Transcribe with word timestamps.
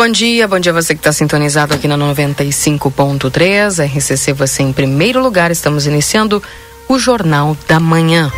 Bom 0.00 0.08
dia. 0.08 0.48
Bom 0.48 0.58
dia 0.58 0.72
você 0.72 0.94
que 0.94 1.00
está 1.00 1.12
sintonizado 1.12 1.74
aqui 1.74 1.86
na 1.86 1.94
95.3. 1.94 3.84
RCC 3.84 4.32
você 4.32 4.62
em 4.62 4.72
primeiro 4.72 5.22
lugar. 5.22 5.50
Estamos 5.50 5.86
iniciando 5.86 6.42
o 6.88 6.98
Jornal 6.98 7.54
da 7.68 7.78
Manhã. 7.78 8.32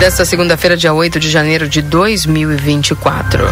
Desta 0.00 0.24
segunda-feira, 0.24 0.76
dia 0.76 0.92
8 0.92 1.20
de 1.20 1.30
janeiro 1.30 1.68
de 1.68 1.80
2024. 1.80 3.44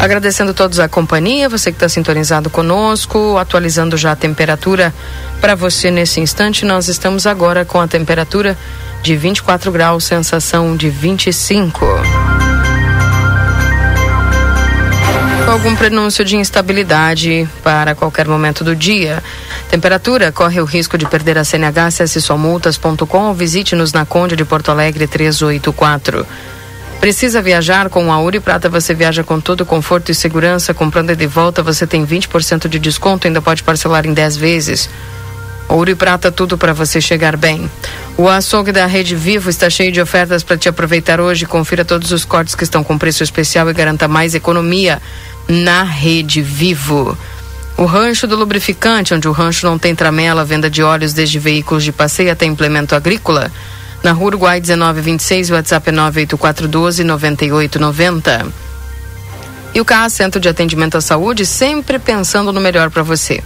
Agradecendo 0.00 0.54
todos 0.54 0.80
a 0.80 0.88
companhia, 0.88 1.46
você 1.46 1.70
que 1.70 1.76
está 1.76 1.90
sintonizado 1.90 2.48
conosco, 2.48 3.36
atualizando 3.36 3.98
já 3.98 4.12
a 4.12 4.16
temperatura 4.16 4.94
para 5.42 5.54
você 5.54 5.90
nesse 5.90 6.20
instante. 6.20 6.64
Nós 6.64 6.88
estamos 6.88 7.26
agora 7.26 7.66
com 7.66 7.78
a 7.78 7.86
temperatura 7.86 8.56
de 9.02 9.14
24 9.14 9.70
graus, 9.70 10.04
sensação 10.04 10.74
de 10.74 10.88
25. 10.88 12.31
Algum 15.52 15.76
prenúncio 15.76 16.24
de 16.24 16.34
instabilidade 16.34 17.46
para 17.62 17.94
qualquer 17.94 18.26
momento 18.26 18.64
do 18.64 18.74
dia. 18.74 19.22
Temperatura 19.68 20.32
corre 20.32 20.58
o 20.62 20.64
risco 20.64 20.96
de 20.96 21.04
perder 21.04 21.36
a 21.36 21.44
CNH, 21.44 21.86
acesse 21.86 22.22
somultas.com 22.22 23.28
ou 23.28 23.34
visite-nos 23.34 23.92
na 23.92 24.06
Conde 24.06 24.34
de 24.34 24.46
Porto 24.46 24.70
Alegre 24.70 25.06
384. 25.06 26.26
Precisa 26.98 27.42
viajar 27.42 27.90
com 27.90 28.10
a 28.10 28.18
Uri 28.18 28.40
Prata? 28.40 28.70
Você 28.70 28.94
viaja 28.94 29.22
com 29.22 29.40
todo 29.40 29.66
conforto 29.66 30.10
e 30.10 30.14
segurança. 30.14 30.72
Comprando 30.72 31.14
de 31.14 31.26
volta, 31.26 31.62
você 31.62 31.86
tem 31.86 32.06
20% 32.06 32.66
de 32.66 32.78
desconto, 32.78 33.26
ainda 33.26 33.42
pode 33.42 33.62
parcelar 33.62 34.06
em 34.06 34.14
10 34.14 34.36
vezes. 34.38 34.88
Ouro 35.68 35.90
e 35.90 35.94
prata, 35.94 36.30
tudo 36.30 36.58
para 36.58 36.74
você 36.74 37.00
chegar 37.00 37.34
bem. 37.34 37.70
O 38.16 38.28
açougue 38.28 38.72
da 38.72 38.84
Rede 38.84 39.16
Vivo 39.16 39.48
está 39.48 39.70
cheio 39.70 39.90
de 39.90 40.02
ofertas 40.02 40.42
para 40.42 40.58
te 40.58 40.68
aproveitar 40.68 41.18
hoje. 41.18 41.46
Confira 41.46 41.82
todos 41.82 42.12
os 42.12 42.26
cortes 42.26 42.54
que 42.54 42.64
estão 42.64 42.84
com 42.84 42.98
preço 42.98 43.22
especial 43.22 43.70
e 43.70 43.72
garanta 43.72 44.06
mais 44.06 44.34
economia 44.34 45.00
na 45.48 45.82
Rede 45.82 46.42
Vivo. 46.42 47.16
O 47.76 47.84
rancho 47.84 48.26
do 48.26 48.36
lubrificante, 48.36 49.14
onde 49.14 49.26
o 49.26 49.32
rancho 49.32 49.66
não 49.66 49.78
tem 49.78 49.94
tramela, 49.94 50.44
venda 50.44 50.70
de 50.70 50.82
óleos 50.82 51.12
desde 51.12 51.38
veículos 51.38 51.82
de 51.82 51.92
passeio 51.92 52.30
até 52.30 52.44
implemento 52.44 52.94
agrícola. 52.94 53.50
Na 54.02 54.12
Rua 54.12 54.28
Uruguai 54.28 54.60
1926, 54.60 55.50
o 55.50 55.54
WhatsApp 55.54 55.88
é 55.88 55.92
98412 55.92 57.04
9890. 57.04 58.46
E 59.74 59.80
o 59.80 59.84
CAA, 59.84 60.08
Centro 60.10 60.40
de 60.40 60.48
Atendimento 60.48 60.98
à 60.98 61.00
Saúde, 61.00 61.46
sempre 61.46 61.98
pensando 61.98 62.52
no 62.52 62.60
melhor 62.60 62.90
para 62.90 63.02
você. 63.02 63.42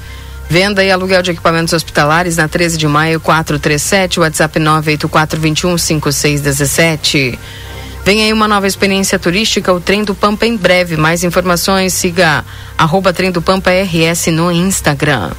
Venda 0.48 0.82
e 0.82 0.90
aluguel 0.90 1.22
de 1.22 1.32
equipamentos 1.32 1.72
hospitalares 1.72 2.36
na 2.36 2.48
13 2.48 2.78
de 2.78 2.86
maio 2.86 3.20
437, 3.20 4.20
WhatsApp 4.20 4.58
98421 4.58 5.78
5617. 5.78 7.38
Vem 8.06 8.22
aí 8.22 8.32
uma 8.32 8.46
nova 8.46 8.68
experiência 8.68 9.18
turística, 9.18 9.72
o 9.72 9.80
Trem 9.80 10.04
do 10.04 10.14
Pampa 10.14 10.46
em 10.46 10.56
breve. 10.56 10.96
Mais 10.96 11.24
informações, 11.24 11.92
siga 11.92 12.44
arroba 12.78 13.12
Trem 13.12 13.32
do 13.32 13.42
Pampa 13.42 13.72
RS 13.72 14.28
no 14.28 14.52
Instagram. 14.52 15.32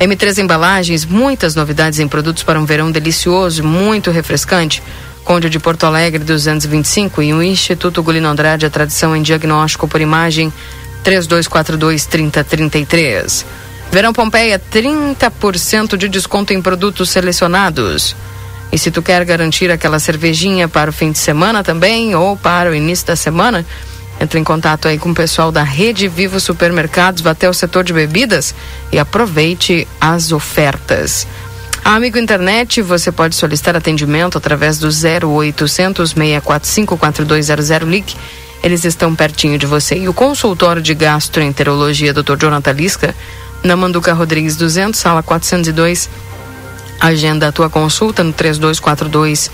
M3 0.00 0.38
Embalagens, 0.38 1.04
muitas 1.04 1.54
novidades 1.54 2.00
em 2.00 2.08
produtos 2.08 2.42
para 2.42 2.58
um 2.58 2.64
verão 2.64 2.90
delicioso, 2.90 3.62
muito 3.62 4.10
refrescante. 4.10 4.82
Conde 5.22 5.48
de 5.48 5.60
Porto 5.60 5.84
Alegre 5.86 6.24
225 6.24 7.22
e 7.22 7.32
o 7.32 7.40
Instituto 7.40 8.02
Gulino 8.02 8.26
Andrade, 8.26 8.66
a 8.66 8.70
tradição 8.70 9.14
em 9.14 9.22
diagnóstico 9.22 9.86
por 9.86 10.00
imagem 10.00 10.52
3242 11.04 12.06
3033. 12.06 13.46
Verão 13.92 14.12
Pompeia, 14.12 14.60
30% 14.60 15.96
de 15.96 16.08
desconto 16.08 16.52
em 16.52 16.60
produtos 16.60 17.08
selecionados. 17.08 18.16
E 18.72 18.78
se 18.78 18.90
tu 18.90 19.02
quer 19.02 19.24
garantir 19.24 19.70
aquela 19.70 19.98
cervejinha 19.98 20.68
para 20.68 20.90
o 20.90 20.92
fim 20.92 21.10
de 21.12 21.18
semana 21.18 21.64
também 21.64 22.14
ou 22.14 22.36
para 22.36 22.70
o 22.70 22.74
início 22.74 23.06
da 23.06 23.16
semana, 23.16 23.66
entre 24.20 24.38
em 24.38 24.44
contato 24.44 24.86
aí 24.86 24.98
com 24.98 25.10
o 25.10 25.14
pessoal 25.14 25.50
da 25.50 25.62
Rede 25.62 26.06
Vivo 26.06 26.38
Supermercados, 26.38 27.22
vá 27.22 27.30
até 27.30 27.48
o 27.48 27.54
setor 27.54 27.82
de 27.82 27.92
bebidas 27.92 28.54
e 28.92 28.98
aproveite 28.98 29.88
as 30.00 30.30
ofertas. 30.30 31.26
Amigo 31.82 32.18
Internet, 32.18 32.82
você 32.82 33.10
pode 33.10 33.34
solicitar 33.34 33.74
atendimento 33.74 34.36
através 34.36 34.78
do 34.78 34.88
0800 34.88 36.10
645 36.10 36.98
4200 36.98 37.88
LIC. 37.88 38.14
Eles 38.62 38.84
estão 38.84 39.16
pertinho 39.16 39.58
de 39.58 39.64
você. 39.64 39.96
E 39.96 40.06
o 40.06 40.12
consultório 40.12 40.82
de 40.82 40.92
gastroenterologia 40.94 42.12
Dr. 42.12 42.36
Jonathan 42.38 42.72
Lisca 42.72 43.14
na 43.64 43.74
Manduca 43.74 44.12
Rodrigues 44.12 44.56
200, 44.56 45.00
sala 45.00 45.22
402. 45.22 46.10
Agenda 47.00 47.48
a 47.48 47.52
tua 47.52 47.70
consulta 47.70 48.22
no 48.22 48.32
3242 48.32 49.50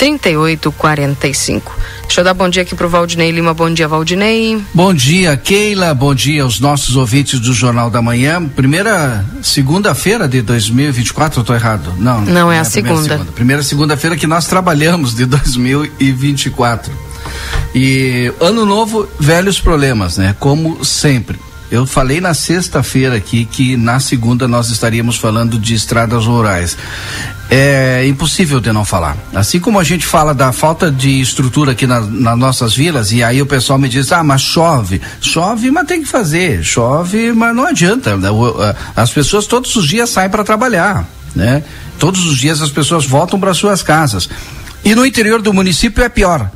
3845. 0.00 1.76
Deixa 2.02 2.22
eu 2.22 2.24
dar 2.24 2.32
bom 2.32 2.48
dia 2.48 2.62
aqui 2.62 2.74
pro 2.74 2.88
Valdinei 2.88 3.30
Lima. 3.30 3.52
Bom 3.52 3.70
dia, 3.70 3.86
Valdinei. 3.86 4.58
Bom 4.72 4.94
dia, 4.94 5.36
Keila. 5.36 5.92
Bom 5.92 6.14
dia 6.14 6.42
aos 6.42 6.58
nossos 6.58 6.96
ouvintes 6.96 7.38
do 7.38 7.52
Jornal 7.52 7.90
da 7.90 8.00
Manhã. 8.00 8.42
Primeira 8.48 9.22
segunda-feira 9.42 10.26
de 10.26 10.40
2024, 10.40 11.40
eu 11.40 11.44
tô 11.44 11.54
errado? 11.54 11.94
Não. 11.98 12.22
Não, 12.22 12.50
é, 12.50 12.56
é, 12.56 12.60
a, 12.60 12.64
segunda. 12.64 13.02
segunda. 13.02 13.32
Primeira 13.32 13.62
segunda-feira 13.62 14.16
que 14.16 14.26
nós 14.26 14.46
trabalhamos 14.46 15.14
de 15.14 15.26
2024. 15.26 16.90
E 17.74 18.32
ano 18.40 18.64
novo, 18.64 19.06
velhos 19.18 19.60
problemas, 19.60 20.16
né? 20.16 20.34
Como 20.40 20.82
sempre. 20.82 21.38
Eu 21.70 21.86
falei 21.86 22.20
na 22.20 22.34
sexta-feira 22.34 23.14
aqui 23.14 23.44
que 23.44 23.76
na 23.76 24.00
segunda 24.00 24.48
nós 24.48 24.70
estaríamos 24.70 25.16
falando 25.16 25.56
de 25.56 25.72
estradas 25.72 26.26
rurais. 26.26 26.76
É 27.48 28.04
impossível 28.06 28.60
de 28.60 28.72
não 28.72 28.84
falar. 28.84 29.16
Assim 29.32 29.60
como 29.60 29.78
a 29.78 29.84
gente 29.84 30.04
fala 30.04 30.34
da 30.34 30.50
falta 30.50 30.90
de 30.90 31.20
estrutura 31.20 31.72
aqui 31.72 31.86
na, 31.86 32.00
nas 32.00 32.38
nossas 32.38 32.74
vilas, 32.74 33.12
e 33.12 33.22
aí 33.22 33.40
o 33.40 33.46
pessoal 33.46 33.78
me 33.78 33.88
diz: 33.88 34.10
ah, 34.10 34.24
mas 34.24 34.40
chove. 34.40 35.00
Chove, 35.20 35.70
mas 35.70 35.86
tem 35.86 36.02
que 36.02 36.08
fazer. 36.08 36.62
Chove, 36.64 37.32
mas 37.32 37.54
não 37.54 37.66
adianta. 37.66 38.18
As 38.96 39.10
pessoas 39.10 39.46
todos 39.46 39.74
os 39.76 39.86
dias 39.86 40.10
saem 40.10 40.30
para 40.30 40.42
trabalhar, 40.42 41.08
né? 41.36 41.62
Todos 41.98 42.26
os 42.26 42.36
dias 42.36 42.60
as 42.62 42.70
pessoas 42.70 43.06
voltam 43.06 43.38
para 43.38 43.54
suas 43.54 43.82
casas. 43.82 44.28
E 44.84 44.94
no 44.94 45.06
interior 45.06 45.40
do 45.40 45.52
município 45.52 46.02
é 46.02 46.08
pior. 46.08 46.50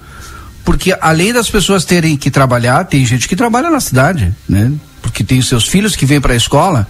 Porque 0.65 0.97
além 1.01 1.33
das 1.33 1.51
pessoas 1.51 1.85
terem 1.85 2.17
que 2.17 2.31
trabalhar, 2.31 2.85
tem 2.85 3.05
gente 3.05 3.29
que 3.29 3.37
trabalha 3.37 3.71
na 3.71 3.81
cidade, 3.81 4.35
né? 4.49 4.73
Porque 5.05 5.23
tem 5.23 5.39
os 5.39 5.49
seus 5.49 5.69
filhos 5.69 5.95
que 5.95 6.07
vêm 6.07 6.19
para 6.19 6.33
a 6.33 6.37
escola. 6.37 6.89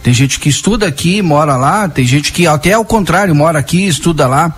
Tem 0.00 0.14
gente 0.14 0.38
que 0.38 0.48
estuda 0.48 0.86
aqui, 0.86 1.20
mora 1.20 1.56
lá, 1.56 1.88
tem 1.88 2.06
gente 2.06 2.32
que 2.32 2.46
até 2.46 2.72
ao 2.72 2.84
contrário, 2.84 3.34
mora 3.34 3.58
aqui, 3.58 3.84
estuda 3.84 4.28
lá. 4.28 4.54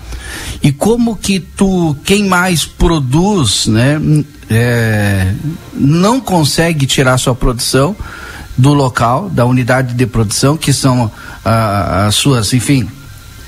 E 0.62 0.70
como 0.70 1.16
que 1.16 1.40
tu, 1.40 1.96
quem 2.04 2.28
mais 2.28 2.66
produz, 2.66 3.66
né, 3.66 3.98
é, 4.50 5.32
não 5.72 6.20
consegue 6.20 6.84
tirar 6.84 7.16
sua 7.16 7.34
produção 7.34 7.96
do 8.56 8.74
local, 8.74 9.30
da 9.30 9.46
unidade 9.46 9.94
de 9.94 10.06
produção, 10.06 10.58
que 10.58 10.74
são 10.74 11.10
ah, 11.42 12.04
as 12.06 12.16
suas, 12.16 12.52
enfim, 12.52 12.86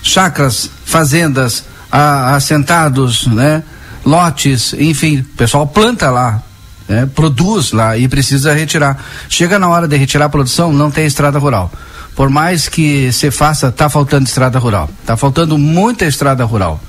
chacras, 0.02 0.70
fazendas, 0.86 1.64
ah, 1.90 2.34
assentados, 2.34 3.26
né, 3.26 3.62
lotes, 4.02 4.72
enfim, 4.72 5.18
o 5.18 5.24
pessoal 5.36 5.66
planta 5.66 6.10
lá, 6.10 6.42
né, 6.88 7.08
produz 7.14 7.72
lá 7.72 7.96
e 7.96 8.08
precisa 8.08 8.52
retirar. 8.52 9.02
Chega 9.28 9.58
na 9.58 9.68
hora 9.68 9.88
de 9.88 9.96
retirar 9.96 10.26
a 10.26 10.28
produção, 10.28 10.72
não 10.72 10.90
tem 10.90 11.06
estrada 11.06 11.38
rural. 11.38 11.70
Por 12.14 12.28
mais 12.28 12.68
que 12.68 13.10
se 13.12 13.30
faça, 13.30 13.72
tá 13.72 13.88
faltando 13.88 14.26
estrada 14.26 14.58
rural. 14.58 14.88
Tá 15.06 15.16
faltando 15.16 15.56
muita 15.58 16.04
estrada 16.04 16.44
rural. 16.44 16.80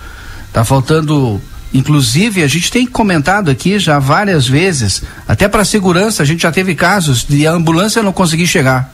Tá 0.51 0.63
faltando 0.65 1.41
Inclusive, 1.73 2.43
a 2.43 2.47
gente 2.47 2.69
tem 2.69 2.85
comentado 2.85 3.49
aqui 3.49 3.79
já 3.79 3.97
várias 3.97 4.47
vezes, 4.47 5.01
até 5.27 5.47
para 5.47 5.65
segurança, 5.65 6.21
a 6.21 6.25
gente 6.25 6.43
já 6.43 6.51
teve 6.51 6.75
casos 6.75 7.25
de 7.27 7.47
a 7.47 7.51
ambulância 7.51 8.03
não 8.03 8.13
conseguir 8.13 8.45
chegar. 8.45 8.92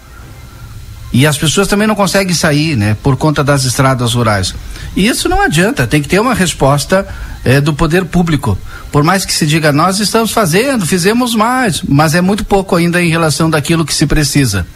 E 1.12 1.26
as 1.26 1.38
pessoas 1.38 1.68
também 1.68 1.88
não 1.88 1.96
conseguem 1.96 2.36
sair, 2.36 2.76
né, 2.76 2.96
por 3.02 3.18
conta 3.18 3.44
das 3.44 3.64
estradas 3.64 4.14
rurais. 4.14 4.54
E 4.96 5.08
isso 5.08 5.28
não 5.28 5.42
adianta, 5.42 5.88
tem 5.88 6.02
que 6.02 6.08
ter 6.08 6.20
uma 6.20 6.36
resposta 6.36 7.08
eh, 7.44 7.60
do 7.60 7.74
poder 7.74 8.06
público. 8.06 8.58
Por 8.92 9.04
mais 9.04 9.26
que 9.26 9.34
se 9.34 9.48
diga, 9.48 9.72
nós 9.72 10.00
estamos 10.00 10.32
fazendo, 10.32 10.86
fizemos 10.86 11.34
mais, 11.34 11.82
mas 11.88 12.14
é 12.14 12.22
muito 12.22 12.46
pouco 12.46 12.76
ainda 12.76 13.02
em 13.02 13.10
relação 13.10 13.50
daquilo 13.50 13.86
que 13.86 13.94
se 13.94 14.06
precisa. 14.06 14.68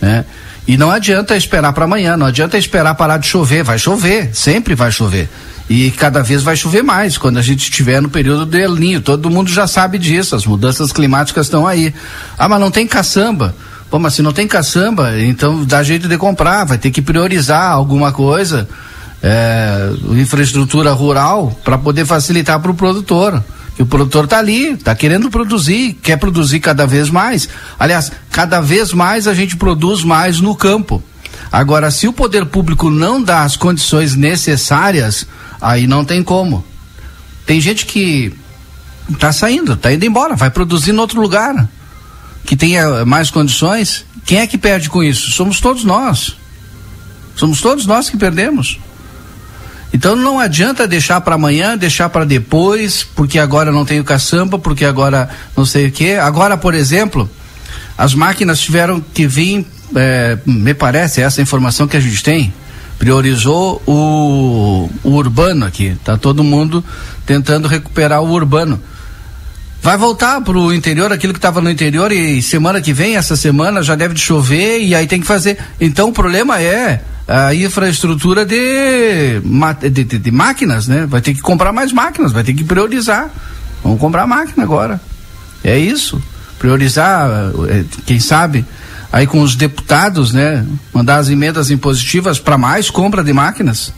né? 0.00 0.24
E 0.68 0.76
não 0.76 0.90
adianta 0.90 1.34
esperar 1.36 1.72
para 1.72 1.84
amanhã, 1.84 2.16
não 2.16 2.26
adianta 2.26 2.58
esperar 2.58 2.94
parar 2.94 3.16
de 3.16 3.26
chover, 3.26 3.64
vai 3.64 3.78
chover, 3.78 4.30
sempre 4.34 4.74
vai 4.74 4.92
chover. 4.92 5.28
E 5.68 5.90
cada 5.92 6.22
vez 6.22 6.42
vai 6.42 6.56
chover 6.56 6.82
mais 6.82 7.16
quando 7.16 7.38
a 7.38 7.42
gente 7.42 7.62
estiver 7.62 8.02
no 8.02 8.08
período 8.08 8.44
do 8.44 8.56
El 8.56 8.74
Ninho. 8.74 9.00
Todo 9.00 9.30
mundo 9.30 9.50
já 9.50 9.66
sabe 9.66 9.98
disso, 9.98 10.36
as 10.36 10.44
mudanças 10.44 10.92
climáticas 10.92 11.46
estão 11.46 11.66
aí. 11.66 11.94
Ah, 12.38 12.48
mas 12.48 12.60
não 12.60 12.70
tem 12.70 12.86
caçamba. 12.86 13.54
Pô, 13.90 13.98
mas 13.98 14.14
se 14.14 14.22
não 14.22 14.32
tem 14.32 14.46
caçamba, 14.46 15.20
então 15.20 15.64
dá 15.64 15.82
jeito 15.82 16.06
de 16.06 16.16
comprar, 16.16 16.64
vai 16.64 16.78
ter 16.78 16.92
que 16.92 17.02
priorizar 17.02 17.72
alguma 17.72 18.12
coisa, 18.12 18.68
é, 19.20 19.90
infraestrutura 20.12 20.92
rural, 20.92 21.58
para 21.64 21.76
poder 21.76 22.06
facilitar 22.06 22.60
para 22.60 22.70
o 22.70 22.74
produtor. 22.74 23.42
Que 23.74 23.82
o 23.82 23.86
produtor 23.86 24.24
está 24.24 24.38
ali, 24.38 24.74
está 24.74 24.94
querendo 24.94 25.28
produzir, 25.28 25.94
quer 26.00 26.16
produzir 26.18 26.60
cada 26.60 26.86
vez 26.86 27.10
mais. 27.10 27.48
Aliás, 27.78 28.12
cada 28.30 28.60
vez 28.60 28.92
mais 28.92 29.26
a 29.26 29.34
gente 29.34 29.56
produz 29.56 30.04
mais 30.04 30.40
no 30.40 30.54
campo. 30.54 31.02
Agora, 31.50 31.90
se 31.90 32.06
o 32.06 32.12
poder 32.12 32.46
público 32.46 32.90
não 32.90 33.20
dá 33.20 33.42
as 33.42 33.56
condições 33.56 34.14
necessárias, 34.14 35.26
aí 35.60 35.88
não 35.88 36.04
tem 36.04 36.22
como. 36.22 36.64
Tem 37.44 37.60
gente 37.60 37.86
que 37.86 38.32
está 39.10 39.32
saindo, 39.32 39.72
está 39.72 39.92
indo 39.92 40.04
embora, 40.04 40.36
vai 40.36 40.50
produzir 40.50 40.92
em 40.92 40.98
outro 40.98 41.20
lugar 41.20 41.68
que 42.44 42.56
tenha 42.56 43.04
mais 43.04 43.30
condições. 43.30 44.04
Quem 44.24 44.38
é 44.38 44.46
que 44.46 44.58
perde 44.58 44.88
com 44.88 45.02
isso? 45.02 45.30
Somos 45.30 45.60
todos 45.60 45.84
nós. 45.84 46.36
Somos 47.36 47.60
todos 47.60 47.86
nós 47.86 48.10
que 48.10 48.16
perdemos. 48.16 48.78
Então 49.92 50.14
não 50.14 50.38
adianta 50.38 50.86
deixar 50.86 51.20
para 51.20 51.34
amanhã, 51.34 51.76
deixar 51.76 52.08
para 52.08 52.24
depois, 52.24 53.02
porque 53.02 53.38
agora 53.38 53.72
não 53.72 53.84
tenho 53.84 54.04
caçamba, 54.04 54.58
porque 54.58 54.84
agora 54.84 55.28
não 55.56 55.64
sei 55.64 55.88
o 55.88 55.92
que. 55.92 56.14
Agora, 56.14 56.56
por 56.56 56.74
exemplo, 56.74 57.28
as 57.98 58.14
máquinas 58.14 58.60
tiveram 58.60 59.00
que 59.00 59.26
vir 59.26 59.66
é, 59.96 60.38
me 60.46 60.74
parece, 60.74 61.20
essa 61.20 61.42
informação 61.42 61.88
que 61.88 61.96
a 61.96 62.00
gente 62.00 62.22
tem, 62.22 62.52
priorizou 62.98 63.82
o, 63.86 64.90
o 65.02 65.10
urbano 65.10 65.64
aqui. 65.64 65.96
Tá 66.04 66.16
todo 66.16 66.44
mundo 66.44 66.84
tentando 67.26 67.66
recuperar 67.66 68.22
o 68.22 68.30
urbano. 68.30 68.80
Vai 69.82 69.96
voltar 69.96 70.40
para 70.42 70.58
o 70.58 70.72
interior 70.74 71.10
aquilo 71.10 71.32
que 71.32 71.38
estava 71.38 71.60
no 71.60 71.70
interior 71.70 72.12
e 72.12 72.42
semana 72.42 72.82
que 72.82 72.92
vem, 72.92 73.16
essa 73.16 73.34
semana, 73.34 73.82
já 73.82 73.94
deve 73.94 74.14
chover 74.16 74.80
e 74.82 74.94
aí 74.94 75.06
tem 75.06 75.20
que 75.20 75.26
fazer. 75.26 75.56
Então 75.80 76.10
o 76.10 76.12
problema 76.12 76.60
é 76.60 77.02
a 77.26 77.54
infraestrutura 77.54 78.44
de, 78.44 79.40
de, 79.90 80.04
de, 80.04 80.18
de 80.18 80.30
máquinas, 80.30 80.86
né? 80.86 81.06
Vai 81.06 81.22
ter 81.22 81.32
que 81.32 81.40
comprar 81.40 81.72
mais 81.72 81.92
máquinas, 81.92 82.30
vai 82.30 82.44
ter 82.44 82.52
que 82.52 82.62
priorizar. 82.62 83.30
Vamos 83.82 83.98
comprar 83.98 84.26
máquina 84.26 84.62
agora. 84.62 85.00
É 85.64 85.78
isso. 85.78 86.20
Priorizar, 86.58 87.30
é, 87.70 87.84
quem 88.04 88.20
sabe, 88.20 88.66
aí 89.10 89.26
com 89.26 89.40
os 89.40 89.56
deputados, 89.56 90.32
né, 90.32 90.64
mandar 90.92 91.16
as 91.16 91.30
emendas 91.30 91.70
impositivas 91.70 92.38
para 92.38 92.58
mais 92.58 92.90
compra 92.90 93.24
de 93.24 93.32
máquinas. 93.32 93.94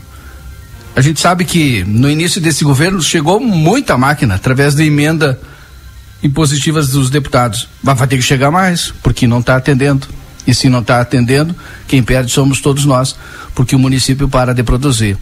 A 0.95 1.01
gente 1.01 1.19
sabe 1.19 1.43
que 1.43 1.83
no 1.83 2.09
início 2.09 2.39
desse 2.39 2.63
governo 2.63 3.01
chegou 3.01 3.37
muita 3.39 3.97
máquina 3.97 4.35
através 4.35 4.75
da 4.75 4.85
emenda 4.85 5.39
impositivas 6.23 6.89
dos 6.89 7.09
deputados. 7.09 7.67
Mas 7.83 7.99
vai 7.99 8.07
ter 8.07 8.15
que 8.15 8.23
chegar 8.23 8.49
mais, 8.49 8.93
porque 9.03 9.27
não 9.27 9.39
está 9.39 9.57
atendendo. 9.57 10.07
E 10.47 10.53
se 10.53 10.69
não 10.69 10.79
está 10.79 10.99
atendendo, 10.99 11.55
quem 11.87 12.01
perde 12.01 12.31
somos 12.31 12.59
todos 12.59 12.85
nós, 12.85 13.15
porque 13.53 13.75
o 13.75 13.79
município 13.79 14.27
para 14.27 14.53
de 14.53 14.63
produzir. 14.63 15.17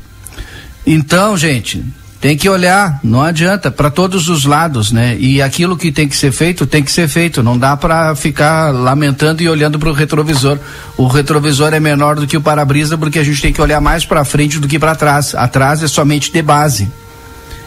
Então, 0.86 1.38
gente, 1.38 1.84
tem 2.22 2.38
que 2.38 2.48
olhar, 2.48 3.00
não 3.04 3.24
adianta, 3.24 3.72
para 3.72 3.90
todos 3.90 4.30
os 4.30 4.46
lados, 4.46 4.92
né? 4.92 5.18
E 5.20 5.42
aquilo 5.42 5.76
que 5.76 5.92
tem 5.92 6.08
que 6.08 6.16
ser 6.16 6.32
feito, 6.32 6.68
tem 6.68 6.84
que 6.84 6.92
ser 6.92 7.08
feito. 7.08 7.42
Não 7.42 7.58
dá 7.58 7.76
para 7.76 8.16
ficar 8.16 8.70
lamentando 8.72 9.42
e 9.42 9.50
olhando 9.50 9.80
para 9.80 9.90
o 9.90 9.94
retrovisor. 9.94 10.60
O 10.98 11.08
retrovisor 11.08 11.74
é 11.74 11.80
menor 11.80 12.16
do 12.16 12.28
que 12.28 12.38
o 12.38 12.42
para-brisa, 12.42 12.96
porque 12.96 13.18
a 13.18 13.24
gente 13.24 13.42
tem 13.42 13.52
que 13.52 13.62
olhar 13.62 13.82
mais 13.82 14.06
para 14.06 14.24
frente 14.24 14.60
do 14.60 14.68
que 14.68 14.78
para 14.78 14.96
trás. 14.96 15.34
Atrás 15.34 15.82
é 15.82 15.88
somente 15.88 16.32
de 16.32 16.42
base. 16.44 16.92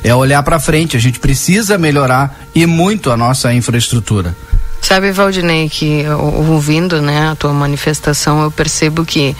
É 0.04 0.14
olhar 0.14 0.42
para 0.42 0.60
frente. 0.60 0.96
A 0.96 1.00
gente 1.00 1.18
precisa 1.18 1.76
melhorar 1.76 2.38
e 2.54 2.66
muito 2.66 3.10
a 3.10 3.16
nossa 3.16 3.52
infraestrutura. 3.52 4.36
Sabe, 4.80 5.10
Valdinei, 5.12 5.70
que 5.70 6.04
ouvindo 6.06 7.00
né, 7.00 7.30
a 7.30 7.34
tua 7.34 7.54
manifestação, 7.54 8.42
eu 8.42 8.50
percebo 8.50 9.02
que, 9.02 9.34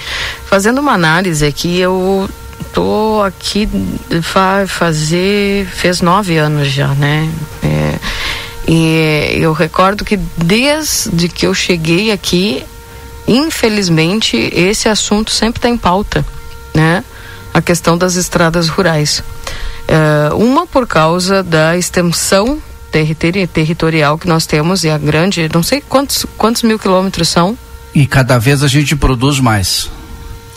fazendo 0.47 0.81
uma 0.81 0.93
análise 0.93 1.45
aqui, 1.45 1.79
eu 1.79 2.27
tô 2.73 3.23
aqui 3.23 3.69
vai 4.33 4.67
fazer 4.67 5.67
fez 5.67 6.01
nove 6.01 6.39
anos 6.39 6.69
já, 6.69 6.89
né? 6.89 7.31
É, 7.63 7.99
e 8.67 9.39
eu 9.39 9.53
recordo 9.53 10.05
que 10.05 10.17
desde 10.17 11.29
que 11.29 11.47
eu 11.47 11.55
cheguei 11.55 12.11
aqui, 12.11 12.65
infelizmente 13.29 14.37
esse 14.37 14.89
assunto 14.89 15.31
sempre 15.31 15.59
está 15.59 15.69
em 15.69 15.77
pauta, 15.77 16.25
né? 16.75 17.05
A 17.53 17.61
questão 17.61 17.97
das 17.97 18.17
estradas 18.17 18.69
rurais. 18.69 19.23
É, 19.87 20.33
uma 20.35 20.67
por 20.67 20.87
causa 20.87 21.43
da 21.43 21.77
extensão 21.77 22.61
territorial 23.53 24.17
que 24.17 24.29
nós 24.29 24.47
temos 24.47 24.85
e 24.85 24.89
a 24.89 24.97
grande, 24.97 25.51
não 25.53 25.65
sei 25.65 25.81
quantos 25.81 26.25
quantos 26.39 26.63
mil 26.63 26.79
quilômetros 26.79 27.29
são. 27.29 27.59
E 27.95 28.07
cada 28.07 28.39
vez 28.39 28.63
a 28.63 28.69
gente 28.69 28.95
produz 28.95 29.41
mais. 29.41 29.91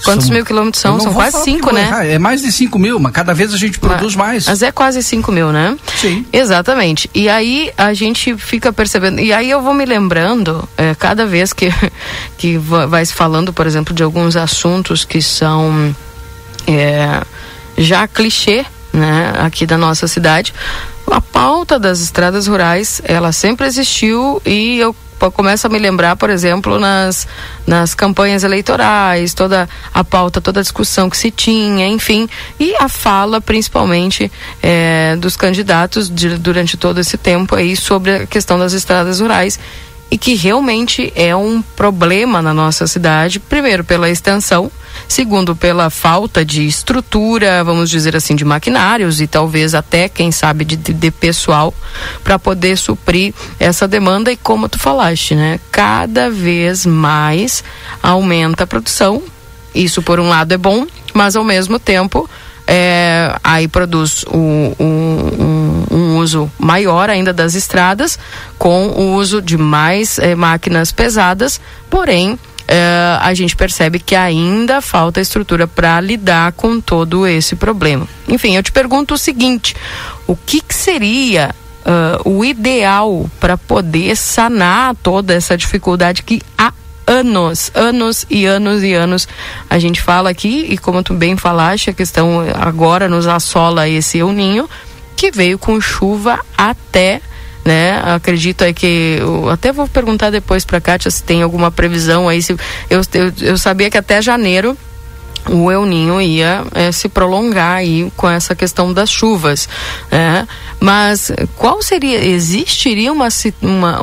Quantos 0.03 0.27
são, 0.27 0.35
mil 0.35 0.45
quilômetros 0.45 0.81
são? 0.81 0.99
São 0.99 1.13
quase 1.13 1.43
cinco, 1.43 1.73
né? 1.73 2.13
É 2.13 2.19
mais 2.19 2.41
de 2.41 2.51
cinco 2.51 2.77
mil, 2.77 2.99
mas 2.99 3.11
cada 3.11 3.33
vez 3.33 3.53
a 3.53 3.57
gente 3.57 3.79
produz 3.79 4.15
mas, 4.15 4.27
mais. 4.27 4.45
Mas 4.47 4.61
é 4.61 4.71
quase 4.71 5.01
cinco 5.01 5.31
mil, 5.31 5.51
né? 5.51 5.75
Sim. 5.95 6.25
Exatamente. 6.31 7.09
E 7.13 7.27
aí 7.27 7.71
a 7.77 7.93
gente 7.93 8.37
fica 8.37 8.71
percebendo. 8.71 9.19
E 9.19 9.33
aí 9.33 9.49
eu 9.49 9.61
vou 9.61 9.73
me 9.73 9.85
lembrando, 9.85 10.67
é, 10.77 10.93
cada 10.95 11.25
vez 11.25 11.53
que, 11.53 11.73
que 12.37 12.57
vai 12.57 13.05
se 13.05 13.13
falando, 13.13 13.51
por 13.51 13.65
exemplo, 13.65 13.93
de 13.93 14.03
alguns 14.03 14.35
assuntos 14.35 15.03
que 15.03 15.21
são 15.21 15.95
é, 16.67 17.21
já 17.77 18.07
clichê, 18.07 18.65
né, 18.97 19.33
aqui 19.37 19.65
da 19.65 19.77
nossa 19.77 20.07
cidade. 20.07 20.53
A 21.09 21.21
pauta 21.21 21.79
das 21.79 21.99
estradas 21.99 22.47
rurais, 22.47 23.01
ela 23.05 23.31
sempre 23.31 23.65
existiu 23.65 24.41
e 24.45 24.79
eu 24.79 24.95
começa 25.33 25.67
a 25.67 25.71
me 25.71 25.79
lembrar, 25.79 26.15
por 26.15 26.29
exemplo, 26.29 26.77
nas, 26.77 27.27
nas 27.65 27.95
campanhas 27.95 28.43
eleitorais, 28.43 29.33
toda 29.33 29.67
a 29.91 30.03
pauta, 30.03 30.39
toda 30.39 30.59
a 30.59 30.63
discussão 30.63 31.09
que 31.09 31.17
se 31.17 31.31
tinha, 31.31 31.87
enfim, 31.87 32.29
e 32.59 32.75
a 32.75 32.87
fala, 32.87 33.41
principalmente, 33.41 34.31
é, 34.61 35.15
dos 35.15 35.35
candidatos 35.35 36.07
de, 36.07 36.37
durante 36.37 36.77
todo 36.77 36.99
esse 36.99 37.17
tempo 37.17 37.55
aí 37.55 37.75
sobre 37.75 38.11
a 38.11 38.27
questão 38.27 38.59
das 38.59 38.73
estradas 38.73 39.19
rurais 39.19 39.59
e 40.11 40.17
que 40.17 40.35
realmente 40.35 41.11
é 41.15 41.35
um 41.35 41.61
problema 41.75 42.41
na 42.41 42.53
nossa 42.53 42.85
cidade, 42.85 43.39
primeiro 43.39 43.83
pela 43.83 44.09
extensão, 44.09 44.71
segundo 45.07 45.55
pela 45.55 45.89
falta 45.89 46.43
de 46.45 46.65
estrutura, 46.65 47.63
vamos 47.63 47.89
dizer 47.89 48.15
assim, 48.15 48.35
de 48.35 48.45
maquinários 48.45 49.21
e 49.21 49.27
talvez 49.27 49.73
até, 49.73 50.07
quem 50.09 50.31
sabe, 50.31 50.65
de, 50.65 50.75
de 50.75 51.11
pessoal 51.11 51.73
para 52.23 52.39
poder 52.39 52.77
suprir 52.77 53.33
essa 53.59 53.87
demanda 53.87 54.31
e 54.31 54.37
como 54.37 54.69
tu 54.69 54.79
falaste, 54.79 55.35
né? 55.35 55.59
Cada 55.71 56.29
vez 56.29 56.85
mais 56.85 57.63
aumenta 58.01 58.63
a 58.63 58.67
produção. 58.67 59.21
Isso 59.73 60.01
por 60.01 60.19
um 60.19 60.29
lado 60.29 60.51
é 60.53 60.57
bom, 60.57 60.85
mas 61.13 61.35
ao 61.35 61.43
mesmo 61.43 61.79
tempo 61.79 62.29
é, 62.67 63.33
aí 63.41 63.67
produz 63.67 64.25
um, 64.31 64.73
um, 64.77 65.85
um, 65.89 66.17
uso 66.17 66.51
maior 66.59 67.09
ainda 67.09 67.31
das 67.31 67.55
estradas, 67.55 68.19
com 68.57 68.87
o 68.87 69.15
uso 69.15 69.41
de 69.41 69.57
mais 69.57 70.19
é, 70.19 70.35
máquinas 70.35 70.91
pesadas, 70.91 71.61
porém 71.89 72.37
é, 72.67 73.17
a 73.21 73.33
gente 73.33 73.55
percebe 73.55 73.97
que 73.99 74.15
ainda 74.15 74.81
falta 74.81 75.21
estrutura 75.21 75.65
para 75.65 76.01
lidar 76.01 76.51
com 76.51 76.81
todo 76.81 77.25
esse 77.25 77.55
problema. 77.55 78.07
Enfim, 78.27 78.55
eu 78.55 78.63
te 78.63 78.71
pergunto 78.71 79.13
o 79.13 79.17
seguinte: 79.17 79.75
o 80.27 80.35
que, 80.35 80.59
que 80.59 80.75
seria 80.75 81.55
uh, 81.85 82.29
o 82.29 82.43
ideal 82.43 83.29
para 83.39 83.57
poder 83.57 84.17
sanar 84.17 84.95
toda 84.95 85.33
essa 85.33 85.55
dificuldade 85.57 86.23
que 86.23 86.41
há 86.57 86.73
anos, 87.07 87.71
anos 87.73 88.25
e 88.29 88.45
anos 88.45 88.83
e 88.83 88.93
anos 88.93 89.29
a 89.69 89.79
gente 89.79 90.01
fala 90.01 90.29
aqui 90.29 90.67
e 90.69 90.77
como 90.77 91.01
tu 91.01 91.13
bem 91.13 91.37
falaste, 91.37 91.89
a 91.89 91.93
questão 91.93 92.41
agora 92.53 93.07
nos 93.07 93.25
assola 93.27 93.87
esse 93.87 94.17
El 94.17 94.33
Ninho 94.33 94.69
que 95.15 95.31
veio 95.31 95.57
com 95.57 95.79
chuva 95.79 96.39
até 96.57 97.21
né? 97.67 98.01
Acredito 98.15 98.63
aí 98.63 98.73
que 98.73 99.19
até 99.51 99.73
vou 99.73 99.89
perguntar 99.89 100.29
depois 100.29 100.63
para 100.63 100.79
Kátia 100.79 101.11
se 101.11 101.21
tem 101.21 101.43
alguma 101.43 101.69
previsão 101.69 102.29
aí 102.29 102.41
se 102.41 102.53
eu, 102.89 103.01
eu, 103.13 103.33
eu 103.41 103.57
sabia 103.57 103.89
que 103.89 103.97
até 103.97 104.21
janeiro 104.21 104.77
o 105.49 105.69
El 105.69 105.85
Ninho 105.85 106.21
ia 106.21 106.63
é, 106.73 106.93
se 106.93 107.09
prolongar 107.09 107.75
aí 107.77 108.09
com 108.15 108.29
essa 108.29 108.55
questão 108.55 108.93
das 108.93 109.09
chuvas, 109.09 109.67
né? 110.09 110.47
Mas 110.79 111.29
qual 111.57 111.81
seria 111.81 112.23
existiria 112.23 113.11
uma 113.11 113.27
uma 113.61 114.01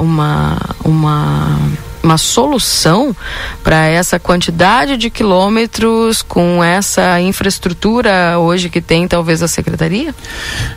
uma, 0.00 0.58
uma 0.84 1.58
uma 2.04 2.18
solução 2.18 3.16
para 3.62 3.86
essa 3.86 4.18
quantidade 4.18 4.96
de 4.96 5.10
quilômetros 5.10 6.22
com 6.22 6.62
essa 6.62 7.20
infraestrutura 7.20 8.38
hoje 8.38 8.68
que 8.68 8.80
tem 8.80 9.08
talvez 9.08 9.42
a 9.42 9.48
secretaria? 9.48 10.14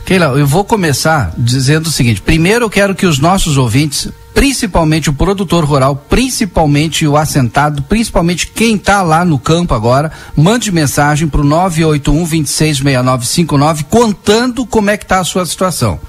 Keila, 0.05 0.27
eu 0.37 0.47
vou 0.47 0.63
começar 0.63 1.33
dizendo 1.37 1.87
o 1.87 1.91
seguinte: 1.91 2.21
primeiro 2.21 2.65
eu 2.65 2.69
quero 2.69 2.95
que 2.95 3.05
os 3.05 3.19
nossos 3.19 3.57
ouvintes 3.57 4.09
principalmente 4.33 5.09
o 5.09 5.13
produtor 5.13 5.65
rural, 5.65 5.95
principalmente 5.95 7.07
o 7.07 7.17
assentado, 7.17 7.81
principalmente 7.81 8.45
quem 8.45 8.75
está 8.75 9.01
lá 9.01 9.25
no 9.25 9.39
campo 9.39 9.73
agora, 9.73 10.11
mande 10.35 10.71
mensagem 10.71 11.27
para 11.27 11.41
o 11.41 11.43
981 11.43 12.19
266959 12.19 13.85
contando 13.85 14.63
como 14.63 14.91
é 14.91 14.97
que 14.97 15.05
está 15.05 15.19
a 15.19 15.23
sua 15.23 15.43
situação. 15.43 15.99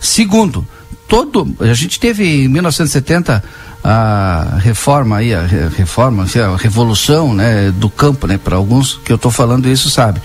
Segundo, 0.00 0.66
todo 1.06 1.54
a 1.60 1.74
gente 1.74 2.00
teve 2.00 2.44
em 2.44 2.48
1970 2.48 3.44
a 3.82 4.58
reforma 4.58 5.18
aí 5.18 5.32
a 5.32 5.42
reforma 5.76 6.24
a 6.24 6.56
revolução 6.56 7.32
né 7.32 7.70
do 7.70 7.88
campo 7.88 8.26
né 8.26 8.36
para 8.36 8.56
alguns 8.56 9.00
que 9.04 9.12
eu 9.12 9.16
estou 9.16 9.30
falando 9.30 9.68
isso 9.68 9.88
sabe. 9.88 10.20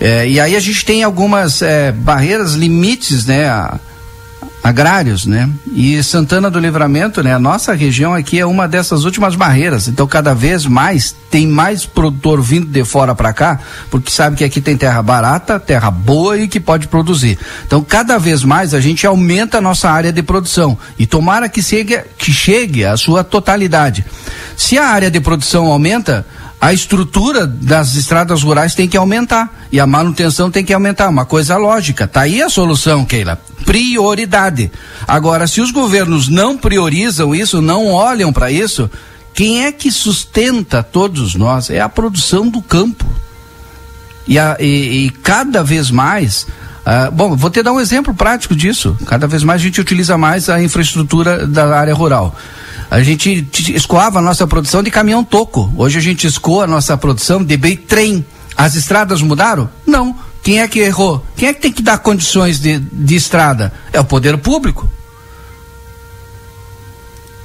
É, 0.00 0.28
e 0.28 0.40
aí 0.40 0.56
a 0.56 0.60
gente 0.60 0.84
tem 0.84 1.02
algumas 1.02 1.60
é, 1.60 1.92
barreiras 1.92 2.54
limites 2.54 3.26
né 3.26 3.48
a, 3.48 3.78
agrários, 4.62 5.24
né? 5.24 5.48
E 5.72 6.02
Santana 6.02 6.50
do 6.50 6.58
Livramento, 6.58 7.22
né? 7.22 7.34
A 7.34 7.38
nossa 7.38 7.74
região 7.74 8.14
aqui 8.14 8.38
é 8.38 8.46
uma 8.46 8.66
dessas 8.66 9.04
últimas 9.04 9.34
barreiras. 9.34 9.88
Então, 9.88 10.06
cada 10.06 10.34
vez 10.34 10.66
mais 10.66 11.14
tem 11.30 11.46
mais 11.46 11.84
produtor 11.84 12.40
vindo 12.40 12.66
de 12.66 12.84
fora 12.84 13.14
para 13.14 13.32
cá, 13.32 13.60
porque 13.90 14.10
sabe 14.10 14.36
que 14.36 14.44
aqui 14.44 14.60
tem 14.60 14.76
terra 14.76 15.02
barata, 15.02 15.60
terra 15.60 15.90
boa 15.90 16.38
e 16.38 16.48
que 16.48 16.58
pode 16.58 16.88
produzir. 16.88 17.38
Então, 17.66 17.82
cada 17.82 18.18
vez 18.18 18.42
mais 18.44 18.74
a 18.74 18.80
gente 18.80 19.06
aumenta 19.06 19.58
a 19.58 19.60
nossa 19.60 19.90
área 19.90 20.12
de 20.12 20.22
produção 20.22 20.78
e 20.98 21.06
tomara 21.06 21.48
que 21.48 21.62
chegue, 21.62 22.00
que 22.16 22.32
chegue 22.32 22.84
sua 22.96 23.22
totalidade. 23.22 24.04
Se 24.56 24.78
a 24.78 24.86
área 24.86 25.10
de 25.10 25.20
produção 25.20 25.66
aumenta, 25.66 26.26
a 26.60 26.72
estrutura 26.72 27.46
das 27.46 27.94
estradas 27.94 28.42
rurais 28.42 28.74
tem 28.74 28.88
que 28.88 28.96
aumentar 28.96 29.66
e 29.70 29.78
a 29.78 29.86
manutenção 29.86 30.50
tem 30.50 30.64
que 30.64 30.72
aumentar. 30.72 31.08
Uma 31.08 31.24
coisa 31.24 31.56
lógica. 31.56 32.08
Tá 32.08 32.22
aí 32.22 32.42
a 32.42 32.48
solução, 32.48 33.04
Keila. 33.04 33.40
Prioridade. 33.64 34.70
Agora, 35.06 35.46
se 35.46 35.60
os 35.60 35.70
governos 35.70 36.28
não 36.28 36.56
priorizam 36.56 37.32
isso, 37.32 37.62
não 37.62 37.86
olham 37.86 38.32
para 38.32 38.50
isso, 38.50 38.90
quem 39.32 39.66
é 39.66 39.72
que 39.72 39.92
sustenta 39.92 40.82
todos 40.82 41.36
nós? 41.36 41.70
É 41.70 41.80
a 41.80 41.88
produção 41.88 42.48
do 42.48 42.60
campo. 42.60 43.06
E, 44.26 44.36
a, 44.36 44.56
e, 44.58 45.06
e 45.06 45.10
cada 45.10 45.62
vez 45.62 45.92
mais. 45.92 46.42
Uh, 46.84 47.12
bom, 47.12 47.36
vou 47.36 47.50
te 47.50 47.62
dar 47.62 47.72
um 47.72 47.80
exemplo 47.80 48.12
prático 48.12 48.56
disso. 48.56 48.98
Cada 49.06 49.28
vez 49.28 49.44
mais 49.44 49.60
a 49.60 49.64
gente 49.64 49.80
utiliza 49.80 50.18
mais 50.18 50.48
a 50.48 50.60
infraestrutura 50.60 51.46
da 51.46 51.78
área 51.78 51.94
rural. 51.94 52.34
A 52.90 53.02
gente 53.02 53.46
escoava 53.74 54.18
a 54.18 54.22
nossa 54.22 54.46
produção 54.46 54.82
de 54.82 54.90
caminhão 54.90 55.22
toco. 55.22 55.70
Hoje 55.76 55.98
a 55.98 56.00
gente 56.00 56.26
escoa 56.26 56.64
a 56.64 56.66
nossa 56.66 56.96
produção 56.96 57.44
de 57.44 57.56
bem 57.56 57.76
trem. 57.76 58.24
As 58.56 58.74
estradas 58.74 59.20
mudaram? 59.20 59.68
Não. 59.86 60.16
Quem 60.42 60.60
é 60.60 60.68
que 60.68 60.78
errou? 60.78 61.24
Quem 61.36 61.48
é 61.48 61.52
que 61.52 61.60
tem 61.60 61.72
que 61.72 61.82
dar 61.82 61.98
condições 61.98 62.58
de, 62.58 62.78
de 62.78 63.14
estrada? 63.14 63.72
É 63.92 64.00
o 64.00 64.04
poder 64.04 64.38
público. 64.38 64.88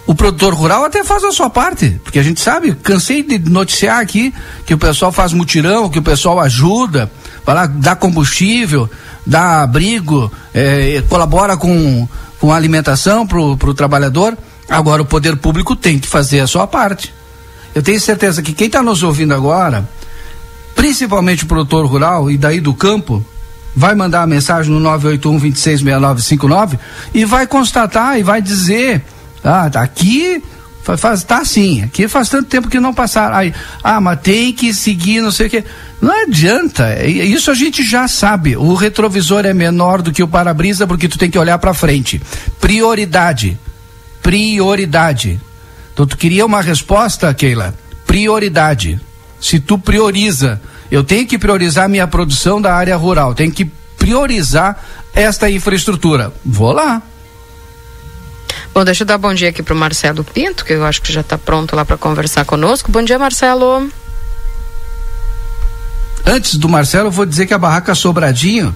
O 0.05 0.15
produtor 0.15 0.53
rural 0.53 0.85
até 0.85 1.03
faz 1.03 1.23
a 1.23 1.31
sua 1.31 1.49
parte, 1.49 1.99
porque 2.03 2.19
a 2.19 2.23
gente 2.23 2.39
sabe, 2.39 2.73
cansei 2.75 3.23
de 3.23 3.39
noticiar 3.39 3.99
aqui 3.99 4.33
que 4.65 4.73
o 4.73 4.77
pessoal 4.77 5.11
faz 5.13 5.31
mutirão, 5.31 5.89
que 5.89 5.99
o 5.99 6.03
pessoal 6.03 6.41
ajuda, 6.41 7.09
vai 7.45 7.55
lá, 7.55 7.65
dá 7.65 7.95
combustível, 7.95 8.89
dá 9.25 9.63
abrigo, 9.63 10.31
é, 10.53 11.01
colabora 11.07 11.55
com, 11.55 12.07
com 12.37 12.51
a 12.51 12.55
alimentação 12.55 13.25
para 13.25 13.39
o 13.39 13.73
trabalhador. 13.73 14.37
Agora 14.69 15.01
o 15.01 15.05
poder 15.05 15.35
público 15.37 15.75
tem 15.75 15.99
que 15.99 16.07
fazer 16.07 16.39
a 16.39 16.47
sua 16.47 16.65
parte. 16.65 17.13
Eu 17.75 17.81
tenho 17.81 17.99
certeza 17.99 18.41
que 18.41 18.53
quem 18.53 18.67
está 18.67 18.81
nos 18.81 19.03
ouvindo 19.03 19.33
agora, 19.33 19.87
principalmente 20.75 21.43
o 21.43 21.47
produtor 21.47 21.85
rural 21.85 22.29
e 22.29 22.37
daí 22.37 22.59
do 22.59 22.73
campo, 22.73 23.25
vai 23.75 23.95
mandar 23.95 24.21
a 24.21 24.27
mensagem 24.27 24.71
no 24.71 24.79
981 24.79 25.39
266959 25.39 26.77
e 27.13 27.25
vai 27.25 27.47
constatar 27.47 28.19
e 28.19 28.23
vai 28.23 28.41
dizer, 28.41 29.03
ah, 29.43 29.69
tá 29.69 29.81
aqui 29.81 30.43
faz 30.97 31.23
tá 31.23 31.37
assim, 31.37 31.81
aqui 31.81 32.09
faz 32.09 32.27
tanto 32.27 32.49
tempo 32.49 32.67
que 32.67 32.79
não 32.79 32.93
passaram. 32.93 33.37
Aí, 33.37 33.53
ah, 33.81 34.01
mas 34.01 34.19
tem 34.19 34.51
que 34.51 34.73
seguir, 34.73 35.21
não 35.21 35.31
sei 35.31 35.47
o 35.47 35.49
quê. 35.49 35.63
Não 36.01 36.23
adianta, 36.23 37.05
isso 37.05 37.49
a 37.49 37.53
gente 37.53 37.81
já 37.81 38.07
sabe. 38.07 38.57
O 38.57 38.73
retrovisor 38.73 39.45
é 39.45 39.53
menor 39.53 40.01
do 40.01 40.11
que 40.11 40.21
o 40.21 40.27
para-brisa 40.27 40.85
porque 40.85 41.07
tu 41.07 41.17
tem 41.17 41.31
que 41.31 41.39
olhar 41.39 41.57
para 41.57 41.73
frente. 41.73 42.21
Prioridade 42.59 43.57
prioridade. 44.23 45.39
Então 45.93 46.07
tu 46.07 46.17
queria 46.17 46.45
uma 46.45 46.61
resposta, 46.61 47.31
Keila? 47.33 47.75
Prioridade. 48.07 48.99
Se 49.39 49.59
tu 49.59 49.77
prioriza, 49.77 50.59
eu 50.89 51.03
tenho 51.03 51.27
que 51.27 51.37
priorizar 51.37 51.89
minha 51.89 52.07
produção 52.07 52.61
da 52.61 52.73
área 52.73 52.95
rural, 52.95 53.35
tenho 53.35 53.51
que 53.51 53.65
priorizar 53.97 54.81
esta 55.13 55.49
infraestrutura. 55.49 56.33
Vou 56.43 56.71
lá. 56.71 57.01
Bom, 58.73 58.83
deixa 58.83 59.03
eu 59.03 59.07
dar 59.07 59.19
bom 59.19 59.33
dia 59.33 59.49
aqui 59.49 59.61
para 59.61 59.73
o 59.73 59.77
Marcelo 59.77 60.23
Pinto, 60.23 60.65
que 60.65 60.73
eu 60.73 60.83
acho 60.83 61.01
que 61.01 61.13
já 61.13 61.21
está 61.21 61.37
pronto 61.37 61.75
lá 61.75 61.85
para 61.85 61.97
conversar 61.97 62.43
conosco. 62.43 62.91
Bom 62.91 63.03
dia, 63.03 63.19
Marcelo. 63.19 63.89
Antes 66.25 66.55
do 66.55 66.69
Marcelo, 66.69 67.07
eu 67.07 67.11
vou 67.11 67.25
dizer 67.25 67.45
que 67.45 67.53
a 67.53 67.57
barraca 67.57 67.93
Sobradinho 67.93 68.75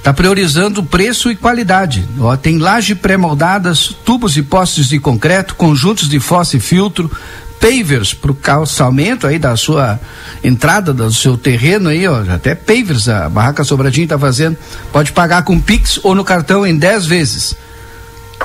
Está 0.00 0.14
priorizando 0.14 0.82
preço 0.82 1.30
e 1.30 1.36
qualidade. 1.36 2.08
Ó, 2.18 2.34
tem 2.34 2.56
laje 2.56 2.94
pré-moldadas, 2.94 3.94
tubos 4.02 4.34
e 4.34 4.42
postes 4.42 4.88
de 4.88 4.98
concreto, 4.98 5.54
conjuntos 5.54 6.08
de 6.08 6.18
fossa 6.18 6.56
e 6.56 6.60
filtro, 6.60 7.10
pavers 7.60 8.14
para 8.14 8.32
o 8.32 8.34
calçamento 8.34 9.26
aí 9.26 9.38
da 9.38 9.54
sua 9.58 10.00
entrada 10.42 10.94
do 10.94 11.12
seu 11.12 11.36
terreno 11.36 11.90
aí, 11.90 12.08
ó, 12.08 12.22
até 12.32 12.54
pavers 12.54 13.10
a 13.10 13.28
Barraca 13.28 13.62
Sobradinho 13.62 14.04
está 14.04 14.18
fazendo. 14.18 14.56
Pode 14.90 15.12
pagar 15.12 15.42
com 15.42 15.60
Pix 15.60 16.00
ou 16.02 16.14
no 16.14 16.24
cartão 16.24 16.66
em 16.66 16.78
10 16.78 17.04
vezes. 17.04 17.54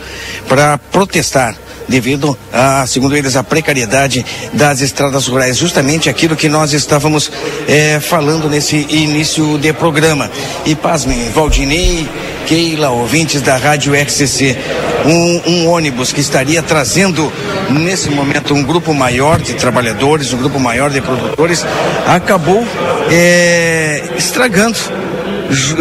para 0.48 0.78
protestar 0.78 1.56
devido 1.92 2.36
a, 2.52 2.88
segundo 2.88 3.16
eles, 3.16 3.36
a 3.36 3.44
precariedade 3.44 4.26
das 4.54 4.80
estradas 4.80 5.28
rurais, 5.28 5.58
justamente 5.58 6.10
aquilo 6.10 6.36
que 6.38 6.48
nós 6.48 6.72
estávamos 6.72 7.30
é, 7.68 8.00
falando 8.00 8.50
nesse 8.50 8.78
início 8.90 9.58
de 9.60 9.74
programa. 9.74 10.32
E 10.66 10.74
pasmem, 10.74 11.30
Valdinei, 11.30 12.08
Keila, 12.48 12.90
ouvintes 12.90 13.42
da 13.42 13.58
Rádio 13.58 13.94
RCC, 13.94 14.58
um, 15.06 15.52
um 15.52 15.70
ônibus 15.70 16.14
que 16.14 16.22
estaria 16.22 16.64
trazendo 16.64 17.32
nesse 17.70 18.10
momento 18.10 18.54
um 18.54 18.64
grupo 18.64 18.94
maior 18.94 19.40
de 19.40 19.54
trabalhadores, 19.54 20.32
um 20.32 20.38
grupo 20.38 20.60
maior 20.60 20.90
de 20.90 21.02
produtores, 21.02 21.66
acabou 22.08 22.66
é, 23.12 24.02
estragando 24.18 24.80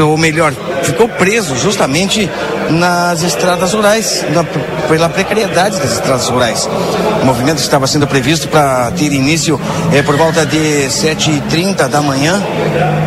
ou 0.04 0.18
melhor, 0.18 0.52
ficou 0.82 1.08
preso 1.08 1.56
justamente 1.56 2.28
nas 2.70 3.22
estradas 3.22 3.72
rurais, 3.72 4.24
na, 4.30 4.44
pela 4.88 5.08
precariedade 5.08 5.78
das 5.78 5.92
estradas 5.92 6.28
rurais. 6.28 6.68
O 7.22 7.26
movimento 7.26 7.58
estava 7.58 7.86
sendo 7.86 8.06
previsto 8.06 8.48
para 8.48 8.90
ter 8.92 9.12
início 9.12 9.60
é, 9.92 10.02
por 10.02 10.16
volta 10.16 10.44
de 10.46 10.86
7h30 10.88 11.88
da 11.88 12.00
manhã 12.00 12.42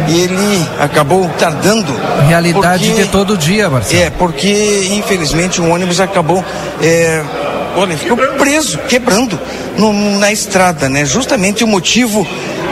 e 0.07 0.19
ele 0.21 0.67
acabou 0.79 1.29
tardando. 1.39 1.93
Realidade 2.27 2.85
porque, 2.87 3.03
de 3.03 3.09
todo 3.09 3.37
dia, 3.37 3.69
Marcelo. 3.69 4.01
É, 4.01 4.09
porque 4.09 4.89
infelizmente 4.91 5.61
o 5.61 5.69
ônibus 5.69 5.99
acabou. 5.99 6.43
É, 6.81 7.23
olha, 7.75 7.97
ficou 7.97 8.17
preso, 8.17 8.77
quebrando 8.87 9.39
no, 9.77 9.93
na 10.19 10.31
estrada, 10.31 10.89
né? 10.89 11.05
Justamente 11.05 11.63
o 11.63 11.67
motivo 11.67 12.25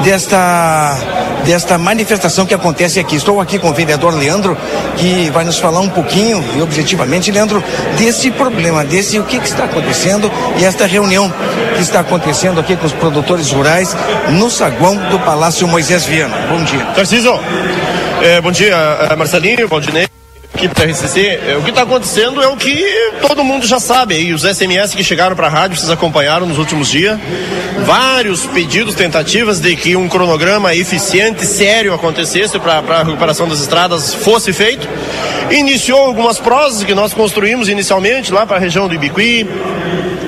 desta 0.04 0.98
desta 1.42 1.78
manifestação 1.78 2.46
que 2.46 2.54
acontece 2.54 3.00
aqui. 3.00 3.16
Estou 3.16 3.42
aqui 3.42 3.58
com 3.60 3.70
o 3.70 3.74
vereador 3.74 4.16
Leandro, 4.16 4.58
que 4.98 5.30
vai 5.32 5.44
nos 5.44 5.58
falar 5.58 5.80
um 5.80 5.90
pouquinho 5.90 6.44
e 6.56 6.62
objetivamente, 6.62 7.32
Leandro, 7.32 7.64
desse 7.98 8.32
problema, 8.32 8.84
desse 8.84 9.20
o 9.20 9.24
que, 9.24 9.40
que 9.40 9.48
está 9.48 9.66
acontecendo 9.66 10.32
e 10.58 10.66
esta 10.66 10.86
reunião 10.86 11.32
que 11.76 11.82
está 11.82 12.02
acontecendo 12.02 12.60
aqui 12.60 12.76
com 12.76 12.86
os 12.86 12.94
produtores 12.94 13.52
rurais 13.52 13.96
no 14.30 14.50
saguão 14.50 14.96
do 15.10 15.20
Palácio 15.20 15.68
Moisés 15.68 16.06
Viana. 16.06 16.36
Bom 16.50 16.64
dia. 16.64 16.86
Tarcísio, 16.96 17.40
é, 18.22 18.40
bom 18.40 18.52
dia, 18.52 18.76
é, 19.10 19.16
Marcelinho, 19.16 19.68
Valdinei 19.68 20.11
equipe 20.62 20.76
da 20.76 20.86
RCC, 20.86 21.40
o 21.58 21.64
que 21.64 21.72
está 21.72 21.82
acontecendo 21.82 22.42
é 22.42 22.48
o 22.48 22.56
que 22.56 22.86
todo 23.28 23.44
mundo 23.44 23.66
já 23.66 23.80
sabe. 23.80 24.16
E 24.20 24.32
os 24.32 24.44
SMS 24.44 24.94
que 24.94 25.04
chegaram 25.04 25.36
para 25.36 25.48
a 25.48 25.50
rádio, 25.50 25.76
vocês 25.76 25.90
acompanharam 25.90 26.46
nos 26.46 26.60
últimos 26.60 26.90
dias. 26.90 27.20
Vários 27.84 28.46
pedidos, 28.46 28.94
tentativas 28.94 29.60
de 29.60 29.76
que 29.76 29.96
um 29.96 30.08
cronograma 30.08 30.76
eficiente, 30.76 31.46
sério 31.48 31.94
acontecesse 31.94 32.60
para 32.60 32.80
a 32.80 33.04
recuperação 33.04 33.48
das 33.48 33.60
estradas 33.60 34.14
fosse 34.14 34.54
feito. 34.54 34.88
Iniciou 35.50 36.00
algumas 36.00 36.38
prosas 36.38 36.84
que 36.84 36.94
nós 36.94 37.12
construímos 37.12 37.68
inicialmente 37.68 38.32
lá 38.32 38.46
para 38.46 38.58
a 38.58 38.60
região 38.60 38.88
do 38.88 38.94
Ibiqui, 38.94 39.48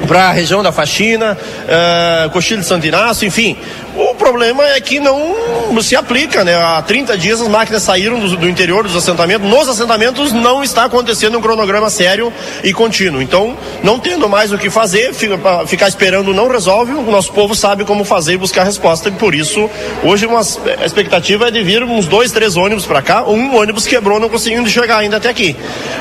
para 0.08 0.30
a 0.30 0.32
região 0.32 0.64
da 0.64 0.72
Faxina, 0.72 1.38
uh, 1.38 2.30
Coxilha 2.32 2.60
de 2.60 2.66
Santo 2.66 2.86
Inácio, 2.88 3.28
enfim. 3.28 3.56
O 3.96 4.16
problema 4.16 4.64
é 4.70 4.82
que 4.82 5.00
não 5.00 5.36
se 5.82 5.96
aplica, 5.96 6.44
né? 6.44 6.56
Há 6.56 6.82
30 6.82 7.18
dias 7.18 7.42
as 7.42 7.48
máquinas 7.48 7.84
saíram 7.84 8.20
do, 8.20 8.36
do, 8.38 8.50
interior 8.50 8.84
dos 8.84 8.96
assentamentos. 8.96 9.48
Nos 9.48 9.68
assentamentos 9.70 10.32
não 10.32 10.64
está 10.64 10.86
acontecendo 10.86 11.38
um 11.38 11.42
cronograma 11.42 11.90
sério 11.90 12.34
e 12.64 12.74
contínuo. 12.74 13.22
Então, 13.22 13.56
não 13.84 14.00
tendo 14.00 14.28
mais 14.28 14.52
o 14.52 14.58
que 14.58 14.70
fazer, 14.70 15.14
fica, 15.14 15.38
ficar 15.68 15.88
esperando 15.88 16.34
não 16.34 16.48
resolve. 16.48 16.94
O 16.94 17.12
nosso 17.12 17.32
povo 17.34 17.54
sabe 17.54 17.86
como 17.86 18.04
fazer 18.04 18.34
e 18.34 18.38
buscar 18.38 18.64
resposta. 18.64 19.10
E 19.10 19.12
por 19.12 19.36
isso, 19.36 19.70
hoje 20.04 20.26
uma, 20.26 20.40
a 20.40 20.86
expectativa 20.86 21.50
é 21.50 21.52
de 21.52 21.62
vir 21.62 21.84
uns 21.84 22.08
dois, 22.08 22.32
três 22.32 22.58
ônibus 22.58 22.86
para 22.88 23.02
cá. 23.02 23.24
Um 23.24 23.58
ônibus 23.58 23.86
quebrou, 23.86 24.20
não 24.20 24.30
conseguindo 24.30 24.68
chegar 24.70 24.98
ainda 24.98 25.18
até 25.18 25.30
aqui. 25.30 25.56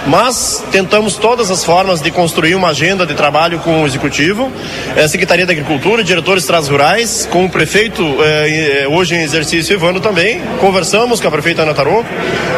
Mas 0.07 0.65
tentamos 0.73 1.17
todas 1.17 1.51
as 1.51 1.63
formas 1.63 2.01
de 2.01 2.11
construir 2.11 2.55
uma 2.55 2.69
agenda 2.69 3.05
de 3.05 3.15
trabalho 3.15 3.59
com 3.59 3.83
o 3.83 3.87
executivo, 3.87 4.51
a 4.97 5.07
Secretaria 5.09 5.45
da 5.45 5.53
Agricultura, 5.53 6.03
diretores 6.03 6.49
rurais, 6.69 7.29
com 7.31 7.45
o 7.45 7.51
prefeito 7.51 7.82
eh, 7.91 8.87
hoje 8.89 9.15
em 9.15 9.23
exercício 9.23 9.75
Ivano 9.75 10.01
também. 10.01 10.41
Conversamos 10.61 11.21
com 11.21 11.29
a 11.29 11.31
prefeita 11.31 11.62
Ana 11.62 11.75
Taroco, 11.75 12.09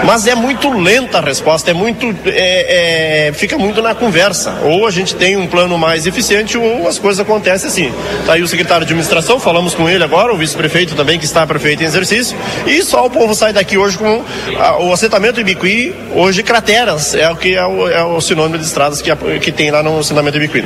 mas 0.05 0.27
é 0.27 0.35
muito 0.35 0.71
lenta 0.71 1.19
a 1.19 1.21
resposta, 1.21 1.71
é 1.71 1.75
muito. 1.75 2.15
É, 2.27 3.29
é, 3.29 3.33
fica 3.33 3.57
muito 3.57 3.81
na 3.81 3.95
conversa. 3.95 4.59
Ou 4.65 4.87
a 4.87 4.91
gente 4.91 5.15
tem 5.15 5.37
um 5.37 5.47
plano 5.47 5.79
mais 5.79 6.07
eficiente, 6.07 6.59
ou 6.59 6.89
as 6.89 6.99
coisas 6.99 7.21
acontecem 7.21 7.69
assim. 7.69 7.93
Tá 8.27 8.35
aí 8.35 8.43
o 8.43 8.49
secretário 8.49 8.87
de 8.87 8.93
administração, 8.93 9.39
falamos 9.39 9.75
com 9.75 9.89
ele 9.89 10.03
agora, 10.03 10.33
o 10.33 10.37
vice-prefeito 10.37 10.95
também, 10.95 11.19
que 11.19 11.25
está 11.25 11.47
prefeito 11.47 11.83
em 11.83 11.87
exercício, 11.87 12.37
e 12.67 12.83
só 12.83 13.07
o 13.07 13.11
povo 13.11 13.35
sai 13.35 13.53
daqui 13.53 13.79
hoje 13.79 13.97
com 13.99 14.23
a, 14.59 14.79
o 14.83 14.93
assentamento 14.93 15.41
Ibiqui, 15.41 15.95
hoje 16.15 16.43
crateras, 16.43 17.15
é 17.15 17.31
o 17.31 17.37
que 17.37 17.55
é 17.55 17.65
o, 17.65 17.89
é 17.89 18.05
o 18.05 18.21
sinônimo 18.21 18.59
de 18.59 18.65
estradas 18.65 19.01
que, 19.01 19.11
que 19.41 19.53
tem 19.53 19.71
lá 19.71 19.83
no 19.83 19.99
assentamento 19.99 20.37
Ibiqui. 20.37 20.65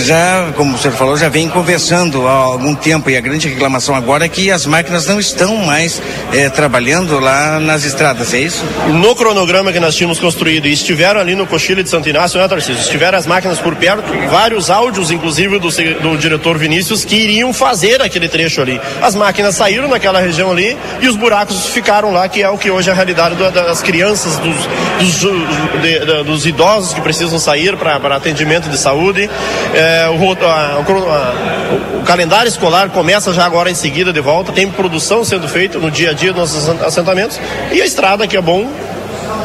Já, 0.00 0.52
como 0.56 0.74
o 0.74 0.78
senhor 0.78 0.94
falou, 0.94 1.16
já 1.16 1.28
vem 1.28 1.48
conversando 1.48 2.26
há 2.26 2.32
algum 2.32 2.74
tempo 2.74 3.10
e 3.10 3.16
a 3.16 3.20
grande 3.20 3.48
reclamação 3.48 3.94
agora 3.94 4.24
é 4.24 4.28
que 4.28 4.50
as 4.50 4.64
máquinas 4.64 5.06
não 5.06 5.20
estão 5.20 5.56
mais 5.58 6.00
é, 6.32 6.48
trabalhando 6.48 7.20
lá 7.20 7.60
nas 7.60 7.84
estradas, 7.84 8.32
é 8.32 8.40
isso? 8.40 8.64
No 8.88 9.14
cronograma 9.14 9.72
que 9.72 9.78
nós 9.78 9.94
tínhamos 9.94 10.18
construído 10.18 10.66
e 10.66 10.72
estiveram 10.72 11.20
ali 11.20 11.34
no 11.34 11.46
Cochilha 11.46 11.82
de 11.82 11.90
Santo 11.90 12.08
Inácio, 12.08 12.40
né, 12.40 12.48
Tarcísio? 12.48 12.80
Estiveram 12.80 13.18
as 13.18 13.26
máquinas 13.26 13.58
por 13.58 13.76
perto, 13.76 14.04
vários 14.30 14.70
áudios, 14.70 15.10
inclusive 15.10 15.58
do, 15.58 15.68
do 15.68 16.16
diretor 16.16 16.56
Vinícius, 16.58 17.04
que 17.04 17.16
iriam 17.16 17.52
fazer 17.52 18.00
aquele 18.00 18.28
trecho 18.28 18.62
ali. 18.62 18.80
As 19.00 19.14
máquinas 19.14 19.56
saíram 19.56 19.88
naquela 19.88 20.20
região 20.20 20.50
ali 20.50 20.76
e 21.00 21.08
os 21.08 21.16
buracos 21.16 21.66
ficaram 21.66 22.12
lá, 22.12 22.28
que 22.28 22.42
é 22.42 22.48
o 22.48 22.56
que 22.56 22.70
hoje 22.70 22.88
é 22.88 22.92
a 22.92 22.94
realidade 22.94 23.34
das 23.36 23.82
crianças, 23.82 24.38
dos, 24.38 24.56
dos, 24.98 25.82
de, 25.82 26.24
dos 26.24 26.46
idosos 26.46 26.94
que 26.94 27.00
precisam 27.00 27.38
sair 27.38 27.76
para 27.76 28.16
atendimento 28.16 28.68
de 28.68 28.78
saúde. 28.78 29.28
É, 29.74 29.81
o, 30.10 30.46
a, 30.46 30.76
a, 30.76 31.98
o, 31.98 32.02
calendário 32.02 32.48
escolar 32.48 32.90
começa 32.90 33.32
já 33.32 33.44
agora 33.44 33.70
em 33.70 33.74
seguida 33.74 34.12
de 34.12 34.20
volta, 34.20 34.52
tem 34.52 34.70
produção 34.70 35.24
sendo 35.24 35.48
feita 35.48 35.78
no 35.78 35.90
dia 35.90 36.10
a 36.10 36.12
dia 36.12 36.32
dos 36.32 36.54
nossos 36.54 36.82
assentamentos 36.82 37.40
e 37.72 37.80
a 37.80 37.84
estrada 37.84 38.26
que 38.26 38.36
é 38.36 38.40
bom 38.40 38.70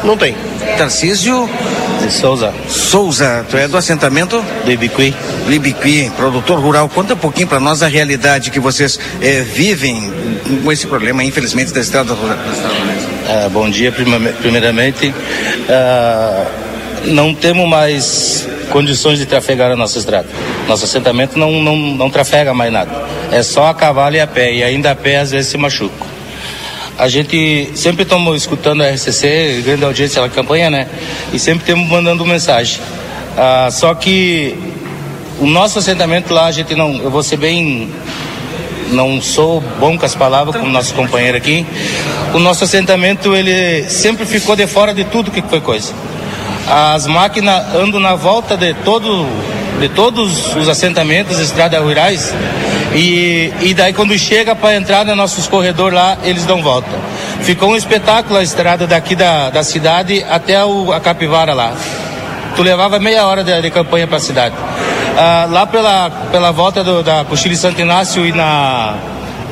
não 0.04 0.16
tem. 0.16 0.34
Tarcísio 0.76 1.48
de 2.00 2.12
Souza. 2.12 2.52
Souza, 2.68 3.44
tu 3.50 3.56
é 3.56 3.66
do 3.66 3.76
assentamento? 3.76 4.44
Do 4.64 4.70
Ibiqui. 4.70 5.14
Ibiqui, 5.48 6.10
produtor 6.16 6.60
rural. 6.60 6.88
Conta 6.88 7.14
um 7.14 7.16
pouquinho 7.16 7.48
para 7.48 7.58
nós 7.60 7.82
a 7.82 7.88
realidade 7.88 8.50
que 8.50 8.60
vocês 8.60 8.98
é, 9.20 9.40
vivem 9.40 10.12
com 10.62 10.70
esse 10.70 10.86
problema, 10.86 11.24
infelizmente, 11.24 11.72
da 11.72 11.80
estrada 11.80 12.14
rural. 12.14 12.36
Uh, 12.36 13.50
bom 13.50 13.68
dia, 13.68 13.92
primeiramente. 13.92 15.08
Uh, 15.08 16.67
não 17.06 17.34
temos 17.34 17.68
mais 17.68 18.48
condições 18.70 19.18
de 19.18 19.26
trafegar 19.26 19.70
a 19.70 19.76
nossa 19.76 19.98
estrada. 19.98 20.28
Nosso 20.66 20.84
assentamento 20.84 21.38
não, 21.38 21.62
não, 21.62 21.76
não 21.76 22.10
trafega 22.10 22.52
mais 22.52 22.72
nada. 22.72 22.90
É 23.32 23.42
só 23.42 23.68
a 23.68 23.74
cavalo 23.74 24.16
e 24.16 24.20
a 24.20 24.26
pé. 24.26 24.52
E 24.52 24.62
ainda 24.62 24.90
a 24.90 24.94
pé 24.94 25.18
às 25.18 25.30
vezes 25.30 25.50
se 25.50 25.56
machuca. 25.56 26.06
A 26.98 27.08
gente 27.08 27.70
sempre 27.74 28.02
estamos 28.02 28.36
escutando 28.36 28.82
a 28.82 28.88
RCC, 28.88 29.62
grande 29.64 29.84
audiência 29.84 30.20
na 30.20 30.28
campanha, 30.28 30.68
né? 30.68 30.88
E 31.32 31.38
sempre 31.38 31.64
temos 31.64 31.88
mandando 31.88 32.26
mensagem. 32.26 32.80
Ah, 33.36 33.68
só 33.70 33.94
que 33.94 34.56
o 35.38 35.46
nosso 35.46 35.78
assentamento 35.78 36.34
lá, 36.34 36.46
a 36.46 36.50
gente 36.50 36.74
não. 36.74 36.96
Eu 36.96 37.10
vou 37.10 37.22
ser 37.22 37.36
bem. 37.36 37.88
Não 38.90 39.20
sou 39.20 39.60
bom 39.78 39.98
com 39.98 40.06
as 40.06 40.14
palavras, 40.14 40.56
como 40.56 40.72
nosso 40.72 40.94
companheiro 40.94 41.36
aqui. 41.36 41.64
O 42.34 42.38
nosso 42.38 42.64
assentamento, 42.64 43.36
ele 43.36 43.88
sempre 43.88 44.26
ficou 44.26 44.56
de 44.56 44.66
fora 44.66 44.92
de 44.92 45.04
tudo 45.04 45.30
que 45.30 45.42
foi 45.42 45.60
coisa. 45.60 45.92
As 46.70 47.06
máquinas 47.06 47.74
andam 47.74 47.98
na 47.98 48.14
volta 48.14 48.56
de 48.56 48.74
todo 48.74 49.26
de 49.78 49.88
todos 49.88 50.56
os 50.56 50.68
assentamentos, 50.68 51.38
estradas 51.38 51.80
rurais, 51.80 52.34
e, 52.94 53.52
e 53.60 53.74
daí 53.74 53.92
quando 53.92 54.18
chega 54.18 54.54
para 54.54 54.74
entrar 54.74 55.04
nos 55.04 55.16
nossos 55.16 55.46
corredores 55.46 55.94
lá, 55.94 56.18
eles 56.24 56.44
dão 56.44 56.60
volta. 56.62 56.88
Ficou 57.42 57.70
um 57.70 57.76
espetáculo 57.76 58.38
a 58.38 58.42
estrada 58.42 58.86
daqui 58.86 59.14
da, 59.14 59.50
da 59.50 59.62
cidade 59.62 60.24
até 60.28 60.64
o, 60.64 60.92
a 60.92 61.00
Capivara 61.00 61.54
lá. 61.54 61.72
Tu 62.56 62.62
levava 62.62 62.98
meia 62.98 63.24
hora 63.26 63.44
de, 63.44 63.60
de 63.62 63.70
campanha 63.70 64.06
para 64.06 64.16
a 64.16 64.20
cidade. 64.20 64.54
Ah, 65.16 65.46
lá 65.48 65.66
pela, 65.66 66.10
pela 66.32 66.50
volta 66.50 66.82
do, 66.82 67.02
da 67.02 67.24
Cochile 67.24 67.56
Santo 67.56 67.80
Inácio 67.80 68.26
e 68.26 68.32
na 68.32 68.96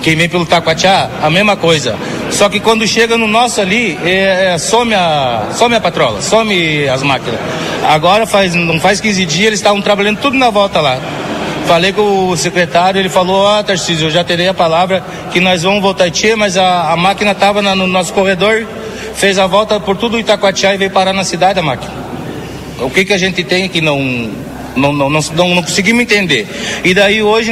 quem 0.03 0.15
vem 0.15 0.29
pelo 0.29 0.47
Taquatiá, 0.47 1.09
a 1.23 1.31
mesma 1.31 1.57
coisa. 1.57 1.97
Só 2.31 2.49
que 2.49 2.61
quando 2.61 2.87
chega 2.87 3.17
no 3.17 3.27
nosso 3.27 3.61
ali, 3.61 3.99
é, 4.05 4.53
é, 4.55 4.59
some, 4.59 4.95
a, 4.95 5.49
some 5.53 5.75
a 5.75 5.81
patrola, 5.81 6.21
some 6.21 6.89
as 6.89 7.03
máquinas. 7.03 7.41
Agora 7.89 8.27
faz, 8.27 8.55
não 8.55 8.81
faz 8.81 9.01
15 9.01 9.25
dias, 9.25 9.47
eles 9.47 9.59
estavam 9.59 9.81
trabalhando 9.81 10.19
tudo 10.19 10.37
na 10.37 10.51
volta 10.51 10.81
lá. 10.81 10.99
Falei 11.67 11.93
com 11.93 12.29
o 12.29 12.37
secretário, 12.37 13.01
ele 13.01 13.09
falou, 13.09 13.47
ah, 13.49 13.63
Tarcísio, 13.63 14.07
eu 14.07 14.11
já 14.11 14.23
terei 14.23 14.47
a 14.49 14.55
palavra 14.55 15.03
que 15.33 15.41
nós 15.41 15.63
vamos 15.63 15.83
voltar 15.83 16.11
Tia, 16.11 16.37
mas 16.37 16.57
a, 16.57 16.93
a 16.93 16.97
máquina 16.97 17.33
estava 17.33 17.61
no 17.61 17.87
nosso 17.87 18.13
corredor, 18.13 18.65
fez 19.15 19.39
a 19.39 19.47
volta 19.47 19.81
por 19.81 19.97
tudo 19.97 20.19
Itacoatiá 20.19 20.75
e 20.75 20.79
veio 20.79 20.91
parar 20.91 21.13
na 21.13 21.25
cidade 21.25 21.59
a 21.59 21.63
máquina. 21.63 21.93
O 22.79 22.91
que 22.91 23.05
que 23.05 23.13
a 23.13 23.19
gente 23.19 23.43
tem 23.43 23.69
que 23.69 23.81
não 23.81 23.99
não, 24.77 24.93
não, 24.93 25.11
não, 25.11 25.21
não, 25.35 25.55
não 25.55 25.63
conseguimos 25.63 26.03
entender. 26.03 26.47
E 26.85 26.93
daí 26.95 27.23
hoje, 27.23 27.51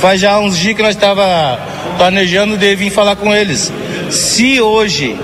faz 0.00 0.20
já 0.20 0.38
uns 0.38 0.58
dias 0.58 0.76
que 0.76 0.82
nós 0.82 0.94
estava 0.94 1.58
planejando 1.96 2.56
de 2.56 2.76
vir 2.76 2.90
falar 2.90 3.16
com 3.16 3.34
eles. 3.34 3.72
Se 4.10 4.60
hoje 4.60 5.16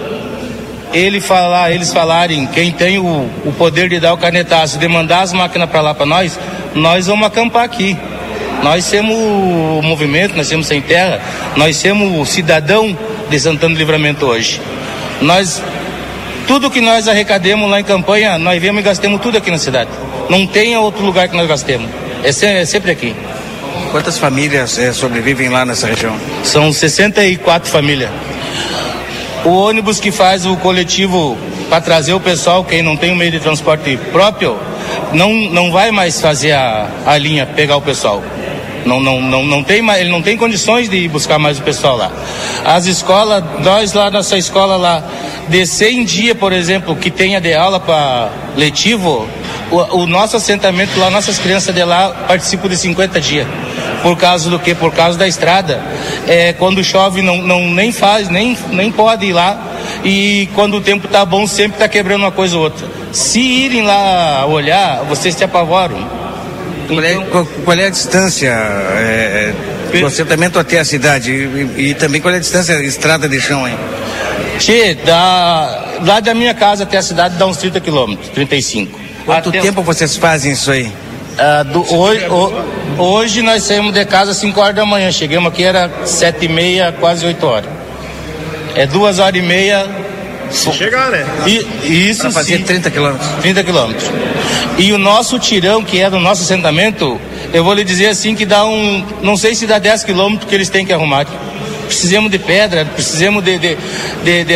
ele 0.92 1.20
falar, 1.20 1.72
eles 1.72 1.92
falarem, 1.92 2.46
quem 2.46 2.70
tem 2.70 2.98
o, 2.98 3.28
o 3.44 3.52
poder 3.56 3.88
de 3.88 3.98
dar 3.98 4.12
o 4.12 4.18
canetaço, 4.18 4.78
de 4.78 4.88
mandar 4.88 5.22
as 5.22 5.32
máquinas 5.32 5.70
para 5.70 5.80
lá 5.80 5.94
para 5.94 6.06
nós, 6.06 6.38
nós 6.74 7.06
vamos 7.06 7.26
acampar 7.26 7.64
aqui. 7.64 7.96
Nós 8.62 8.84
somos 8.84 9.16
o 9.16 9.82
movimento, 9.82 10.36
nós 10.36 10.46
somos 10.46 10.66
sem 10.66 10.80
terra, 10.80 11.20
nós 11.56 11.76
somos 11.76 12.20
o 12.20 12.24
cidadão 12.24 12.96
de 13.28 13.40
Santana 13.40 13.74
do 13.74 13.78
Livramento 13.78 14.26
hoje. 14.26 14.60
Nós, 15.20 15.60
tudo 16.46 16.70
que 16.70 16.80
nós 16.80 17.08
arrecademos 17.08 17.68
lá 17.68 17.80
em 17.80 17.84
campanha, 17.84 18.38
nós 18.38 18.60
vemos 18.60 18.80
e 18.80 18.84
gastamos 18.84 19.20
tudo 19.20 19.38
aqui 19.38 19.50
na 19.50 19.58
cidade. 19.58 19.90
Não 20.28 20.46
tem 20.46 20.76
outro 20.76 21.04
lugar 21.04 21.28
que 21.28 21.36
nós 21.36 21.48
gastemos. 21.48 21.88
É, 22.22 22.60
é 22.60 22.64
sempre 22.64 22.92
aqui. 22.92 23.14
Quantas 23.90 24.16
famílias 24.16 24.78
é, 24.78 24.92
sobrevivem 24.92 25.48
lá 25.48 25.64
nessa 25.64 25.86
região? 25.86 26.16
São 26.44 26.72
64 26.72 27.70
famílias. 27.70 28.10
O 29.44 29.50
ônibus 29.50 29.98
que 29.98 30.10
faz 30.10 30.46
o 30.46 30.56
coletivo 30.56 31.36
para 31.68 31.80
trazer 31.80 32.14
o 32.14 32.20
pessoal, 32.20 32.64
quem 32.64 32.82
não 32.82 32.96
tem 32.96 33.10
um 33.10 33.16
meio 33.16 33.32
de 33.32 33.40
transporte 33.40 33.96
próprio, 34.12 34.56
não, 35.12 35.32
não 35.32 35.72
vai 35.72 35.90
mais 35.90 36.20
fazer 36.20 36.52
a, 36.52 36.88
a 37.04 37.18
linha, 37.18 37.44
pegar 37.44 37.76
o 37.76 37.80
pessoal. 37.80 38.22
Não, 38.84 39.00
não, 39.00 39.20
não, 39.20 39.44
não 39.44 39.62
tem 39.62 39.80
mais, 39.80 40.00
ele 40.00 40.10
não 40.10 40.22
tem 40.22 40.36
condições 40.36 40.88
de 40.88 40.96
ir 40.96 41.08
buscar 41.08 41.38
mais 41.38 41.58
o 41.58 41.62
pessoal 41.62 41.96
lá. 41.96 42.10
As 42.64 42.86
escolas, 42.86 43.42
nós 43.60 43.92
lá 43.92 44.10
nessa 44.10 44.36
escola 44.36 44.76
lá, 44.76 45.02
de 45.48 45.66
100 45.66 46.04
dias, 46.04 46.36
por 46.36 46.52
exemplo, 46.52 46.94
que 46.96 47.10
tenha 47.10 47.40
de 47.40 47.54
aula 47.54 47.80
para 47.80 48.30
letivo, 48.56 49.28
o, 49.70 50.02
o, 50.02 50.06
nosso 50.06 50.36
assentamento 50.36 50.98
lá, 50.98 51.10
nossas 51.10 51.38
crianças 51.38 51.74
de 51.74 51.84
lá 51.84 52.10
participam 52.28 52.68
de 52.68 52.76
50 52.76 53.20
dias. 53.20 53.46
Por 54.02 54.16
causa 54.16 54.50
do 54.50 54.58
que? 54.58 54.74
Por 54.74 54.92
causa 54.92 55.16
da 55.16 55.28
estrada. 55.28 55.80
É, 56.26 56.52
quando 56.52 56.82
chove 56.82 57.22
não, 57.22 57.38
não 57.38 57.70
nem 57.70 57.92
faz, 57.92 58.28
nem, 58.28 58.56
nem 58.70 58.90
pode 58.90 59.26
ir 59.26 59.32
lá. 59.32 59.58
E 60.04 60.48
quando 60.54 60.78
o 60.78 60.80
tempo 60.80 61.06
tá 61.08 61.24
bom, 61.24 61.46
sempre 61.46 61.78
tá 61.78 61.88
quebrando 61.88 62.22
uma 62.22 62.32
coisa 62.32 62.56
ou 62.56 62.64
outra. 62.64 62.86
Se 63.12 63.40
irem 63.40 63.82
lá 63.82 64.44
olhar, 64.46 65.04
vocês 65.04 65.34
se 65.34 65.44
apavoram. 65.44 66.22
Qual 66.88 67.02
é, 67.02 67.14
qual, 67.14 67.46
qual 67.64 67.78
é 67.78 67.86
a 67.86 67.90
distância 67.90 68.50
é, 68.50 69.52
do 69.98 70.06
assentamento 70.06 70.58
até 70.58 70.78
a 70.78 70.84
cidade? 70.84 71.30
E, 71.30 71.90
e, 71.90 71.94
também 71.94 72.20
qual 72.20 72.34
é 72.34 72.38
a 72.38 72.40
distância 72.40 72.74
da 72.74 72.82
estrada 72.82 73.28
de 73.28 73.40
chão, 73.40 73.66
hein? 73.66 73.76
Che, 74.58 74.94
da, 74.94 75.98
lá 76.04 76.20
da 76.20 76.34
minha 76.34 76.54
casa 76.54 76.82
até 76.82 76.98
a 76.98 77.02
cidade 77.02 77.36
dá 77.36 77.46
uns 77.46 77.56
30 77.56 77.80
quilômetros, 77.80 78.28
35. 78.30 79.00
Quanto 79.24 79.48
até 79.48 79.60
tempo 79.60 79.82
vocês 79.82 80.16
fazem 80.16 80.52
isso 80.52 80.70
aí? 80.70 80.92
Uh, 81.32 81.64
do, 81.64 81.94
hoje, 81.94 82.26
o, 82.28 83.02
hoje 83.02 83.42
nós 83.42 83.62
saímos 83.62 83.92
de 83.92 84.04
casa 84.04 84.32
às 84.32 84.36
5 84.36 84.60
horas 84.60 84.76
da 84.76 84.84
manhã. 84.84 85.10
Chegamos 85.10 85.52
aqui, 85.52 85.62
era 85.62 85.90
7 86.04 86.44
e 86.44 86.48
meia, 86.48 86.92
quase 86.92 87.24
8 87.24 87.46
horas. 87.46 87.70
É 88.74 88.86
duas 88.86 89.18
horas 89.18 89.38
e 89.38 89.42
meia. 89.42 89.86
Se 90.50 90.70
chegar, 90.72 91.10
né? 91.10 91.26
E, 91.46 92.10
isso 92.10 92.22
pra 92.22 92.30
fazer 92.30 92.58
sim, 92.58 92.64
30 92.64 92.90
quilômetros. 92.90 93.28
30 93.40 93.64
quilômetros. 93.64 94.10
E 94.76 94.92
o 94.92 94.98
nosso 94.98 95.38
tirão, 95.38 95.82
que 95.82 96.00
é 96.00 96.10
do 96.10 96.20
nosso 96.20 96.42
assentamento, 96.42 97.18
eu 97.52 97.64
vou 97.64 97.72
lhe 97.72 97.84
dizer 97.84 98.08
assim 98.08 98.34
que 98.34 98.44
dá 98.44 98.64
um. 98.64 99.04
Não 99.22 99.36
sei 99.36 99.54
se 99.54 99.66
dá 99.66 99.78
10 99.78 100.04
quilômetros 100.04 100.48
que 100.48 100.54
eles 100.54 100.68
têm 100.68 100.84
que 100.84 100.92
arrumar 100.92 101.20
aqui 101.20 101.36
precisamos 101.92 102.30
de 102.30 102.38
pedra, 102.38 102.86
precisamos 102.86 103.44
de, 103.44 103.58
de, 103.58 103.76
de, 104.24 104.44
de, 104.44 104.54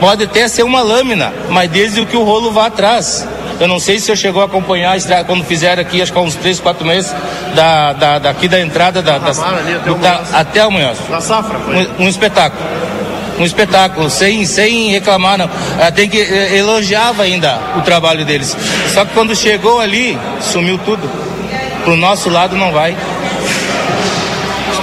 pode 0.00 0.24
até 0.24 0.48
ser 0.48 0.64
uma 0.64 0.82
lâmina, 0.82 1.32
mas 1.48 1.70
desde 1.70 2.04
que 2.04 2.16
o 2.16 2.24
rolo 2.24 2.50
vá 2.50 2.66
atrás. 2.66 3.26
Eu 3.58 3.68
não 3.68 3.80
sei 3.80 3.98
se 3.98 4.10
eu 4.10 4.16
chegou 4.16 4.42
a 4.42 4.44
acompanhar 4.44 4.92
a 4.92 4.96
estrada 4.96 5.24
quando 5.24 5.44
fizeram 5.44 5.80
aqui, 5.80 6.02
acho 6.02 6.12
que 6.12 6.18
há 6.18 6.22
uns 6.22 6.34
3, 6.34 6.60
4 6.60 6.86
meses, 6.86 7.14
da, 7.54 7.92
da, 7.92 8.18
daqui 8.18 8.48
da 8.48 8.60
entrada 8.60 9.00
da, 9.00 9.18
da, 9.18 9.30
ali, 9.30 9.74
até, 9.74 9.90
o 9.90 9.94
da, 9.94 10.22
até 10.32 10.68
Munhoz. 10.68 10.98
Da 11.08 11.20
safra, 11.20 11.58
foi. 11.58 11.76
Um, 11.76 12.04
um, 12.04 12.08
espetáculo. 12.08 12.62
Um 13.38 13.44
espetáculo, 13.44 14.10
sem, 14.10 14.44
sem 14.44 14.90
reclamar, 14.90 15.38
não. 15.38 15.50
Ah, 15.80 15.90
tem 15.90 16.08
que 16.08 16.20
eh, 16.20 16.56
elogiava 16.56 17.22
ainda 17.22 17.58
o 17.76 17.82
trabalho 17.82 18.24
deles. 18.24 18.56
Só 18.92 19.04
que 19.04 19.12
quando 19.12 19.34
chegou 19.34 19.80
ali, 19.80 20.18
sumiu 20.40 20.78
tudo. 20.78 21.10
Pro 21.84 21.96
nosso 21.96 22.28
lado 22.28 22.56
não 22.56 22.72
vai 22.72 22.96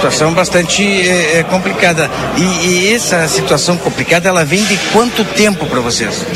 situação 0.04 0.34
bastante 0.34 0.82
é, 0.82 1.38
é 1.38 1.42
complicada. 1.44 2.10
E, 2.36 2.66
e, 2.66 2.94
essa 2.94 3.26
situação 3.26 3.76
complicada, 3.76 4.28
ela 4.28 4.44
vem 4.44 4.62
de 4.64 4.76
quanto 4.92 5.24
tempo 5.24 5.64
para 5.66 5.80
vocês? 5.80 6.26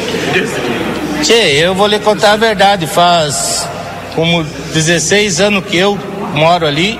Tchê, 1.22 1.58
eu 1.58 1.74
vou 1.74 1.86
lhe 1.86 1.98
contar 1.98 2.32
a 2.32 2.36
verdade. 2.36 2.86
Faz 2.86 3.68
como 4.14 4.42
16 4.42 5.40
anos 5.40 5.64
que 5.64 5.76
eu 5.76 5.98
moro 6.34 6.66
ali. 6.66 6.98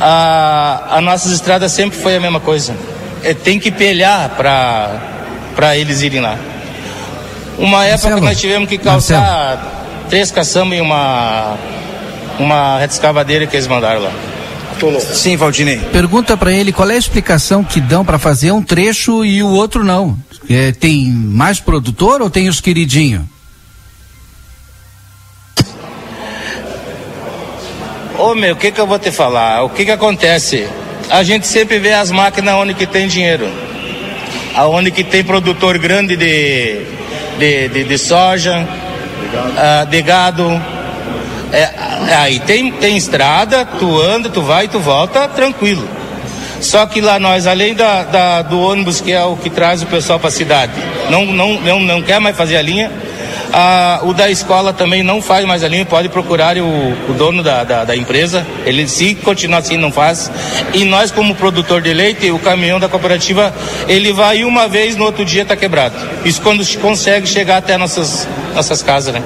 A, 0.00 0.96
a 0.96 1.00
nossas 1.00 1.32
estradas 1.32 1.72
sempre 1.72 1.98
foi 1.98 2.16
a 2.16 2.20
mesma 2.20 2.40
coisa. 2.40 2.74
É, 3.22 3.34
tem 3.34 3.58
que 3.58 3.70
pelhar 3.70 4.30
para 4.30 5.76
eles 5.76 6.02
irem 6.02 6.20
lá. 6.20 6.36
Uma 7.58 7.84
época 7.84 8.10
Marcelo, 8.10 8.26
nós 8.26 8.40
tivemos 8.40 8.68
que 8.68 8.78
calçar 8.78 9.20
Marcelo. 9.20 9.60
três 10.08 10.30
caçambas 10.30 10.78
e 10.78 10.80
uma, 10.80 11.56
uma 12.38 12.78
reta 12.78 12.94
escavadeira 12.94 13.46
que 13.46 13.56
eles 13.56 13.66
mandaram 13.66 14.02
lá. 14.02 14.12
Sim, 15.00 15.36
Valdinei. 15.36 15.78
Pergunta 15.92 16.36
para 16.36 16.52
ele 16.52 16.72
qual 16.72 16.90
é 16.90 16.94
a 16.94 16.98
explicação 16.98 17.64
que 17.64 17.80
dão 17.80 18.04
para 18.04 18.18
fazer 18.18 18.52
um 18.52 18.62
trecho 18.62 19.24
e 19.24 19.42
o 19.42 19.48
outro 19.48 19.84
não. 19.84 20.16
É, 20.48 20.72
tem 20.72 21.06
mais 21.06 21.60
produtor 21.60 22.22
ou 22.22 22.30
tem 22.30 22.48
os 22.48 22.60
queridinhos? 22.60 23.22
Ô 28.18 28.34
meu, 28.34 28.54
o 28.54 28.56
que 28.56 28.72
que 28.72 28.80
eu 28.80 28.86
vou 28.86 28.98
te 28.98 29.12
falar? 29.12 29.62
O 29.62 29.68
que 29.68 29.84
que 29.84 29.90
acontece? 29.92 30.68
A 31.08 31.22
gente 31.22 31.46
sempre 31.46 31.78
vê 31.78 31.92
as 31.92 32.10
máquinas 32.10 32.54
onde 32.54 32.74
que 32.74 32.86
tem 32.86 33.06
dinheiro. 33.06 33.48
Aonde 34.54 34.90
que 34.90 35.04
tem 35.04 35.22
produtor 35.22 35.78
grande 35.78 36.16
de, 36.16 36.84
de, 37.38 37.68
de, 37.68 37.84
de 37.84 37.98
soja, 37.98 38.66
uh, 38.66 39.86
de 39.86 40.02
gado, 40.02 40.44
é, 41.52 42.14
aí 42.14 42.40
tem, 42.40 42.70
tem 42.72 42.96
estrada, 42.96 43.64
tu 43.64 44.00
anda, 44.00 44.28
tu 44.28 44.42
vai, 44.42 44.68
tu 44.68 44.78
volta, 44.78 45.28
tranquilo. 45.28 45.88
Só 46.60 46.84
que 46.86 47.00
lá 47.00 47.18
nós, 47.18 47.46
além 47.46 47.74
da, 47.74 48.02
da 48.02 48.42
do 48.42 48.60
ônibus 48.60 49.00
que 49.00 49.12
é 49.12 49.22
o 49.22 49.36
que 49.36 49.48
traz 49.48 49.82
o 49.82 49.86
pessoal 49.86 50.18
para 50.18 50.28
a 50.28 50.32
cidade, 50.32 50.72
não, 51.08 51.24
não, 51.24 51.60
não, 51.60 51.80
não 51.80 52.02
quer 52.02 52.20
mais 52.20 52.36
fazer 52.36 52.56
a 52.56 52.62
linha. 52.62 52.90
Ah, 53.50 54.00
o 54.02 54.12
da 54.12 54.30
escola 54.30 54.74
também 54.74 55.02
não 55.02 55.22
faz 55.22 55.46
mais 55.46 55.64
a 55.64 55.68
linha, 55.68 55.86
pode 55.86 56.10
procurar 56.10 56.58
o, 56.58 56.66
o 57.08 57.14
dono 57.16 57.42
da, 57.42 57.64
da, 57.64 57.84
da, 57.84 57.96
empresa, 57.96 58.46
ele 58.66 58.86
se 58.86 59.14
continuar 59.14 59.60
assim 59.60 59.78
não 59.78 59.90
faz. 59.90 60.30
E 60.74 60.84
nós 60.84 61.10
como 61.10 61.34
produtor 61.34 61.80
de 61.80 61.94
leite, 61.94 62.30
o 62.30 62.38
caminhão 62.38 62.78
da 62.78 62.88
cooperativa, 62.88 63.54
ele 63.88 64.12
vai 64.12 64.44
uma 64.44 64.68
vez, 64.68 64.96
no 64.96 65.04
outro 65.04 65.24
dia 65.24 65.42
está 65.42 65.56
quebrado. 65.56 65.94
Isso 66.26 66.42
quando 66.42 66.66
consegue 66.78 67.26
chegar 67.26 67.56
até 67.56 67.78
nossas, 67.78 68.28
nossas 68.54 68.82
casas, 68.82 69.14
né? 69.14 69.22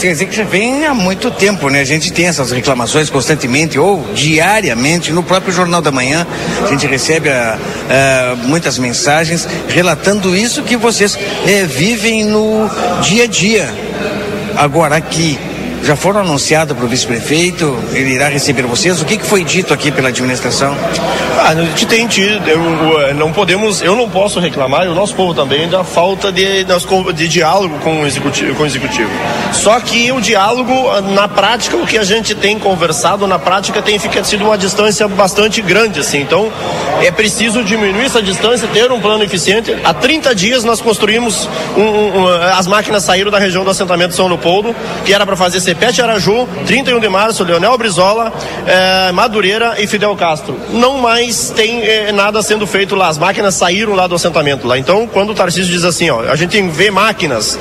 Quer 0.00 0.12
dizer 0.12 0.26
que 0.26 0.36
já 0.36 0.44
vem 0.44 0.84
há 0.84 0.92
muito 0.92 1.30
tempo, 1.30 1.68
né? 1.68 1.80
A 1.80 1.84
gente 1.84 2.12
tem 2.12 2.26
essas 2.26 2.50
reclamações 2.50 3.08
constantemente 3.08 3.78
ou 3.78 4.04
diariamente 4.14 5.12
no 5.12 5.22
próprio 5.22 5.52
Jornal 5.52 5.80
da 5.80 5.90
Manhã. 5.90 6.26
A 6.62 6.66
gente 6.68 6.86
recebe 6.86 7.30
a, 7.30 7.58
a, 7.58 8.36
muitas 8.36 8.78
mensagens 8.78 9.48
relatando 9.68 10.36
isso 10.36 10.62
que 10.62 10.76
vocês 10.76 11.18
é, 11.46 11.64
vivem 11.64 12.24
no 12.24 12.68
dia 13.02 13.24
a 13.24 13.26
dia. 13.26 13.74
Agora 14.56 14.96
aqui, 14.96 15.38
já 15.84 15.94
foram 15.94 16.20
anunciados 16.20 16.74
para 16.74 16.84
o 16.84 16.88
vice-prefeito, 16.88 17.78
ele 17.92 18.14
irá 18.14 18.28
receber 18.28 18.62
vocês. 18.62 19.02
O 19.02 19.04
que, 19.04 19.18
que 19.18 19.26
foi 19.26 19.44
dito 19.44 19.74
aqui 19.74 19.90
pela 19.90 20.08
administração? 20.08 20.74
Ah, 21.38 21.50
a 21.50 21.54
gente 21.54 21.84
tem 21.84 22.06
tido, 22.06 22.48
eu, 22.48 23.14
não 23.14 23.30
podemos, 23.32 23.82
eu 23.82 23.94
não 23.94 24.08
posso 24.08 24.40
reclamar, 24.40 24.86
e 24.86 24.88
o 24.88 24.94
nosso 24.94 25.14
povo 25.14 25.34
também, 25.34 25.68
da 25.68 25.84
falta 25.84 26.32
de, 26.32 26.64
de 27.14 27.28
diálogo 27.28 27.78
com 27.80 28.00
o, 28.00 28.06
executivo, 28.06 28.54
com 28.54 28.62
o 28.62 28.66
executivo. 28.66 29.10
Só 29.52 29.78
que 29.78 30.10
o 30.10 30.20
diálogo, 30.20 30.72
na 31.12 31.28
prática, 31.28 31.76
o 31.76 31.86
que 31.86 31.98
a 31.98 32.04
gente 32.04 32.34
tem 32.34 32.58
conversado, 32.58 33.26
na 33.26 33.38
prática, 33.38 33.82
tem 33.82 33.98
ficado 33.98 34.24
sido 34.24 34.44
uma 34.44 34.56
distância 34.56 35.06
bastante 35.06 35.60
grande, 35.60 36.00
assim. 36.00 36.20
Então, 36.20 36.50
é 37.02 37.10
preciso 37.10 37.62
diminuir 37.62 38.06
essa 38.06 38.22
distância, 38.22 38.66
ter 38.68 38.90
um 38.90 39.00
plano 39.00 39.22
eficiente. 39.22 39.76
Há 39.84 39.92
30 39.92 40.34
dias 40.34 40.64
nós 40.64 40.80
construímos, 40.80 41.46
um, 41.76 41.82
um, 41.82 42.28
as 42.56 42.66
máquinas 42.66 43.02
saíram 43.04 43.30
da 43.30 43.38
região 43.38 43.64
do 43.64 43.70
assentamento 43.70 44.14
São 44.14 44.26
Leopoldo, 44.28 44.74
que 45.04 45.12
era 45.12 45.26
para 45.26 45.36
fazer 45.36 45.60
Cepete 45.74 46.00
Araju, 46.00 46.48
31 46.66 47.00
de 47.00 47.08
março, 47.08 47.42
Leonel 47.42 47.76
Brizola, 47.76 48.32
eh, 48.64 49.10
Madureira 49.10 49.74
e 49.80 49.88
Fidel 49.88 50.14
Castro. 50.14 50.56
Não 50.70 50.98
mais 50.98 51.50
tem 51.50 51.82
eh, 51.82 52.12
nada 52.12 52.40
sendo 52.42 52.64
feito 52.64 52.94
lá, 52.94 53.08
as 53.08 53.18
máquinas 53.18 53.56
saíram 53.56 53.92
lá 53.92 54.06
do 54.06 54.14
assentamento 54.14 54.68
lá. 54.68 54.78
Então, 54.78 55.08
quando 55.08 55.30
o 55.30 55.34
Tarcísio 55.34 55.72
diz 55.72 55.82
assim, 55.82 56.08
ó, 56.10 56.20
a 56.30 56.36
gente 56.36 56.62
vê 56.68 56.92
máquinas 56.92 57.58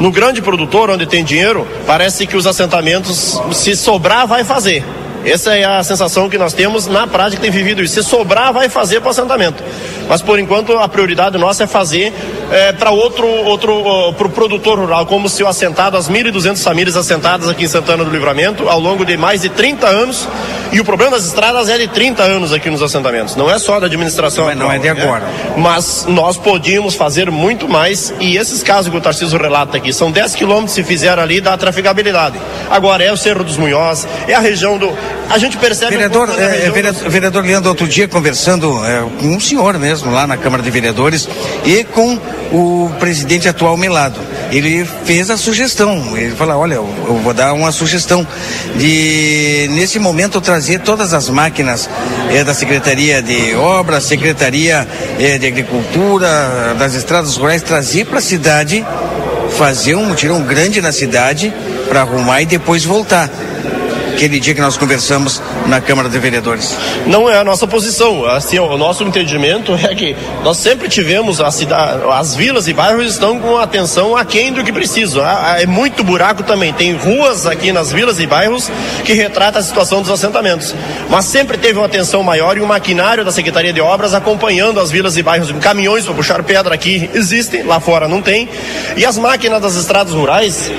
no 0.00 0.10
grande 0.10 0.42
produtor, 0.42 0.90
onde 0.90 1.06
tem 1.06 1.22
dinheiro, 1.22 1.64
parece 1.86 2.26
que 2.26 2.36
os 2.36 2.48
assentamentos, 2.48 3.40
se 3.52 3.76
sobrar, 3.76 4.26
vai 4.26 4.42
fazer. 4.42 4.84
Essa 5.24 5.56
é 5.56 5.64
a 5.64 5.82
sensação 5.82 6.28
que 6.28 6.36
nós 6.36 6.52
temos 6.52 6.86
na 6.86 7.06
prática 7.06 7.40
tem 7.40 7.50
vivido 7.50 7.82
isso. 7.82 7.94
Se 7.94 8.02
sobrar, 8.02 8.52
vai 8.52 8.68
fazer 8.68 9.00
para 9.00 9.08
o 9.08 9.10
assentamento. 9.10 9.62
Mas 10.08 10.20
por 10.20 10.38
enquanto 10.38 10.76
a 10.78 10.88
prioridade 10.88 11.38
nossa 11.38 11.64
é 11.64 11.66
fazer 11.66 12.12
é, 12.50 12.72
para 12.72 12.90
outro, 12.90 13.26
outro 13.26 13.72
uh, 13.72 14.12
para 14.12 14.26
o 14.26 14.30
produtor 14.30 14.78
rural, 14.78 15.06
como 15.06 15.28
se 15.28 15.42
o 15.42 15.48
assentado, 15.48 15.96
as 15.96 16.08
1.200 16.08 16.62
famílias 16.62 16.96
assentadas 16.96 17.48
aqui 17.48 17.64
em 17.64 17.68
Santana 17.68 18.04
do 18.04 18.10
Livramento, 18.10 18.68
ao 18.68 18.78
longo 18.80 19.04
de 19.04 19.16
mais 19.16 19.40
de 19.40 19.48
30 19.48 19.86
anos. 19.86 20.28
E 20.72 20.80
o 20.80 20.84
problema 20.84 21.12
das 21.12 21.26
estradas 21.26 21.68
é 21.68 21.76
de 21.76 21.86
30 21.88 22.22
anos 22.22 22.52
aqui 22.52 22.70
nos 22.70 22.82
assentamentos. 22.82 23.36
Não 23.36 23.50
é 23.50 23.58
só 23.58 23.78
da 23.78 23.86
administração. 23.86 24.46
Mas 24.46 24.56
não 24.56 24.72
é 24.72 24.78
de 24.78 24.84
né? 24.84 25.02
agora. 25.02 25.24
Né? 25.24 25.54
Mas 25.58 26.06
nós 26.08 26.36
podíamos 26.38 26.94
fazer 26.94 27.30
muito 27.30 27.68
mais. 27.68 28.12
E 28.18 28.36
esses 28.36 28.62
casos 28.62 28.90
que 28.90 28.96
o 28.96 29.00
Tarcísio 29.00 29.38
relata 29.38 29.76
aqui, 29.76 29.92
são 29.92 30.10
10 30.10 30.34
quilômetros 30.34 30.72
se 30.72 30.82
fizer 30.82 31.18
ali 31.18 31.40
da 31.40 31.56
trafegabilidade. 31.56 32.38
Agora 32.70 33.04
é 33.04 33.12
o 33.12 33.16
Cerro 33.16 33.44
dos 33.44 33.58
Munhoz, 33.58 34.08
é 34.26 34.34
a 34.34 34.40
região 34.40 34.78
do 34.78 34.96
a 35.32 35.38
gente 35.38 35.56
percebe. 35.56 35.92
Vereador, 35.92 36.28
um 36.28 36.34
é, 36.34 36.70
vereador, 36.70 37.08
vereador, 37.08 37.44
Leandro, 37.44 37.70
outro 37.70 37.88
dia 37.88 38.06
conversando 38.06 38.84
é, 38.84 39.00
com 39.18 39.28
um 39.28 39.40
senhor 39.40 39.78
mesmo 39.78 40.12
lá 40.12 40.26
na 40.26 40.36
Câmara 40.36 40.62
de 40.62 40.70
Vereadores 40.70 41.26
e 41.64 41.84
com 41.84 42.18
o 42.52 42.90
presidente 43.00 43.48
atual 43.48 43.76
Melado. 43.76 44.20
Ele 44.50 44.86
fez 45.06 45.30
a 45.30 45.38
sugestão, 45.38 46.14
ele 46.14 46.36
falou, 46.36 46.58
olha, 46.58 46.74
eu, 46.74 46.88
eu 47.06 47.16
vou 47.16 47.32
dar 47.32 47.54
uma 47.54 47.72
sugestão 47.72 48.26
de, 48.76 49.68
nesse 49.70 49.98
momento, 49.98 50.38
trazer 50.38 50.80
todas 50.80 51.14
as 51.14 51.30
máquinas 51.30 51.88
é, 52.30 52.44
da 52.44 52.52
Secretaria 52.52 53.22
de 53.22 53.54
Obras, 53.54 54.04
Secretaria 54.04 54.86
é, 55.18 55.38
de 55.38 55.46
Agricultura, 55.46 56.76
das 56.78 56.94
Estradas 56.94 57.36
Rurais, 57.36 57.62
trazer 57.62 58.04
para 58.04 58.18
a 58.18 58.22
cidade, 58.22 58.84
fazer 59.56 59.94
um 59.94 60.04
mutirão 60.04 60.42
grande 60.42 60.82
na 60.82 60.92
cidade 60.92 61.50
para 61.88 62.02
arrumar 62.02 62.42
e 62.42 62.46
depois 62.46 62.84
voltar 62.84 63.30
aquele 64.12 64.38
dia 64.38 64.54
que 64.54 64.60
nós 64.60 64.76
conversamos 64.76 65.42
na 65.66 65.80
Câmara 65.80 66.08
de 66.08 66.18
Vereadores. 66.18 66.76
Não 67.06 67.28
é 67.28 67.38
a 67.38 67.44
nossa 67.44 67.66
posição. 67.66 68.24
Assim, 68.26 68.58
o 68.58 68.76
nosso 68.76 69.02
entendimento 69.04 69.74
é 69.74 69.94
que 69.94 70.16
nós 70.44 70.58
sempre 70.58 70.88
tivemos 70.88 71.40
a 71.40 71.50
cidade, 71.50 72.02
as 72.12 72.34
vilas 72.34 72.68
e 72.68 72.72
bairros 72.72 73.12
estão 73.12 73.38
com 73.38 73.56
atenção 73.58 74.16
aquém 74.16 74.52
do 74.52 74.62
que 74.62 74.72
precisam. 74.72 75.24
É 75.56 75.66
muito 75.66 76.04
buraco 76.04 76.42
também. 76.42 76.72
Tem 76.72 76.94
ruas 76.94 77.46
aqui 77.46 77.72
nas 77.72 77.90
vilas 77.90 78.20
e 78.20 78.26
bairros 78.26 78.70
que 79.04 79.12
retrata 79.12 79.58
a 79.58 79.62
situação 79.62 80.02
dos 80.02 80.10
assentamentos. 80.10 80.74
Mas 81.08 81.24
sempre 81.24 81.56
teve 81.56 81.78
uma 81.78 81.86
atenção 81.86 82.22
maior 82.22 82.56
e 82.56 82.60
um 82.60 82.66
maquinário 82.66 83.24
da 83.24 83.32
Secretaria 83.32 83.72
de 83.72 83.80
Obras 83.80 84.14
acompanhando 84.14 84.78
as 84.78 84.90
vilas 84.90 85.16
e 85.16 85.22
bairros. 85.22 85.50
Caminhões 85.60 86.04
para 86.04 86.14
puxar 86.14 86.42
pedra 86.42 86.74
aqui 86.74 87.10
existem, 87.14 87.62
lá 87.62 87.80
fora 87.80 88.06
não 88.06 88.20
tem. 88.20 88.48
E 88.96 89.04
as 89.04 89.16
máquinas 89.16 89.60
das 89.60 89.74
estradas 89.74 90.12
rurais 90.12 90.70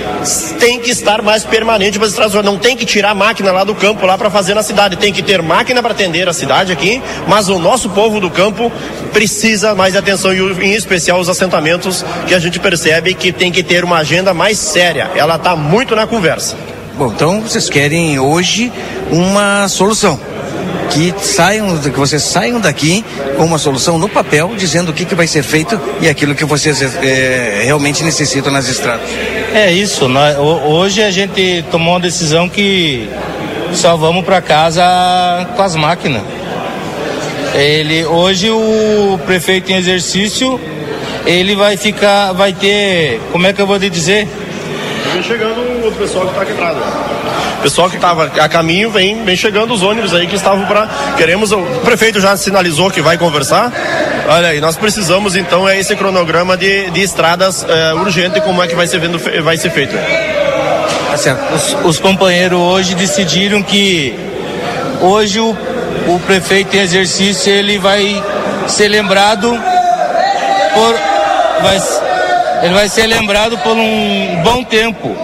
têm 0.60 0.80
que 0.80 0.92
estar 0.92 1.22
mais 1.22 1.44
permanente 1.44 1.98
para 1.98 2.06
as 2.06 2.12
estradas 2.12 2.34
rurais. 2.34 2.52
Não 2.52 2.58
tem 2.58 2.78
que 2.78 2.86
tirar 2.86 3.12
a 3.12 3.16
máquina 3.24 3.54
lá 3.54 3.64
do 3.64 3.74
campo 3.74 4.06
lá 4.06 4.18
para 4.18 4.30
fazer 4.30 4.54
na 4.54 4.62
cidade. 4.62 4.98
Tem 4.98 5.14
que 5.14 5.24
ter 5.24 5.42
máquina 5.42 5.82
para 5.82 5.94
atender 5.94 6.28
a 6.28 6.34
cidade 6.34 6.74
aqui, 6.74 7.02
mas 7.26 7.48
o 7.48 7.58
nosso 7.58 7.90
povo 7.90 8.20
do 8.20 8.30
campo 8.30 8.70
precisa 9.14 9.74
mais 9.74 9.96
atenção, 9.96 10.34
e 10.34 10.40
em 10.66 10.74
especial 10.74 11.20
os 11.20 11.30
assentamentos, 11.30 12.04
que 12.28 12.36
a 12.36 12.40
gente 12.40 12.60
percebe 12.60 13.14
que 13.14 13.32
tem 13.32 13.50
que 13.50 13.64
ter 13.64 13.84
uma 13.86 13.98
agenda 13.98 14.34
mais 14.34 14.58
séria. 14.58 15.10
Ela 15.16 15.38
está 15.38 15.56
muito 15.56 15.96
na 15.96 16.06
conversa. 16.06 16.58
Bom, 16.98 17.08
então 17.08 17.42
vocês 17.42 17.70
querem 17.70 18.20
hoje 18.20 18.72
uma 19.10 19.68
solução 19.70 20.20
que 20.92 21.14
saiam, 21.18 21.78
que 21.78 21.90
vocês 21.98 22.22
saiam 22.22 22.60
daqui 22.60 23.04
com 23.38 23.46
uma 23.46 23.58
solução 23.58 23.98
no 23.98 24.10
papel, 24.10 24.54
dizendo 24.56 24.92
o 24.92 24.94
que, 24.94 25.06
que 25.06 25.16
vai 25.16 25.28
ser 25.28 25.44
feito 25.44 25.80
e 26.02 26.10
aquilo 26.10 26.36
que 26.36 26.46
vocês 26.46 26.82
é, 26.82 27.64
realmente 27.64 28.04
necessitam 28.04 28.52
nas 28.52 28.68
estradas. 28.68 29.08
É 29.54 29.72
isso. 29.72 30.10
Nós, 30.10 30.36
hoje 30.38 31.04
a 31.04 31.12
gente 31.12 31.64
tomou 31.70 31.94
uma 31.94 32.00
decisão 32.00 32.50
que 32.50 33.08
só 33.74 33.96
vamos 33.96 34.26
para 34.26 34.42
casa 34.42 34.84
com 35.56 35.62
as 35.62 35.76
máquinas. 35.76 36.24
Ele 37.54 38.04
hoje 38.06 38.50
o 38.50 39.20
prefeito 39.26 39.72
em 39.72 39.76
exercício 39.76 40.60
ele 41.26 41.56
vai 41.56 41.78
ficar, 41.78 42.34
vai 42.34 42.52
ter, 42.52 43.22
como 43.32 43.48
é 43.48 43.54
que 43.54 43.62
eu 43.62 43.68
vou 43.68 43.80
te 43.80 43.90
dizer? 43.90 44.28
Vem 45.14 45.24
chegando 45.24 45.88
o 45.88 45.92
pessoal 45.92 46.26
que 46.26 46.32
está 46.32 46.42
aqui 46.42 46.52
atrás. 46.54 46.78
O 47.60 47.62
pessoal 47.62 47.90
que 47.90 47.96
estava 47.96 48.26
a 48.26 48.50
caminho 48.50 48.90
vem, 48.90 49.24
vem 49.24 49.36
chegando 49.36 49.74
os 49.74 49.84
ônibus 49.84 50.14
aí 50.14 50.28
que 50.28 50.36
estavam 50.36 50.66
para. 50.66 50.88
Queremos. 51.16 51.52
O 51.52 51.62
prefeito 51.86 52.20
já 52.20 52.36
sinalizou 52.36 52.90
que 52.90 53.02
vai 53.02 53.18
conversar. 53.18 53.72
Olha 54.26 54.50
aí, 54.50 54.62
nós 54.62 54.78
precisamos 54.78 55.36
então 55.36 55.68
é 55.68 55.78
esse 55.78 55.96
cronograma 55.98 56.56
de, 56.56 56.90
de 56.92 57.02
estradas 57.02 57.66
é, 57.68 57.94
urgente 57.94 58.40
como 58.40 58.64
é 58.64 58.68
que 58.68 58.76
vai 58.76 58.88
ser, 58.88 59.00
vendo, 59.00 59.20
vai 59.44 59.58
ser 59.58 59.70
feito. 59.70 59.94
Tá 59.94 61.54
os, 61.54 61.78
os 61.84 62.00
companheiros 62.00 62.58
hoje 62.58 62.96
decidiram 62.96 63.62
que 63.62 64.18
hoje 65.02 65.42
o, 65.42 65.50
o 66.08 66.20
prefeito 66.26 66.76
em 66.76 66.80
exercício 66.80 67.52
ele 67.52 67.78
vai 67.78 68.24
ser 68.68 68.88
lembrado 68.88 69.50
por 70.74 70.96
vai, 71.62 71.82
ele 72.64 72.74
vai 72.74 72.90
ser 72.90 73.08
lembrado 73.08 73.58
por 73.58 73.76
um 73.76 74.42
bom 74.42 74.64
tempo 74.64 75.16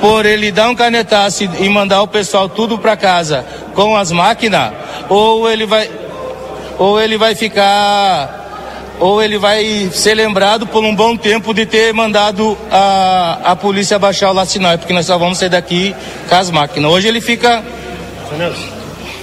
por 0.00 0.24
ele 0.24 0.52
dar 0.52 0.68
um 0.68 0.76
canetaço 0.76 1.42
e 1.42 1.68
mandar 1.68 2.02
o 2.02 2.06
pessoal 2.06 2.48
tudo 2.48 2.78
para 2.78 2.96
casa 2.96 3.44
com 3.74 3.96
as 3.96 4.12
máquinas 4.12 4.72
ou 5.08 5.50
ele 5.50 5.66
vai 5.66 5.90
ou 6.78 7.00
ele 7.00 7.18
vai 7.18 7.34
ficar 7.34 8.43
ou 9.00 9.22
ele 9.22 9.38
vai 9.38 9.90
ser 9.92 10.14
lembrado 10.14 10.66
por 10.66 10.84
um 10.84 10.94
bom 10.94 11.16
tempo 11.16 11.52
de 11.52 11.66
ter 11.66 11.92
mandado 11.92 12.56
a, 12.70 13.40
a 13.44 13.56
polícia 13.56 13.98
baixar 13.98 14.30
o 14.30 14.32
lacinói, 14.32 14.78
porque 14.78 14.92
nós 14.92 15.06
só 15.06 15.18
vamos 15.18 15.38
sair 15.38 15.48
daqui 15.48 15.94
com 16.28 16.34
as 16.34 16.50
máquinas. 16.50 16.90
Hoje 16.90 17.08
ele 17.08 17.20
fica. 17.20 17.62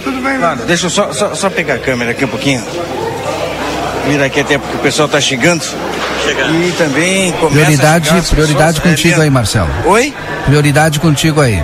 Tudo 0.04 0.22
bem, 0.22 0.38
mano. 0.38 0.66
Deixa 0.66 0.88
eu 0.88 0.90
só, 0.90 1.14
só, 1.14 1.36
só 1.36 1.50
pegar 1.50 1.76
a 1.76 1.80
câmera 1.80 2.12
aqui 2.12 2.26
um 2.26 2.30
pouquinho. 2.30 2.64
Vira 4.08 4.26
aqui 4.26 4.40
até 4.40 4.58
porque 4.58 4.78
o 4.78 4.80
pessoal 4.80 5.06
está 5.06 5.22
chegando. 5.22 5.64
Chegando. 6.24 6.56
E 6.56 6.72
também 6.74 7.32
começa 7.34 7.66
Prioridade, 7.66 8.10
prioridade 8.30 8.82
pessoas, 8.82 8.96
contigo 8.96 9.20
é, 9.20 9.24
aí, 9.24 9.30
Marcelo. 9.30 9.70
Oi? 9.86 10.14
Prioridade 10.46 11.00
contigo 11.00 11.42
aí. 11.42 11.62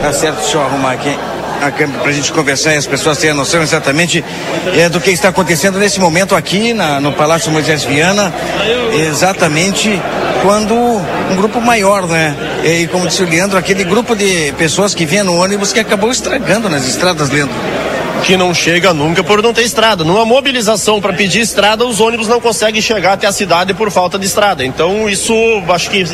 Tá 0.00 0.12
certo, 0.12 0.40
deixa 0.40 0.56
eu 0.56 0.62
arrumar 0.62 0.92
aqui 0.92 1.16
a 1.66 1.70
câmera 1.70 2.00
para 2.00 2.10
a 2.10 2.12
gente 2.12 2.32
conversar 2.32 2.74
e 2.74 2.76
as 2.76 2.86
pessoas 2.86 3.18
terem 3.18 3.34
noção 3.34 3.62
exatamente 3.62 4.24
é, 4.76 4.88
do 4.88 5.00
que 5.00 5.10
está 5.10 5.28
acontecendo 5.28 5.78
nesse 5.78 6.00
momento 6.00 6.34
aqui 6.34 6.72
na, 6.72 7.00
no 7.00 7.12
Palácio 7.12 7.50
Moisés 7.50 7.84
Viana, 7.84 8.32
exatamente 8.92 10.00
quando 10.42 10.74
um 10.74 11.36
grupo 11.36 11.60
maior, 11.60 12.06
né? 12.06 12.36
E 12.64 12.86
como 12.88 13.06
disse 13.06 13.22
o 13.22 13.28
Leandro, 13.28 13.56
aquele 13.56 13.84
grupo 13.84 14.14
de 14.14 14.52
pessoas 14.58 14.94
que 14.94 15.06
vinha 15.06 15.24
no 15.24 15.36
ônibus 15.36 15.72
que 15.72 15.80
acabou 15.80 16.10
estragando 16.10 16.68
nas 16.68 16.86
estradas, 16.86 17.30
Leandro 17.30 17.54
que 18.24 18.36
não 18.38 18.54
chega 18.54 18.94
nunca 18.94 19.22
por 19.22 19.42
não 19.42 19.52
ter 19.52 19.62
estrada. 19.62 20.02
Numa 20.02 20.24
mobilização 20.24 21.00
para 21.00 21.12
pedir 21.12 21.40
estrada, 21.40 21.84
os 21.84 22.00
ônibus 22.00 22.26
não 22.26 22.40
conseguem 22.40 22.80
chegar 22.80 23.12
até 23.12 23.26
a 23.26 23.32
cidade 23.32 23.74
por 23.74 23.90
falta 23.90 24.18
de 24.18 24.24
estrada. 24.24 24.64
Então, 24.64 25.08
isso 25.08 25.34
acho 25.68 25.90
que 25.90 26.04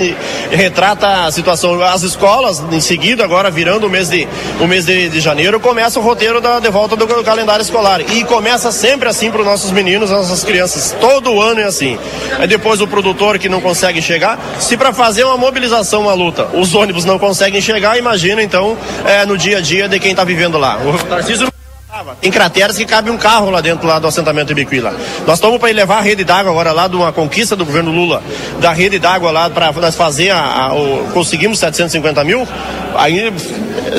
retrata 0.51 1.27
a 1.27 1.31
situação. 1.31 1.81
As 1.83 2.03
escolas, 2.03 2.61
em 2.73 2.81
seguida, 2.81 3.23
agora 3.23 3.51
virando 3.51 3.87
o 3.87 3.91
mês 3.91 4.09
de, 4.09 4.27
o 4.61 4.67
mês 4.67 4.87
de, 4.87 5.09
de 5.09 5.21
janeiro, 5.21 5.61
começa 5.61 6.01
o 6.01 6.03
roteiro 6.03 6.41
da, 6.41 6.59
de 6.59 6.69
volta 6.69 6.97
do 6.97 7.07
calendário 7.23 7.63
escolar. 7.63 8.01
E 8.01 8.25
começa 8.25 8.73
sempre 8.73 9.09
assim 9.09 9.31
para 9.31 9.43
os 9.43 9.47
nossos 9.47 9.71
meninos, 9.71 10.11
nossas 10.11 10.43
crianças. 10.43 10.97
Todo 11.01 11.41
ano 11.41 11.61
é 11.61 11.65
assim. 11.65 11.97
Aí 12.39 12.49
depois 12.49 12.81
o 12.81 12.89
produtor 12.89 13.39
que 13.39 13.49
não 13.49 13.61
consegue 13.61 14.03
chegar. 14.03 14.39
Se 14.59 14.77
para 14.77 14.93
fazer 14.93 15.25
uma 15.25 15.37
mobilização, 15.37 16.03
uma 16.03 16.15
luta, 16.15 16.49
os 16.55 16.75
ônibus 16.75 17.05
não 17.05 17.19
conseguem 17.21 17.61
chegar, 17.61 17.97
imagina 17.97 18.43
então 18.43 18.77
é, 19.07 19.25
no 19.25 19.39
dia 19.39 19.59
a 19.59 19.61
dia 19.61 19.89
de 19.89 20.01
quem 20.01 20.11
está 20.11 20.25
vivendo 20.25 20.59
lá. 20.59 20.79
O 20.85 20.99
Tarcísio 21.05 21.51
tem 22.21 22.31
crateras 22.31 22.77
que 22.77 22.85
cabe 22.85 23.11
um 23.11 23.17
carro 23.17 23.51
lá 23.51 23.61
dentro 23.61 23.87
lá 23.87 23.99
do 23.99 24.07
assentamento 24.07 24.53
lá. 24.81 24.95
Nós 25.27 25.37
estamos 25.37 25.59
para 25.59 25.73
levar 25.73 25.99
a 25.99 26.01
rede 26.01 26.25
d'água 26.25 26.51
agora 26.51 26.73
lá 26.73 26.89
de 26.89 26.97
uma 26.97 27.13
conquista 27.13 27.57
do 27.57 27.65
governo 27.65 27.91
Lula, 27.91 28.23
da 28.61 28.73
rede 28.73 28.99
d'água 28.99 29.31
lá 29.31 29.51
para 29.51 29.73
nós 29.73 29.95
fazer 29.95 30.31
a, 30.31 30.67
a 30.67 30.75
o, 30.75 31.09
conseguimos 31.13 31.59
750 31.59 32.25
mil. 32.25 32.47
Aí 32.95 33.33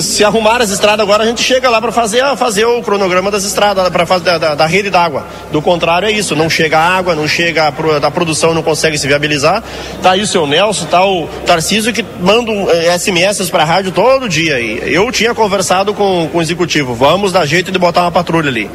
se 0.02 0.24
arrumar 0.24 0.62
as 0.62 0.70
estradas 0.70 1.04
agora 1.04 1.24
a 1.24 1.26
gente 1.26 1.42
chega 1.42 1.70
lá 1.70 1.82
para 1.82 1.92
fazer 1.92 2.22
fazer 2.38 2.66
o 2.66 2.82
cronograma 2.82 3.32
das 3.32 3.44
estradas 3.44 3.90
para 3.90 4.06
fazer 4.06 4.24
da, 4.24 4.38
da, 4.38 4.56
da, 4.56 4.66
rede 4.66 4.90
d'água. 4.90 5.26
Do 5.52 5.62
contrário 5.62 6.08
é 6.08 6.12
isso, 6.12 6.36
não 6.36 6.50
chega 6.50 6.78
água, 6.78 7.16
não 7.16 7.28
chega 7.28 7.72
da 8.00 8.12
produção 8.12 8.54
não 8.54 8.64
consegue 8.64 8.98
se 8.98 9.08
viabilizar. 9.08 9.64
Tá 10.02 10.12
aí 10.12 10.22
o 10.22 10.28
seu 10.28 10.46
Nelson, 10.48 10.86
tá 10.86 11.06
o 11.06 11.28
Tarcísio 11.46 11.94
que 11.94 12.06
manda 12.20 12.52
eh, 12.52 12.98
SMS 12.98 13.50
para 13.50 13.64
a 13.64 13.66
rádio 13.66 13.92
todo 13.92 14.30
dia. 14.30 14.60
E 14.60 14.94
eu 14.94 15.12
tinha 15.12 15.34
conversado 15.34 15.94
com, 15.94 16.30
com 16.32 16.38
o 16.38 16.42
executivo, 16.42 16.94
vamos 16.94 17.32
dar 17.32 17.46
jeito 17.46 17.72
de 17.72 17.80
botar 17.80 17.91
uma 18.00 18.12
patrulha 18.12 18.50
ali. 18.50 18.70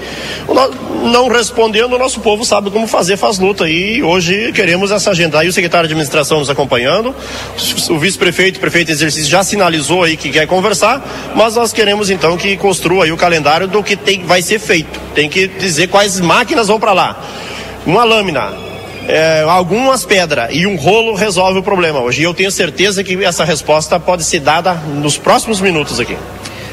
Não 1.05 1.29
respondendo, 1.29 1.95
o 1.95 1.99
nosso 1.99 2.21
povo 2.21 2.45
sabe 2.45 2.71
como 2.71 2.87
fazer, 2.87 3.17
faz 3.17 3.39
luta. 3.39 3.69
E 3.69 4.03
hoje 4.03 4.53
queremos 4.53 4.91
essa 4.91 5.11
agenda. 5.11 5.39
Aí 5.39 5.49
o 5.49 5.53
secretário 5.53 5.89
de 5.89 5.95
administração 5.95 6.39
nos 6.39 6.51
acompanhando, 6.51 7.15
o 7.91 7.99
vice-prefeito, 7.99 8.61
prefeito 8.61 8.91
exercício 8.91 9.29
já 9.29 9.43
sinalizou 9.43 10.03
aí 10.03 10.17
que 10.17 10.31
quer 10.31 10.47
conversar, 10.47 11.33
mas 11.35 11.55
nós 11.57 11.73
queremos 11.73 12.11
então 12.11 12.37
que 12.37 12.57
construa 12.57 13.05
aí 13.05 13.13
o 13.13 13.17
calendário 13.17 13.67
do 13.67 13.83
que 13.83 13.97
tem, 13.97 14.25
vai 14.25 14.43
ser 14.43 14.59
feito. 14.59 15.01
Tem 15.15 15.29
que 15.29 15.47
dizer 15.47 15.89
quais 15.89 16.21
máquinas 16.21 16.69
vão 16.69 16.79
para 16.79 16.93
lá. 16.93 17.25
Uma 17.87 18.05
lâmina, 18.05 18.53
é, 19.09 19.45
algumas 19.47 20.05
pedras 20.05 20.49
e 20.53 20.67
um 20.67 20.77
rolo 20.77 21.15
resolve 21.15 21.61
o 21.61 21.63
problema 21.63 22.01
hoje. 22.01 22.21
E 22.21 22.25
eu 22.25 22.35
tenho 22.35 22.51
certeza 22.51 23.05
que 23.05 23.25
essa 23.25 23.45
resposta 23.45 23.99
pode 24.01 24.25
ser 24.25 24.41
dada 24.41 24.75
nos 24.75 25.17
próximos 25.17 25.61
minutos 25.61 26.01
aqui 26.01 26.17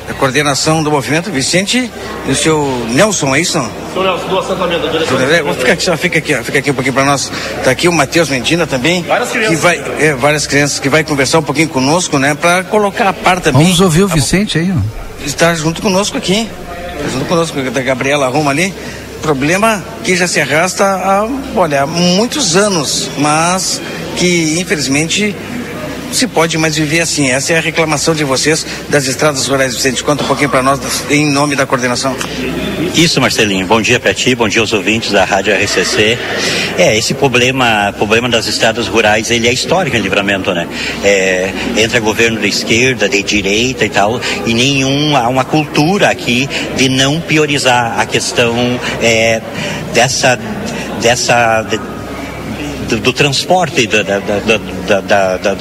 a 0.10 0.14
coordenação 0.14 0.84
do 0.84 0.92
movimento, 0.92 1.32
Vicente 1.32 1.90
e 2.28 2.32
o 2.32 2.36
seu 2.36 2.86
Nelson, 2.90 3.36
é 3.36 3.42
isso? 3.42 3.54
Seu 3.94 4.04
Nelson, 4.04 4.28
do 4.28 4.40
assentamento, 4.40 4.90
direção. 4.90 5.18
Fica 5.56 5.74
aqui, 5.74 5.98
fica 5.98 6.18
aqui, 6.18 6.44
fica 6.44 6.60
aqui 6.60 6.72
um 6.72 6.74
pouquinho 6.74 6.94
para 6.94 7.06
nós. 7.06 7.32
Está 7.58 7.72
aqui 7.72 7.88
o 7.88 7.94
Matheus 7.94 8.30
Medina 8.30 8.68
também. 8.68 9.04
Várias 9.04 9.30
crianças. 9.30 9.56
Que 9.56 9.62
vai, 9.62 9.84
é, 10.00 10.14
várias 10.14 10.48
crianças 10.48 10.80
que 10.80 10.90
vai 10.90 11.04
conversar 11.04 11.40
um 11.40 11.44
pouquinho 11.44 11.70
conosco, 11.70 12.18
né? 12.20 12.36
Para 12.36 12.64
colocar 12.64 13.08
a 13.08 13.14
par 13.14 13.40
também. 13.40 13.64
Vamos 13.64 13.80
ouvir 13.80 14.04
o 14.04 14.08
Vicente 14.08 14.58
aí, 14.58 14.74
ó. 14.76 15.26
Está 15.26 15.56
junto 15.56 15.82
conosco 15.82 16.18
aqui. 16.18 16.50
Está 16.98 17.10
junto 17.10 17.26
conosco, 17.26 17.62
da 17.62 17.82
Gabriela 17.82 18.28
Roma 18.28 18.52
ali. 18.52 18.74
Problema 19.22 19.82
que 20.04 20.18
já 20.18 20.28
se 20.28 20.42
arrasta 20.42 20.84
há, 20.84 21.26
olha, 21.56 21.86
muitos 21.86 22.58
anos, 22.58 23.10
mas 23.18 23.82
que 24.18 24.60
infelizmente 24.60 25.34
se 26.14 26.28
pode 26.28 26.58
mais 26.58 26.76
viver 26.76 27.02
assim. 27.02 27.30
Essa 27.30 27.54
é 27.54 27.58
a 27.58 27.62
reclamação 27.62 28.14
de 28.14 28.24
vocês 28.24 28.66
das 28.90 29.06
estradas 29.06 29.48
rurais, 29.48 29.74
Vicente. 29.74 30.04
Conta 30.04 30.24
um 30.24 30.28
pouquinho 30.28 30.50
para 30.50 30.62
nós 30.62 30.80
em 31.10 31.26
nome 31.26 31.56
da 31.56 31.66
coordenação. 31.66 32.16
Isso, 32.96 33.20
Marcelinho. 33.20 33.66
Bom 33.66 33.82
dia 33.82 34.00
para 34.00 34.14
ti, 34.14 34.36
bom 34.36 34.48
dia 34.48 34.62
aos 34.62 34.72
ouvintes 34.72 35.12
da 35.12 35.26
Rádio 35.26 35.54
RCC. 35.56 36.18
É, 36.78 36.96
esse 36.96 37.14
problema, 37.14 37.94
problema 37.98 38.30
das 38.30 38.46
estradas 38.48 38.88
rurais, 38.88 39.32
ele 39.32 39.48
é 39.48 39.54
histórico 39.54 39.98
em 39.98 40.00
livramento, 40.00 40.54
né? 40.54 40.68
É, 41.04 41.52
entra 41.78 42.00
governo 42.00 42.40
da 42.40 42.48
esquerda, 42.48 43.10
de 43.10 43.24
direita 43.24 43.86
e 43.86 43.90
tal, 43.90 44.22
e 44.46 44.54
nenhum, 44.54 45.16
há 45.16 45.28
uma 45.28 45.44
cultura 45.44 46.10
aqui 46.10 46.48
de 46.78 46.90
não 46.90 47.20
priorizar 47.20 48.00
a 48.00 48.06
questão 48.06 48.54
é, 49.02 49.42
dessa, 49.94 50.40
dessa, 51.02 51.64
de, 51.64 51.80
do, 52.90 53.00
do, 53.00 53.14
transporte 53.14 53.88
da, 53.88 54.04
da, 54.04 54.20
da, 54.20 55.38
da, 55.38 55.56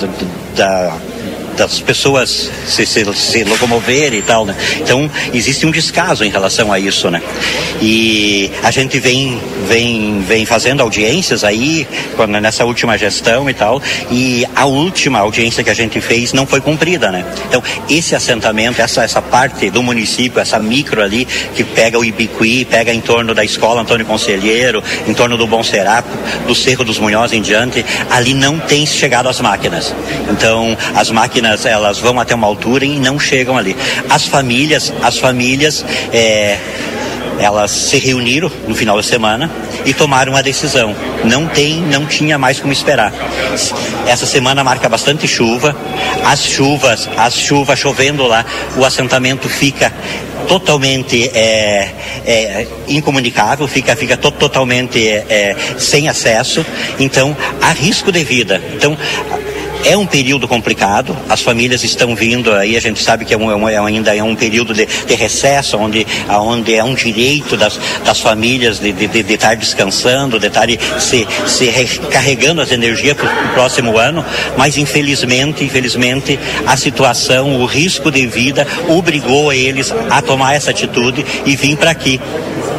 da 0.57 1.12
das 1.57 1.81
pessoas 1.81 2.51
se, 2.67 2.87
se, 2.87 3.05
se 3.15 3.45
locomoverem 3.45 4.19
e 4.19 4.23
tal, 4.23 4.47
né? 4.47 4.57
Então, 4.81 5.11
existe 5.33 5.67
um 5.67 5.71
descaso 5.71 6.25
em 6.25 6.31
relação 6.31 6.73
a 6.73 6.79
isso, 6.79 7.11
né? 7.11 7.23
E 7.81 8.51
a 8.63 8.71
gente 8.71 8.99
vem, 8.99 9.41
vem, 9.69 10.23
vem 10.23 10.47
fazendo 10.47 10.81
audiências 10.83 11.45
aí, 11.45 11.87
quando, 12.17 12.33
nessa 12.41 12.65
última 12.65 12.97
gestão 12.97 13.49
e 13.49 13.55
tal, 13.55 13.83
e 14.11 14.47
a 14.55 14.65
última 14.65 15.19
audiência 15.19 15.65
que 15.65 15.71
a 15.71 15.75
gente 15.75 16.01
fez 16.01 16.33
não 16.33 16.47
foi 16.47 16.61
cumprida, 16.61 17.11
né? 17.11 17.25
Então, 17.49 17.63
esse 17.89 18.15
assentamento, 18.15 18.81
essa, 18.81 19.03
essa 19.03 19.21
parte 19.21 19.71
do 19.71 19.83
município, 19.83 20.41
essa 20.41 20.59
micro 20.59 21.03
ali, 21.03 21.27
que 21.55 21.65
pega 21.65 21.99
o 21.99 22.05
Ibiqui, 22.05 22.65
pega 22.65 22.93
em 22.93 23.01
torno 23.01 23.35
da 23.35 23.45
escola 23.45 23.81
Antônio 23.81 24.07
Conselheiro, 24.07 24.83
em 25.07 25.15
torno 25.15 25.37
do 25.37 25.47
Bom 25.47 25.63
Seraco, 25.63 26.11
do 26.47 26.55
Cerro 26.55 26.85
dos 26.85 26.99
Munhoz 26.99 27.33
em 27.33 27.43
diante, 27.43 27.85
ali 28.11 28.35
não 28.35 28.59
tem 28.59 28.87
chegado 28.87 29.29
as 29.29 29.41
máquinas. 29.41 29.95
Então, 30.31 30.77
as 30.95 31.11
máquinas, 31.11 31.42
elas 31.65 31.99
vão 31.99 32.19
até 32.19 32.35
uma 32.35 32.47
altura 32.47 32.85
e 32.85 32.99
não 32.99 33.19
chegam 33.19 33.57
ali. 33.57 33.77
As 34.09 34.27
famílias, 34.27 34.93
as 35.03 35.19
famílias, 35.19 35.85
é, 36.13 36.59
elas 37.39 37.71
se 37.71 37.99
reuniram 37.99 38.51
no 38.69 38.75
final 38.75 38.97
da 38.97 39.03
semana 39.03 39.51
e 39.85 39.93
tomaram 39.93 40.33
uma 40.33 40.43
decisão. 40.43 40.95
Não 41.25 41.47
tem, 41.47 41.81
não 41.81 42.07
tinha 42.07 42.39
mais 42.39 42.61
como 42.61 42.73
esperar. 42.73 43.13
Essa 44.07 44.27
semana 44.27 44.63
marca 44.63 44.89
bastante 44.89 45.27
chuva. 45.27 45.77
As 46.25 46.45
chuvas, 46.45 47.09
as 47.17 47.35
chuvas 47.35 47.79
chovendo 47.79 48.27
lá, 48.27 48.45
o 48.77 48.85
assentamento 48.85 49.49
fica 49.49 49.93
totalmente 50.47 51.31
é, 51.35 51.89
é, 52.27 52.67
incomunicável, 52.89 53.67
fica, 53.67 53.95
fica 53.97 54.17
to 54.17 54.31
totalmente 54.31 55.09
é, 55.09 55.57
sem 55.79 56.09
acesso. 56.09 56.65
Então, 56.99 57.37
há 57.61 57.71
risco 57.73 58.13
de 58.13 58.25
vida. 58.25 58.61
Então, 58.75 58.97
é 59.85 59.97
um 59.97 60.07
período 60.07 60.47
complicado, 60.47 61.17
as 61.29 61.41
famílias 61.41 61.83
estão 61.85 62.15
vindo 62.15 62.53
aí, 62.53 62.77
a 62.77 62.81
gente 62.81 63.03
sabe 63.03 63.25
que 63.25 63.35
é, 63.35 63.37
um, 63.37 63.69
é 63.69 63.79
ainda 63.79 64.15
é 64.15 64.23
um 64.23 64.35
período 64.35 64.75
de, 64.75 64.87
de, 64.87 65.15
recesso, 65.15 65.77
onde, 65.77 66.07
onde 66.29 66.75
é 66.75 66.85
um 66.85 66.95
direito 66.95 67.57
das, 67.57 67.79
das 68.05 68.21
famílias 68.21 68.79
de, 68.79 68.93
de, 68.93 69.07
de, 69.07 69.23
de 69.23 69.35
estar 69.35 69.57
descansando, 69.57 70.39
de 70.39 70.47
estar 70.47 70.69
se, 70.99 71.27
se 71.47 71.67
recarregando 71.67 72.61
as 72.61 72.71
energias 72.71 73.17
para 73.17 73.27
o 73.27 73.49
próximo 73.55 73.99
ano, 73.99 74.25
mas 74.57 74.77
infelizmente, 74.77 75.65
infelizmente, 75.65 76.39
a 76.67 76.77
situação, 76.77 77.61
o 77.61 77.67
risco 77.67 78.11
de 78.11 78.27
vida 78.27 78.67
obrigou 78.89 79.53
eles 79.53 79.93
a 80.11 80.23
tomar 80.23 80.55
essa 80.55 80.71
atitude 80.71 81.25
e 81.45 81.57
vir 81.57 81.77
para 81.77 81.91
aqui 81.91 82.21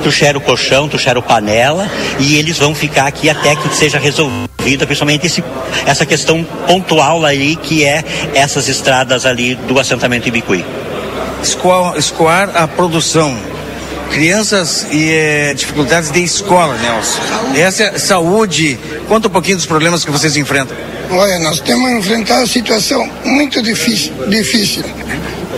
trouxeram 0.04 0.40
o 0.40 0.44
colchão, 0.44 0.88
trouxeram 0.88 1.22
panela 1.22 1.90
e 2.20 2.36
eles 2.36 2.60
vão 2.60 2.76
ficar 2.76 3.08
aqui 3.08 3.30
até 3.30 3.56
que 3.56 3.74
seja 3.76 3.98
resolvida, 3.98 4.86
principalmente 4.86 5.26
esse, 5.26 5.44
essa 5.86 6.06
questão 6.06 6.44
pontual 6.68 7.26
ali 7.26 7.56
que 7.56 7.86
é 7.86 8.04
essas 8.36 8.68
estradas 8.68 9.26
ali 9.26 9.56
do 9.56 9.80
assentamento 9.80 10.28
Ibicuí. 10.28 10.64
Escoar, 11.42 11.98
escoar 11.98 12.52
a 12.56 12.68
produção 12.68 13.36
crianças 14.12 14.86
e 14.92 15.12
é, 15.12 15.54
dificuldades 15.56 16.12
de 16.12 16.24
escola, 16.24 16.78
Nelson. 16.78 17.20
Essa 17.56 17.84
é 17.84 17.98
saúde. 17.98 18.78
Conta 19.08 19.28
um 19.28 19.32
pouquinho 19.32 19.58
dos 19.58 19.66
problemas 19.66 20.06
que 20.06 20.12
vocês 20.12 20.38
enfrentam. 20.38 20.78
Olha, 21.10 21.40
nós 21.40 21.60
temos 21.60 21.92
enfrentado 21.92 22.42
uma 22.42 22.48
situação 22.48 23.10
muito 23.26 23.62
difícil, 23.62 24.14
difícil. 24.28 24.84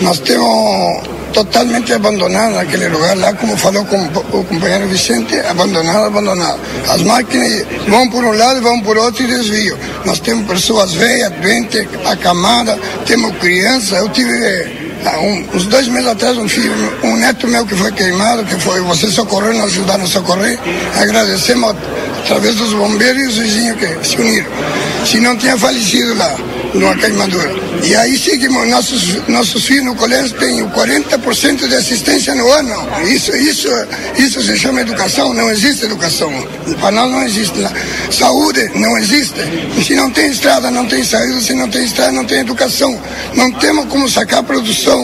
Nós 0.01 0.19
temos 0.19 1.14
totalmente 1.35 1.91
abandonado 1.91 2.53
naquele 2.53 2.87
lugar 2.87 3.17
lá, 3.17 3.33
como 3.33 3.57
falou 3.57 3.83
com 3.85 4.01
o 4.05 4.43
companheiro 4.45 4.87
Vicente, 4.87 5.37
abandonado, 5.41 6.05
abandonado. 6.05 6.59
As 6.87 7.01
máquinas 7.01 7.65
vão 7.89 8.09
por 8.09 8.23
um 8.23 8.31
lado 8.31 8.61
vão 8.61 8.79
por 8.81 8.97
outro 8.97 9.21
e 9.23 9.27
desviam. 9.27 9.77
Nós 10.05 10.19
temos 10.21 10.47
pessoas 10.47 10.93
velhas, 10.93 11.31
doentes, 11.41 11.85
acamadas, 12.05 12.79
temos 13.05 13.35
crianças. 13.37 13.99
Eu 13.99 14.07
tive 14.09 14.84
um, 15.11 15.45
uns 15.55 15.65
dois 15.67 15.87
meses 15.87 16.07
atrás 16.07 16.37
um 16.37 16.47
filho, 16.47 16.73
um 17.03 17.15
neto 17.17 17.47
meu 17.47 17.65
que 17.65 17.75
foi 17.75 17.91
queimado, 17.91 18.43
que 18.45 18.55
foi, 18.55 18.81
você 18.81 19.09
socorreu, 19.11 19.53
nós 19.53 19.65
ajudaram 19.65 20.03
a 20.03 20.07
socorrer. 20.07 20.59
Agradecemos 20.99 21.75
através 22.23 22.55
dos 22.55 22.73
bombeiros 22.73 23.21
e 23.21 23.27
os 23.27 23.35
vizinhos 23.37 23.77
que 23.77 24.07
se 24.07 24.17
uniram. 24.17 24.47
Se 25.05 25.19
não 25.19 25.37
tinha 25.37 25.57
falecido 25.57 26.15
lá 26.15 26.35
numa 26.73 26.95
queimadura. 26.95 27.51
E 27.83 27.95
aí 27.95 28.17
seguimos, 28.17 28.67
nossos, 28.67 29.27
nossos 29.27 29.65
filhos 29.65 29.85
no 29.85 29.95
colégio 29.95 30.35
têm 30.37 30.67
40% 30.69 31.67
de 31.67 31.75
assistência 31.75 32.33
no 32.35 32.49
ano. 32.51 32.75
Isso, 33.07 33.35
isso, 33.35 33.67
isso 34.17 34.41
se 34.41 34.57
chama 34.57 34.81
educação, 34.81 35.33
não 35.33 35.49
existe 35.51 35.85
educação. 35.85 36.31
Para 36.79 36.91
nós 36.91 37.11
não 37.11 37.23
existe. 37.23 37.59
Saúde 38.11 38.71
não 38.75 38.97
existe. 38.97 39.39
Se 39.83 39.95
não 39.95 40.09
tem 40.11 40.29
estrada, 40.31 40.71
não 40.71 40.85
tem 40.85 41.03
saúde, 41.03 41.43
se 41.43 41.53
não 41.53 41.69
tem 41.69 41.85
estrada, 41.85 42.11
não 42.11 42.25
tem 42.25 42.39
educação. 42.39 42.99
Não 43.35 43.51
temos 43.51 43.85
como 43.85 44.09
sacar 44.09 44.43
produção. 44.43 44.94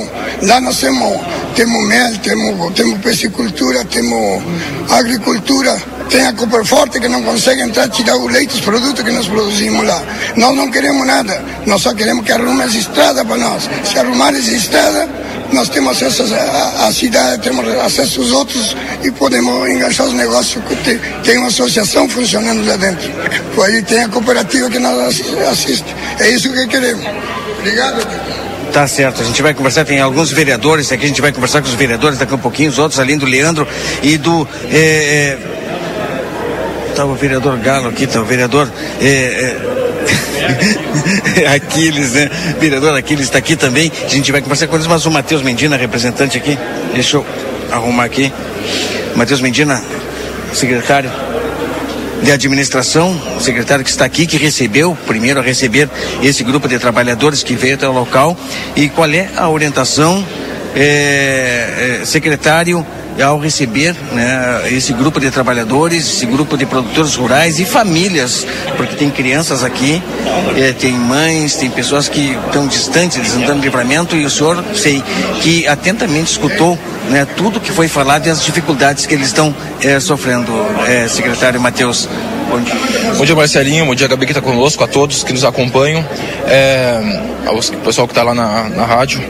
Lá 0.43 0.59
nós 0.59 0.79
temos, 0.79 1.19
temos 1.55 1.87
mel, 1.87 2.17
temos, 2.17 2.73
temos 2.73 2.99
piscicultura, 2.99 3.85
temos 3.85 4.43
agricultura 4.89 5.81
tem 6.11 6.27
a 6.27 6.33
Forte 6.65 6.99
que 6.99 7.07
não 7.07 7.23
consegue 7.23 7.61
entrar 7.61 7.87
tirar 7.87 8.17
o 8.17 8.27
leite, 8.27 8.55
os 8.55 8.61
produtos 8.61 9.01
que 9.01 9.11
nós 9.11 9.27
produzimos 9.27 9.85
lá. 9.85 10.03
Nós 10.35 10.55
não 10.55 10.69
queremos 10.69 11.07
nada, 11.07 11.41
nós 11.65 11.81
só 11.81 11.93
queremos 11.93 12.25
que 12.25 12.33
arrume 12.33 12.63
as 12.63 12.75
estradas 12.75 13.25
para 13.25 13.37
nós. 13.37 13.69
Se 13.85 13.97
arrumar 13.97 14.29
as 14.29 14.47
estradas, 14.47 15.07
nós 15.53 15.69
temos 15.69 15.91
acesso 16.03 16.25
à 16.79 16.91
cidade, 16.91 17.41
temos 17.41 17.65
acesso 17.79 18.21
aos 18.21 18.31
outros 18.31 18.75
e 19.01 19.11
podemos 19.11 19.69
enganchar 19.69 20.05
os 20.07 20.13
negócios. 20.13 20.61
Tem, 20.83 20.99
tem 21.23 21.37
uma 21.37 21.47
associação 21.47 22.07
funcionando 22.09 22.67
lá 22.67 22.75
dentro. 22.75 23.09
Aí 23.63 23.81
tem 23.81 24.03
a 24.03 24.09
cooperativa 24.09 24.69
que 24.69 24.79
nós 24.79 25.21
assiste. 25.49 25.95
É 26.19 26.29
isso 26.29 26.51
que 26.51 26.67
queremos. 26.67 27.05
Obrigado. 27.59 28.50
Tá 28.73 28.87
certo, 28.87 29.21
a 29.21 29.25
gente 29.25 29.41
vai 29.41 29.53
conversar, 29.53 29.83
tem 29.83 29.99
alguns 29.99 30.31
vereadores 30.31 30.91
aqui, 30.91 31.03
a 31.03 31.07
gente 31.07 31.21
vai 31.21 31.31
conversar 31.33 31.61
com 31.61 31.67
os 31.67 31.73
vereadores 31.73 32.17
daqui 32.17 32.31
a 32.33 32.35
um 32.37 32.39
pouquinho, 32.39 32.69
os 32.69 32.79
outros, 32.79 32.99
além 32.99 33.17
do 33.17 33.25
Leandro 33.25 33.67
e 34.01 34.17
do. 34.17 34.47
É, 34.71 34.77
é 34.77 35.37
Tá 36.95 37.05
o 37.05 37.15
vereador 37.15 37.57
Galo 37.57 37.87
aqui, 37.87 38.05
tá 38.05 38.19
o 38.19 38.25
vereador. 38.25 38.69
É. 39.01 39.55
Aquiles, 41.55 42.11
né? 42.13 42.29
Vereador 42.59 42.95
Aquiles 42.97 43.25
está 43.25 43.37
aqui 43.37 43.55
também. 43.55 43.91
A 44.03 44.09
gente 44.09 44.31
vai 44.31 44.41
conversar 44.41 44.67
com 44.67 44.75
eles, 44.75 44.87
mas 44.87 45.05
o 45.05 45.11
Matheus 45.11 45.41
Mendina, 45.41 45.77
representante 45.77 46.37
aqui. 46.37 46.57
Deixa 46.93 47.17
eu 47.17 47.25
arrumar 47.71 48.03
aqui. 48.05 48.31
Matheus 49.15 49.39
Mendina, 49.39 49.81
secretário 50.53 51.09
de 52.21 52.31
administração, 52.31 53.19
o 53.37 53.41
secretário 53.41 53.83
que 53.83 53.89
está 53.89 54.05
aqui, 54.05 54.27
que 54.27 54.37
recebeu, 54.37 54.97
primeiro 55.07 55.39
a 55.39 55.43
receber 55.43 55.89
esse 56.21 56.43
grupo 56.43 56.67
de 56.67 56.77
trabalhadores 56.77 57.43
que 57.43 57.55
veio 57.55 57.75
até 57.75 57.87
o 57.87 57.91
local. 57.91 58.37
E 58.75 58.89
qual 58.89 59.09
é 59.09 59.29
a 59.35 59.49
orientação, 59.49 60.25
é, 60.75 62.01
secretário? 62.05 62.85
Ao 63.19 63.37
receber 63.39 63.95
né, 64.13 64.61
esse 64.71 64.93
grupo 64.93 65.19
de 65.19 65.29
trabalhadores, 65.31 66.05
esse 66.05 66.25
grupo 66.25 66.57
de 66.57 66.65
produtores 66.65 67.15
rurais 67.15 67.59
e 67.59 67.65
famílias, 67.65 68.45
porque 68.77 68.95
tem 68.95 69.09
crianças 69.09 69.63
aqui, 69.63 70.01
é, 70.57 70.71
tem 70.71 70.93
mães, 70.93 71.55
tem 71.55 71.69
pessoas 71.69 72.07
que 72.07 72.37
estão 72.45 72.67
distantes 72.67 73.21
de 73.21 73.29
Santana 73.29 73.61
Livramento 73.61 74.15
e 74.15 74.25
o 74.25 74.29
senhor, 74.29 74.63
sei, 74.73 75.03
que 75.41 75.67
atentamente 75.67 76.31
escutou 76.31 76.77
né, 77.09 77.27
tudo 77.35 77.59
que 77.59 77.71
foi 77.71 77.87
falado 77.87 78.27
e 78.27 78.29
as 78.29 78.43
dificuldades 78.43 79.05
que 79.05 79.13
eles 79.13 79.27
estão 79.27 79.53
é, 79.81 79.99
sofrendo, 79.99 80.51
é, 80.87 81.07
secretário 81.07 81.59
Matheus. 81.59 82.07
Bom 82.49 82.59
dia. 82.59 82.75
Bom 83.17 83.25
dia, 83.25 83.35
Marcelinho. 83.35 83.85
Bom 83.85 83.95
dia, 83.95 84.07
Gabi, 84.07 84.25
que 84.25 84.33
está 84.33 84.41
conosco, 84.41 84.83
a 84.83 84.87
todos 84.87 85.23
que 85.23 85.31
nos 85.31 85.45
acompanham, 85.45 86.05
é, 86.45 87.21
aos 87.45 87.69
pessoal 87.69 88.07
que 88.07 88.11
está 88.11 88.23
lá 88.23 88.33
na, 88.33 88.69
na 88.69 88.85
rádio. 88.85 89.21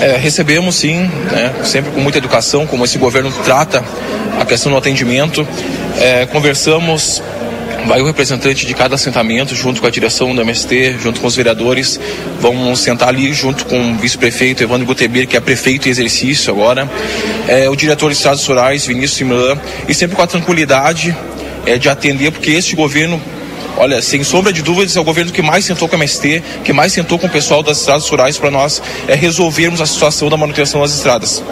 É, 0.00 0.16
recebemos 0.16 0.76
sim, 0.76 1.10
né, 1.30 1.52
sempre 1.64 1.90
com 1.90 2.00
muita 2.00 2.18
educação, 2.18 2.66
como 2.66 2.84
esse 2.84 2.98
governo 2.98 3.32
trata 3.44 3.84
a 4.40 4.44
questão 4.44 4.70
do 4.70 4.78
atendimento. 4.78 5.46
É, 6.00 6.24
conversamos, 6.26 7.20
vai 7.84 8.00
o 8.00 8.06
representante 8.06 8.64
de 8.64 8.74
cada 8.74 8.94
assentamento, 8.94 9.56
junto 9.56 9.80
com 9.80 9.88
a 9.88 9.90
direção 9.90 10.32
do 10.32 10.40
MST, 10.40 10.98
junto 11.02 11.20
com 11.20 11.26
os 11.26 11.34
vereadores. 11.34 11.98
Vamos 12.40 12.78
sentar 12.78 13.08
ali 13.08 13.32
junto 13.32 13.66
com 13.66 13.92
o 13.92 13.94
vice-prefeito 13.96 14.62
Evandro 14.62 14.86
Guteber, 14.86 15.26
que 15.26 15.36
é 15.36 15.40
prefeito 15.40 15.88
em 15.88 15.90
exercício 15.90 16.52
agora, 16.52 16.88
é, 17.48 17.68
o 17.68 17.74
diretor 17.74 18.10
de 18.10 18.16
Estados 18.16 18.46
Rurais, 18.46 18.86
Vinícius 18.86 19.14
Simlan, 19.14 19.58
e 19.88 19.94
sempre 19.94 20.14
com 20.14 20.22
a 20.22 20.28
tranquilidade 20.28 21.16
é, 21.66 21.76
de 21.76 21.88
atender, 21.88 22.30
porque 22.30 22.52
este 22.52 22.76
governo 22.76 23.20
olha, 23.78 24.02
sem 24.02 24.22
sombra 24.24 24.52
de 24.52 24.62
dúvidas, 24.62 24.96
é 24.96 25.00
o 25.00 25.04
governo 25.04 25.32
que 25.32 25.40
mais 25.40 25.64
sentou 25.64 25.88
com 25.88 25.94
a 25.94 25.98
MST, 25.98 26.42
que 26.64 26.72
mais 26.72 26.92
sentou 26.92 27.18
com 27.18 27.26
o 27.26 27.30
pessoal 27.30 27.62
das 27.62 27.78
estradas 27.78 28.08
rurais 28.08 28.36
para 28.36 28.50
nós 28.50 28.82
é, 29.06 29.14
resolvermos 29.14 29.80
a 29.80 29.86
situação 29.86 30.28
da 30.28 30.36
manutenção 30.36 30.80
das 30.80 30.92
estradas. 30.92 31.42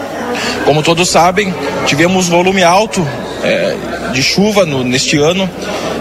Como 0.65 0.83
todos 0.83 1.09
sabem, 1.09 1.53
tivemos 1.85 2.27
volume 2.27 2.63
alto 2.63 3.05
é, 3.43 3.75
de 4.13 4.21
chuva 4.21 4.65
no, 4.65 4.83
neste 4.83 5.17
ano. 5.17 5.49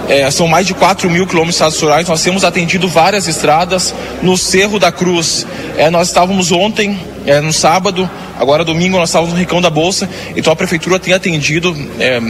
É, 0.09 0.31
são 0.31 0.47
mais 0.47 0.67
de 0.67 0.75
4 0.75 1.09
mil 1.11 1.27
quilômetros 1.27 1.75
de 1.75 1.85
rurais. 1.85 2.09
Nós 2.09 2.23
temos 2.23 2.45
atendido 2.45 2.89
várias 2.89 3.27
estradas 3.27 3.95
no 4.23 4.37
Cerro 4.37 4.79
da 4.79 4.93
Cruz. 4.93 5.47
É, 5.77 5.91
nós 5.91 6.09
estávamos 6.09 6.53
ontem, 6.53 6.99
é, 7.25 7.41
no 7.41 7.53
sábado, 7.53 8.09
agora 8.39 8.65
domingo, 8.65 8.97
nós 8.99 9.09
estávamos 9.09 9.33
no 9.33 9.39
Ricão 9.39 9.61
da 9.61 9.71
Bolsa. 9.71 10.09
Então 10.37 10.53
a 10.53 10.57
prefeitura 10.57 10.99
tem 10.99 11.13
atendido 11.13 11.77
é, 11.99 12.21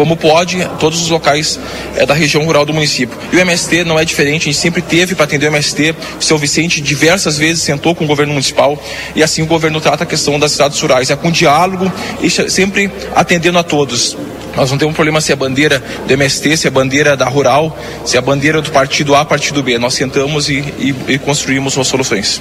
como 0.00 0.16
pode 0.16 0.66
todos 0.78 0.98
os 0.98 1.10
locais 1.10 1.60
é, 1.94 2.06
da 2.06 2.14
região 2.14 2.42
rural 2.46 2.64
do 2.64 2.72
município. 2.72 3.18
E 3.30 3.36
o 3.36 3.38
MST 3.38 3.84
não 3.84 3.98
é 3.98 4.04
diferente, 4.04 4.48
a 4.48 4.52
gente 4.52 4.56
sempre 4.56 4.80
teve 4.80 5.14
para 5.14 5.24
atender 5.24 5.44
o 5.44 5.50
MST. 5.50 5.94
O 6.18 6.22
seu 6.22 6.38
Vicente 6.38 6.80
diversas 6.80 7.36
vezes 7.36 7.62
sentou 7.62 7.94
com 7.94 8.04
o 8.04 8.06
governo 8.06 8.32
municipal 8.32 8.82
e 9.14 9.22
assim 9.22 9.42
o 9.42 9.46
governo 9.46 9.78
trata 9.78 10.04
a 10.04 10.06
questão 10.06 10.38
das 10.38 10.52
cidades 10.52 10.80
rurais. 10.80 11.10
É 11.10 11.16
com 11.16 11.30
diálogo 11.30 11.92
e 12.22 12.30
sempre 12.30 12.90
atendendo 13.14 13.58
a 13.58 13.62
todos. 13.62 14.16
Nós 14.56 14.70
não 14.70 14.78
temos 14.78 14.94
problema 14.94 15.20
se 15.20 15.32
é 15.32 15.36
bandeira 15.36 15.84
do 16.06 16.14
MST, 16.14 16.56
se 16.56 16.66
é 16.66 16.70
bandeira 16.70 17.14
da 17.14 17.28
Rural, 17.28 17.78
se 18.02 18.16
é 18.16 18.22
bandeira 18.22 18.62
do 18.62 18.70
partido 18.70 19.14
A, 19.14 19.22
partido 19.22 19.62
B. 19.62 19.76
Nós 19.76 19.92
sentamos 19.92 20.48
e, 20.48 20.60
e, 20.78 20.94
e 21.08 21.18
construímos 21.18 21.76
as 21.76 21.86
soluções. 21.86 22.40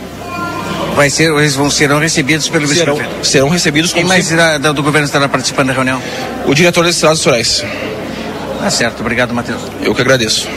Vai 0.96 1.10
ser, 1.10 1.32
eles 1.32 1.56
vão, 1.56 1.70
serão 1.70 2.00
recebidos 2.00 2.50
pelo 2.50 2.68
serão, 2.68 2.98
serão 3.24 3.50
recebidos 3.50 3.94
Quem 3.94 4.04
mais 4.04 4.32
irá, 4.32 4.58
do 4.58 4.84
governo 4.84 5.06
estará 5.06 5.30
participando 5.30 5.68
da 5.68 5.74
reunião? 5.74 6.02
O 6.46 6.54
diretor 6.54 6.84
das 6.84 6.96
Estradas 6.96 7.24
Rurais. 7.24 7.64
Tá 8.60 8.70
certo, 8.70 9.00
obrigado, 9.00 9.34
Matheus. 9.34 9.62
Eu 9.82 9.96
que 9.96 10.02
agradeço. 10.02 10.48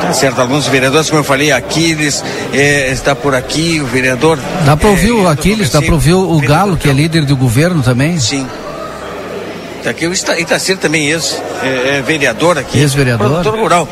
Tá 0.00 0.12
certo, 0.12 0.40
alguns 0.40 0.66
vereadores, 0.66 1.08
como 1.08 1.20
eu 1.20 1.24
falei, 1.24 1.52
Aquiles 1.52 2.24
é, 2.52 2.90
está 2.92 3.14
por 3.14 3.34
aqui, 3.34 3.80
o 3.80 3.86
vereador. 3.86 4.38
Dá 4.64 4.76
para 4.76 4.88
ouvir 4.88 5.10
é, 5.10 5.12
o 5.12 5.28
Aquiles, 5.28 5.70
dá 5.70 5.82
para 5.82 5.94
ouvir 5.94 6.14
o 6.14 6.40
Galo, 6.40 6.76
que 6.76 6.88
é 6.88 6.92
líder 6.92 7.24
do 7.24 7.36
governo 7.36 7.82
também? 7.82 8.18
Sim. 8.18 8.46
Tá 9.82 9.90
aqui 9.90 10.06
o 10.06 10.12
Itacir 10.12 10.78
também, 10.78 11.10
ex-vereador 11.10 12.56
é, 12.56 12.60
é 12.60 12.62
aqui. 12.62 12.78
Ex-vereador. 12.78 13.28
Produtor 13.28 13.58
rural 13.58 13.88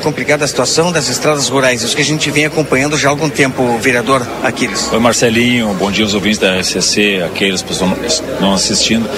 complicada 0.00 0.44
a 0.44 0.48
situação 0.48 0.90
das 0.90 1.08
estradas 1.08 1.48
rurais, 1.48 1.82
isso 1.82 1.94
que 1.94 2.02
a 2.02 2.04
gente 2.04 2.30
vem 2.30 2.46
acompanhando 2.46 2.96
já 2.96 3.08
há 3.08 3.10
algum 3.10 3.28
tempo, 3.28 3.78
vereador 3.78 4.26
Aquiles. 4.42 4.90
Oi 4.92 4.98
Marcelinho, 4.98 5.72
bom 5.74 5.90
dia 5.90 6.04
aos 6.04 6.14
ouvintes 6.14 6.38
da 6.38 6.58
RCC, 6.58 7.22
aqueles 7.24 7.62
que 7.62 7.72
estão 7.72 8.54
assistindo. 8.54 9.08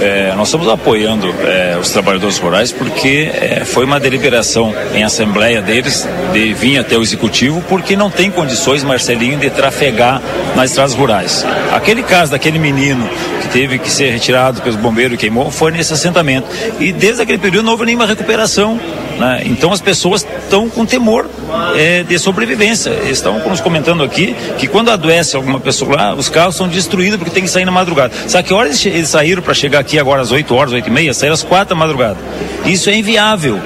É, 0.00 0.34
nós 0.36 0.48
estamos 0.48 0.68
apoiando 0.68 1.34
é, 1.42 1.76
os 1.80 1.90
trabalhadores 1.90 2.38
rurais 2.38 2.70
porque 2.70 3.30
é, 3.32 3.64
foi 3.64 3.84
uma 3.84 3.98
deliberação 3.98 4.74
em 4.94 5.02
assembleia 5.02 5.62
deles 5.62 6.06
de 6.32 6.52
vir 6.52 6.78
até 6.78 6.96
o 6.96 7.02
executivo 7.02 7.62
porque 7.68 7.96
não 7.96 8.10
tem 8.10 8.30
condições, 8.30 8.84
Marcelinho, 8.84 9.38
de 9.38 9.50
trafegar 9.50 10.20
nas 10.54 10.70
estradas 10.70 10.94
rurais. 10.94 11.44
Aquele 11.72 12.02
caso 12.02 12.30
daquele 12.32 12.58
menino 12.58 13.08
que 13.40 13.48
teve 13.48 13.78
que 13.78 13.90
ser 13.90 14.10
retirado 14.10 14.60
pelos 14.60 14.76
bombeiros 14.76 15.14
e 15.14 15.16
queimou 15.16 15.50
foi 15.50 15.70
nesse 15.70 15.92
assentamento. 15.92 16.46
E 16.78 16.92
desde 16.92 17.22
aquele 17.22 17.38
período 17.38 17.64
não 17.64 17.72
houve 17.72 17.86
nenhuma 17.86 18.06
recuperação. 18.06 18.78
Né? 19.18 19.42
Então 19.46 19.72
as 19.72 19.80
pessoas 19.80 20.26
estão 20.42 20.68
com 20.68 20.84
temor 20.84 21.28
é, 21.74 22.02
de 22.02 22.18
sobrevivência. 22.18 22.90
Estão 23.08 23.38
nos 23.48 23.60
comentando 23.60 24.02
aqui 24.02 24.34
que 24.58 24.66
quando 24.66 24.90
adoece 24.90 25.36
alguma 25.36 25.60
pessoa 25.60 25.96
lá, 25.96 26.14
os 26.14 26.28
carros 26.28 26.56
são 26.56 26.68
destruídos 26.68 27.18
porque 27.18 27.30
tem 27.30 27.42
que 27.42 27.50
sair 27.50 27.64
na 27.64 27.72
madrugada. 27.72 28.12
Sabe 28.26 28.48
que 28.48 28.54
horas 28.54 28.84
eles 28.84 29.08
saíram 29.08 29.42
para 29.42 29.54
chegar 29.54 29.78
aqui 29.78 29.98
agora 29.98 30.22
às 30.22 30.30
8 30.30 30.54
horas, 30.54 30.72
8 30.72 30.88
e 30.88 30.90
meia? 30.90 31.14
Saíram 31.14 31.34
às 31.34 31.42
4 31.42 31.74
da 31.74 31.74
madrugada. 31.74 32.18
Isso 32.64 32.90
é 32.90 32.94
inviável. 32.94 33.60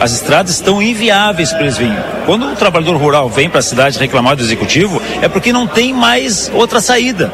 As 0.00 0.12
estradas 0.12 0.52
estão 0.52 0.80
inviáveis 0.80 1.52
para 1.52 1.60
eles 1.60 1.76
virem. 1.76 1.96
Quando 2.24 2.46
o 2.46 2.56
trabalhador 2.56 2.96
rural 2.96 3.28
vem 3.28 3.50
para 3.50 3.58
a 3.58 3.62
cidade 3.62 3.98
reclamar 3.98 4.34
do 4.34 4.42
executivo, 4.42 5.00
é 5.20 5.28
porque 5.28 5.52
não 5.52 5.66
tem 5.66 5.92
mais 5.92 6.50
outra 6.54 6.80
saída. 6.80 7.30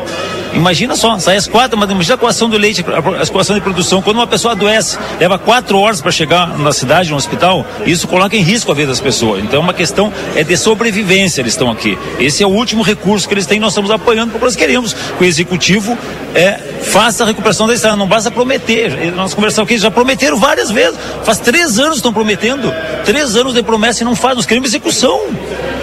Imagina 0.56 0.96
só, 0.96 1.18
sai 1.18 1.36
às 1.36 1.46
quatro, 1.46 1.78
mas 1.78 1.90
imagina 1.90 2.14
a 2.14 2.18
coação 2.18 2.48
do 2.48 2.56
leite, 2.56 2.82
a 2.82 3.26
coação 3.30 3.54
de 3.54 3.60
produção. 3.60 4.00
Quando 4.00 4.16
uma 4.16 4.26
pessoa 4.26 4.52
adoece, 4.52 4.98
leva 5.20 5.38
quatro 5.38 5.78
horas 5.78 6.00
para 6.00 6.10
chegar 6.10 6.58
na 6.58 6.72
cidade, 6.72 7.10
no 7.10 7.16
hospital, 7.16 7.64
isso 7.84 8.08
coloca 8.08 8.34
em 8.34 8.40
risco 8.40 8.72
a 8.72 8.74
vida 8.74 8.88
das 8.88 9.00
pessoas. 9.00 9.44
Então, 9.44 9.60
é 9.60 9.62
uma 9.62 9.74
questão 9.74 10.12
é 10.34 10.42
de 10.42 10.56
sobrevivência, 10.56 11.42
eles 11.42 11.52
estão 11.52 11.70
aqui. 11.70 11.98
Esse 12.18 12.42
é 12.42 12.46
o 12.46 12.50
último 12.50 12.82
recurso 12.82 13.28
que 13.28 13.34
eles 13.34 13.46
têm, 13.46 13.60
nós 13.60 13.72
estamos 13.72 13.90
apoiando, 13.90 14.32
porque 14.32 14.44
nós 14.44 14.56
queremos 14.56 14.92
que 14.92 15.22
o 15.22 15.24
executivo 15.24 15.96
é, 16.34 16.58
faça 16.82 17.24
a 17.24 17.26
recuperação 17.26 17.66
da 17.66 17.74
estrada. 17.74 17.96
Não 17.96 18.06
basta 18.06 18.30
prometer. 18.30 19.12
Nós 19.12 19.34
conversamos 19.34 19.70
aqui, 19.70 19.78
já 19.78 19.90
prometeram 19.90 20.36
várias 20.38 20.70
vezes. 20.70 20.98
Faz 21.24 21.38
três 21.38 21.78
anos 21.78 21.96
estão 21.96 22.12
prometendo. 22.12 22.72
Três 23.04 23.36
anos 23.36 23.54
de 23.54 23.62
promessa 23.62 24.02
e 24.02 24.04
não 24.04 24.14
faz. 24.14 24.36
Nós 24.36 24.46
queremos 24.46 24.68
execução. 24.70 25.20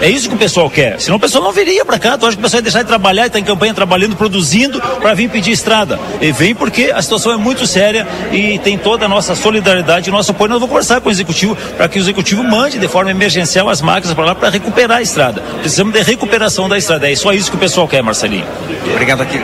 É 0.00 0.08
isso 0.08 0.28
que 0.28 0.34
o 0.34 0.38
pessoal 0.38 0.68
quer. 0.68 1.00
Senão 1.00 1.16
o 1.16 1.20
pessoal 1.20 1.42
não 1.42 1.52
viria 1.52 1.84
para 1.84 1.98
cá. 1.98 2.18
Tu 2.18 2.26
acha 2.26 2.36
que 2.36 2.40
o 2.40 2.42
pessoal 2.42 2.58
ia 2.58 2.62
deixar 2.62 2.82
de 2.82 2.88
trabalhar, 2.88 3.26
está 3.26 3.38
em 3.38 3.44
campanha 3.44 3.72
trabalhando, 3.72 4.16
produzindo 4.16 4.80
para 4.80 5.14
vir 5.14 5.30
pedir 5.30 5.52
estrada. 5.52 5.98
E 6.20 6.32
vem 6.32 6.54
porque 6.54 6.92
a 6.94 7.00
situação 7.00 7.32
é 7.32 7.36
muito 7.36 7.66
séria 7.66 8.06
e 8.32 8.58
tem 8.58 8.76
toda 8.76 9.06
a 9.06 9.08
nossa 9.08 9.34
solidariedade 9.34 10.08
e 10.08 10.12
nosso 10.12 10.32
apoio. 10.32 10.50
Nós 10.50 10.58
vamos 10.58 10.70
conversar 10.70 11.00
com 11.00 11.08
o 11.08 11.12
executivo 11.12 11.56
para 11.76 11.88
que 11.88 11.98
o 11.98 12.02
executivo 12.02 12.42
mande 12.42 12.78
de 12.78 12.88
forma 12.88 13.10
emergencial 13.10 13.68
as 13.68 13.80
máquinas 13.80 14.14
para 14.14 14.24
lá 14.24 14.34
para 14.34 14.50
recuperar 14.50 14.98
a 14.98 15.02
estrada. 15.02 15.40
Precisamos 15.60 15.92
de 15.92 16.02
recuperação 16.02 16.68
da 16.68 16.76
estrada. 16.76 17.10
É 17.10 17.14
só 17.16 17.32
isso 17.32 17.50
que 17.50 17.56
o 17.56 17.60
pessoal 17.60 17.88
quer, 17.88 18.02
Marcelinho. 18.02 18.46
Obrigado 18.92 19.22
aqui. 19.22 19.40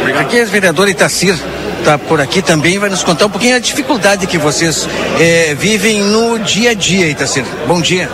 Obrigado. 0.00 0.22
Aqui 0.22 0.38
é 0.38 0.44
o 0.44 0.46
vereador 0.46 0.88
Itacir 0.88 1.38
está 1.80 1.96
por 1.98 2.20
aqui 2.20 2.42
também, 2.42 2.78
vai 2.78 2.90
nos 2.90 3.02
contar 3.02 3.26
um 3.26 3.30
pouquinho 3.30 3.56
a 3.56 3.58
dificuldade 3.58 4.26
que 4.26 4.36
vocês 4.36 4.86
é, 5.18 5.54
vivem 5.54 6.02
no 6.02 6.38
dia 6.38 6.72
a 6.72 6.74
dia, 6.74 7.08
Itacir. 7.08 7.44
Bom 7.66 7.80
dia. 7.80 8.08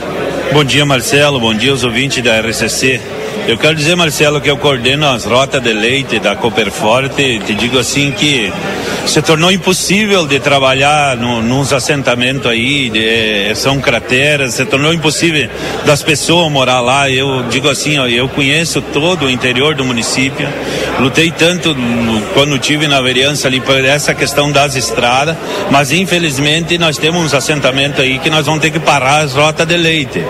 Bom 0.53 0.64
dia, 0.64 0.86
Marcelo. 0.86 1.38
Bom 1.38 1.53
dia 1.53 1.70
aos 1.70 1.84
ouvintes 1.84 2.22
da 2.22 2.40
RCC. 2.40 3.01
Eu 3.47 3.59
quero 3.59 3.74
dizer, 3.74 3.94
Marcelo, 3.94 4.40
que 4.40 4.51
eu 4.51 4.57
coordeno 4.57 5.07
as 5.07 5.24
rotas 5.24 5.62
de 5.62 5.72
leite 5.72 6.18
da 6.18 6.34
Cooperforte. 6.34 7.40
Te 7.40 7.55
digo 7.55 7.78
assim 7.78 8.11
que 8.12 8.53
se 9.07 9.22
tornou 9.22 9.50
impossível 9.50 10.26
de 10.26 10.40
trabalhar 10.40 11.16
no, 11.16 11.40
nos 11.40 11.72
assentamentos 11.72 12.50
aí, 12.50 12.90
de, 12.90 13.54
são 13.54 13.80
crateras, 13.80 14.54
se 14.54 14.64
tornou 14.64 14.92
impossível 14.92 15.48
das 15.84 16.02
pessoas 16.02 16.50
morar 16.50 16.80
lá. 16.80 17.09
Eu 17.09 17.44
digo 17.44 17.68
assim, 17.68 17.98
ó, 17.98 18.07
eu 18.07 18.28
conheço 18.28 18.82
todo 18.82 19.26
o 19.26 19.30
interior 19.30 19.74
do 19.74 19.84
município, 19.84 20.48
lutei 21.00 21.30
tanto 21.30 21.74
quando 22.34 22.59
tive 22.59 22.88
na 22.88 23.00
vereança 23.00 23.48
ali 23.48 23.61
por 23.61 23.84
essa 23.84 24.12
questão 24.12 24.50
das 24.50 24.74
estradas, 24.74 25.36
mas 25.70 25.92
infelizmente 25.92 26.76
nós 26.76 26.98
temos 26.98 27.24
uns 27.24 27.34
assentamentos 27.34 28.00
aí 28.00 28.18
que 28.18 28.28
nós 28.28 28.46
vamos 28.46 28.61
ter 28.61 28.70
que 28.70 28.80
parar 28.80 29.22
as 29.22 29.32
rotas 29.32 29.66
de 29.66 29.76
leite. 29.76 30.24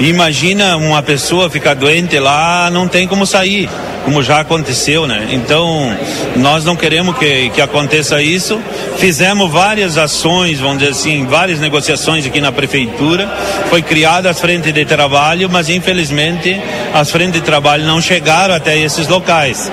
Imagina 0.00 0.76
uma 0.76 1.02
pessoa 1.02 1.50
ficar 1.50 1.74
doente 1.74 2.18
lá 2.18 2.70
não 2.70 2.88
tem 2.88 3.06
como 3.06 3.26
sair, 3.26 3.68
como 4.04 4.22
já 4.22 4.40
aconteceu, 4.40 5.06
né? 5.06 5.28
Então, 5.32 5.94
nós 6.36 6.64
não 6.64 6.74
queremos 6.74 7.16
que, 7.16 7.50
que 7.50 7.60
aconteça 7.60 8.21
isso. 8.22 8.60
Fizemos 8.98 9.50
várias 9.50 9.98
ações, 9.98 10.58
vamos 10.60 10.78
dizer 10.78 10.92
assim, 10.92 11.26
várias 11.26 11.58
negociações 11.58 12.26
aqui 12.26 12.40
na 12.40 12.52
prefeitura. 12.52 13.28
Foi 13.68 13.82
criada 13.82 14.30
as 14.30 14.40
frentes 14.40 14.72
de 14.72 14.84
trabalho, 14.84 15.48
mas 15.50 15.68
infelizmente 15.68 16.60
as 16.94 17.10
frentes 17.10 17.40
de 17.40 17.46
trabalho 17.46 17.84
não 17.84 18.00
chegaram 18.00 18.54
até 18.54 18.78
esses 18.78 19.08
locais. 19.08 19.70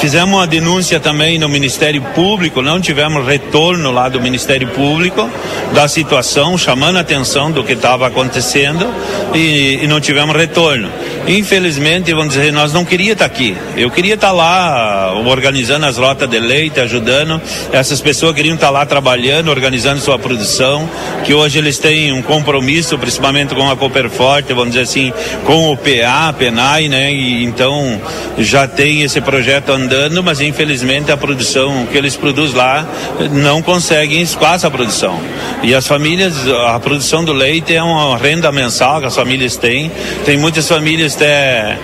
Fizemos 0.00 0.34
uma 0.34 0.46
denúncia 0.46 0.98
também 0.98 1.38
no 1.38 1.46
Ministério 1.46 2.00
Público, 2.14 2.62
não 2.62 2.80
tivemos 2.80 3.26
retorno 3.26 3.90
lá 3.90 4.08
do 4.08 4.18
Ministério 4.18 4.66
Público 4.68 5.28
da 5.74 5.86
situação, 5.88 6.56
chamando 6.56 6.96
a 6.96 7.00
atenção 7.00 7.52
do 7.52 7.62
que 7.62 7.74
estava 7.74 8.06
acontecendo 8.06 8.88
e, 9.34 9.80
e, 9.82 9.86
não 9.86 10.00
tivemos 10.00 10.34
retorno. 10.34 10.90
Infelizmente, 11.28 12.14
vamos 12.14 12.34
dizer, 12.34 12.50
nós 12.50 12.72
não 12.72 12.82
queríamos 12.82 13.12
estar 13.12 13.26
aqui. 13.26 13.54
Eu 13.76 13.90
queria 13.90 14.14
estar 14.14 14.32
lá 14.32 15.12
organizando 15.14 15.84
as 15.84 15.98
rotas 15.98 16.28
de 16.28 16.38
leite, 16.38 16.80
ajudando. 16.80 17.40
Essas 17.70 18.00
pessoas 18.00 18.34
queriam 18.34 18.54
estar 18.54 18.70
lá 18.70 18.86
trabalhando, 18.86 19.48
organizando 19.50 20.00
sua 20.00 20.18
produção, 20.18 20.88
que 21.24 21.34
hoje 21.34 21.58
eles 21.58 21.78
têm 21.78 22.10
um 22.10 22.22
compromisso, 22.22 22.96
principalmente 22.98 23.54
com 23.54 23.70
a 23.70 23.76
Cooperforte, 23.76 24.54
vamos 24.54 24.70
dizer 24.70 24.84
assim, 24.84 25.12
com 25.44 25.70
o 25.70 25.76
PA, 25.76 26.32
PENAI, 26.32 26.88
né? 26.88 27.12
E, 27.12 27.44
então 27.44 28.00
já 28.38 28.66
tem 28.66 29.02
esse 29.02 29.20
projeto 29.20 29.70
andando, 29.70 29.89
mas 30.22 30.40
infelizmente 30.40 31.10
a 31.10 31.16
produção 31.16 31.86
que 31.86 31.96
eles 31.96 32.16
produzem 32.16 32.56
lá 32.56 32.86
não 33.32 33.62
conseguem 33.62 34.20
espaço 34.20 34.66
a 34.66 34.70
produção. 34.70 35.20
E 35.62 35.74
as 35.74 35.86
famílias, 35.86 36.34
a 36.66 36.78
produção 36.78 37.24
do 37.24 37.32
leite 37.32 37.74
é 37.74 37.82
uma 37.82 38.16
renda 38.16 38.50
mensal 38.50 39.00
que 39.00 39.06
as 39.06 39.14
famílias 39.14 39.56
têm. 39.56 39.90
Tem 40.24 40.36
muitas 40.36 40.68
famílias 40.68 41.14
até 41.16 41.78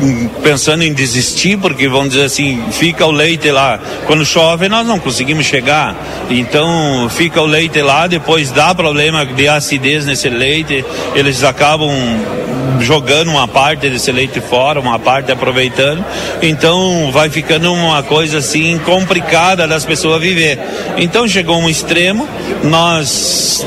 hum, 0.00 0.28
pensando 0.42 0.82
em 0.82 0.92
desistir, 0.92 1.56
porque 1.58 1.88
vamos 1.88 2.10
dizer 2.10 2.24
assim, 2.24 2.62
fica 2.72 3.06
o 3.06 3.10
leite 3.10 3.50
lá. 3.50 3.78
Quando 4.06 4.24
chove, 4.24 4.68
nós 4.68 4.86
não 4.86 4.98
conseguimos 4.98 5.46
chegar. 5.46 5.96
Então 6.30 7.08
fica 7.10 7.40
o 7.40 7.46
leite 7.46 7.80
lá, 7.80 8.06
depois 8.06 8.50
dá 8.50 8.74
problema 8.74 9.24
de 9.24 9.48
acidez 9.48 10.04
nesse 10.04 10.28
leite, 10.28 10.84
eles 11.14 11.42
acabam 11.42 11.90
jogando 12.80 13.30
uma 13.30 13.46
parte 13.48 13.88
desse 13.88 14.10
leite 14.12 14.40
fora, 14.40 14.80
uma 14.80 14.98
parte 14.98 15.30
aproveitando. 15.32 16.04
Então 16.42 17.10
vai 17.12 17.28
ficando 17.30 17.72
uma 17.72 18.02
coisa 18.02 18.38
assim 18.38 18.78
complicada 18.78 19.66
das 19.66 19.84
pessoas 19.84 20.20
viver. 20.20 20.58
Então 20.96 21.26
chegou 21.28 21.58
um 21.58 21.68
extremo, 21.68 22.28
nós 22.64 23.66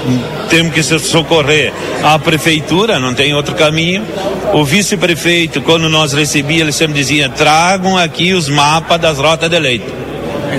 temos 0.49 0.73
que 0.73 0.83
socorrer 0.83 1.73
a 2.03 2.17
prefeitura, 2.17 2.99
não 2.99 3.13
tem 3.13 3.33
outro 3.33 3.55
caminho. 3.55 4.03
O 4.53 4.63
vice-prefeito, 4.63 5.61
quando 5.61 5.87
nós 5.89 6.13
recebíamos, 6.13 6.61
ele 6.61 6.71
sempre 6.71 6.95
dizia: 6.95 7.29
tragam 7.29 7.97
aqui 7.97 8.33
os 8.33 8.49
mapas 8.49 8.99
das 8.99 9.17
rotas 9.17 9.49
de 9.49 9.59
leite. 9.59 10.08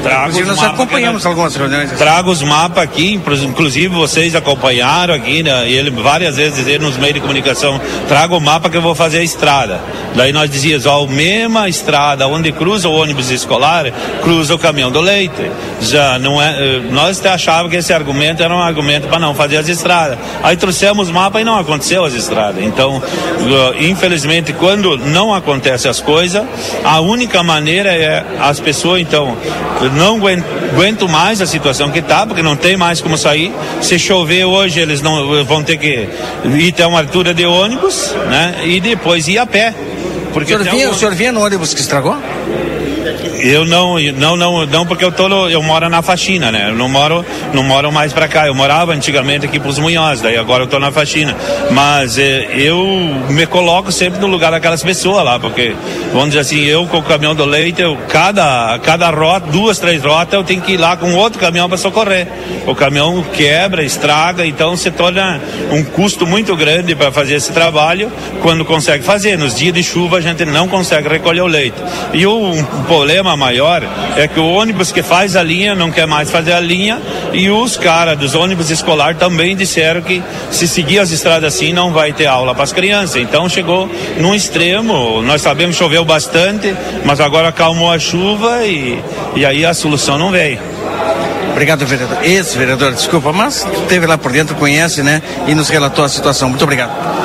Trago 0.03 0.44
nós 0.44 0.62
acompanhamos 0.62 1.26
algumas 1.26 1.55
reuniões. 1.55 1.92
Trago 1.92 2.30
os 2.30 2.42
mapas 2.42 2.84
aqui, 2.84 3.14
inclusive 3.14 3.88
vocês 3.88 4.34
acompanharam 4.34 5.14
aqui, 5.14 5.42
né, 5.42 5.68
e 5.68 5.74
ele 5.74 5.90
várias 5.90 6.36
vezes 6.36 6.57
dizer 6.57 6.80
nos 6.80 6.96
meios 6.96 7.14
de 7.14 7.20
comunicação, 7.20 7.80
trago 8.09 8.36
o 8.36 8.40
mapa 8.40 8.70
que 8.70 8.76
eu 8.76 8.82
vou 8.82 8.94
fazer 8.94 9.18
a 9.18 9.24
estrada. 9.24 9.80
Daí 10.14 10.32
nós 10.32 10.51
dizíamos, 10.51 10.86
ó, 10.86 11.05
a 11.05 11.07
mesma 11.07 11.68
estrada 11.68 12.26
onde 12.26 12.51
cruza 12.53 12.88
o 12.88 12.92
ônibus 12.92 13.30
escolar, 13.30 13.86
cruza 14.22 14.55
o 14.55 14.59
caminhão 14.59 14.90
do 14.90 15.01
leite. 15.01 15.51
Já 15.80 16.18
não 16.18 16.40
é, 16.40 16.51
eh, 16.51 16.80
nós 16.90 17.20
até 17.20 17.30
achávamos 17.30 17.70
que 17.70 17.76
esse 17.76 17.92
argumento 17.92 18.42
era 18.42 18.55
um 18.55 18.61
argumento 18.61 19.09
para 19.09 19.18
não 19.18 19.34
fazer 19.34 19.59
as 19.59 19.68
estradas. 19.68 20.18
Aí 20.42 20.57
trouxemos 20.57 21.09
o 21.09 21.12
mapa 21.12 21.40
e 21.40 21.44
não 21.44 21.57
aconteceu 21.57 22.05
as 22.05 22.14
estradas. 22.14 22.62
Então, 22.62 23.03
eh, 23.03 23.84
infelizmente, 23.84 24.53
quando 24.53 24.96
não 24.96 25.32
acontece 25.32 25.88
as 25.88 26.01
coisas, 26.01 26.44
a 26.84 27.01
única 27.01 27.42
maneira 27.42 27.90
é 27.90 28.24
as 28.40 28.59
pessoas, 28.59 29.01
então, 29.01 29.36
não 29.95 30.16
aguento 30.16 31.09
mais 31.09 31.41
a 31.41 31.47
situação 31.47 31.91
que 31.91 31.99
está, 31.99 32.26
porque 32.26 32.43
não 32.43 32.57
tem 32.57 32.76
mais 32.76 33.01
como 33.01 33.16
sair. 33.16 33.53
Se 33.80 33.99
chover 33.99 34.45
hoje, 34.45 34.80
eles 34.80 35.03
não 35.03 35.45
vão 35.45 35.62
ter 35.62 35.76
que 35.76 36.09
ir 36.45 36.68
até 36.68 36.86
uma 36.86 37.01
altura 37.01 37.34
de 37.34 37.45
ônibus, 37.45 38.14
né? 38.28 38.61
E 38.64 38.80
depois 38.80 39.28
ir 39.28 39.38
a 39.38 39.47
pé. 39.47 39.74
Porque 40.32 40.55
o 40.55 40.59
senhor, 40.59 40.74
vinha, 40.74 40.88
o... 40.88 40.93
o 40.93 40.95
senhor 40.95 41.14
vinha 41.14 41.32
no 41.32 41.45
ônibus 41.45 41.74
que 41.74 41.80
estragou? 41.80 42.16
Eu 43.43 43.64
não, 43.64 43.99
não, 43.99 44.36
não, 44.36 44.66
não, 44.66 44.86
porque 44.86 45.05
eu 45.05 45.11
tô, 45.11 45.49
eu 45.49 45.62
moro 45.62 45.88
na 45.88 46.03
faxina, 46.03 46.53
né? 46.53 46.68
Eu 46.68 46.74
não 46.74 46.88
moro, 46.88 47.24
não 47.55 47.62
moro 47.62 47.91
mais 47.91 48.12
para 48.12 48.28
cá. 48.28 48.47
Eu 48.47 48.55
morava 48.55 48.93
antigamente 48.93 49.47
aqui 49.47 49.59
pros 49.59 49.78
Munhoz, 49.78 50.20
daí 50.20 50.36
agora 50.36 50.64
eu 50.64 50.66
tô 50.66 50.78
na 50.78 50.93
faxina. 50.93 51.34
Mas 51.70 52.18
eh, 52.18 52.49
eu 52.55 52.84
me 53.30 53.47
coloco 53.47 53.91
sempre 53.91 54.20
no 54.20 54.26
lugar 54.26 54.51
daquelas 54.51 54.82
pessoas 54.82 55.24
lá, 55.24 55.38
porque 55.38 55.74
vamos 56.12 56.28
dizer 56.28 56.41
assim, 56.41 56.64
eu 56.64 56.86
com 56.86 56.99
o 56.99 57.03
caminhão 57.03 57.34
do 57.34 57.45
leite, 57.45 57.80
eu, 57.80 57.97
cada, 58.09 58.78
cada 58.80 59.11
rota, 59.11 59.47
duas, 59.51 59.78
três 59.78 60.03
rotas, 60.05 60.34
eu 60.34 60.45
tenho 60.45 60.61
que 60.61 60.72
ir 60.72 60.76
lá 60.76 60.97
com 60.97 61.14
outro 61.14 61.38
caminhão 61.38 61.68
para 61.68 61.78
socorrer. 61.78 62.26
O 62.66 62.74
caminhão 62.74 63.24
quebra, 63.32 63.82
estraga, 63.82 64.45
então 64.45 64.76
se 64.76 64.91
torna 64.91 65.41
um 65.70 65.82
custo 65.82 66.26
muito 66.26 66.55
grande 66.57 66.95
para 66.95 67.11
fazer 67.11 67.34
esse 67.34 67.53
trabalho 67.53 68.12
quando 68.43 68.64
consegue 68.64 69.03
fazer. 69.03 69.38
Nos 69.38 69.57
dias 69.57 69.72
de 69.72 69.82
chuva 69.82 70.18
a 70.18 70.20
gente 70.20 70.45
não 70.45 70.68
consegue 70.68 71.09
recolher 71.09 71.41
o 71.41 71.47
leite. 71.47 71.76
E 72.12 72.26
o 72.26 72.51
um 72.51 72.64
problema 72.84 73.30
problema 73.31 73.37
maior 73.37 73.83
é 74.16 74.26
que 74.26 74.41
o 74.41 74.53
ônibus 74.53 74.93
que 74.93 75.03
faz 75.03 75.37
a 75.37 75.43
linha 75.43 75.74
não 75.74 75.91
quer 75.91 76.07
mais 76.07 76.31
fazer 76.31 76.53
a 76.53 76.61
linha 76.61 77.01
e 77.33 77.51
os 77.51 77.76
caras 77.76 78.18
dos 78.18 78.35
ônibus 78.35 78.70
escolar 78.70 79.14
também 79.14 79.57
disseram 79.57 80.01
que 80.01 80.22
se 80.51 80.66
seguir 80.66 80.99
as 80.99 81.11
estradas 81.11 81.55
assim 81.55 81.72
não 81.72 81.93
vai 81.93 82.12
ter 82.12 82.26
aula 82.26 82.55
para 82.55 82.64
as 82.64 82.72
crianças. 82.72 83.16
Então 83.16 83.49
chegou 83.49 83.89
num 84.18 84.35
extremo, 84.35 85.22
nós 85.22 85.43
sabemos 85.43 85.76
choveu 85.76 86.05
bastante, 86.05 86.74
mas 87.05 87.20
agora 87.20 87.49
acalmou 87.49 87.91
a 87.91 87.99
chuva 87.99 88.64
e, 88.64 89.03
e 89.37 89.45
aí 89.45 89.64
a 89.64 89.74
solução 89.74 90.18
não 90.18 90.31
veio. 90.31 90.59
Obrigado, 91.53 91.85
vereador. 91.85 92.18
Ex-vereador, 92.22 92.93
desculpa, 92.93 93.33
mas 93.33 93.66
esteve 93.83 94.07
lá 94.07 94.16
por 94.16 94.33
dentro, 94.33 94.55
conhece, 94.57 95.03
né? 95.03 95.20
E 95.47 95.55
nos 95.55 95.68
relatou 95.68 96.05
a 96.05 96.09
situação. 96.09 96.49
Muito 96.49 96.62
obrigado. 96.62 97.20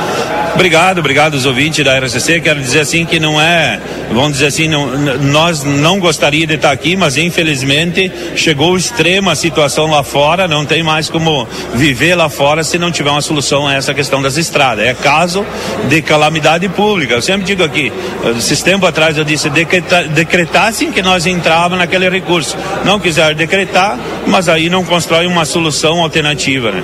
Obrigado, 0.55 0.99
obrigado 0.99 1.33
os 1.33 1.45
ouvintes 1.45 1.83
da 1.83 1.99
RCC. 1.99 2.39
Quero 2.39 2.61
dizer 2.61 2.79
assim 2.79 3.05
que 3.05 3.19
não 3.19 3.39
é, 3.39 3.77
vamos 4.09 4.33
dizer 4.33 4.47
assim, 4.47 4.69
não, 4.69 4.87
nós 4.97 5.63
não 5.63 5.99
gostaríamos 5.99 6.47
de 6.47 6.55
estar 6.55 6.71
aqui, 6.71 6.95
mas 6.95 7.17
infelizmente 7.17 8.09
chegou 8.37 8.77
extrema 8.77 9.33
a 9.33 9.35
situação 9.35 9.87
lá 9.87 10.01
fora, 10.01 10.47
não 10.47 10.65
tem 10.65 10.81
mais 10.81 11.09
como 11.09 11.45
viver 11.73 12.15
lá 12.15 12.29
fora 12.29 12.63
se 12.63 12.77
não 12.77 12.89
tiver 12.89 13.09
uma 13.09 13.21
solução 13.21 13.67
a 13.67 13.73
essa 13.73 13.93
questão 13.93 14.21
das 14.21 14.37
estradas. 14.37 14.85
É 14.85 14.93
caso 14.93 15.45
de 15.89 16.01
calamidade 16.01 16.69
pública. 16.69 17.15
Eu 17.15 17.21
sempre 17.21 17.45
digo 17.45 17.61
aqui, 17.61 17.91
esses 18.37 18.63
tempos 18.63 18.87
atrás 18.87 19.17
eu 19.17 19.25
disse, 19.25 19.49
decreta, 19.49 20.03
decretassem 20.03 20.89
que 20.89 21.01
nós 21.01 21.25
entrávamos 21.25 21.79
naquele 21.79 22.09
recurso. 22.09 22.55
Não 22.85 22.97
quiser 22.97 23.35
decretar, 23.35 23.99
mas 24.25 24.47
aí 24.47 24.69
não 24.69 24.85
constrói 24.85 25.27
uma 25.27 25.43
solução 25.43 25.99
alternativa, 25.99 26.71
né? 26.71 26.81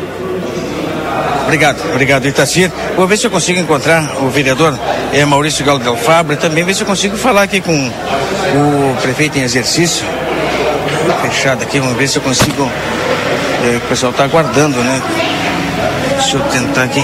Obrigado, 1.43 1.81
obrigado, 1.89 2.27
Itacir. 2.27 2.71
Vou 2.95 3.07
ver 3.07 3.17
se 3.17 3.25
eu 3.25 3.31
consigo 3.31 3.59
encontrar 3.59 4.03
o 4.21 4.29
vereador 4.29 4.77
é, 5.13 5.25
Maurício 5.25 5.65
Galo 5.65 5.79
Del 5.79 5.97
e 6.31 6.35
também 6.37 6.63
ver 6.63 6.73
se 6.73 6.81
eu 6.81 6.87
consigo 6.87 7.17
falar 7.17 7.43
aqui 7.43 7.61
com 7.61 7.73
o 7.73 8.97
prefeito 9.01 9.37
em 9.37 9.43
exercício. 9.43 10.05
Fechado 11.21 11.63
aqui, 11.63 11.79
vamos 11.79 11.97
ver 11.97 12.07
se 12.07 12.17
eu 12.17 12.21
consigo. 12.21 12.69
É, 13.63 13.77
o 13.77 13.81
pessoal 13.81 14.11
está 14.11 14.23
aguardando, 14.23 14.77
né? 14.79 15.01
Deixa 16.17 16.37
eu 16.37 16.41
tentar 16.43 16.83
aqui. 16.83 17.03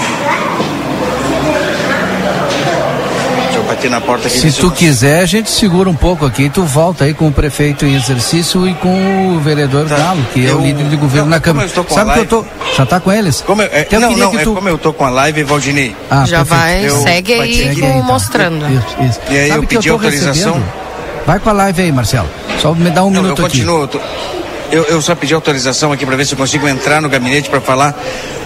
Bater 3.78 3.90
na 3.90 4.00
porta 4.00 4.26
aqui. 4.26 4.38
Se 4.38 4.52
tu 4.52 4.70
quiser, 4.70 5.20
a 5.20 5.26
gente 5.26 5.50
segura 5.50 5.88
um 5.88 5.94
pouco 5.94 6.26
aqui 6.26 6.44
e 6.44 6.50
tu 6.50 6.64
volta 6.64 7.04
aí 7.04 7.14
com 7.14 7.28
o 7.28 7.32
prefeito 7.32 7.86
em 7.86 7.94
exercício 7.94 8.68
e 8.68 8.74
com 8.74 9.36
o 9.36 9.40
vereador 9.40 9.88
tá. 9.88 9.96
Galo, 9.96 10.26
que 10.32 10.44
eu, 10.44 10.50
é 10.50 10.54
o 10.54 10.60
líder 10.60 10.88
de 10.88 10.96
governo 10.96 11.26
não, 11.26 11.36
na 11.36 11.40
Câmara. 11.40 11.68
Sabe 11.68 12.12
que 12.12 12.18
eu 12.18 12.26
tô. 12.26 12.44
Já 12.76 12.84
tá 12.84 13.00
com 13.00 13.12
eles? 13.12 13.40
Como 13.46 13.62
eu, 13.62 13.68
é, 13.72 13.82
então, 13.82 14.00
não, 14.00 14.16
não, 14.16 14.38
é 14.38 14.42
tu... 14.42 14.54
como 14.54 14.68
eu 14.68 14.76
tô 14.76 14.92
com 14.92 15.04
a 15.04 15.10
live, 15.10 15.44
Valdinei. 15.44 15.94
Ah, 16.10 16.24
já 16.26 16.44
perfeito. 16.44 16.60
vai, 16.60 16.88
eu, 16.88 17.02
segue 17.02 17.32
aí 17.34 17.56
segue 17.56 17.86
aí, 17.86 17.92
tá. 17.92 18.02
mostrando. 18.02 18.66
Isso, 18.66 18.96
isso. 19.08 19.20
E 19.30 19.38
aí 19.38 19.48
Sabe 19.48 19.64
eu 19.64 19.68
pedi 19.68 19.88
eu 19.88 19.94
autorização. 19.94 20.54
Recebendo? 20.54 20.88
Vai 21.26 21.38
com 21.38 21.50
a 21.50 21.52
live 21.52 21.82
aí, 21.82 21.92
Marcelo. 21.92 22.28
Só 22.60 22.74
me 22.74 22.90
dá 22.90 23.04
um 23.04 23.10
não, 23.10 23.22
minuto 23.22 23.40
eu 23.40 23.44
continuo, 23.44 23.84
aqui. 23.84 23.98
Continuo. 23.98 24.47
Eu, 24.70 24.84
eu, 24.84 25.00
só 25.00 25.14
pedi 25.14 25.32
autorização 25.32 25.92
aqui 25.92 26.04
para 26.04 26.14
ver 26.14 26.26
se 26.26 26.34
eu 26.34 26.38
consigo 26.38 26.68
entrar 26.68 27.00
no 27.00 27.08
gabinete 27.08 27.48
para 27.48 27.60
falar 27.60 27.98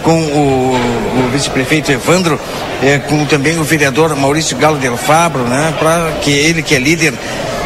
com 0.03 0.17
o, 0.21 0.73
o 0.73 1.29
vice-prefeito 1.33 1.91
Evandro, 1.91 2.39
é, 2.81 2.97
com 2.97 3.25
também 3.25 3.59
o 3.59 3.63
vereador 3.63 4.15
Maurício 4.15 4.55
Galo 4.57 4.77
del 4.77 4.95
Fabro, 4.95 5.43
né, 5.43 5.73
para 5.77 6.13
que 6.21 6.31
ele 6.31 6.63
que 6.63 6.75
é 6.75 6.79
líder 6.79 7.13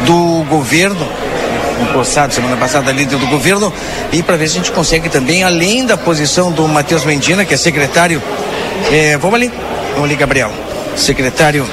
do 0.04 0.44
governo, 0.48 1.06
empossado 1.82 2.34
semana 2.34 2.56
passada, 2.56 2.90
líder 2.90 3.16
do 3.16 3.26
governo, 3.28 3.72
e 4.12 4.24
para 4.24 4.36
ver 4.36 4.48
se 4.48 4.54
a 4.54 4.56
gente 4.56 4.72
consegue 4.72 5.08
também, 5.08 5.44
além 5.44 5.86
da 5.86 5.96
posição 5.96 6.50
do 6.50 6.66
Matheus 6.66 7.04
Mendina, 7.04 7.44
que 7.44 7.54
é 7.54 7.56
secretário, 7.56 8.20
é, 8.90 9.16
vamos 9.18 9.36
ali, 9.36 9.52
vamos 9.92 10.04
ali, 10.04 10.16
Gabriel, 10.16 10.50
secretário 10.96 11.64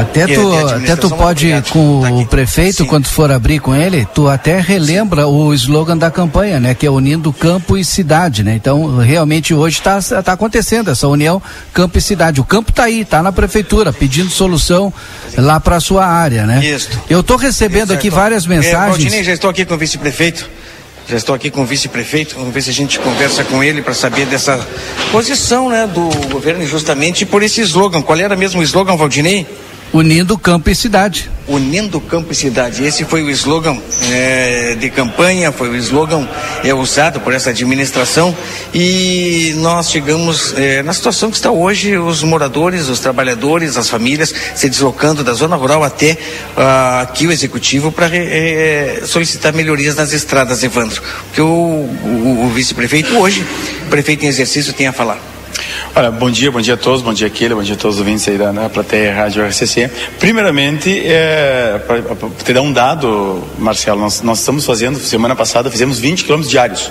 até 0.00 0.26
tu, 0.26 0.52
até 0.68 0.96
tu 0.96 1.10
pode, 1.10 1.50
com 1.70 2.02
tá 2.02 2.10
o 2.12 2.26
prefeito, 2.26 2.78
Sim. 2.78 2.84
quando 2.84 3.06
for 3.06 3.30
abrir 3.30 3.58
com 3.58 3.74
ele, 3.74 4.06
tu 4.14 4.28
até 4.28 4.60
relembra 4.60 5.22
Sim. 5.22 5.28
o 5.28 5.54
slogan 5.54 5.96
da 5.96 6.10
campanha, 6.10 6.58
né? 6.58 6.74
Que 6.74 6.86
é 6.86 6.90
unindo 6.90 7.32
campo 7.32 7.76
e 7.76 7.84
cidade, 7.84 8.42
né? 8.42 8.54
Então, 8.54 8.98
realmente 8.98 9.52
hoje 9.52 9.78
está 9.78 10.00
tá 10.22 10.32
acontecendo 10.32 10.90
essa 10.90 11.06
união 11.06 11.42
campo 11.72 11.98
e 11.98 12.00
cidade. 12.00 12.40
O 12.40 12.44
campo 12.44 12.70
está 12.70 12.84
aí, 12.84 13.00
está 13.00 13.22
na 13.22 13.32
prefeitura, 13.32 13.92
pedindo 13.92 14.30
solução 14.30 14.92
lá 15.36 15.60
para 15.60 15.76
a 15.76 15.80
sua 15.80 16.06
área, 16.06 16.46
né? 16.46 16.64
Isso. 16.64 16.88
Eu 17.08 17.20
estou 17.20 17.36
recebendo 17.36 17.90
Isso, 17.90 17.94
aqui 17.94 18.10
várias 18.10 18.46
mensagens. 18.46 19.12
É, 19.12 19.22
já 19.22 19.32
estou 19.32 19.50
aqui 19.50 19.64
com 19.64 19.74
o 19.74 19.78
vice-prefeito. 19.78 20.48
Já 21.08 21.16
estou 21.16 21.34
aqui 21.34 21.50
com 21.50 21.62
o 21.62 21.66
vice-prefeito, 21.66 22.36
vamos 22.36 22.54
ver 22.54 22.62
se 22.62 22.70
a 22.70 22.72
gente 22.72 22.96
conversa 23.00 23.42
com 23.42 23.64
ele 23.64 23.82
para 23.82 23.92
saber 23.92 24.26
dessa 24.26 24.64
posição 25.10 25.68
né, 25.68 25.84
do 25.84 26.08
governo 26.28 26.64
justamente 26.64 27.26
por 27.26 27.42
esse 27.42 27.60
slogan. 27.62 28.00
Qual 28.00 28.16
era 28.16 28.36
mesmo 28.36 28.60
o 28.60 28.62
slogan, 28.62 28.96
Valdinei? 28.96 29.44
Unindo 29.92 30.38
campo 30.38 30.70
e 30.70 30.74
cidade. 30.74 31.28
Unindo 31.48 32.00
campo 32.00 32.30
e 32.30 32.34
cidade. 32.34 32.84
Esse 32.84 33.04
foi 33.04 33.24
o 33.24 33.30
slogan 33.30 33.76
é, 34.12 34.76
de 34.76 34.88
campanha, 34.88 35.50
foi 35.50 35.68
o 35.68 35.76
slogan 35.76 36.28
é, 36.62 36.72
usado 36.72 37.18
por 37.18 37.32
essa 37.32 37.50
administração 37.50 38.36
e 38.72 39.52
nós 39.56 39.90
chegamos 39.90 40.54
é, 40.56 40.80
na 40.84 40.92
situação 40.92 41.28
que 41.28 41.36
está 41.36 41.50
hoje 41.50 41.98
os 41.98 42.22
moradores, 42.22 42.88
os 42.88 43.00
trabalhadores, 43.00 43.76
as 43.76 43.88
famílias 43.88 44.32
se 44.54 44.68
deslocando 44.68 45.24
da 45.24 45.32
zona 45.32 45.56
rural 45.56 45.82
até 45.82 46.12
uh, 46.56 47.02
aqui 47.02 47.26
o 47.26 47.32
executivo 47.32 47.90
para 47.90 48.08
é, 48.14 49.02
solicitar 49.04 49.52
melhorias 49.52 49.96
nas 49.96 50.12
estradas, 50.12 50.62
Evandro. 50.62 51.02
Que 51.34 51.40
o, 51.40 51.46
o, 51.46 52.44
o 52.46 52.48
vice-prefeito 52.50 53.18
hoje, 53.18 53.44
prefeito 53.90 54.24
em 54.24 54.28
exercício, 54.28 54.72
tem 54.72 54.86
a 54.86 54.92
falar. 54.92 55.39
Olha, 55.94 56.10
bom 56.10 56.30
dia, 56.30 56.50
bom 56.50 56.60
dia 56.60 56.74
a 56.74 56.76
todos, 56.76 57.02
bom 57.02 57.12
dia 57.12 57.28
Keila, 57.28 57.54
bom 57.54 57.62
dia 57.62 57.74
a 57.74 57.78
todos 57.78 57.96
os 57.96 58.00
ouvintes 58.00 58.26
aí 58.28 58.38
da, 58.38 58.52
da 58.52 58.68
plateia 58.68 59.14
Rádio 59.14 59.44
RCC. 59.44 59.90
Primeiramente, 60.18 61.02
é, 61.04 61.80
para 61.86 62.00
te 62.44 62.52
dar 62.52 62.62
um 62.62 62.72
dado, 62.72 63.42
Marcelo, 63.58 64.00
nós, 64.00 64.22
nós 64.22 64.38
estamos 64.38 64.64
fazendo, 64.64 64.98
semana 64.98 65.34
passada 65.36 65.70
fizemos 65.70 65.98
20 65.98 66.24
quilômetros 66.24 66.50
diários. 66.50 66.90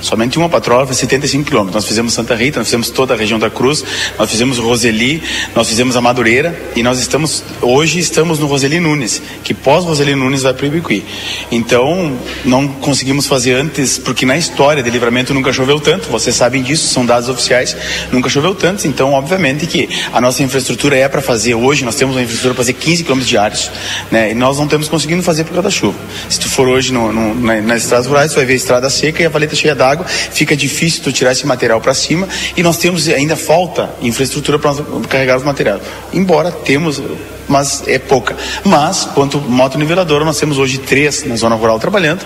Somente 0.00 0.38
uma 0.38 0.48
patroa 0.48 0.86
fez 0.86 0.98
75 0.98 1.44
quilômetros. 1.44 1.74
Nós 1.74 1.86
fizemos 1.86 2.12
Santa 2.12 2.34
Rita, 2.34 2.58
nós 2.58 2.68
fizemos 2.68 2.90
toda 2.90 3.14
a 3.14 3.16
região 3.16 3.38
da 3.38 3.50
Cruz, 3.50 3.84
nós 4.18 4.30
fizemos 4.30 4.58
Roseli, 4.58 5.22
nós 5.54 5.68
fizemos 5.68 5.96
a 5.96 6.00
Madureira 6.00 6.58
e 6.74 6.82
nós 6.82 6.98
estamos, 6.98 7.42
hoje 7.60 7.98
estamos 7.98 8.38
no 8.38 8.46
Roseli 8.46 8.80
Nunes, 8.80 9.22
que 9.42 9.54
pós 9.54 9.84
Roseli 9.84 10.14
Nunes 10.14 10.42
vai 10.42 10.54
para 10.54 10.64
o 10.64 10.66
Ibiqui. 10.66 11.04
Então, 11.50 12.16
não 12.44 12.68
conseguimos 12.68 13.26
fazer 13.26 13.54
antes, 13.54 13.98
porque 13.98 14.26
na 14.26 14.36
história 14.36 14.82
de 14.82 14.90
livramento 14.90 15.32
nunca 15.32 15.52
choveu 15.52 15.80
tanto, 15.80 16.08
vocês 16.08 16.34
sabem 16.36 16.62
disso, 16.62 16.88
são 16.88 17.04
dados 17.04 17.28
oficiais, 17.28 17.76
nunca 18.12 18.28
choveu 18.28 18.54
tanto, 18.54 18.86
então, 18.86 19.12
obviamente 19.12 19.66
que 19.66 19.88
a 20.12 20.20
nossa 20.20 20.42
infraestrutura 20.42 20.96
é 20.96 21.08
para 21.08 21.22
fazer, 21.22 21.54
hoje 21.54 21.84
nós 21.84 21.94
temos 21.94 22.14
uma 22.14 22.22
infraestrutura 22.22 22.54
para 22.54 22.62
fazer 22.62 22.74
15 22.74 23.02
quilômetros 23.02 23.28
diários, 23.28 23.70
né? 24.10 24.30
E 24.30 24.34
nós 24.34 24.56
não 24.58 24.64
estamos 24.64 24.88
conseguindo 24.88 25.22
fazer 25.22 25.44
por 25.44 25.54
causa 25.54 25.68
da 25.68 25.70
chuva. 25.70 25.98
Se 26.28 26.38
tu 26.38 26.48
for 26.48 26.68
hoje 26.68 26.92
no, 26.92 27.12
no, 27.12 27.34
na, 27.34 27.60
nas 27.60 27.82
estradas 27.82 28.06
rurais, 28.06 28.32
tu 28.32 28.36
vai 28.36 28.44
ver 28.44 28.54
estrada 28.54 28.88
seca 28.90 29.22
e 29.22 29.26
a 29.26 29.28
valeta 29.28 29.54
cheia 29.54 29.74
d'água, 29.74 29.85
fica 30.06 30.56
difícil 30.56 31.02
tu 31.02 31.12
tirar 31.12 31.32
esse 31.32 31.46
material 31.46 31.80
para 31.80 31.94
cima 31.94 32.28
e 32.56 32.62
nós 32.62 32.78
temos 32.78 33.08
ainda 33.08 33.36
falta 33.36 33.90
infraestrutura 34.00 34.58
para 34.58 34.72
carregar 35.08 35.36
os 35.36 35.44
materiais. 35.44 35.82
Embora 36.12 36.50
temos 36.50 37.00
mas 37.48 37.82
é 37.86 37.98
pouca. 37.98 38.36
Mas, 38.64 39.04
quanto 39.14 39.40
moto 39.40 39.78
niveladora, 39.78 40.24
nós 40.24 40.38
temos 40.38 40.58
hoje 40.58 40.78
três 40.78 41.24
na 41.24 41.36
zona 41.36 41.54
rural 41.54 41.78
trabalhando 41.78 42.24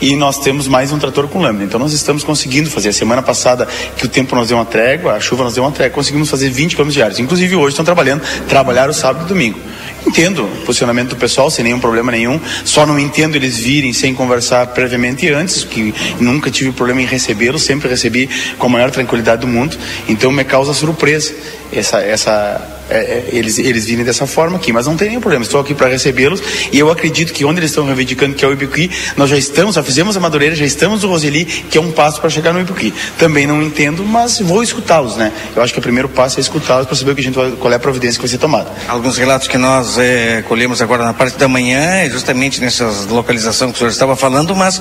e 0.00 0.16
nós 0.16 0.38
temos 0.38 0.66
mais 0.66 0.92
um 0.92 0.98
trator 0.98 1.28
com 1.28 1.40
lâmina. 1.40 1.64
Então 1.64 1.78
nós 1.78 1.92
estamos 1.92 2.24
conseguindo 2.24 2.70
fazer. 2.70 2.90
A 2.90 2.92
semana 2.92 3.22
passada, 3.22 3.66
que 3.96 4.04
o 4.04 4.08
tempo 4.08 4.34
nos 4.36 4.48
deu 4.48 4.56
uma 4.56 4.64
trégua, 4.64 5.14
a 5.14 5.20
chuva 5.20 5.44
nos 5.44 5.54
deu 5.54 5.64
uma 5.64 5.72
trégua, 5.72 5.94
conseguimos 5.94 6.28
fazer 6.28 6.50
20 6.50 6.76
km 6.76 6.88
diários. 6.88 7.18
Inclusive 7.18 7.56
hoje 7.56 7.68
estão 7.68 7.84
trabalhando, 7.84 8.22
trabalharam 8.48 8.92
sábado 8.92 9.24
e 9.24 9.28
domingo. 9.28 9.58
Entendo 10.06 10.44
o 10.44 10.64
posicionamento 10.66 11.10
do 11.10 11.16
pessoal 11.16 11.50
sem 11.50 11.64
nenhum 11.64 11.78
problema 11.78 12.10
nenhum, 12.10 12.40
só 12.64 12.84
não 12.84 12.98
entendo 12.98 13.36
eles 13.36 13.58
virem 13.58 13.92
sem 13.92 14.14
conversar 14.14 14.66
previamente 14.68 15.28
antes, 15.30 15.62
que 15.64 15.94
nunca 16.18 16.50
tive 16.50 16.72
problema 16.72 17.02
em 17.02 17.06
recebê-los, 17.06 17.62
sempre 17.62 17.88
recebi 17.88 18.28
com 18.58 18.66
a 18.66 18.70
maior 18.70 18.90
tranquilidade 18.90 19.42
do 19.42 19.46
mundo, 19.46 19.76
então 20.08 20.32
me 20.32 20.42
causa 20.44 20.74
surpresa 20.74 21.32
essa, 21.72 22.00
essa 22.00 22.81
é, 22.92 22.98
é, 22.98 23.24
eles, 23.32 23.58
eles 23.58 23.86
virem 23.86 24.04
dessa 24.04 24.26
forma 24.26 24.56
aqui, 24.56 24.72
mas 24.72 24.86
não 24.86 24.96
tem 24.96 25.08
nenhum 25.08 25.20
problema, 25.20 25.44
estou 25.44 25.60
aqui 25.60 25.74
para 25.74 25.88
recebê-los 25.88 26.42
e 26.70 26.78
eu 26.78 26.90
acredito 26.90 27.32
que 27.32 27.44
onde 27.44 27.60
eles 27.60 27.70
estão 27.70 27.86
reivindicando 27.86 28.34
que 28.34 28.44
é 28.44 28.48
o 28.48 28.52
Ibiqui, 28.52 28.90
nós 29.16 29.30
já 29.30 29.36
estamos, 29.36 29.76
já 29.76 29.82
fizemos 29.82 30.16
a 30.16 30.20
Madureira, 30.20 30.54
já 30.54 30.64
estamos 30.64 31.02
no 31.02 31.08
Roseli, 31.08 31.44
que 31.44 31.78
é 31.78 31.80
um 31.80 31.90
passo 31.90 32.20
para 32.20 32.28
chegar 32.28 32.52
no 32.52 32.60
Ibiqui. 32.60 32.92
Também 33.18 33.46
não 33.46 33.62
entendo, 33.62 34.04
mas 34.04 34.40
vou 34.40 34.62
escutá-los, 34.62 35.16
né? 35.16 35.32
Eu 35.56 35.62
acho 35.62 35.72
que 35.72 35.78
o 35.78 35.82
primeiro 35.82 36.08
passo 36.08 36.38
é 36.38 36.40
escutá-los 36.40 36.86
para 36.86 36.94
saber 36.94 37.12
o 37.12 37.14
que 37.14 37.20
a 37.22 37.24
gente 37.24 37.34
vai, 37.34 37.50
qual 37.52 37.72
é 37.72 37.76
a 37.76 37.80
providência 37.80 38.18
que 38.18 38.26
vai 38.26 38.28
ser 38.28 38.38
tomada. 38.38 38.70
Alguns 38.86 39.16
relatos 39.16 39.48
que 39.48 39.56
nós 39.56 39.96
é, 39.98 40.42
colhemos 40.42 40.82
agora 40.82 41.04
na 41.04 41.14
parte 41.14 41.38
da 41.38 41.48
manhã, 41.48 41.80
é 41.80 42.10
justamente 42.10 42.60
nessa 42.60 42.84
localização 43.08 43.70
que 43.70 43.76
o 43.76 43.78
senhor 43.78 43.90
estava 43.90 44.14
falando, 44.16 44.54
mas 44.54 44.80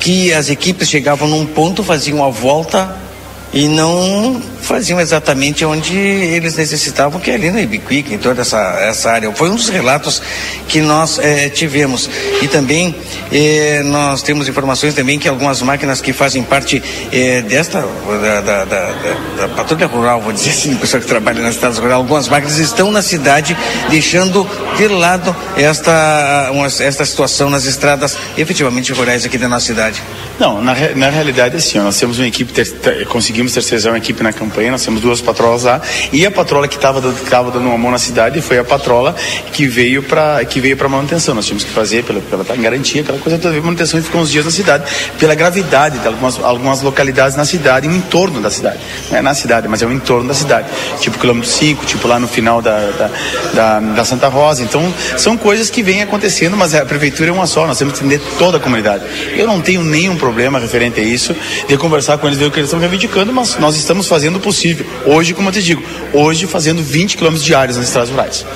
que 0.00 0.32
as 0.32 0.48
equipes 0.48 0.88
chegavam 0.88 1.28
num 1.28 1.44
ponto, 1.44 1.84
faziam 1.84 2.24
a 2.24 2.30
volta 2.30 3.09
e 3.52 3.66
não 3.68 4.40
faziam 4.62 5.00
exatamente 5.00 5.64
onde 5.64 5.96
eles 5.96 6.56
necessitavam, 6.56 7.20
que 7.20 7.30
é 7.30 7.34
ali 7.34 7.50
no 7.50 7.58
Ibiquique, 7.58 8.14
em 8.14 8.18
toda 8.18 8.42
essa, 8.42 8.58
essa 8.80 9.10
área. 9.10 9.32
Foi 9.32 9.50
um 9.50 9.56
dos 9.56 9.68
relatos 9.68 10.22
que 10.68 10.80
nós 10.80 11.18
eh, 11.18 11.48
tivemos. 11.48 12.08
E 12.40 12.46
também 12.46 12.94
eh, 13.32 13.82
nós 13.84 14.22
temos 14.22 14.48
informações 14.48 14.94
também 14.94 15.18
que 15.18 15.28
algumas 15.28 15.60
máquinas 15.62 16.00
que 16.00 16.12
fazem 16.12 16.42
parte 16.42 16.80
eh, 17.12 17.42
desta, 17.42 17.80
da, 17.80 18.40
da, 18.40 18.64
da, 18.64 18.92
da, 19.38 19.48
patrulha 19.48 19.86
rural, 19.86 20.20
vou 20.20 20.32
dizer 20.32 20.50
assim, 20.50 20.74
pessoal 20.78 21.00
que 21.00 21.08
trabalha 21.08 21.42
nas 21.42 21.56
cidades 21.56 21.78
rurais, 21.78 21.96
algumas 21.96 22.28
máquinas 22.28 22.58
estão 22.58 22.92
na 22.92 23.02
cidade 23.02 23.56
deixando 23.88 24.48
de 24.76 24.86
lado 24.86 25.34
esta, 25.56 26.50
uma, 26.52 26.66
esta 26.66 27.04
situação 27.04 27.50
nas 27.50 27.64
estradas 27.64 28.16
efetivamente 28.38 28.92
rurais 28.92 29.24
aqui 29.24 29.36
da 29.36 29.48
nossa 29.48 29.66
cidade. 29.66 30.00
Não, 30.38 30.62
na, 30.62 30.74
na 30.94 31.10
realidade, 31.10 31.56
assim, 31.56 31.78
nós 31.78 31.98
temos 31.98 32.18
uma 32.18 32.26
equipe, 32.26 32.52
ter, 32.52 32.70
ter, 32.70 33.06
conseguimos 33.40 33.54
terceirizar 33.54 33.92
uma 33.92 33.98
equipe 33.98 34.22
na 34.22 34.32
campanha, 34.32 34.70
nós 34.70 34.84
temos 34.84 35.00
duas 35.00 35.20
patrolas 35.20 35.64
lá, 35.64 35.80
e 36.12 36.26
a 36.26 36.30
patrola 36.30 36.68
que 36.68 36.76
estava 36.76 37.00
dando, 37.00 37.16
dando 37.52 37.66
uma 37.66 37.78
mão 37.78 37.90
na 37.90 37.98
cidade 37.98 38.40
foi 38.40 38.58
a 38.58 38.64
patrola 38.64 39.14
que 39.52 39.66
veio 39.66 40.02
para 40.02 40.44
que 40.44 40.60
veio 40.60 40.76
para 40.76 40.88
manutenção. 40.88 41.34
Nós 41.34 41.46
tínhamos 41.46 41.64
que 41.64 41.70
fazer 41.70 42.04
pela, 42.04 42.20
pela 42.20 42.44
garantia, 42.56 43.02
aquela 43.02 43.18
coisa 43.18 43.38
toda, 43.38 43.60
manutenção 43.60 43.98
e 43.98 44.02
ficou 44.02 44.20
uns 44.20 44.30
dias 44.30 44.44
na 44.44 44.50
cidade, 44.50 44.84
pela 45.18 45.34
gravidade 45.34 45.98
de 45.98 46.06
algumas, 46.06 46.38
algumas 46.42 46.82
localidades 46.82 47.36
na 47.36 47.44
cidade, 47.44 47.88
no 47.88 47.96
entorno 47.96 48.40
da 48.40 48.50
cidade. 48.50 48.78
Não 49.10 49.18
é 49.18 49.22
na 49.22 49.34
cidade, 49.34 49.68
mas 49.68 49.82
é 49.82 49.86
o 49.86 49.92
entorno 49.92 50.28
da 50.28 50.34
cidade. 50.34 50.68
Tipo 51.00 51.18
quilômetro 51.18 51.48
5, 51.48 51.86
tipo 51.86 52.06
lá 52.06 52.18
no 52.18 52.28
final 52.28 52.60
da, 52.60 52.78
da, 52.90 53.10
da, 53.54 53.80
da 53.80 54.04
Santa 54.04 54.28
Rosa. 54.28 54.62
Então, 54.62 54.92
são 55.16 55.36
coisas 55.36 55.70
que 55.70 55.82
vêm 55.82 56.02
acontecendo, 56.02 56.56
mas 56.56 56.74
a 56.74 56.84
prefeitura 56.84 57.30
é 57.30 57.32
uma 57.32 57.46
só, 57.46 57.66
nós 57.66 57.78
temos 57.78 57.98
que 57.98 58.04
entender 58.04 58.20
toda 58.38 58.58
a 58.58 58.60
comunidade. 58.60 59.04
Eu 59.36 59.46
não 59.46 59.60
tenho 59.60 59.82
nenhum 59.82 60.16
problema 60.16 60.58
referente 60.58 61.00
a 61.00 61.02
isso, 61.02 61.34
de 61.66 61.76
conversar 61.76 62.18
com 62.18 62.26
eles, 62.26 62.38
ver 62.38 62.46
o 62.46 62.50
que 62.50 62.58
eles 62.58 62.68
estão 62.68 62.80
reivindicando, 62.80 63.29
mas 63.32 63.56
nós 63.56 63.76
estamos 63.76 64.06
fazendo 64.06 64.36
o 64.36 64.40
possível. 64.40 64.86
Hoje, 65.06 65.34
como 65.34 65.48
eu 65.48 65.52
te 65.52 65.62
digo, 65.62 65.82
hoje 66.12 66.46
fazendo 66.46 66.82
20 66.82 67.16
quilômetros 67.16 67.44
diários 67.44 67.76
nas 67.76 67.86
estradas 67.86 68.10
rurais. 68.10 68.46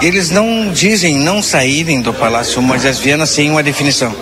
Eles 0.00 0.30
não 0.30 0.70
dizem 0.72 1.18
não 1.18 1.42
saírem 1.42 2.00
do 2.00 2.12
Palácio 2.12 2.60
Moisés 2.60 2.98
Viana 2.98 3.26
sem 3.26 3.50
uma 3.50 3.62
definição. 3.62 4.14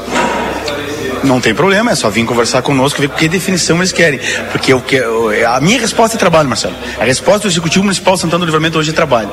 Não 1.22 1.40
tem 1.40 1.54
problema, 1.54 1.90
é 1.90 1.94
só 1.94 2.08
vir 2.08 2.24
conversar 2.24 2.62
conosco, 2.62 3.00
ver 3.00 3.10
que 3.10 3.28
definição 3.28 3.76
eles 3.78 3.92
querem. 3.92 4.18
Porque 4.50 4.78
que, 4.80 4.98
a 5.46 5.60
minha 5.60 5.78
resposta 5.78 6.16
é 6.16 6.18
trabalho, 6.18 6.48
Marcelo. 6.48 6.74
A 6.98 7.04
resposta 7.04 7.40
do 7.40 7.48
Executivo 7.48 7.84
Municipal 7.84 8.16
Santana 8.16 8.40
do 8.40 8.46
Livramento 8.46 8.78
hoje 8.78 8.90
é 8.90 8.92
trabalho. 8.92 9.30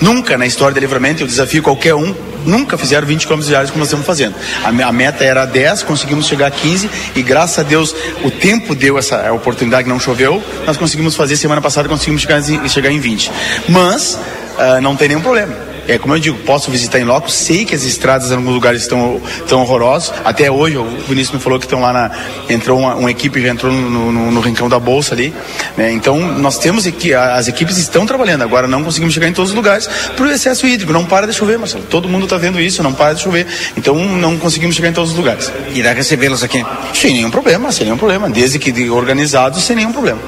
Nunca 0.00 0.36
na 0.36 0.46
história 0.46 0.74
do 0.74 0.80
livramento, 0.80 1.22
eu 1.22 1.26
desafio 1.26 1.62
qualquer 1.62 1.94
um, 1.94 2.14
nunca 2.44 2.76
fizeram 2.78 3.06
20 3.06 3.26
km 3.26 3.40
diários 3.40 3.70
como 3.70 3.80
nós 3.80 3.88
estamos 3.88 4.06
fazendo. 4.06 4.34
A, 4.62 4.92
meta 4.92 5.24
era 5.24 5.44
10, 5.44 5.82
conseguimos 5.82 6.26
chegar 6.26 6.46
a 6.46 6.50
15 6.50 6.88
e 7.14 7.22
graças 7.22 7.58
a 7.58 7.62
Deus 7.62 7.94
o 8.24 8.30
tempo 8.30 8.74
deu 8.74 8.98
essa 8.98 9.32
oportunidade, 9.32 9.88
não 9.88 9.98
choveu, 9.98 10.42
nós 10.66 10.76
conseguimos 10.76 11.14
fazer, 11.14 11.36
semana 11.36 11.60
passada 11.60 11.88
conseguimos 11.88 12.22
chegar, 12.22 12.42
chegar 12.68 12.90
em 12.90 13.00
20. 13.00 13.30
Mas 13.68 14.14
uh, 14.14 14.80
não 14.80 14.96
tem 14.96 15.08
nenhum 15.08 15.20
problema 15.22 15.75
é, 15.88 15.98
como 15.98 16.14
eu 16.14 16.18
digo, 16.18 16.38
posso 16.38 16.70
visitar 16.70 16.98
em 16.98 17.04
loco, 17.04 17.30
sei 17.30 17.64
que 17.64 17.74
as 17.74 17.82
estradas 17.84 18.30
em 18.30 18.34
alguns 18.34 18.52
lugares 18.52 18.82
estão 18.82 19.20
tão 19.48 19.60
horrorosos. 19.62 20.12
Até 20.24 20.50
hoje, 20.50 20.76
o 20.76 20.84
Vinícius 21.08 21.32
me 21.32 21.40
falou 21.40 21.58
que 21.58 21.64
estão 21.64 21.80
lá 21.80 21.92
na. 21.92 22.10
Entrou 22.48 22.78
uma, 22.78 22.94
uma 22.94 23.10
equipe, 23.10 23.40
já 23.40 23.48
entrou 23.48 23.72
no, 23.72 24.12
no, 24.12 24.30
no, 24.30 24.40
rincão 24.40 24.68
da 24.68 24.78
bolsa 24.78 25.14
ali. 25.14 25.34
Né? 25.76 25.92
Então, 25.92 26.18
nós 26.38 26.58
temos 26.58 26.86
aqui, 26.86 27.14
as 27.14 27.48
equipes 27.48 27.78
estão 27.78 28.06
trabalhando. 28.06 28.42
Agora 28.42 28.66
não 28.66 28.82
conseguimos 28.82 29.14
chegar 29.14 29.28
em 29.28 29.32
todos 29.32 29.50
os 29.50 29.56
lugares 29.56 29.88
por 30.16 30.26
excesso 30.28 30.66
hídrico. 30.66 30.92
Não 30.92 31.04
para 31.04 31.26
de 31.26 31.32
chover, 31.32 31.58
Marcelo. 31.58 31.84
Todo 31.84 32.08
mundo 32.08 32.24
está 32.24 32.36
vendo 32.36 32.60
isso, 32.60 32.82
não 32.82 32.92
para 32.92 33.14
de 33.14 33.22
chover. 33.22 33.46
Então, 33.76 33.96
não 33.96 34.36
conseguimos 34.38 34.74
chegar 34.74 34.88
em 34.88 34.92
todos 34.92 35.10
os 35.10 35.16
lugares. 35.16 35.52
Irá 35.72 35.92
recebê-los 35.92 36.42
aqui? 36.42 36.64
Sem 36.94 37.14
nenhum 37.14 37.30
problema, 37.30 37.70
sem 37.70 37.84
nenhum 37.84 37.98
problema. 37.98 38.28
Desde 38.28 38.58
que 38.58 38.90
organizados, 38.90 39.62
sem 39.62 39.76
nenhum 39.76 39.92
problema 39.92 40.20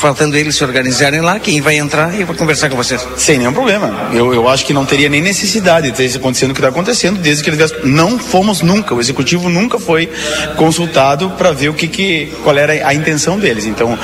faltando 0.00 0.36
eles 0.36 0.56
se 0.56 0.64
organizarem 0.64 1.20
lá, 1.20 1.38
quem 1.38 1.60
vai 1.60 1.76
entrar 1.76 2.18
e 2.18 2.24
vai 2.24 2.34
conversar 2.34 2.70
com 2.70 2.76
vocês. 2.76 3.06
Sem 3.16 3.38
nenhum 3.38 3.52
problema. 3.52 4.08
Eu, 4.12 4.32
eu 4.32 4.48
acho 4.48 4.64
que 4.64 4.72
não 4.72 4.84
teria 4.84 5.08
nem 5.08 5.20
necessidade 5.20 5.90
de 5.90 5.96
ter 5.96 6.16
acontecendo 6.16 6.50
o 6.50 6.54
que 6.54 6.60
está 6.60 6.68
acontecendo, 6.68 7.20
desde 7.20 7.44
que 7.44 7.50
eles 7.50 7.72
não 7.84 8.18
fomos 8.18 8.62
nunca, 8.62 8.94
o 8.94 9.00
executivo 9.00 9.48
nunca 9.48 9.78
foi 9.78 10.08
consultado 10.56 11.30
para 11.30 11.52
ver 11.52 11.68
o 11.68 11.74
que, 11.74 11.86
que 11.86 12.32
qual 12.42 12.56
era 12.56 12.86
a 12.86 12.94
intenção 12.94 13.38
deles. 13.38 13.66
Então, 13.66 13.98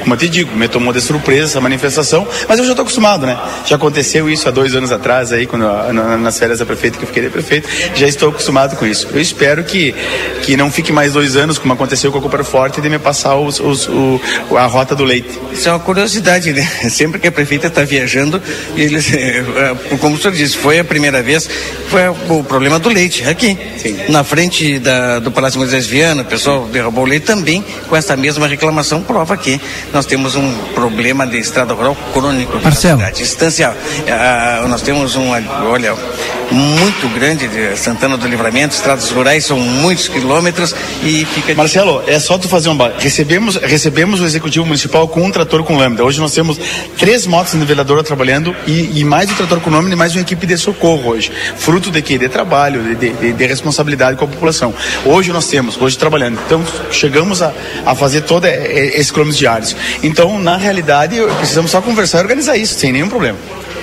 como 0.00 0.14
eu 0.14 0.18
te 0.18 0.28
digo, 0.28 0.54
me 0.56 0.66
tomou 0.68 0.92
de 0.92 1.00
surpresa 1.00 1.44
essa 1.44 1.60
manifestação, 1.60 2.26
mas 2.48 2.58
eu 2.58 2.64
já 2.64 2.72
estou 2.72 2.82
acostumado, 2.82 3.26
né? 3.26 3.38
Já 3.66 3.76
aconteceu 3.76 4.28
isso 4.28 4.48
há 4.48 4.50
dois 4.50 4.74
anos 4.74 4.90
atrás 4.90 5.32
aí, 5.32 5.46
quando 5.46 5.64
nas 6.18 6.38
férias 6.38 6.58
da 6.58 6.66
prefeita 6.66 6.98
que 6.98 7.04
eu 7.04 7.08
fiquei 7.08 7.22
de 7.22 7.30
prefeito, 7.30 7.68
já 7.94 8.06
estou 8.06 8.30
acostumado 8.30 8.76
com 8.76 8.84
isso. 8.84 9.08
Eu 9.12 9.20
espero 9.20 9.62
que 9.62 9.94
que 10.42 10.56
não 10.56 10.70
fique 10.70 10.92
mais 10.92 11.12
dois 11.12 11.36
anos, 11.36 11.58
como 11.58 11.72
aconteceu 11.72 12.10
com 12.10 12.18
a 12.18 12.20
Cooper 12.20 12.44
Forte, 12.44 12.80
de 12.80 12.88
me 12.88 12.98
passar 12.98 13.36
os, 13.36 13.60
os, 13.60 13.88
o, 13.88 14.20
a 14.56 14.66
rota 14.66 14.94
do 14.94 15.04
leite. 15.12 15.38
Isso 15.52 15.68
é 15.68 15.72
uma 15.72 15.80
curiosidade, 15.80 16.52
né? 16.52 16.66
Sempre 16.90 17.20
que 17.20 17.28
a 17.28 17.32
prefeita 17.32 17.66
está 17.66 17.82
viajando, 17.84 18.40
eles, 18.74 19.12
eh, 19.12 19.44
eh, 19.56 19.96
como 19.98 20.16
o 20.16 20.18
senhor 20.18 20.34
disse, 20.34 20.56
foi 20.56 20.78
a 20.78 20.84
primeira 20.84 21.22
vez, 21.22 21.48
foi 21.88 22.08
o 22.08 22.42
problema 22.42 22.78
do 22.78 22.88
leite, 22.88 23.28
aqui. 23.28 23.56
Sim. 23.76 23.96
Na 24.08 24.24
frente 24.24 24.78
da, 24.78 25.18
do 25.18 25.30
Palácio 25.30 25.58
Moisés 25.58 25.86
Viana, 25.86 26.22
o 26.22 26.24
pessoal 26.24 26.66
derrubou 26.66 27.04
o 27.04 27.06
leite 27.06 27.26
também, 27.26 27.64
com 27.88 27.96
essa 27.96 28.16
mesma 28.16 28.46
reclamação, 28.46 29.02
prova 29.02 29.36
que 29.36 29.60
nós 29.92 30.06
temos 30.06 30.34
um 30.34 30.52
problema 30.74 31.26
de 31.26 31.38
estrada 31.38 31.74
rural 31.74 31.96
crônico 32.12 32.58
Marcelo. 32.62 32.98
na 32.98 33.06
cidade. 33.06 33.22
Distância, 33.22 33.76
ah, 34.08 34.66
nós 34.68 34.82
temos 34.82 35.14
um, 35.16 35.30
olha, 35.64 35.94
muito 36.52 37.08
grande 37.08 37.48
de 37.48 37.76
Santana 37.76 38.16
do 38.16 38.28
Livramento, 38.28 38.74
estradas 38.74 39.10
rurais 39.10 39.44
são 39.44 39.58
muitos 39.58 40.08
quilômetros 40.08 40.74
e 41.02 41.24
fica. 41.24 41.54
Marcelo, 41.54 42.02
é 42.06 42.18
só 42.18 42.38
tu 42.38 42.48
fazer 42.48 42.68
um. 42.68 42.78
Recebemos, 42.98 43.56
recebemos 43.56 44.20
o 44.20 44.24
executivo 44.24 44.66
municipal 44.66 45.08
com 45.08 45.22
um 45.22 45.30
trator 45.30 45.64
com 45.64 45.76
lâmpada. 45.76 46.04
Hoje 46.04 46.20
nós 46.20 46.32
temos 46.32 46.58
três 46.98 47.26
motos 47.26 47.54
niveladoras 47.54 48.06
trabalhando 48.06 48.54
e, 48.66 49.00
e 49.00 49.04
mais 49.04 49.30
o 49.30 49.34
trator 49.34 49.60
com 49.60 49.70
lâmpada 49.70 49.94
e 49.94 49.96
mais 49.96 50.14
uma 50.14 50.20
equipe 50.20 50.46
de 50.46 50.56
socorro 50.58 51.10
hoje. 51.10 51.32
Fruto 51.56 51.90
de 51.90 52.02
quê? 52.02 52.18
De 52.18 52.28
trabalho, 52.28 52.82
de, 52.96 53.10
de, 53.10 53.32
de 53.32 53.46
responsabilidade 53.46 54.18
com 54.18 54.24
a 54.24 54.28
população. 54.28 54.74
Hoje 55.04 55.32
nós 55.32 55.46
temos, 55.48 55.80
hoje 55.80 55.96
trabalhando. 55.96 56.38
Então 56.46 56.62
chegamos 56.90 57.42
a, 57.42 57.52
a 57.86 57.94
fazer 57.94 58.22
todo 58.22 58.46
esses 58.46 59.10
quilômetros 59.10 59.38
diários. 59.38 59.76
Então, 60.02 60.38
na 60.38 60.56
realidade, 60.56 61.16
precisamos 61.38 61.70
só 61.70 61.80
conversar 61.80 62.18
e 62.18 62.22
organizar 62.22 62.56
isso, 62.56 62.74
sem 62.74 62.92
nenhum 62.92 63.08
problema. 63.08 63.38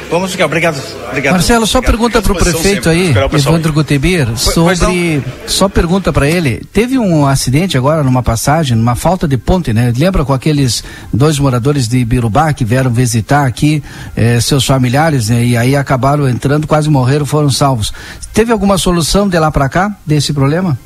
Vamos 0.09 0.31
ficar, 0.31 0.45
obrigado. 0.45 0.81
obrigado 1.07 1.33
Marcelo, 1.33 1.67
só 1.67 1.77
obrigado. 1.77 1.99
pergunta 1.99 2.21
para 2.21 2.31
o 2.31 2.35
prefeito 2.35 2.89
aí, 2.89 3.13
Evandro 3.31 3.71
Gutebir, 3.71 4.27
sobre. 4.37 5.23
Só 5.45 5.69
pergunta 5.69 6.11
para 6.11 6.27
ele. 6.27 6.61
Teve 6.73 6.97
um 6.97 7.27
acidente 7.27 7.77
agora 7.77 8.03
numa 8.03 8.23
passagem, 8.23 8.75
numa 8.75 8.95
falta 8.95 9.27
de 9.27 9.37
ponte, 9.37 9.71
né? 9.71 9.93
Lembra 9.95 10.25
com 10.25 10.33
aqueles 10.33 10.83
dois 11.13 11.37
moradores 11.37 11.87
de 11.87 12.03
Birubá 12.03 12.51
que 12.53 12.65
vieram 12.65 12.91
visitar 12.91 13.45
aqui 13.45 13.83
eh, 14.15 14.41
seus 14.41 14.65
familiares, 14.65 15.29
né? 15.29 15.45
E 15.45 15.55
aí 15.55 15.75
acabaram 15.75 16.27
entrando, 16.27 16.65
quase 16.65 16.89
morreram, 16.89 17.25
foram 17.25 17.49
salvos. 17.49 17.93
Teve 18.33 18.51
alguma 18.51 18.77
solução 18.77 19.27
de 19.29 19.37
lá 19.37 19.51
para 19.51 19.69
cá 19.69 19.95
desse 20.05 20.33
problema? 20.33 20.77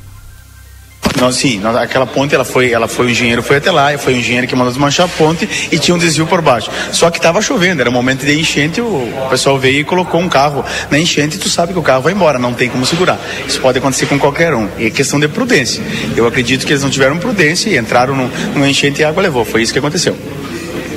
Nós, 1.20 1.36
sim, 1.36 1.58
nós, 1.60 1.76
aquela 1.76 2.06
ponte, 2.06 2.34
ela 2.34 2.44
foi, 2.44 2.72
ela 2.72 2.88
foi 2.88 3.06
o 3.06 3.10
engenheiro 3.10 3.42
foi 3.42 3.56
até 3.56 3.70
lá, 3.70 3.96
foi 3.96 4.14
o 4.14 4.16
engenheiro 4.16 4.46
que 4.46 4.54
mandou 4.54 4.72
desmanchar 4.72 5.06
a 5.06 5.08
ponte 5.08 5.48
e 5.70 5.78
tinha 5.78 5.94
um 5.94 5.98
desvio 5.98 6.26
por 6.26 6.42
baixo. 6.42 6.70
Só 6.92 7.10
que 7.10 7.18
estava 7.18 7.40
chovendo, 7.40 7.80
era 7.80 7.90
momento 7.90 8.26
de 8.26 8.38
enchente, 8.38 8.80
o, 8.80 9.08
pessoal 9.30 9.58
veio 9.58 9.80
e 9.80 9.84
colocou 9.84 10.20
um 10.20 10.28
carro 10.28 10.64
na 10.90 10.98
enchente 10.98 11.36
e 11.36 11.38
tu 11.38 11.48
sabe 11.48 11.72
que 11.72 11.78
o 11.78 11.82
carro 11.82 12.02
vai 12.02 12.12
embora, 12.12 12.38
não 12.38 12.52
tem 12.52 12.68
como 12.68 12.84
segurar. 12.84 13.18
Isso 13.46 13.60
pode 13.60 13.78
acontecer 13.78 14.06
com 14.06 14.18
qualquer 14.18 14.54
um. 14.54 14.68
E 14.76 14.86
é 14.86 14.90
questão 14.90 15.20
de 15.20 15.28
prudência. 15.28 15.82
Eu 16.16 16.26
acredito 16.26 16.66
que 16.66 16.72
eles 16.72 16.82
não 16.82 16.90
tiveram 16.90 17.18
prudência 17.18 17.70
e 17.70 17.78
entraram 17.78 18.14
no 18.54 18.66
enchente 18.66 19.00
e 19.00 19.04
a 19.04 19.08
água 19.08 19.22
levou. 19.22 19.44
Foi 19.44 19.62
isso 19.62 19.72
que 19.72 19.78
aconteceu. 19.78 20.16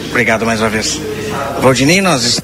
Obrigado 0.09 0.45
mais 0.45 0.59
uma 0.59 0.69
vez. 0.69 0.99
Valdinei, 1.61 2.01
nós 2.01 2.41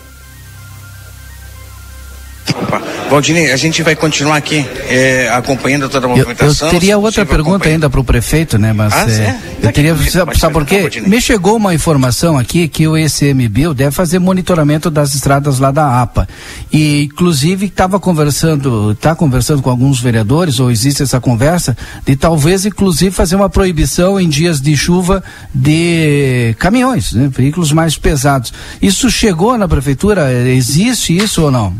Valdinei, 3.10 3.52
a 3.52 3.58
gente 3.58 3.84
vai 3.84 3.96
continuar 3.96 4.38
aqui 4.38 4.66
é, 4.88 5.30
acompanhando 5.30 5.90
toda 5.90 6.06
a 6.08 6.10
movimentação. 6.10 6.68
Eu, 6.68 6.74
eu 6.74 6.80
teria 6.80 6.98
outra 6.98 7.26
pergunta 7.26 7.68
ainda 7.68 7.90
para 7.90 8.00
o 8.00 8.04
prefeito, 8.04 8.58
né? 8.58 8.74
Mas 8.74 8.94
ah, 8.94 9.10
é, 9.10 9.38
eu 9.62 9.72
teria, 9.72 9.96
sabe, 10.10 10.38
sabe 10.38 10.54
por 10.54 10.66
quê? 10.66 11.02
Me 11.06 11.22
chegou 11.22 11.56
uma 11.56 11.74
informação 11.74 12.38
aqui 12.38 12.68
que 12.68 12.88
o 12.88 12.98
ICMBio 12.98 13.74
deve 13.74 13.92
fazer 13.92 14.20
monitoramento 14.20 14.90
das 14.90 15.14
estradas 15.14 15.60
lá 15.60 15.72
da 15.72 16.02
APA. 16.02 16.28
E 16.72 17.04
inclusive 17.04 17.68
estava 17.68 18.00
conversando, 18.00 18.92
está 18.92 19.16
conversando 19.16 19.62
com 19.62 19.70
alguns 19.70 20.00
vereadores, 20.00 20.60
ou 20.60 20.72
existe 20.72 21.04
essa 21.04 21.20
conversa, 21.20 21.78
de 22.06 22.16
talvez 22.16 22.66
inclusive 22.66 23.12
fazer 23.12 23.36
uma 23.36 23.50
proibição 23.50 24.20
em 24.20 24.28
dias 24.28 24.60
de 24.60 24.76
chuva 24.76 25.24
de 25.54 26.56
caminhões, 26.60 27.14
né? 27.14 27.30
veículos 27.32 27.72
mais 27.72 27.98
pesados. 27.98 28.54
Isso 28.82 29.10
chegou 29.10 29.58
na 29.58 29.68
prefeitura? 29.68 30.32
Existe 30.50 31.16
isso 31.16 31.44
ou 31.44 31.52
não? 31.52 31.76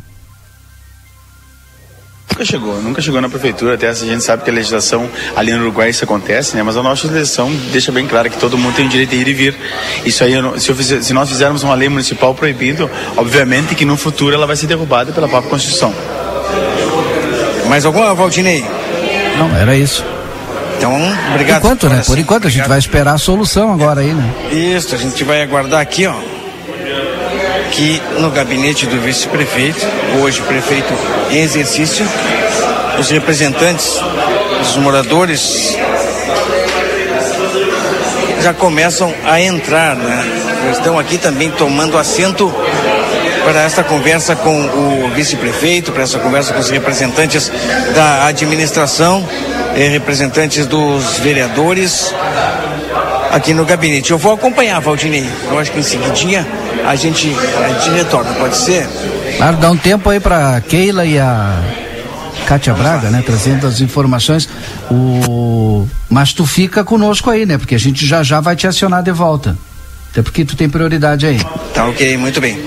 Nunca 2.34 2.46
chegou, 2.46 2.82
nunca 2.82 3.00
chegou 3.00 3.22
na 3.22 3.30
prefeitura, 3.30 3.76
até 3.76 3.88
a 3.88 3.94
gente 3.94 4.24
sabe 4.24 4.44
que 4.44 4.50
a 4.50 4.54
legislação 4.54 5.08
ali 5.36 5.54
no 5.54 5.62
Uruguai 5.62 5.92
isso 5.92 6.04
acontece, 6.04 6.56
né? 6.56 6.64
Mas 6.64 6.76
a 6.76 6.82
nossa 6.82 7.06
legislação 7.06 7.54
deixa 7.72 7.92
bem 7.92 8.08
claro 8.08 8.28
que 8.28 8.38
todo 8.40 8.58
mundo 8.58 8.74
tem 8.74 8.88
o 8.88 8.90
direito 8.90 9.12
de 9.12 9.18
ir 9.18 9.28
e 9.28 9.34
vir. 9.34 9.56
Isso 10.04 10.24
aí, 10.24 10.34
se, 10.60 10.68
eu 10.68 10.76
fizer, 10.76 11.04
se 11.04 11.14
nós 11.14 11.30
fizermos 11.30 11.62
uma 11.62 11.76
lei 11.76 11.90
municipal 11.90 12.34
proibindo, 12.34 12.90
obviamente 13.16 13.76
que 13.76 13.86
no 13.86 13.96
futuro 13.96 14.34
ela 14.34 14.48
vai 14.48 14.56
ser 14.56 14.66
derrubada 14.66 15.12
pela 15.12 15.28
própria 15.28 15.52
Constituição. 15.52 15.94
Mais 17.70 17.86
alguma, 17.86 18.16
Valdinei? 18.16 18.66
Não, 19.38 19.56
era 19.56 19.76
isso. 19.76 20.04
Então, 20.80 20.92
obrigado. 21.30 21.62
Por 21.62 21.68
enquanto, 21.68 21.90
né? 21.90 22.02
Por 22.04 22.18
enquanto, 22.18 22.48
a 22.48 22.50
gente 22.50 22.68
vai 22.68 22.80
esperar 22.80 23.14
a 23.14 23.20
solução 23.20 23.72
agora 23.72 24.02
aí, 24.02 24.12
né? 24.12 24.34
Isso, 24.52 24.96
a 24.96 24.98
gente 24.98 25.24
vai 25.24 25.44
aguardar 25.44 25.80
aqui, 25.80 26.08
ó 26.08 26.33
aqui 27.74 28.00
no 28.20 28.30
gabinete 28.30 28.86
do 28.86 29.02
vice-prefeito, 29.02 29.84
hoje 30.22 30.44
prefeito 30.44 30.94
em 31.32 31.40
exercício, 31.40 32.08
os 33.00 33.10
representantes, 33.10 34.00
os 34.62 34.78
moradores 34.78 35.76
já 38.44 38.54
começam 38.54 39.12
a 39.26 39.42
entrar, 39.42 39.96
né? 39.96 40.72
Estão 40.72 41.00
aqui 41.00 41.18
também 41.18 41.50
tomando 41.50 41.98
assento 41.98 42.54
para 43.44 43.64
esta 43.64 43.84
conversa 43.84 44.36
com 44.36 44.56
o 44.56 45.10
vice-prefeito, 45.16 45.92
para 45.92 46.04
essa 46.04 46.20
conversa 46.20 46.54
com 46.54 46.60
os 46.60 46.70
representantes 46.70 47.52
da 47.96 48.28
administração, 48.28 49.28
eh, 49.76 49.88
representantes 49.88 50.68
dos 50.68 51.18
vereadores 51.18 52.14
aqui 53.34 53.54
no 53.54 53.66
gabinete. 53.66 54.12
Eu 54.12 54.18
vou 54.18 54.34
acompanhar, 54.34 54.80
Valdinei. 54.80 55.28
Eu 55.50 55.60
acho 55.60 55.72
que 55.72 55.80
em 55.80 55.84
seguidinha 55.84 56.48
a 56.86 56.96
gente, 56.96 57.36
a 57.58 57.70
gente 57.70 57.90
retorna, 57.90 58.32
pode 58.34 58.56
ser? 58.56 58.88
Claro, 59.38 59.58
dá 59.58 59.72
um 59.72 59.78
tempo 59.78 60.10
aí 60.10 60.20
para 60.20 60.62
Keila 60.62 61.04
e 61.06 61.20
a 61.20 61.60
Kátia 62.46 62.74
Braga, 62.74 63.10
né, 63.10 63.24
trazendo 63.26 63.66
as 63.66 63.82
informações. 63.82 64.48
O... 64.92 65.88
Mas 66.10 66.34
tu 66.34 66.46
fica 66.46 66.84
conosco 66.84 67.30
aí, 67.30 67.46
né? 67.46 67.58
Porque 67.58 67.76
a 67.76 67.80
gente 67.80 68.06
já 68.06 68.22
já 68.22 68.40
vai 68.40 68.56
te 68.56 68.68
acionar 68.68 69.02
de 69.02 69.12
volta. 69.12 69.58
Até 70.12 70.22
porque 70.22 70.46
tu 70.46 70.56
tem 70.56 70.70
prioridade 70.70 71.26
aí. 71.26 71.40
Tá 71.74 71.88
ok, 71.88 72.18
muito 72.18 72.40
bem. 72.40 72.64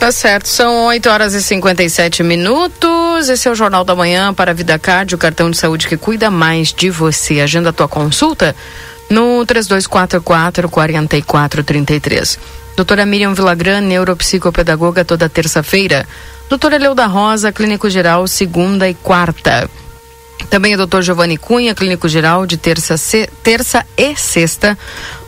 Tá 0.00 0.10
certo, 0.10 0.48
são 0.48 0.86
8 0.86 1.08
horas 1.08 1.32
e 1.32 1.40
57 1.40 2.24
minutos. 2.24 2.90
Esse 3.28 3.48
é 3.48 3.50
o 3.50 3.54
Jornal 3.54 3.84
da 3.84 3.94
Manhã 3.94 4.34
para 4.34 4.50
a 4.50 4.54
Vida 4.54 4.78
Card, 4.78 5.14
o 5.14 5.18
cartão 5.18 5.50
de 5.50 5.56
saúde 5.56 5.86
que 5.86 5.96
cuida 5.96 6.30
mais 6.30 6.72
de 6.72 6.90
você. 6.90 7.40
Agenda 7.40 7.70
a 7.70 7.72
tua 7.72 7.86
consulta 7.86 8.54
no 9.08 9.44
3244 9.46 10.68
4433. 10.68 12.38
Doutora 12.76 13.06
Miriam 13.06 13.34
Vilagran, 13.34 13.80
neuropsicopedagoga, 13.82 15.04
toda 15.04 15.28
terça-feira. 15.28 16.06
Doutora 16.48 16.78
Leuda 16.78 17.06
Rosa, 17.06 17.52
clínico 17.52 17.88
geral, 17.88 18.26
segunda 18.26 18.88
e 18.88 18.94
quarta. 18.94 19.70
Também 20.50 20.74
o 20.74 20.76
doutor 20.76 21.02
Giovanni 21.02 21.36
Cunha, 21.36 21.74
clínico 21.74 22.08
geral, 22.08 22.46
de 22.46 22.56
terça, 22.56 22.96
terça 23.42 23.86
e 23.96 24.16
sexta. 24.16 24.76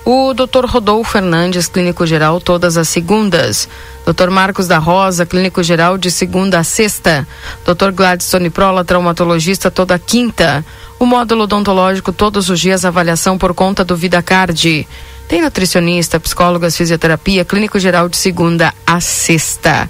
O 0.06 0.34
doutor 0.34 0.66
Rodolfo 0.66 1.12
Fernandes, 1.12 1.66
clínico 1.66 2.06
geral, 2.06 2.38
todas 2.38 2.76
as 2.76 2.90
segundas. 2.90 3.66
Dr. 4.04 4.28
Marcos 4.28 4.68
da 4.68 4.76
Rosa, 4.76 5.24
clínico 5.24 5.62
geral, 5.62 5.96
de 5.96 6.10
segunda 6.10 6.58
a 6.58 6.64
sexta. 6.64 7.26
Dr. 7.64 7.90
Gladstone 7.90 8.50
Prola, 8.50 8.84
traumatologista, 8.84 9.70
toda 9.70 9.98
quinta. 9.98 10.62
O 10.98 11.06
módulo 11.06 11.44
odontológico, 11.44 12.12
todos 12.12 12.50
os 12.50 12.60
dias, 12.60 12.84
avaliação 12.84 13.38
por 13.38 13.54
conta 13.54 13.82
do 13.82 13.96
VidaCard. 13.96 14.86
Tem 15.26 15.40
nutricionista, 15.40 16.20
psicólogas, 16.20 16.76
fisioterapia, 16.76 17.42
clínico 17.42 17.78
geral 17.78 18.06
de 18.06 18.18
segunda 18.18 18.74
a 18.86 19.00
sexta. 19.00 19.88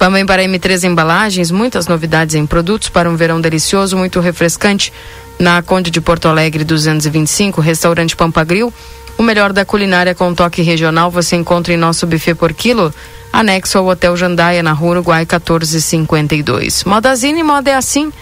Também 0.00 0.26
para 0.26 0.42
M3 0.42 0.82
Embalagens, 0.82 1.52
muitas 1.52 1.86
novidades 1.86 2.34
em 2.34 2.44
produtos 2.44 2.88
para 2.88 3.08
um 3.08 3.14
verão 3.14 3.40
delicioso, 3.40 3.96
muito 3.96 4.18
refrescante. 4.18 4.92
Na 5.38 5.62
Conde 5.62 5.90
de 5.92 6.00
Porto 6.00 6.26
Alegre 6.26 6.64
225, 6.64 7.60
restaurante 7.60 8.16
Pampagril. 8.16 8.74
O 9.16 9.22
melhor 9.22 9.52
da 9.52 9.64
culinária 9.64 10.14
com 10.14 10.34
toque 10.34 10.62
regional 10.62 11.10
você 11.10 11.36
encontra 11.36 11.72
em 11.72 11.76
nosso 11.76 12.06
buffet 12.06 12.34
por 12.34 12.52
quilo, 12.52 12.92
anexo 13.32 13.78
ao 13.78 13.86
Hotel 13.86 14.16
Jandaia, 14.16 14.62
na 14.62 14.72
Rua 14.72 14.92
Uruguai 14.92 15.20
1452. 15.20 16.84
Modazine 16.84 17.42
Moda 17.42 17.70
é 17.70 17.74
assim, 17.74 18.12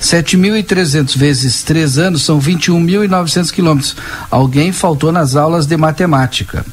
7.300 0.00 1.16
vezes 1.16 1.62
3 1.62 1.98
anos 1.98 2.24
são 2.24 2.40
21.900 2.40 3.52
quilômetros. 3.52 3.96
Alguém 4.28 4.72
faltou 4.72 5.12
nas 5.12 5.36
aulas 5.36 5.66
de 5.66 5.76
matemática. 5.76 6.66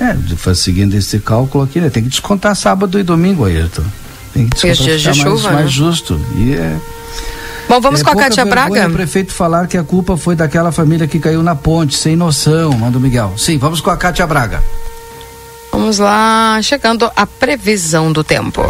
É, 0.00 0.54
seguindo 0.54 0.94
esse 0.94 1.18
cálculo 1.18 1.64
aqui, 1.64 1.80
né? 1.80 1.88
Tem 1.88 2.02
que 2.02 2.08
descontar 2.08 2.54
sábado 2.56 2.98
e 2.98 3.02
domingo, 3.02 3.44
Ayrton. 3.44 3.84
Tem 4.32 4.48
que 4.48 4.54
descontar 4.54 4.76
dias 4.76 5.00
de 5.02 5.14
chuva, 5.14 5.42
mais, 5.42 5.54
mais 5.54 5.72
justo. 5.72 6.20
E 6.36 6.54
é. 6.54 6.76
Bom, 7.68 7.80
vamos 7.80 8.00
é, 8.00 8.04
com 8.04 8.10
a 8.10 8.16
Cátia 8.16 8.44
Braga. 8.44 8.88
O 8.88 8.92
prefeito 8.92 9.32
falar 9.32 9.66
que 9.66 9.78
a 9.78 9.84
culpa 9.84 10.16
foi 10.16 10.34
daquela 10.36 10.72
família 10.72 11.06
que 11.06 11.18
caiu 11.18 11.42
na 11.42 11.54
ponte, 11.54 11.96
sem 11.96 12.16
noção, 12.16 12.72
manda 12.72 12.98
o 12.98 13.00
Miguel. 13.00 13.34
Sim, 13.36 13.56
vamos 13.56 13.80
com 13.80 13.90
a 13.90 13.96
Cátia 13.96 14.26
Braga. 14.26 14.62
Vamos 15.72 15.98
lá, 15.98 16.60
chegando 16.62 17.10
a 17.16 17.26
previsão 17.26 18.12
do 18.12 18.22
tempo. 18.22 18.62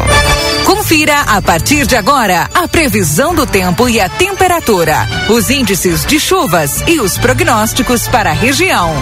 Confira 0.64 1.20
a 1.20 1.42
partir 1.42 1.86
de 1.86 1.96
agora 1.96 2.48
a 2.54 2.66
previsão 2.66 3.34
do 3.34 3.46
tempo 3.46 3.88
e 3.88 4.00
a 4.00 4.08
temperatura, 4.08 5.06
os 5.28 5.50
índices 5.50 6.06
de 6.06 6.18
chuvas 6.18 6.82
e 6.86 7.00
os 7.00 7.18
prognósticos 7.18 8.08
para 8.08 8.30
a 8.30 8.34
região. 8.34 8.94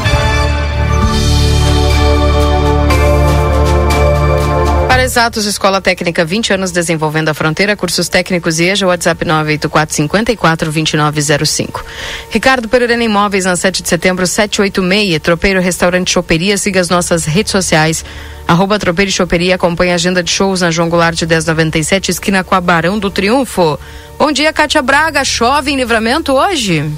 Para 5.03 5.07
Exatos, 5.09 5.46
Escola 5.46 5.80
Técnica 5.80 6.24
20 6.24 6.53
anos 6.53 6.70
desenvolvendo 6.70 7.28
a 7.28 7.34
fronteira, 7.34 7.74
cursos 7.74 8.09
técnicos 8.09 8.61
e 8.61 8.66
EJA, 8.66 8.86
WhatsApp 8.86 9.24
984 9.24 9.96
54 9.96 10.70
2905. 10.70 11.84
Ricardo 12.30 12.68
Perurena 12.68 13.03
Imóveis, 13.03 13.44
na 13.44 13.57
7 13.57 13.82
de 13.82 13.88
setembro, 13.88 14.24
786, 14.28 15.20
Tropeiro 15.20 15.61
Restaurante 15.61 16.12
Choperia, 16.12 16.57
siga 16.57 16.78
as 16.78 16.88
nossas 16.88 17.24
redes 17.24 17.50
sociais, 17.50 18.05
arroba 18.46 18.78
Tropeiro 18.78 19.09
e 19.09 19.12
Choperia, 19.12 19.57
acompanhe 19.57 19.90
a 19.90 19.96
agenda 19.96 20.22
de 20.22 20.30
shows 20.30 20.61
na 20.61 20.70
João 20.70 20.88
Goulart 20.88 21.20
1097, 21.20 22.12
esquina 22.12 22.44
com 22.44 22.55
a 22.55 22.61
Barão 22.61 22.96
do 22.96 23.11
Triunfo. 23.11 23.76
Bom 24.16 24.30
dia, 24.30 24.53
Cátia 24.53 24.82
Braga, 24.82 25.24
chove 25.24 25.72
em 25.72 25.76
livramento 25.76 26.32
hoje? 26.32 26.88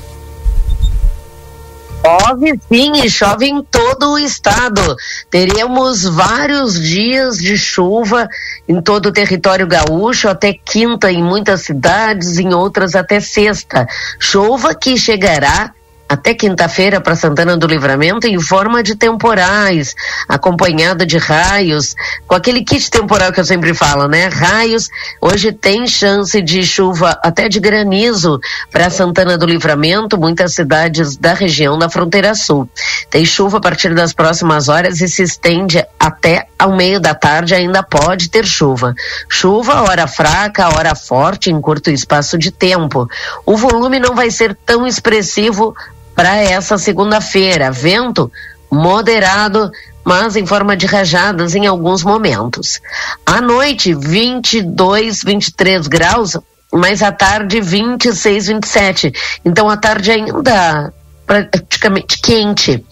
Chove 2.05 2.61
sim, 2.68 3.09
chove 3.09 3.46
em 3.46 3.62
todo 3.62 4.12
o 4.12 4.18
estado. 4.18 4.94
Teremos 5.30 6.05
vários 6.05 6.78
dias 6.78 7.38
de 7.38 7.57
chuva 7.57 8.28
em 8.68 8.82
todo 8.82 9.07
o 9.07 9.12
território 9.12 9.66
gaúcho, 9.66 10.28
até 10.28 10.52
quinta 10.52 11.11
em 11.11 11.22
muitas 11.22 11.62
cidades, 11.62 12.36
em 12.36 12.52
outras 12.52 12.94
até 12.94 13.20
sexta. 13.20 13.86
Chuva 14.18 14.74
que 14.74 14.98
chegará 14.98 15.72
até 16.09 16.34
quinta-feira 16.34 17.00
para 17.00 17.16
Santana 17.16 17.57
do 17.57 17.66
Livramento 17.66 18.26
em 18.26 18.40
forma 18.40 18.82
de 18.82 18.94
temporais, 18.94 19.94
acompanhado 20.28 21.07
de 21.07 21.18
raios, 21.18 21.94
com 22.26 22.34
aquele 22.34 22.62
kit 22.62 22.90
temporal 22.90 23.32
que 23.32 23.40
eu 23.40 23.44
sempre 23.44 23.74
falo, 23.74 24.07
né? 24.07 24.28
Raios, 24.28 24.88
hoje 25.20 25.52
tem 25.52 25.86
chance 25.86 26.40
de 26.42 26.62
chuva 26.62 27.18
até 27.22 27.48
de 27.48 27.59
granizo 27.59 28.38
para 28.70 28.90
Santana 28.90 29.38
do 29.38 29.46
Livramento, 29.46 30.18
muitas 30.18 30.55
cidades 30.55 31.16
da 31.16 31.32
região 31.32 31.78
da 31.78 31.88
fronteira 31.88 32.34
sul. 32.34 32.68
Tem 33.11 33.24
chuva 33.24 33.59
a 33.59 33.61
partir 33.61 33.94
das 33.94 34.12
próximas 34.12 34.68
horas 34.68 35.00
e 35.00 35.09
se 35.09 35.22
estende 35.22 35.84
até 35.98 36.46
ao 36.59 36.76
meio 36.76 37.00
da 37.00 37.14
tarde 37.14 37.55
ainda 37.55 37.82
pode 37.82 38.30
ter 38.30 38.46
chuva. 38.46 38.94
Chuva, 39.28 39.82
hora 39.82 40.07
fraca, 40.07 40.68
hora 40.68 40.94
forte 40.94 41.50
em 41.50 41.61
curto 41.61 41.90
espaço 41.90 42.38
de 42.38 42.50
tempo. 42.50 43.09
O 43.44 43.57
volume 43.57 43.98
não 43.98 44.14
vai 44.14 44.30
ser 44.30 44.57
tão 44.64 44.86
expressivo 44.86 45.74
para 46.15 46.37
essa 46.37 46.79
segunda-feira. 46.79 47.71
Vento 47.71 48.31
moderado, 48.71 49.71
mas 50.05 50.37
em 50.37 50.47
forma 50.47 50.77
de 50.77 50.87
rajadas 50.87 51.55
em 51.55 51.67
alguns 51.67 52.03
momentos. 52.03 52.81
À 53.25 53.41
noite, 53.41 53.95
22, 53.95 55.23
23 55.23 55.87
graus, 55.87 56.37
mas 56.73 57.03
à 57.03 57.12
tarde 57.12 57.61
26, 57.61 58.47
27. 58.49 59.12
Então 59.45 59.71
a 59.71 59.77
tarde 59.77 60.11
ainda 60.11 60.93
praticamente 61.27 62.21
quente. 62.21 62.85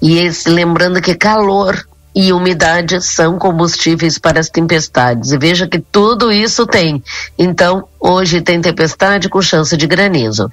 E 0.00 0.18
esse, 0.18 0.48
lembrando 0.48 1.00
que 1.00 1.14
calor 1.14 1.86
e 2.14 2.32
umidade 2.32 3.00
são 3.00 3.38
combustíveis 3.38 4.18
para 4.18 4.40
as 4.40 4.48
tempestades. 4.48 5.30
E 5.30 5.38
veja 5.38 5.68
que 5.68 5.78
tudo 5.78 6.32
isso 6.32 6.66
tem. 6.66 7.02
Então, 7.38 7.86
hoje 8.00 8.40
tem 8.40 8.60
tempestade 8.60 9.28
com 9.28 9.40
chance 9.40 9.76
de 9.76 9.86
granizo. 9.86 10.50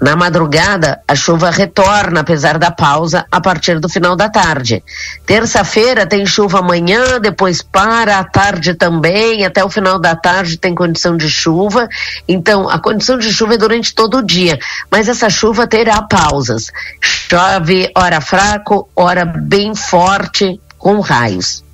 Na 0.00 0.16
madrugada, 0.16 1.00
a 1.06 1.14
chuva 1.14 1.50
retorna, 1.50 2.20
apesar 2.20 2.58
da 2.58 2.70
pausa, 2.70 3.24
a 3.30 3.40
partir 3.40 3.78
do 3.78 3.88
final 3.88 4.16
da 4.16 4.28
tarde. 4.28 4.82
Terça-feira 5.24 6.06
tem 6.06 6.26
chuva 6.26 6.58
amanhã, 6.58 7.20
depois 7.20 7.62
para, 7.62 8.18
à 8.18 8.24
tarde 8.24 8.74
também, 8.74 9.44
até 9.44 9.64
o 9.64 9.70
final 9.70 9.98
da 9.98 10.14
tarde 10.14 10.58
tem 10.58 10.74
condição 10.74 11.16
de 11.16 11.30
chuva. 11.30 11.88
Então, 12.28 12.68
a 12.68 12.78
condição 12.78 13.18
de 13.18 13.32
chuva 13.32 13.54
é 13.54 13.58
durante 13.58 13.94
todo 13.94 14.18
o 14.18 14.22
dia, 14.22 14.58
mas 14.90 15.08
essa 15.08 15.30
chuva 15.30 15.66
terá 15.66 16.02
pausas. 16.02 16.70
Chove, 17.00 17.90
hora 17.96 18.20
fraco, 18.20 18.88
hora 18.94 19.24
bem 19.24 19.74
forte, 19.74 20.60
com 20.78 21.00
raios. 21.00 21.64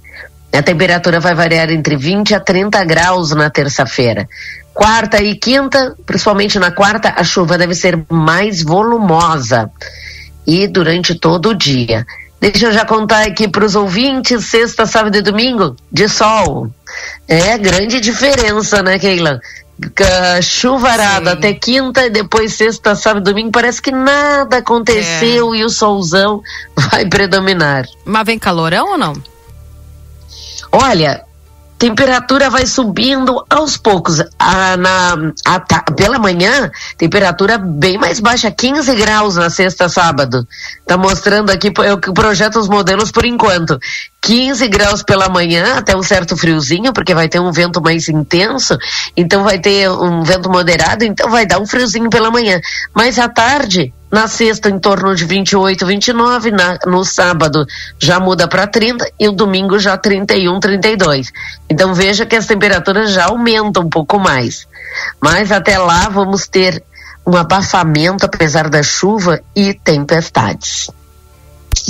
A 0.52 0.62
temperatura 0.62 1.18
vai 1.18 1.34
variar 1.34 1.70
entre 1.70 1.96
20 1.96 2.34
a 2.34 2.40
30 2.40 2.84
graus 2.84 3.30
na 3.30 3.48
terça-feira. 3.48 4.28
Quarta 4.74 5.22
e 5.22 5.34
quinta, 5.34 5.96
principalmente 6.04 6.58
na 6.58 6.70
quarta, 6.70 7.14
a 7.16 7.24
chuva 7.24 7.56
deve 7.56 7.74
ser 7.74 8.04
mais 8.10 8.62
volumosa 8.62 9.70
e 10.46 10.66
durante 10.66 11.14
todo 11.14 11.50
o 11.50 11.54
dia. 11.54 12.06
Deixa 12.40 12.66
eu 12.66 12.72
já 12.72 12.84
contar 12.84 13.26
aqui 13.26 13.46
para 13.46 13.64
os 13.64 13.76
ouvintes: 13.76 14.46
sexta, 14.46 14.84
sábado 14.84 15.16
e 15.16 15.22
domingo, 15.22 15.76
de 15.90 16.08
sol. 16.08 16.70
É 17.28 17.56
grande 17.56 18.00
diferença, 18.00 18.82
né, 18.82 18.98
Keila? 18.98 19.40
Chuvarada 20.42 21.32
Sim. 21.32 21.36
até 21.36 21.54
quinta, 21.54 22.06
e 22.06 22.10
depois 22.10 22.52
sexta, 22.54 22.94
sábado 22.94 23.28
e 23.28 23.32
domingo, 23.32 23.52
parece 23.52 23.80
que 23.80 23.90
nada 23.90 24.58
aconteceu 24.58 25.54
é. 25.54 25.58
e 25.58 25.64
o 25.64 25.68
solzão 25.68 26.42
vai 26.76 27.06
predominar. 27.06 27.86
Mas 28.04 28.26
vem 28.26 28.38
calorão 28.38 28.92
ou 28.92 28.98
não? 28.98 29.14
Olha, 30.70 31.24
temperatura 31.82 32.48
vai 32.48 32.64
subindo 32.64 33.44
aos 33.50 33.76
poucos. 33.76 34.20
A, 34.38 34.76
na, 34.76 35.16
a, 35.44 35.58
pela 35.90 36.16
manhã, 36.16 36.70
temperatura 36.96 37.58
bem 37.58 37.98
mais 37.98 38.20
baixa, 38.20 38.52
15 38.52 38.94
graus 38.94 39.34
na 39.34 39.50
sexta, 39.50 39.88
sábado. 39.88 40.46
Tá 40.86 40.96
mostrando 40.96 41.50
aqui, 41.50 41.72
eu 41.84 41.98
projeto 42.14 42.60
os 42.60 42.68
modelos 42.68 43.10
por 43.10 43.24
enquanto. 43.24 43.80
15 44.20 44.68
graus 44.68 45.02
pela 45.02 45.28
manhã, 45.28 45.74
até 45.78 45.96
um 45.96 46.04
certo 46.04 46.36
friozinho, 46.36 46.92
porque 46.92 47.16
vai 47.16 47.28
ter 47.28 47.40
um 47.40 47.50
vento 47.50 47.82
mais 47.82 48.08
intenso, 48.08 48.78
então 49.16 49.42
vai 49.42 49.58
ter 49.58 49.90
um 49.90 50.22
vento 50.22 50.48
moderado, 50.48 51.04
então 51.04 51.28
vai 51.28 51.44
dar 51.44 51.58
um 51.58 51.66
friozinho 51.66 52.08
pela 52.08 52.30
manhã. 52.30 52.60
Mas 52.94 53.18
à 53.18 53.28
tarde, 53.28 53.92
na 54.12 54.28
sexta, 54.28 54.68
em 54.68 54.78
torno 54.78 55.14
de 55.14 55.24
28, 55.24 55.86
29, 55.86 56.50
na, 56.50 56.78
no 56.86 57.02
sábado 57.02 57.66
já 57.98 58.20
muda 58.20 58.46
para 58.46 58.66
30 58.66 59.10
e 59.18 59.26
o 59.26 59.32
domingo 59.32 59.78
já 59.78 59.96
31, 59.96 60.60
32. 60.60 61.32
Então 61.68 61.94
veja 61.94 62.26
que 62.26 62.36
as 62.36 62.46
temperaturas 62.46 63.10
já 63.10 63.24
aumentam 63.24 63.84
um 63.84 63.88
pouco 63.88 64.18
mais. 64.18 64.68
Mas 65.18 65.50
até 65.50 65.78
lá 65.78 66.10
vamos 66.10 66.46
ter 66.46 66.84
um 67.26 67.34
abafamento, 67.34 68.26
apesar 68.26 68.68
da 68.68 68.82
chuva 68.82 69.40
e 69.56 69.72
tempestades 69.72 70.90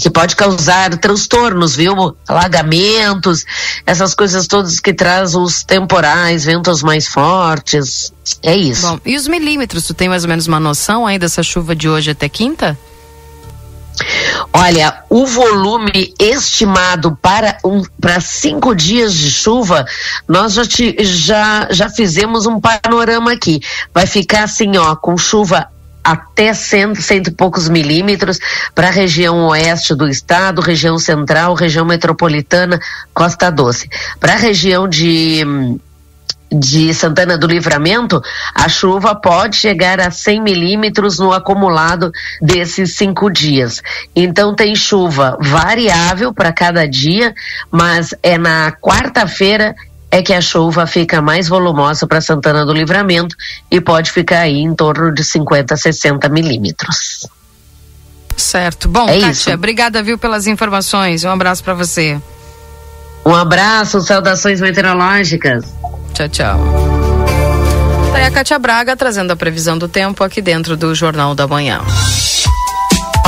que 0.01 0.11
pode 0.11 0.37
causar 0.37 0.97
transtornos, 0.99 1.77
viu? 1.77 2.17
Alagamentos, 2.27 3.45
essas 3.87 4.15
coisas 4.15 4.47
todas 4.47 4.81
que 4.81 4.93
trazem 4.93 5.41
os 5.41 5.63
temporais, 5.63 6.45
ventos 6.45 6.83
mais 6.83 7.07
fortes. 7.07 8.13
É 8.43 8.55
isso. 8.55 8.87
Bom, 8.87 9.01
e 9.05 9.17
os 9.17 9.29
milímetros, 9.29 9.87
tu 9.87 9.95
tem 9.95 10.09
mais 10.09 10.25
ou 10.25 10.29
menos 10.29 10.47
uma 10.47 10.61
noção 10.61 11.07
aí 11.07 11.19
dessa 11.19 11.43
chuva 11.43 11.75
de 11.75 11.89
hoje 11.89 12.11
até 12.11 12.29
quinta? 12.29 12.79
Olha, 14.53 15.03
o 15.09 15.27
volume 15.27 16.15
estimado 16.19 17.17
para 17.21 17.59
um, 17.65 17.83
para 18.01 18.21
cinco 18.21 18.75
dias 18.75 19.15
de 19.15 19.31
chuva, 19.31 19.85
nós 20.27 20.55
já, 20.55 20.65
te, 20.65 20.97
já, 21.05 21.69
já 21.71 21.89
fizemos 21.89 22.47
um 22.47 22.61
panorama 22.61 23.33
aqui. 23.33 23.61
Vai 23.95 24.07
ficar 24.07 24.45
assim, 24.45 24.77
ó, 24.77 24.97
com 24.97 25.17
chuva 25.17 25.69
até 26.03 26.53
cento, 26.53 27.01
cento 27.01 27.29
e 27.29 27.33
poucos 27.33 27.69
milímetros 27.69 28.39
para 28.75 28.89
a 28.89 28.93
região 28.93 29.47
oeste 29.47 29.95
do 29.95 30.09
estado, 30.09 30.61
região 30.61 30.99
central, 30.99 31.55
região 31.55 31.85
metropolitana, 31.85 32.81
Costa 33.15 33.51
Doce. 33.51 33.89
Para 34.19 34.35
a 34.35 34.39
região 34.39 34.89
de 34.89 35.45
de 36.53 36.93
Santana 36.93 37.39
do 37.39 37.47
Livramento, 37.47 38.21
a 38.55 38.69
chuva 38.69 39.15
pode 39.15 39.57
chegar 39.57 39.99
a 40.01 40.11
100 40.11 40.43
milímetros 40.43 41.19
no 41.19 41.33
acumulado 41.33 42.13
desses 42.43 42.95
cinco 42.95 43.31
dias. 43.31 43.81
Então 44.15 44.55
tem 44.55 44.75
chuva 44.77 45.39
variável 45.41 46.35
para 46.35 46.53
cada 46.53 46.87
dia, 46.87 47.35
mas 47.71 48.15
é 48.23 48.37
na 48.37 48.71
quarta-feira 48.73 49.75
é 50.13 50.23
que 50.23 50.35
a 50.35 50.43
chuva 50.43 50.87
fica 50.87 51.23
mais 51.23 51.49
volumosa 51.49 52.07
para 52.07 52.21
Santana 52.21 52.67
do 52.67 52.73
Livramento 52.75 53.35
e 53.71 53.81
pode 53.81 54.13
ficar 54.13 54.41
aí 54.41 54.59
em 54.59 54.75
torno 54.75 55.11
de 55.11 55.25
50 55.25 55.73
a 55.73 55.77
60 55.77 56.29
milímetros. 56.29 57.27
Certo. 58.37 58.91
Bom, 58.91 59.09
é 59.09 59.15
Kátia, 59.15 59.31
isso. 59.31 59.51
obrigada, 59.51 60.03
viu, 60.03 60.19
pelas 60.19 60.47
informações. 60.47 61.25
Um 61.25 61.31
abraço 61.31 61.65
para 61.65 61.73
você. 61.73 62.21
Um 63.25 63.35
abraço, 63.35 64.03
saudações 64.03 64.61
meteorológicas. 64.61 65.65
Tchau, 66.13 66.29
tchau. 66.29 66.61
Tá 68.13 68.19
aí 68.19 68.27
a 68.27 68.31
Kátia 68.31 68.59
Braga 68.59 68.95
trazendo 68.95 69.31
a 69.31 69.37
previsão 69.37 69.79
do 69.79 69.89
tempo 69.89 70.23
aqui 70.23 70.43
dentro 70.43 70.77
do 70.77 70.95
Jornal 70.95 71.35
da 71.35 71.47
Manhã. 71.49 71.81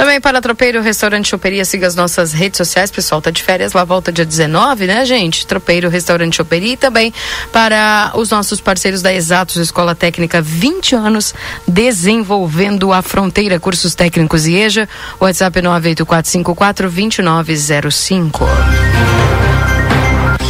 Também 0.00 0.18
para 0.18 0.40
Tropeiro 0.40 0.80
Restaurante 0.80 1.28
Choperia, 1.28 1.62
siga 1.62 1.86
as 1.86 1.94
nossas 1.94 2.32
redes 2.32 2.56
sociais, 2.56 2.90
pessoal, 2.90 3.20
tá 3.20 3.30
de 3.30 3.42
férias, 3.42 3.74
lá 3.74 3.84
volta 3.84 4.10
dia 4.10 4.24
19, 4.24 4.86
né, 4.86 5.04
gente? 5.04 5.46
Tropeiro 5.46 5.90
Restaurante 5.90 6.36
Choperia 6.36 6.72
e 6.72 6.76
também 6.78 7.12
para 7.52 8.10
os 8.14 8.30
nossos 8.30 8.62
parceiros 8.62 9.02
da 9.02 9.12
Exatos 9.12 9.56
Escola 9.56 9.94
Técnica, 9.94 10.40
20 10.40 10.94
anos 10.94 11.34
desenvolvendo 11.68 12.94
a 12.94 13.02
fronteira, 13.02 13.60
cursos 13.60 13.94
técnicos 13.94 14.46
e 14.46 14.56
EJA, 14.56 14.88
WhatsApp 15.20 15.60
98454 15.60 16.90
2905. 16.90 18.46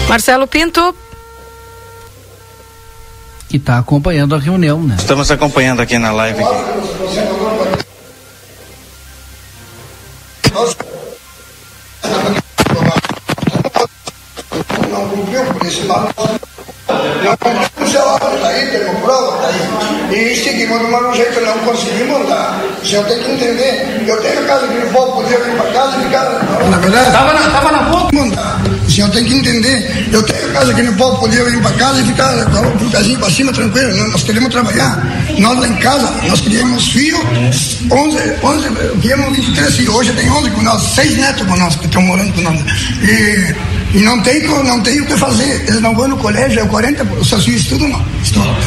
Marcelo 0.09 0.47
Pinto. 0.47 0.95
Que 3.49 3.57
está 3.57 3.79
acompanhando 3.79 4.37
a 4.37 4.39
reunião, 4.39 4.81
né? 4.81 4.95
Estamos 4.97 5.29
acompanhando 5.29 5.83
aqui 5.83 5.99
na 5.99 6.13
live. 6.13 6.41
Aqui. 6.41 7.90
Não 14.91 15.09
cumpriu, 15.09 15.45
por 15.45 15.67
isso 15.67 15.87
lá 15.87 16.01
não 16.01 16.13
cumpriu, 16.13 16.41
está 18.35 18.49
aí, 18.49 18.67
temos 18.71 19.01
prova, 19.01 19.37
está 19.37 19.49
aí. 19.49 20.31
E 20.33 20.37
seguimos 20.37 20.81
do 20.81 20.89
mesmo 20.89 21.15
jeito, 21.15 21.41
não 21.41 21.59
conseguimos 21.61 22.21
andar. 22.21 22.61
O 22.83 22.87
senhor 22.87 23.05
tem 23.07 23.23
que 23.23 23.31
entender. 23.31 24.05
Eu 24.07 24.21
tenho 24.21 24.47
casa 24.47 24.67
que 24.67 24.79
o 24.79 24.91
povo 24.93 25.23
podia 25.23 25.39
vir 25.39 25.57
para 25.57 25.71
casa 25.73 25.97
e 25.97 26.03
ficar. 26.03 26.25
Na 26.69 26.79
verdade, 26.79 27.07
estava 27.07 27.33
na, 27.33 27.51
tava 27.51 27.73
na. 27.73 27.83
Mandar. 28.13 28.61
O 28.91 28.93
senhor 28.93 29.11
tem 29.11 29.25
que 29.25 29.35
entender. 29.35 30.09
Eu 30.11 30.21
tenho 30.25 30.53
casa 30.53 30.75
que 30.75 30.83
o 30.83 30.97
povo 30.97 31.21
podia 31.21 31.45
vir 31.45 31.63
para 31.63 31.71
casa 31.75 32.01
e 32.01 32.05
ficar 32.07 32.45
com 32.47 32.85
o 32.85 32.91
pezinho 32.91 33.21
para 33.21 33.31
cima, 33.31 33.53
tranquilo. 33.53 34.09
Nós 34.11 34.25
queremos 34.25 34.51
trabalhar. 34.51 35.01
Nós 35.39 35.61
lá 35.61 35.69
em 35.69 35.77
casa, 35.77 36.11
nós 36.29 36.41
criamos 36.41 36.89
filhos, 36.89 37.21
11, 37.89 38.19
11, 38.43 38.69
criamos 39.01 39.37
23 39.37 39.77
filhos. 39.77 39.95
Hoje 39.95 40.13
tem 40.15 40.29
11 40.29 40.51
com 40.51 40.63
nós, 40.63 40.83
6 40.83 41.19
netos 41.19 41.47
com 41.47 41.57
nós 41.57 41.77
que 41.77 41.87
estão 41.87 42.03
morando 42.03 42.33
com 42.33 42.41
nós. 42.41 42.61
E, 43.01 43.55
e 43.97 44.01
não 44.01 44.21
tem, 44.23 44.43
não 44.65 44.81
tem 44.81 45.01
o 45.01 45.07
que 45.07 45.17
fazer. 45.17 45.65
Eles 45.69 45.81
não 45.81 45.95
vão 45.95 46.09
no 46.09 46.17
colégio, 46.17 46.59
é 46.59 46.67
40%, 46.67 47.21
os 47.21 47.29
seus 47.29 47.45
filhos 47.45 47.63
estudam 47.63 47.89
não. 47.91 48.05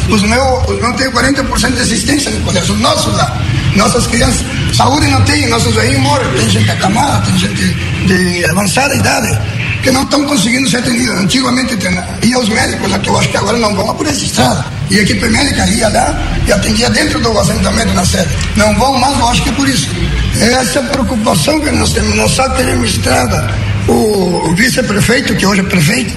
Os 0.09 0.21
meus 0.21 0.81
não 0.81 0.93
tem 0.93 1.11
40% 1.11 1.73
de 1.73 1.81
assistência 1.81 2.31
no 2.31 2.45
colégio, 2.45 2.73
os 2.73 2.79
nossos 2.79 3.13
lá. 3.13 3.41
Nossas 3.75 4.07
crianças, 4.07 4.45
saúde 4.73 5.07
não 5.07 5.21
tem, 5.23 5.49
nossos 5.49 5.77
aí 5.77 5.97
moram, 5.97 6.31
tem 6.31 6.49
gente 6.49 6.71
acamada, 6.71 7.25
tem 7.25 7.39
gente 7.39 7.75
de 8.05 8.45
avançada 8.45 8.95
idade 8.95 9.37
que 9.83 9.91
não 9.91 10.03
estão 10.03 10.25
conseguindo 10.25 10.69
ser 10.69 10.77
atendidos. 10.77 11.19
Antigamente 11.19 11.77
ia 12.23 12.39
os 12.39 12.49
médicos, 12.49 12.97
que 12.97 13.09
eu 13.09 13.17
acho 13.17 13.29
que 13.29 13.37
agora 13.37 13.57
não 13.57 13.75
vão 13.75 13.93
por 13.93 14.07
essa 14.07 14.23
estrada. 14.23 14.65
E 14.89 14.97
a 14.97 15.01
equipe 15.01 15.27
médica 15.27 15.67
ia 15.67 15.89
lá 15.89 16.15
e 16.47 16.51
atendia 16.51 16.89
dentro 16.89 17.19
do 17.19 17.37
assentamento 17.37 17.93
na 17.93 18.05
sede. 18.05 18.29
Não 18.55 18.73
vão 18.79 18.97
mais, 18.97 19.19
eu 19.19 19.27
acho 19.27 19.43
que 19.43 19.49
é 19.49 19.51
por 19.51 19.67
isso. 19.67 19.89
Essa 20.39 20.81
preocupação 20.83 21.59
que 21.59 21.69
nós 21.71 21.91
temos, 21.91 22.15
nós 22.15 22.31
só 22.31 22.47
teremos 22.49 22.89
estrada. 22.89 23.53
O 23.87 24.53
vice-prefeito, 24.55 25.35
que 25.35 25.45
hoje 25.45 25.59
é 25.59 25.63
prefeito, 25.63 26.13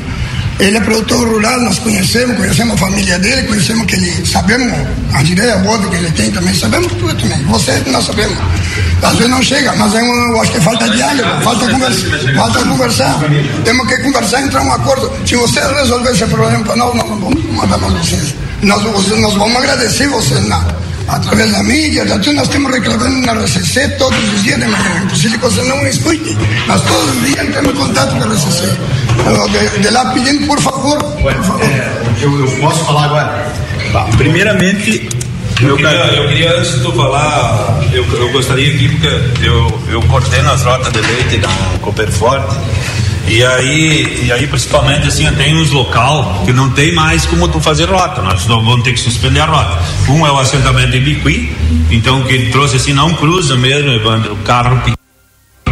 ele 0.58 0.76
é 0.76 0.80
produtor 0.80 1.28
rural, 1.28 1.60
nós 1.60 1.78
conhecemos, 1.78 2.36
conhecemos 2.36 2.74
a 2.74 2.78
família 2.78 3.18
dele, 3.18 3.42
conhecemos 3.46 3.84
que 3.86 3.94
ele, 3.96 4.26
sabemos 4.26 4.72
as 5.12 5.28
ideias 5.28 5.60
boas 5.62 5.84
que 5.86 5.96
ele 5.96 6.10
tem 6.12 6.30
também, 6.30 6.54
sabemos 6.54 6.92
tudo 6.94 7.14
também. 7.14 7.42
Você 7.44 7.72
nós 7.90 8.06
sabemos. 8.06 8.38
Às 9.02 9.14
vezes 9.16 9.30
não 9.30 9.42
chega, 9.42 9.74
mas 9.76 9.94
é 9.94 10.00
eu 10.00 10.40
acho 10.40 10.52
que 10.52 10.60
falta 10.60 10.88
diálogo, 10.88 11.42
falta 11.42 11.68
conversa, 11.68 12.06
falta 12.34 12.64
conversar. 12.64 13.20
Temos 13.64 13.86
que 13.86 13.98
conversar, 13.98 14.42
entrar 14.42 14.62
um 14.62 14.72
acordo. 14.72 15.12
Se 15.26 15.36
você 15.36 15.60
resolver 15.60 16.10
esse 16.10 16.26
problema 16.26 16.64
para 16.64 16.76
nós, 16.76 16.94
nós 16.94 17.06
vamos 17.06 17.44
mandar 17.52 17.78
para 17.78 17.88
vocês. 17.88 18.34
Nós, 18.62 18.82
nós 18.82 19.34
vamos 19.34 19.56
agradecer 19.56 20.08
vocês 20.08 20.42
na, 21.06 21.16
através 21.16 21.52
da 21.52 21.62
mídia, 21.62 22.04
tudo 22.06 22.32
nós 22.34 22.48
estamos 22.48 22.72
reclamando 22.72 23.26
na 23.26 23.32
RCC 23.32 23.88
todos 23.98 24.18
os 24.34 24.42
dias 24.42 24.58
de 24.58 24.66
manhã. 24.66 25.02
Impossível 25.04 25.38
que 25.38 25.44
você 25.44 25.62
não 25.62 25.86
escute. 25.86 26.36
Nós 26.66 26.82
todos 26.82 27.16
os 27.16 27.26
dias 27.26 27.54
temos 27.54 27.78
contato 27.78 28.16
com 28.16 28.24
a 28.24 28.34
RCC. 28.34 28.66
De, 29.50 29.82
de 29.82 29.90
lá 29.90 30.12
pedindo, 30.12 30.46
por 30.46 30.60
favor. 30.60 31.02
Por 31.02 31.34
favor. 31.44 31.62
É, 31.62 32.02
eu, 32.20 32.38
eu 32.40 32.60
posso 32.60 32.84
falar 32.84 33.04
agora? 33.04 33.52
Tá. 33.92 34.04
Primeiramente, 34.16 35.08
eu 35.62 35.76
queria, 35.76 35.90
eu 35.90 36.28
queria, 36.28 36.58
antes 36.58 36.74
de 36.74 36.80
tu 36.82 36.92
falar, 36.92 37.80
eu, 37.92 38.04
eu 38.04 38.30
gostaria 38.32 38.74
aqui, 38.74 38.88
porque 38.88 39.46
eu, 39.46 39.82
eu 39.88 40.02
coordeno 40.02 40.52
as 40.52 40.62
rotas 40.62 40.92
de 40.92 41.00
leite 41.00 41.38
da 41.38 41.48
Cooperforte. 41.80 42.56
E 43.28 43.44
aí, 43.44 44.24
e 44.26 44.32
aí 44.32 44.46
principalmente 44.46 45.08
assim, 45.08 45.30
tem 45.32 45.56
uns 45.56 45.70
local 45.70 46.42
que 46.44 46.52
não 46.52 46.70
tem 46.70 46.94
mais 46.94 47.26
como 47.26 47.48
tu 47.48 47.60
fazer 47.60 47.86
rota, 47.86 48.22
nós 48.22 48.44
vamos 48.44 48.82
ter 48.82 48.92
que 48.92 49.00
suspender 49.00 49.40
a 49.40 49.46
rota. 49.46 49.82
Um 50.08 50.26
é 50.26 50.30
o 50.30 50.38
assentamento 50.38 50.92
de 50.92 51.00
Biqui, 51.00 51.52
então 51.90 52.22
que 52.22 52.50
trouxe 52.50 52.76
assim, 52.76 52.92
não 52.92 53.14
cruza 53.14 53.56
mesmo, 53.56 53.90
o 54.32 54.36
carro 54.44 54.80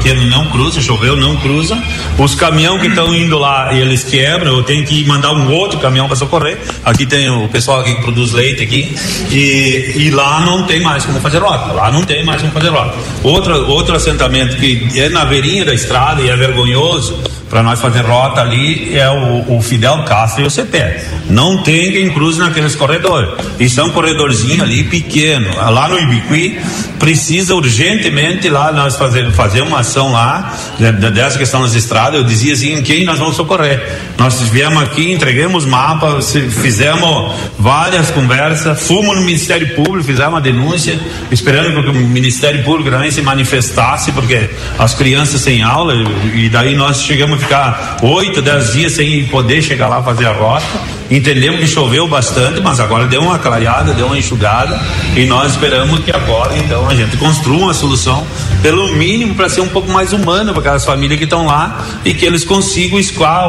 pequeno 0.04 0.26
não 0.26 0.50
cruza, 0.50 0.82
choveu, 0.82 1.16
não 1.16 1.36
cruza. 1.36 1.82
Os 2.18 2.34
caminhões 2.34 2.82
que 2.82 2.88
estão 2.88 3.14
indo 3.14 3.38
lá, 3.38 3.72
eles 3.72 4.04
quebram, 4.04 4.58
eu 4.58 4.62
tenho 4.62 4.84
que 4.84 5.02
mandar 5.06 5.32
um 5.32 5.50
outro 5.50 5.78
caminhão 5.78 6.06
para 6.06 6.16
socorrer. 6.16 6.58
Aqui 6.84 7.06
tem 7.06 7.30
o 7.30 7.48
pessoal 7.48 7.82
que 7.82 7.94
produz 8.02 8.32
leite 8.32 8.62
aqui. 8.62 8.94
E, 9.30 9.94
e 9.96 10.10
lá 10.10 10.40
não 10.40 10.64
tem 10.64 10.82
mais 10.82 11.06
como 11.06 11.18
fazer 11.20 11.38
rota. 11.38 11.72
Lá 11.72 11.90
não 11.90 12.02
tem 12.02 12.22
mais 12.22 12.42
como 12.42 12.52
fazer 12.52 12.68
rota. 12.68 12.94
Outro, 13.22 13.66
outro 13.70 13.96
assentamento 13.96 14.56
que 14.56 14.88
é 15.00 15.08
na 15.08 15.24
beirinha 15.24 15.64
da 15.64 15.72
estrada 15.72 16.20
e 16.20 16.28
é 16.28 16.36
vergonhoso 16.36 17.18
para 17.54 17.62
nós 17.62 17.80
fazer 17.80 18.00
rota 18.00 18.40
ali 18.40 18.98
é 18.98 19.08
o, 19.08 19.56
o, 19.56 19.62
Fidel 19.62 20.02
Castro 20.02 20.42
e 20.42 20.46
o 20.48 20.50
CPE. 20.50 21.13
Não 21.28 21.58
tem 21.58 21.92
quem 21.92 22.10
cruze 22.10 22.38
naqueles 22.38 22.74
corredores. 22.74 23.30
É 23.76 23.82
um 23.82 23.90
corredorzinho 23.90 24.62
ali 24.62 24.84
pequeno. 24.84 25.48
Lá 25.56 25.88
no 25.88 25.98
Ibiqui 25.98 26.58
precisa 26.98 27.54
urgentemente 27.54 28.48
lá 28.48 28.72
nós 28.72 28.96
fazer, 28.96 29.30
fazer 29.32 29.62
uma 29.62 29.80
ação 29.80 30.12
lá 30.12 30.54
dessa 31.12 31.38
questão 31.38 31.62
das 31.62 31.74
estradas. 31.74 32.20
Eu 32.20 32.24
dizia 32.24 32.52
assim, 32.52 32.82
quem 32.82 33.04
nós 33.04 33.18
vamos 33.18 33.36
socorrer? 33.36 33.82
Nós 34.18 34.40
viemos 34.50 34.82
aqui, 34.82 35.12
entregamos 35.12 35.64
mapas, 35.64 36.32
fizemos 36.32 37.32
várias 37.58 38.10
conversas, 38.10 38.86
fomos 38.86 39.16
no 39.16 39.22
Ministério 39.22 39.74
Público, 39.74 40.04
fizemos 40.04 40.32
uma 40.32 40.40
denúncia, 40.40 40.98
esperando 41.30 41.82
que 41.82 41.88
o 41.88 41.94
Ministério 41.94 42.62
Público 42.64 42.90
também 42.90 43.10
se 43.10 43.22
manifestasse, 43.22 44.12
porque 44.12 44.50
as 44.78 44.94
crianças 44.94 45.40
sem 45.40 45.62
aula, 45.62 45.94
e 46.34 46.48
daí 46.48 46.74
nós 46.74 47.02
chegamos 47.02 47.42
ficar 47.42 47.98
oito, 48.02 48.40
dez 48.40 48.72
dias 48.72 48.92
sem 48.92 49.24
poder 49.26 49.62
chegar 49.62 49.88
lá 49.88 50.02
fazer 50.02 50.26
a 50.26 50.32
rota. 50.32 50.64
Entendemos 51.14 51.60
que 51.60 51.66
choveu 51.68 52.08
bastante, 52.08 52.60
mas 52.60 52.80
agora 52.80 53.06
deu 53.06 53.22
uma 53.22 53.38
clareada, 53.38 53.94
deu 53.94 54.06
uma 54.06 54.18
enxugada 54.18 54.80
e 55.14 55.24
nós 55.26 55.52
esperamos 55.52 56.00
que 56.00 56.10
agora 56.10 56.58
então 56.58 56.88
a 56.88 56.94
gente 56.96 57.16
construa 57.16 57.56
uma 57.56 57.74
solução, 57.74 58.26
pelo 58.60 58.88
mínimo 58.96 59.36
para 59.36 59.48
ser 59.48 59.60
um 59.60 59.68
pouco 59.68 59.88
mais 59.92 60.12
humana 60.12 60.50
para 60.50 60.60
aquelas 60.60 60.84
famílias 60.84 61.16
que 61.16 61.22
estão 61.22 61.46
lá 61.46 61.86
e 62.04 62.12
que 62.12 62.26
eles 62.26 62.44
consigam 62.44 62.98
escoar 62.98 63.44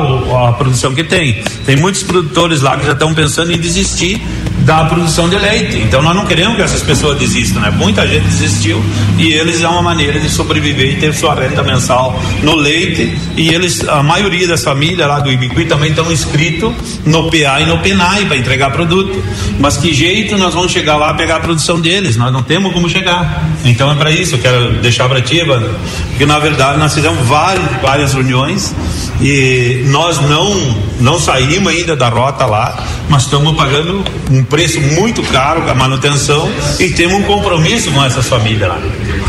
a 0.47 0.53
produção 0.53 0.93
que 0.93 1.03
tem. 1.03 1.41
Tem 1.65 1.75
muitos 1.75 2.03
produtores 2.03 2.61
lá 2.61 2.77
que 2.77 2.85
já 2.85 2.91
estão 2.91 3.15
pensando 3.15 3.51
em 3.51 3.57
desistir 3.57 4.21
da 4.65 4.83
produção 4.85 5.29
de 5.29 5.37
leite. 5.37 5.77
Então 5.77 6.01
nós 6.01 6.15
não 6.15 6.25
queremos 6.25 6.55
que 6.55 6.63
essas 6.63 6.81
pessoas 6.81 7.17
desistam, 7.19 7.61
né? 7.61 7.69
Muita 7.69 8.05
gente 8.07 8.25
desistiu 8.25 8.83
e 9.17 9.31
eles 9.31 9.61
é 9.61 9.67
uma 9.67 9.81
maneira 9.81 10.19
de 10.19 10.27
sobreviver 10.27 10.93
e 10.93 10.95
ter 10.95 11.13
sua 11.13 11.35
renda 11.35 11.61
mensal 11.63 12.19
no 12.41 12.55
leite 12.55 13.15
e 13.37 13.49
eles, 13.49 13.87
a 13.87 14.01
maioria 14.01 14.47
das 14.47 14.63
famílias 14.63 15.07
lá 15.07 15.19
do 15.19 15.31
Ibiqui 15.31 15.65
também 15.65 15.91
estão 15.91 16.11
inscritos 16.11 16.73
no 17.05 17.29
PA 17.29 17.61
e 17.61 17.65
no 17.67 17.77
PENAI 17.77 18.25
para 18.25 18.37
entregar 18.37 18.71
produto. 18.71 19.23
Mas 19.59 19.77
que 19.77 19.93
jeito 19.93 20.35
nós 20.37 20.53
vamos 20.53 20.71
chegar 20.71 20.97
lá 20.97 21.13
pegar 21.13 21.37
a 21.37 21.39
produção 21.39 21.79
deles? 21.79 22.17
Nós 22.17 22.33
não 22.33 22.41
temos 22.41 22.73
como 22.73 22.89
chegar. 22.89 23.47
Então 23.63 23.91
é 23.91 23.95
para 23.95 24.09
isso, 24.09 24.35
eu 24.35 24.39
quero 24.39 24.73
deixar 24.81 25.07
para 25.07 25.21
ti, 25.21 25.37
Evandro, 25.37 25.75
porque 26.09 26.25
na 26.25 26.39
verdade 26.39 26.79
nós 26.79 26.93
fizemos 26.93 27.23
várias, 27.27 27.63
várias 27.83 28.13
reuniões 28.13 28.73
e 29.21 29.83
nós 29.87 30.19
não 30.21 30.85
não 30.99 31.19
saímos 31.19 31.71
ainda 31.71 31.95
da 31.95 32.07
rota 32.07 32.45
lá, 32.45 32.83
mas 33.09 33.23
estamos 33.23 33.55
pagando 33.55 34.03
um 34.31 34.43
preço 34.43 34.54
muito 34.79 35.21
caro 35.23 35.69
a 35.69 35.73
manutenção 35.73 36.49
e 36.79 36.89
temos 36.89 37.19
um 37.19 37.23
compromisso 37.23 37.91
com 37.91 38.03
essas 38.03 38.27
famílias 38.27 38.69
lá. 38.69 38.79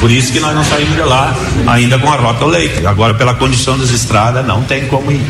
Por 0.01 0.11
isso 0.11 0.33
que 0.33 0.41
nós 0.41 0.55
não 0.55 0.65
saímos 0.65 0.95
de 0.95 1.03
lá 1.03 1.35
ainda 1.67 1.99
com 1.99 2.11
a 2.11 2.17
rota 2.17 2.45
ao 2.45 2.51
leite. 2.51 2.87
Agora, 2.87 3.15
pela 3.15 3.35
condição 3.35 3.79
das 3.79 3.91
estradas, 3.91 4.47
não 4.47 4.63
tem 4.63 4.87
como 4.87 5.11
ir. 5.11 5.25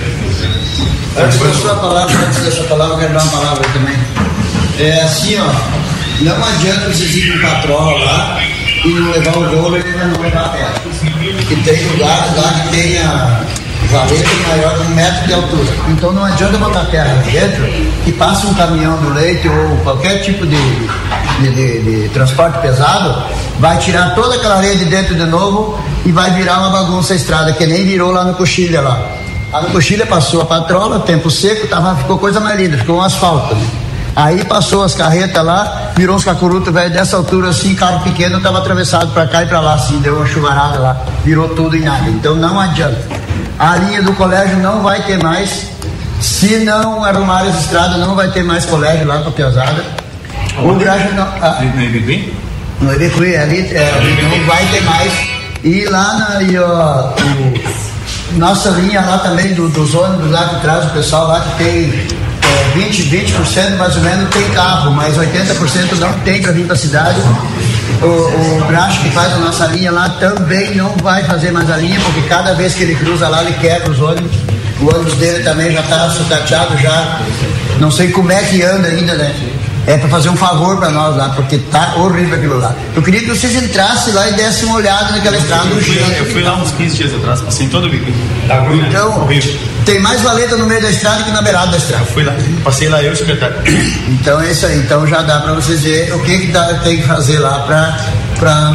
Antes 1.17 1.63
da 1.63 1.75
palavra, 1.77 2.27
antes 2.27 2.45
da 2.45 2.51
sua 2.51 2.65
palavra, 2.65 2.95
eu 2.95 2.99
quero 2.99 3.15
dar 3.15 3.23
uma 3.23 3.33
palavra 3.33 3.69
também. 3.73 3.97
É 4.79 5.01
assim, 5.03 5.37
ó, 5.39 5.51
não 6.21 6.45
adianta 6.45 6.89
vocês 6.89 7.15
ir 7.15 7.33
com 7.33 7.47
patroa 7.47 8.05
lá 8.05 8.39
e 8.85 8.89
não 8.89 9.11
levar 9.11 9.37
o 9.39 9.49
bolo 9.49 9.79
e 9.79 9.83
ainda 9.83 10.05
não 10.07 10.21
levar 10.21 10.45
a 10.45 10.49
terra. 10.51 10.75
Que 11.49 11.57
tem 11.57 11.87
lugares 11.89 12.37
lá 12.37 12.53
que 12.53 12.77
tem 12.77 12.99
a 12.99 13.45
valeta 13.91 14.49
maior 14.49 14.75
de 14.75 14.83
um 14.83 14.95
metro 14.95 15.27
de 15.27 15.35
altura. 15.35 15.73
Então 15.89 16.13
não 16.13 16.25
adianta 16.25 16.59
botar 16.59 16.85
terra 16.87 17.23
dentro 17.25 17.65
e 18.07 18.13
passa 18.13 18.47
um 18.47 18.55
caminhão 18.55 18.97
do 18.99 19.13
leite 19.13 19.49
ou 19.49 19.77
qualquer 19.79 20.19
tipo 20.19 20.47
de, 20.47 20.57
de, 21.41 21.55
de, 21.55 22.03
de 22.03 22.09
transporte 22.11 22.59
pesado, 22.61 23.23
vai 23.59 23.79
tirar 23.79 24.15
toda 24.15 24.37
aquela 24.37 24.57
areia 24.57 24.77
de 24.77 24.85
dentro 24.87 25.15
de 25.15 25.25
novo 25.25 25.79
e 26.05 26.13
vai 26.13 26.31
virar 26.33 26.59
uma 26.59 26.71
bagunça 26.71 27.13
a 27.13 27.17
estrada, 27.17 27.53
que 27.53 27.67
nem 27.67 27.85
virou 27.85 28.11
lá 28.11 28.25
no 28.25 28.35
Coxilha 28.35 28.81
lá. 28.81 29.01
Lá 29.53 29.63
no 29.63 29.71
Coxilha 29.71 30.07
passou 30.07 30.43
a 30.43 30.45
patrola, 30.45 31.01
tempo 31.01 31.31
seco, 31.31 31.67
tava, 31.69 31.97
ficou 31.97 32.19
coisa 32.19 32.41
mais 32.41 32.59
linda, 32.59 32.79
ficou 32.79 32.97
um 32.97 33.03
asfalto. 33.03 33.55
Né? 33.55 33.67
Aí 34.17 34.45
passou 34.45 34.83
as 34.83 34.95
carretas 34.95 35.45
lá, 35.45 35.93
virou 35.95 36.17
uns 36.17 36.25
cacurutos 36.25 36.73
velho 36.73 36.91
dessa 36.91 37.19
altura 37.19 37.51
assim, 37.51 37.75
carro 37.75 38.03
pequeno 38.03 38.41
tava 38.41 38.59
atravessado 38.59 39.13
para 39.13 39.27
cá 39.27 39.43
e 39.43 39.47
para 39.47 39.61
lá 39.61 39.75
assim, 39.75 39.99
deu 39.99 40.17
uma 40.17 40.27
chuvarada 40.27 40.79
lá, 40.79 41.05
virou 41.23 41.51
tudo 41.51 41.77
em 41.77 41.83
nada. 41.83 42.09
Então 42.09 42.35
não 42.35 42.59
adianta. 42.59 43.26
A 43.59 43.77
linha 43.77 44.03
do 44.03 44.13
colégio 44.15 44.59
não 44.59 44.83
vai 44.83 45.03
ter 45.03 45.23
mais, 45.23 45.69
se 46.21 46.59
não 46.59 47.05
arrumar 47.05 47.43
as 47.43 47.61
estradas, 47.61 47.99
não 47.99 48.15
vai 48.15 48.31
ter 48.31 48.45
mais 48.45 48.67
colégio 48.67 49.07
lá 49.07 49.21
para 49.21 49.31
Piazada. 49.31 49.85
O 50.59 50.73
não. 50.73 51.29
Ah, 51.41 51.61
no 51.63 51.83
Ibicuí? 51.83 52.35
No 52.81 52.93
Ibicuí, 52.95 53.37
ali 53.37 53.61
é, 53.75 53.93
não 54.23 54.47
vai 54.47 54.65
ter 54.67 54.83
mais. 54.83 55.13
E 55.65 55.85
lá 55.87 56.15
na. 56.15 56.43
E, 56.43 56.59
ó, 56.59 57.13
o, 57.13 58.37
nossa 58.39 58.71
linha 58.71 59.01
lá 59.01 59.19
também 59.19 59.55
do, 59.55 59.69
dos 59.69 59.95
ônibus 59.95 60.31
lá 60.31 60.49
que 60.49 60.61
traz 60.61 60.85
o 60.87 60.91
pessoal 60.91 61.29
lá 61.29 61.41
que 61.41 61.65
tem 61.65 62.07
20, 62.75 63.03
20% 63.05 63.77
mais 63.77 63.97
ou 63.97 64.03
menos 64.03 64.29
tem 64.31 64.49
carro, 64.51 64.93
mas 64.93 65.17
80% 65.17 65.99
não 65.99 66.13
tem 66.21 66.43
para 66.43 66.53
vir 66.53 66.65
para 66.65 66.75
a 66.75 66.79
cidade. 66.79 67.21
O, 68.03 68.07
o 68.07 68.67
Graxa 68.67 69.01
que 69.03 69.11
faz 69.11 69.33
a 69.33 69.37
nossa 69.37 69.67
linha 69.67 69.91
lá 69.91 70.09
também 70.21 70.75
não 70.75 70.95
vai 71.03 71.25
fazer 71.25 71.51
mais 71.51 71.71
a 71.71 71.77
linha, 71.77 71.99
porque 72.01 72.23
cada 72.29 72.55
vez 72.55 72.75
que 72.75 72.83
ele 72.83 72.95
cruza 72.95 73.29
lá, 73.29 73.43
ele 73.43 73.55
quebra 73.55 73.91
os 73.91 74.01
ônibus. 74.01 74.37
O 74.81 74.95
ônibus 74.95 75.15
dele 75.15 75.43
também 75.43 75.73
já 75.73 75.81
está 75.81 76.11
sucateado, 76.11 76.77
já. 76.79 77.21
Não 77.79 77.91
sei 77.91 78.11
como 78.11 78.31
é 78.31 78.43
que 78.43 78.63
anda 78.63 78.89
ainda, 78.89 79.15
né? 79.15 79.35
É 79.87 79.97
para 79.97 80.09
fazer 80.09 80.29
um 80.29 80.37
favor 80.37 80.79
para 80.79 80.91
nós 80.91 81.17
lá, 81.17 81.29
porque 81.31 81.59
tá 81.59 81.95
horrível 81.97 82.37
aquilo 82.37 82.59
lá. 82.59 82.75
Eu 82.95 83.03
queria 83.03 83.21
que 83.21 83.29
vocês 83.29 83.55
entrassem 83.55 84.13
lá 84.13 84.29
e 84.29 84.33
dessem 84.35 84.67
uma 84.67 84.77
olhada 84.77 85.13
naquela 85.13 85.37
estrada. 85.37 85.69
Eu 85.69 85.81
fui, 85.81 86.15
eu 86.19 86.27
fui 86.27 86.43
lá 86.43 86.57
uns 86.57 86.73
15 86.73 86.97
dias 86.97 87.15
atrás, 87.15 87.41
passei 87.41 87.67
em 87.67 87.69
todo 87.69 87.87
o 87.87 87.91
bico. 87.91 88.11
Tá 88.49 88.67
então, 88.89 89.29
tem 89.85 90.01
mais 90.01 90.21
valeta 90.23 90.57
no 90.57 90.67
meio 90.67 90.83
da 90.83 90.91
estrada 90.91 91.23
que 91.23 91.31
na 91.31 91.41
beirada 91.41 91.71
da 91.71 91.77
estrada. 91.79 92.03
Eu 92.03 92.07
fui 92.09 92.25
lá, 92.25 92.35
passei 92.65 92.89
lá 92.89 93.03
eu 93.03 93.11
e 93.11 93.15
o 93.15 93.17
secretário. 93.17 93.57
Então 94.09 94.41
é 94.41 94.51
isso 94.51 94.67
aí, 94.67 94.79
então 94.79 95.07
já 95.07 95.23
dá 95.23 95.41
para 95.41 95.53
vocês 95.53 95.83
ver 95.83 96.13
o 96.13 96.19
que 96.21 96.39
que 96.39 96.47
dá, 96.49 96.75
tem 96.83 96.97
que 96.97 97.07
fazer 97.07 97.39
lá 97.39 97.61
para 97.61 97.97
para 98.39 98.71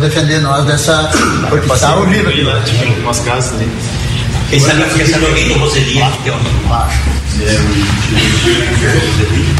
defender 0.00 0.40
nós 0.40 0.64
dessa 0.64 1.10
porque 1.48 1.68
tá 1.68 1.94
horrível 1.96 2.30
ali 2.30 2.42
lá, 2.42 2.60
tipo, 2.62 2.84
umas 3.00 3.20
casas 3.20 3.54
ali. 3.54 3.70
Quem 4.50 4.60
sabe, 4.60 4.84
quem 4.94 5.06
sabe 5.06 5.26
alguém 5.26 5.48
do 5.48 5.58
Roseli 5.58 6.02
aqui, 6.02 6.30
ó. 6.30 6.38
É, 7.42 7.58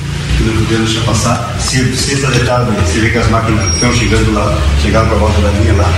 o 0.03 0.06
que 0.37 0.43
no 0.43 0.53
governo 0.61 0.85
deixa 0.85 1.01
passar. 1.01 1.57
Se 1.61 1.97
sexta 1.97 2.31
de 2.31 2.41
tarde, 2.41 2.71
você 2.73 3.01
vê 3.01 3.11
que 3.11 3.19
as 3.19 3.29
máquinas 3.31 3.75
estão 3.75 3.93
chegando 3.95 4.33
lá, 4.33 4.59
chegaram 4.83 5.07
para 5.07 5.17
a 5.17 5.21
volta 5.21 5.41
da 5.41 5.51
linha 5.51 5.75
lá. 5.75 5.93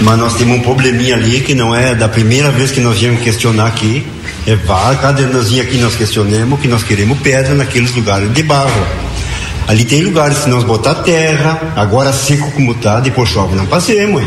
Mas 0.00 0.18
nós 0.18 0.34
temos 0.34 0.58
um 0.58 0.60
probleminha 0.60 1.16
ali 1.16 1.40
que 1.40 1.54
não 1.54 1.74
é 1.74 1.94
da 1.94 2.08
primeira 2.08 2.50
vez 2.50 2.70
que 2.70 2.80
nós 2.80 2.98
viemos 2.98 3.20
questionar 3.20 3.66
aqui. 3.66 4.06
É 4.46 4.54
vá, 4.54 4.94
cada 4.94 5.22
anozinho 5.24 5.62
aqui 5.62 5.76
nós 5.76 5.94
questionamos 5.96 6.60
que 6.60 6.68
nós 6.68 6.82
queremos 6.82 7.18
pedra 7.18 7.54
naqueles 7.54 7.94
lugares 7.94 8.32
de 8.32 8.42
barro. 8.42 8.86
Ali 9.66 9.84
tem 9.84 10.00
lugares 10.02 10.38
se 10.38 10.48
nós 10.48 10.64
botar 10.64 10.94
terra, 10.96 11.74
agora 11.76 12.12
seco 12.12 12.50
como 12.52 12.74
tá, 12.74 13.00
depois 13.00 13.28
chove, 13.28 13.54
não 13.54 13.66
passemos. 13.66 14.22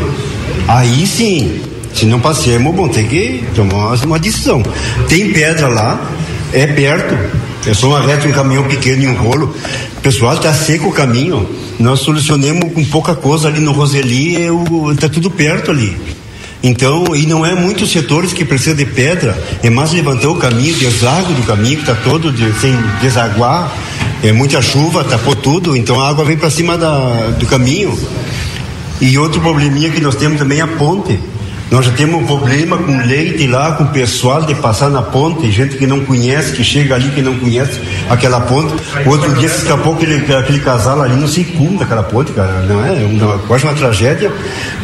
Aí 0.68 1.04
sim, 1.04 1.60
se 1.92 2.06
não 2.06 2.20
passemos, 2.20 2.72
bom, 2.74 2.86
tem 2.86 3.08
que 3.08 3.42
tomar 3.54 3.94
uma 4.04 4.18
decisão. 4.18 4.62
Tem 5.08 5.32
pedra 5.32 5.66
lá, 5.66 6.00
é 6.52 6.66
perto, 6.66 7.16
é 7.66 7.74
só 7.74 7.88
uma 7.88 8.00
reta, 8.00 8.26
um 8.26 8.32
caminhão 8.32 8.64
pequeno 8.64 9.02
e 9.02 9.06
um 9.06 9.14
rolo. 9.14 9.54
Pessoal, 10.02 10.34
está 10.34 10.52
seco 10.52 10.88
o 10.88 10.92
caminho. 10.92 11.48
Nós 11.78 12.00
solucionemos 12.00 12.72
com 12.72 12.84
pouca 12.84 13.14
coisa 13.14 13.48
ali 13.48 13.60
no 13.60 13.72
Roseli, 13.72 14.36
está 14.92 15.08
tudo 15.08 15.30
perto 15.30 15.70
ali. 15.70 15.96
Então, 16.62 17.16
e 17.16 17.26
não 17.26 17.44
é 17.44 17.54
muitos 17.54 17.90
setores 17.90 18.32
que 18.32 18.44
precisam 18.44 18.76
de 18.76 18.86
pedra, 18.86 19.36
é 19.62 19.68
mais 19.68 19.92
levantar 19.92 20.28
o 20.28 20.36
caminho, 20.36 20.76
deságua 20.76 21.34
do 21.34 21.42
caminho, 21.42 21.76
que 21.76 21.90
está 21.90 21.94
todo 21.94 22.30
de, 22.30 22.52
sem 22.60 22.72
desaguar, 23.00 23.72
é 24.22 24.30
muita 24.30 24.62
chuva, 24.62 25.02
tapou 25.02 25.34
tudo, 25.34 25.76
então 25.76 26.00
a 26.00 26.08
água 26.08 26.24
vem 26.24 26.36
para 26.36 26.50
cima 26.50 26.78
da, 26.78 27.30
do 27.36 27.46
caminho. 27.46 27.98
E 29.00 29.18
outro 29.18 29.40
probleminha 29.40 29.90
que 29.90 30.00
nós 30.00 30.14
temos 30.14 30.38
também 30.38 30.60
é 30.60 30.62
a 30.62 30.68
ponte. 30.68 31.18
Nós 31.72 31.86
já 31.86 31.92
temos 31.92 32.20
um 32.20 32.26
problema 32.26 32.76
com 32.76 32.98
leite 32.98 33.46
lá, 33.46 33.72
com 33.72 33.86
pessoal 33.86 34.42
de 34.42 34.54
passar 34.54 34.90
na 34.90 35.00
ponte, 35.00 35.50
gente 35.50 35.78
que 35.78 35.86
não 35.86 36.04
conhece, 36.04 36.52
que 36.52 36.62
chega 36.62 36.96
ali 36.96 37.10
que 37.10 37.22
não 37.22 37.38
conhece 37.38 37.80
aquela 38.10 38.42
ponte. 38.42 38.74
Outro 39.06 39.34
dia 39.36 39.48
se 39.48 39.62
escapou 39.62 39.94
aquele, 39.94 40.16
aquele 40.34 40.60
casal 40.60 41.00
ali, 41.00 41.16
não 41.16 41.26
sei 41.26 41.44
como 41.44 41.78
daquela 41.78 42.02
ponte, 42.02 42.30
cara, 42.32 42.60
não 42.68 42.84
é? 42.84 42.90
Uma, 42.90 43.38
quase 43.38 43.64
uma 43.64 43.72
tragédia, 43.72 44.30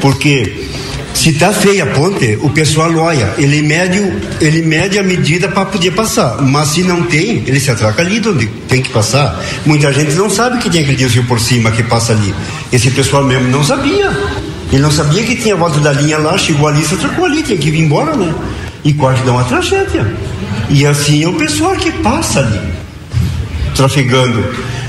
porque 0.01 0.67
se 1.13 1.29
está 1.29 1.53
feia 1.53 1.85
a 1.85 1.87
ponte, 1.89 2.39
o 2.41 2.49
pessoal 2.49 2.91
olha, 2.97 3.35
ele 3.37 3.61
mede, 3.61 3.99
ele 4.41 4.63
mede 4.63 4.99
a 4.99 5.03
medida 5.03 5.47
para 5.47 5.67
poder 5.67 5.91
passar. 5.91 6.41
Mas 6.41 6.69
se 6.69 6.83
não 6.85 7.03
tem, 7.03 7.43
ele 7.47 7.61
se 7.61 7.71
atraca 7.71 8.01
ali 8.01 8.19
onde 8.27 8.47
tem 8.67 8.81
que 8.81 8.89
passar. 8.89 9.39
Muita 9.67 9.93
gente 9.93 10.13
não 10.13 10.31
sabe 10.31 10.57
que 10.57 10.71
tem 10.71 10.81
aquele 10.85 10.97
desvio 10.97 11.25
por 11.27 11.39
cima 11.39 11.71
que 11.71 11.83
passa 11.83 12.15
ali. 12.15 12.35
Esse 12.73 12.91
pessoal 12.91 13.25
mesmo 13.25 13.51
não 13.51 13.63
sabia. 13.63 14.11
Ele 14.73 14.83
não 14.83 14.91
sabia 14.91 15.23
que 15.23 15.37
tinha 15.37 15.57
volta 15.57 15.81
da 15.81 15.93
linha 15.93 16.19
lá, 16.19 16.37
chegou 16.37 16.69
ali, 16.69 16.85
se 16.85 16.97
trocou 16.97 17.25
ali, 17.25 17.43
tinha 17.43 17.57
que 17.57 17.71
vir 17.71 17.81
embora, 17.81 18.15
né? 18.15 18.35
E 18.85 18.93
quase 18.93 19.23
dá 19.23 19.33
uma 19.33 19.45
tragédia. 19.45 20.07
E 20.69 20.85
assim 20.85 21.25
é 21.25 21.29
o 21.29 21.35
pessoal 21.35 21.75
que 21.77 21.91
passa 21.91 22.41
ali, 22.41 22.61
trafegando. 23.75 24.45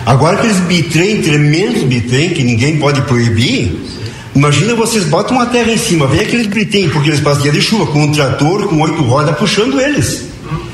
Agora 0.05 0.37
aqueles 0.37 0.57
bitrem, 0.57 1.21
tremendos 1.21 1.83
bitrem, 1.83 2.31
que 2.31 2.43
ninguém 2.43 2.77
pode 2.77 3.01
proibir, 3.03 3.79
imagina 4.35 4.75
vocês 4.75 5.05
botam 5.05 5.37
uma 5.37 5.45
terra 5.45 5.71
em 5.71 5.77
cima, 5.77 6.07
vem 6.07 6.21
aqueles 6.21 6.47
bitrem, 6.47 6.89
porque 6.89 7.09
eles 7.09 7.21
passam 7.21 7.43
dia 7.43 7.51
de 7.51 7.61
chuva, 7.61 7.87
com 7.87 8.03
um 8.03 8.11
trator, 8.11 8.67
com 8.67 8.81
oito 8.81 9.01
rodas 9.03 9.37
puxando 9.37 9.79
eles. 9.79 10.25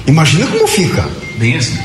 Imagina 0.08 0.48
como 0.48 0.68
fica. 0.68 1.08
Bem 1.38 1.58
assim. 1.58 1.78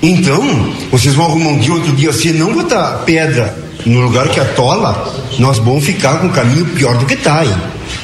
Então, 0.00 0.72
vocês 0.92 1.14
vão 1.14 1.26
arrumar 1.26 1.50
um 1.50 1.58
dia, 1.58 1.72
outro 1.72 1.92
dia, 1.92 2.12
se 2.12 2.32
não 2.32 2.52
botar 2.52 3.02
pedra 3.04 3.67
no 3.86 4.00
lugar 4.00 4.28
que 4.28 4.40
atola, 4.40 5.14
nós 5.38 5.58
vamos 5.58 5.84
ficar 5.84 6.18
com 6.18 6.26
um 6.26 6.30
caminho 6.30 6.66
pior 6.66 6.96
do 6.96 7.06
que 7.06 7.14
está 7.14 7.40
aí. 7.40 7.54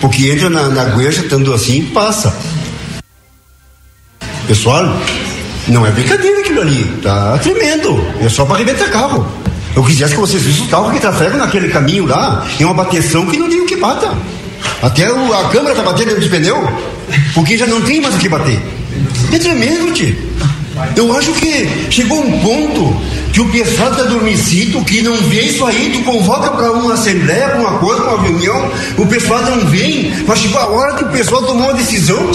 Porque 0.00 0.30
entra 0.30 0.48
na, 0.48 0.68
na 0.68 0.84
gueja, 0.84 1.22
estando 1.22 1.52
assim, 1.52 1.82
passa. 1.86 2.34
Pessoal, 4.46 4.96
não 5.68 5.86
é 5.86 5.90
brincadeira 5.90 6.40
aquilo 6.40 6.60
ali, 6.60 6.84
tá 7.02 7.38
tremendo. 7.38 8.06
É 8.20 8.28
só 8.28 8.44
para 8.44 8.56
arrebentar 8.56 8.90
carro. 8.90 9.26
Eu 9.74 9.82
quisesse 9.82 10.14
que 10.14 10.20
vocês 10.20 10.42
vissem 10.42 10.66
o 10.66 10.68
carro 10.68 10.92
que 10.92 11.00
trafega 11.00 11.36
naquele 11.36 11.68
caminho 11.68 12.06
lá, 12.06 12.46
em 12.60 12.64
uma 12.64 12.74
bateção 12.74 13.26
que 13.26 13.36
não 13.36 13.48
tem 13.48 13.60
o 13.60 13.66
que 13.66 13.76
bata. 13.76 14.12
Até 14.80 15.10
o, 15.10 15.32
a 15.32 15.48
câmera 15.48 15.74
tá 15.74 15.82
batendo 15.82 16.08
dentro 16.08 16.20
dos 16.20 16.30
pneus, 16.30 16.68
porque 17.34 17.56
já 17.56 17.66
não 17.66 17.80
tem 17.80 18.00
mais 18.00 18.14
o 18.14 18.18
que 18.18 18.28
bater. 18.28 18.60
É 19.32 19.38
tremendo, 19.38 19.92
tio. 19.92 20.16
Eu 20.96 21.16
acho 21.16 21.32
que 21.32 21.68
chegou 21.90 22.20
um 22.20 22.40
ponto 22.40 23.00
que 23.32 23.40
o 23.40 23.48
pessoal 23.50 23.90
está 23.90 24.02
adormecido, 24.02 24.84
que 24.84 25.02
não 25.02 25.16
vê 25.16 25.42
isso 25.42 25.64
aí, 25.64 25.90
tu 25.92 26.02
convoca 26.02 26.50
para 26.50 26.72
uma 26.72 26.94
assembleia, 26.94 27.48
para 27.48 27.60
uma 27.60 27.78
coisa, 27.78 28.02
para 28.02 28.14
uma 28.14 28.22
reunião, 28.22 28.70
o 28.96 29.06
pessoal 29.06 29.42
não 29.42 29.66
vem, 29.66 30.12
mas 30.26 30.38
chegou 30.38 30.60
a 30.60 30.66
hora 30.66 30.94
que 30.94 31.04
o 31.04 31.08
pessoal 31.08 31.42
tomou 31.42 31.64
uma 31.64 31.74
decisão, 31.74 32.30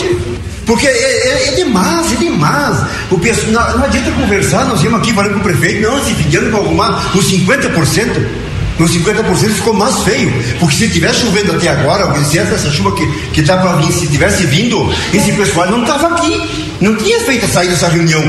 porque 0.65 0.87
é, 0.87 0.91
é, 0.91 1.47
é, 1.47 1.51
demais, 1.55 2.11
é 2.11 2.15
demais. 2.15 2.77
O 3.09 3.17
pessoal, 3.17 3.51
não, 3.51 3.77
não 3.79 3.85
adianta 3.85 4.11
conversar, 4.11 4.65
nós 4.65 4.81
viemos 4.81 4.99
aqui 4.99 5.13
falando 5.13 5.33
com 5.33 5.39
o 5.39 5.43
prefeito, 5.43 5.81
não, 5.81 6.03
se 6.03 6.13
pedindo 6.13 6.49
para 6.51 6.59
arrumar 6.59 7.11
os 7.17 7.31
50%. 7.31 8.48
Nos 8.79 8.91
50% 8.91 9.49
ficou 9.51 9.73
mais 9.73 10.03
feio, 10.03 10.31
porque 10.57 10.75
se 10.75 10.89
tivesse 10.89 11.19
chovendo 11.19 11.51
até 11.51 11.67
agora, 11.67 12.23
se 12.23 12.39
essa 12.39 12.71
chuva 12.71 12.95
que 13.33 13.41
está 13.41 13.57
para 13.57 13.75
vir, 13.75 13.91
se 13.91 14.07
tivesse 14.07 14.45
vindo, 14.45 14.89
esse 15.13 15.33
pessoal 15.33 15.69
não 15.69 15.81
estava 15.81 16.15
aqui, 16.15 16.41
não 16.79 16.95
tinha 16.95 17.19
feito 17.19 17.45
sair 17.51 17.67
dessa 17.67 17.89
reunião. 17.89 18.23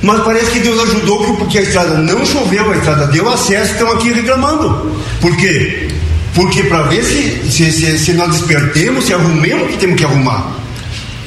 Mas 0.00 0.22
parece 0.22 0.50
que 0.50 0.60
Deus 0.60 0.80
ajudou 0.80 1.36
porque 1.36 1.58
a 1.58 1.62
estrada 1.62 1.98
não 1.98 2.24
choveu, 2.24 2.70
a 2.72 2.76
estrada 2.76 3.06
deu 3.08 3.30
acesso, 3.30 3.72
estão 3.72 3.90
aqui 3.92 4.10
reclamando. 4.10 4.90
Por 5.20 5.36
quê? 5.36 5.88
Porque 6.34 6.62
para 6.64 6.82
ver 6.84 7.04
se, 7.04 7.50
se, 7.50 7.70
se, 7.70 7.98
se, 7.98 8.12
nós 8.14 8.30
despertemos, 8.32 9.04
se 9.04 9.14
arrumemos 9.14 9.68
o 9.68 9.68
que 9.70 9.78
temos 9.78 9.96
que 9.96 10.04
arrumar. 10.04 10.50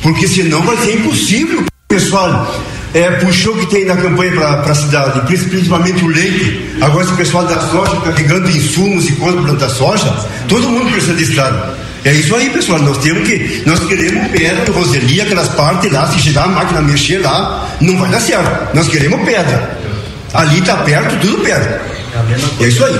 Porque 0.01 0.27
senão 0.27 0.61
vai 0.63 0.77
ser 0.77 0.95
impossível. 0.95 1.63
Pessoal, 1.87 2.53
é, 2.93 3.11
puxou 3.11 3.53
o 3.53 3.59
que 3.59 3.65
tem 3.67 3.85
na 3.85 3.95
campanha 3.95 4.31
para 4.33 4.71
a 4.71 4.75
cidade, 4.75 5.21
principalmente 5.21 6.03
o 6.03 6.07
leite. 6.07 6.75
Agora, 6.81 7.05
esse 7.05 7.13
pessoal 7.13 7.45
da 7.45 7.59
soja 7.59 7.97
carregando 8.01 8.49
insumos 8.49 9.09
e 9.09 9.13
coisas 9.13 9.41
para 9.41 9.49
plantar 9.49 9.69
soja, 9.69 10.13
todo 10.47 10.69
mundo 10.69 10.91
precisa 10.91 11.13
de 11.13 11.23
estrada. 11.23 11.77
É 12.05 12.13
isso 12.13 12.35
aí, 12.35 12.49
pessoal. 12.49 12.79
Nós 12.79 12.97
temos 12.99 13.27
que. 13.27 13.63
Nós 13.65 13.79
queremos 13.81 14.31
pedra, 14.31 14.71
Roseli, 14.71 15.19
aquelas 15.19 15.49
partes 15.49 15.91
lá, 15.91 16.07
se 16.07 16.19
chegar 16.19 16.45
a 16.45 16.47
máquina 16.47 16.81
mexer 16.81 17.19
lá, 17.19 17.67
não 17.81 17.97
vai 17.97 18.09
dar 18.09 18.21
certo. 18.21 18.75
Nós 18.75 18.87
queremos 18.87 19.21
pedra. 19.25 19.77
Ali 20.33 20.59
está 20.59 20.77
perto, 20.77 21.19
tudo 21.19 21.43
perto. 21.43 21.85
É 22.61 22.67
isso 22.67 22.85
aí. 22.85 22.97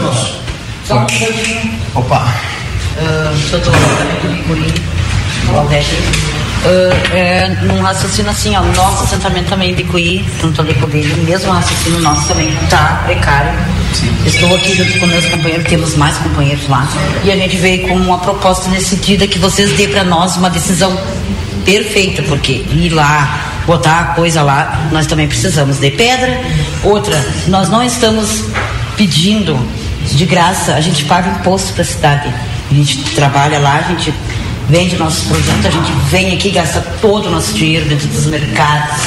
Só 0.85 0.95
um 0.95 1.05
pouquinho. 1.05 1.73
Opa. 1.95 2.33
Uh, 2.97 3.33
Valdete. 5.51 5.95
Uh, 6.67 7.15
é, 7.15 7.47
num 7.61 7.81
raciocínio 7.81 8.29
assim, 8.29 8.53
ó, 8.53 8.61
nosso 8.61 9.05
assentamento 9.05 9.47
também 9.47 9.73
de 9.73 9.85
Cuí, 9.85 10.25
junto 10.41 10.59
ali 10.59 10.73
com 10.73 10.87
dele, 10.89 11.13
mesmo 11.23 11.49
raciocínio 11.49 12.01
nosso 12.01 12.27
também 12.27 12.53
tá 12.69 13.03
precário. 13.05 13.53
Sim. 13.93 14.13
Estou 14.25 14.53
aqui 14.53 14.75
junto 14.75 14.99
com 14.99 15.05
meus 15.07 15.25
companheiros, 15.27 15.65
temos 15.65 15.95
mais 15.95 16.17
companheiros 16.17 16.67
lá, 16.67 16.85
e 17.23 17.31
a 17.31 17.37
gente 17.37 17.55
veio 17.55 17.87
com 17.87 17.95
uma 17.95 18.17
proposta 18.17 18.69
nesse 18.69 18.97
sentido 18.97 19.25
que 19.29 19.39
vocês 19.39 19.71
dê 19.77 19.87
para 19.87 20.03
nós 20.03 20.35
uma 20.35 20.49
decisão 20.49 20.99
perfeita, 21.63 22.21
porque 22.23 22.65
ir 22.69 22.89
lá, 22.89 23.61
botar 23.65 23.99
a 23.99 24.03
coisa 24.15 24.41
lá, 24.41 24.89
nós 24.91 25.07
também 25.07 25.27
precisamos 25.27 25.77
de 25.77 25.91
pedra. 25.91 26.41
Outra, 26.83 27.25
nós 27.47 27.69
não 27.69 27.81
estamos 27.81 28.43
pedindo 28.97 29.57
de 30.05 30.25
graça, 30.25 30.73
a 30.73 30.81
gente 30.81 31.05
paga 31.05 31.29
imposto 31.29 31.71
para 31.73 31.81
a 31.83 31.85
cidade. 31.85 32.33
A 32.69 32.73
gente 32.73 32.97
trabalha 33.15 33.59
lá, 33.59 33.75
a 33.75 33.81
gente 33.83 34.13
vende 34.69 34.97
nossos 34.97 35.23
produtos, 35.25 35.65
a 35.65 35.69
gente 35.69 35.91
vem 36.09 36.33
aqui 36.33 36.49
gasta 36.49 36.81
todo 37.01 37.27
o 37.27 37.31
nosso 37.31 37.53
dinheiro 37.53 37.87
dentro 37.87 38.07
dos 38.07 38.25
mercados. 38.25 39.01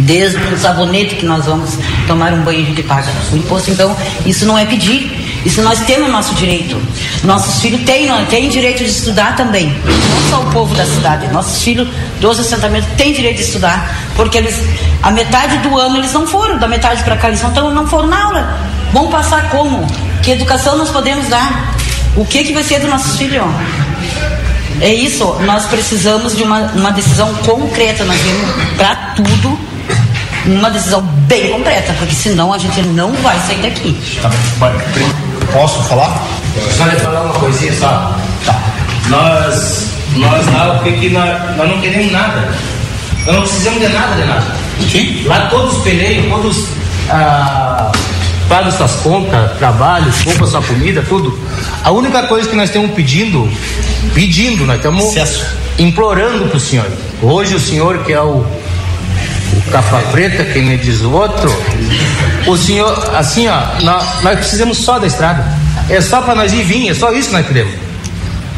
Desde 0.00 0.36
o 0.36 0.58
sabonete 0.58 1.16
que 1.16 1.24
nós 1.24 1.46
vamos 1.46 1.70
tomar 2.06 2.32
um 2.32 2.42
banho, 2.42 2.62
a 2.62 2.64
gente 2.66 2.82
paga 2.82 3.10
o 3.32 3.36
imposto. 3.36 3.70
Então, 3.70 3.96
isso 4.26 4.44
não 4.44 4.58
é 4.58 4.66
pedir, 4.66 5.26
isso 5.44 5.62
nós 5.62 5.80
temos 5.80 6.10
nosso 6.10 6.34
direito. 6.34 6.76
Nossos 7.24 7.62
filhos 7.62 7.80
têm, 7.84 8.08
têm 8.26 8.50
direito 8.50 8.78
de 8.78 8.90
estudar 8.90 9.36
também. 9.36 9.68
Não 9.68 10.30
só 10.30 10.42
o 10.42 10.52
povo 10.52 10.74
da 10.74 10.84
cidade. 10.84 11.28
Nossos 11.28 11.62
filhos 11.62 11.88
dos 12.20 12.38
assentamentos 12.38 12.88
têm 12.98 13.12
direito 13.12 13.36
de 13.36 13.44
estudar. 13.44 13.96
Porque 14.16 14.36
eles, 14.36 14.60
a 15.02 15.10
metade 15.10 15.58
do 15.58 15.78
ano 15.78 15.96
eles 15.96 16.12
não 16.12 16.26
foram, 16.26 16.58
da 16.58 16.68
metade 16.68 17.02
para 17.02 17.16
cá 17.16 17.28
eles 17.28 17.40
não, 17.42 17.52
tão, 17.52 17.72
não 17.72 17.86
foram 17.86 18.08
na 18.08 18.24
aula. 18.24 18.58
Vão 18.92 19.08
passar 19.08 19.48
como? 19.48 19.86
Que 20.22 20.32
educação 20.32 20.76
nós 20.76 20.90
podemos 20.90 21.26
dar? 21.28 21.74
O 22.16 22.24
que, 22.24 22.44
que 22.44 22.52
vai 22.52 22.64
ser 22.64 22.80
dos 22.80 22.90
nossos 22.90 23.16
filhos? 23.16 23.44
É 24.80 24.92
isso, 24.92 25.24
nós 25.40 25.64
precisamos 25.66 26.36
de 26.36 26.42
uma, 26.42 26.60
uma 26.72 26.90
decisão 26.92 27.32
concreta, 27.36 28.04
nós 28.04 28.18
vimos 28.20 28.50
para 28.76 28.94
tudo 29.16 29.58
uma 30.46 30.70
decisão 30.70 31.02
bem 31.02 31.50
concreta, 31.50 31.92
porque 31.98 32.14
senão 32.14 32.52
a 32.52 32.58
gente 32.58 32.80
não 32.82 33.12
vai 33.14 33.38
sair 33.40 33.62
daqui. 33.62 33.98
Tá, 34.22 34.30
posso 35.52 35.82
falar? 35.84 36.22
Só 36.76 36.84
lhe 36.84 36.96
falar 36.96 37.22
uma 37.22 37.34
coisinha 37.34 37.72
só. 37.74 38.14
Tá. 38.44 38.60
Nós, 39.08 39.88
nós 40.16 40.46
lá, 40.46 40.78
o 40.80 40.84
que 40.84 40.92
que 40.92 41.10
nós, 41.10 41.56
nós 41.56 41.68
não 41.68 41.80
queremos 41.80 42.12
nada. 42.12 42.48
Nós 43.24 43.34
não 43.34 43.42
precisamos 43.42 43.80
de 43.80 43.88
nada, 43.88 44.14
de 44.14 44.28
nada. 44.28 44.46
Sim. 44.90 45.24
Lá 45.26 45.46
todos 45.48 45.78
peleiam, 45.82 46.28
todos 46.28 46.68
ah, 47.10 47.90
pagam 48.48 48.70
suas 48.70 48.92
contas, 48.96 49.56
trabalhos, 49.58 50.22
compram 50.22 50.46
sua 50.46 50.62
comida, 50.62 51.04
tudo. 51.08 51.38
A 51.82 51.90
única 51.90 52.24
coisa 52.24 52.48
que 52.48 52.56
nós 52.56 52.68
estamos 52.68 52.92
pedindo, 52.92 53.50
pedindo, 54.14 54.64
nós 54.64 54.76
estamos 54.76 55.14
implorando 55.78 56.46
para 56.46 56.56
o 56.56 56.60
senhor. 56.60 56.90
Hoje 57.22 57.54
o 57.54 57.60
senhor 57.60 58.04
que 58.04 58.12
é 58.12 58.20
o 58.20 58.44
o 59.52 59.70
capa 59.70 60.00
preta, 60.10 60.44
que 60.44 60.60
me 60.60 60.76
diz 60.76 61.00
o 61.02 61.10
outro. 61.12 61.50
O 62.46 62.56
senhor, 62.56 63.10
assim, 63.14 63.48
ó, 63.48 63.60
nós, 63.82 64.22
nós 64.22 64.38
precisamos 64.38 64.78
só 64.78 64.98
da 64.98 65.06
estrada. 65.06 65.44
É 65.88 66.00
só 66.00 66.20
para 66.20 66.34
nós 66.34 66.52
ir 66.52 66.64
vir, 66.64 66.90
é 66.90 66.94
só 66.94 67.12
isso 67.12 67.28
que 67.28 67.34
nós 67.36 67.46
queremos. 67.46 67.85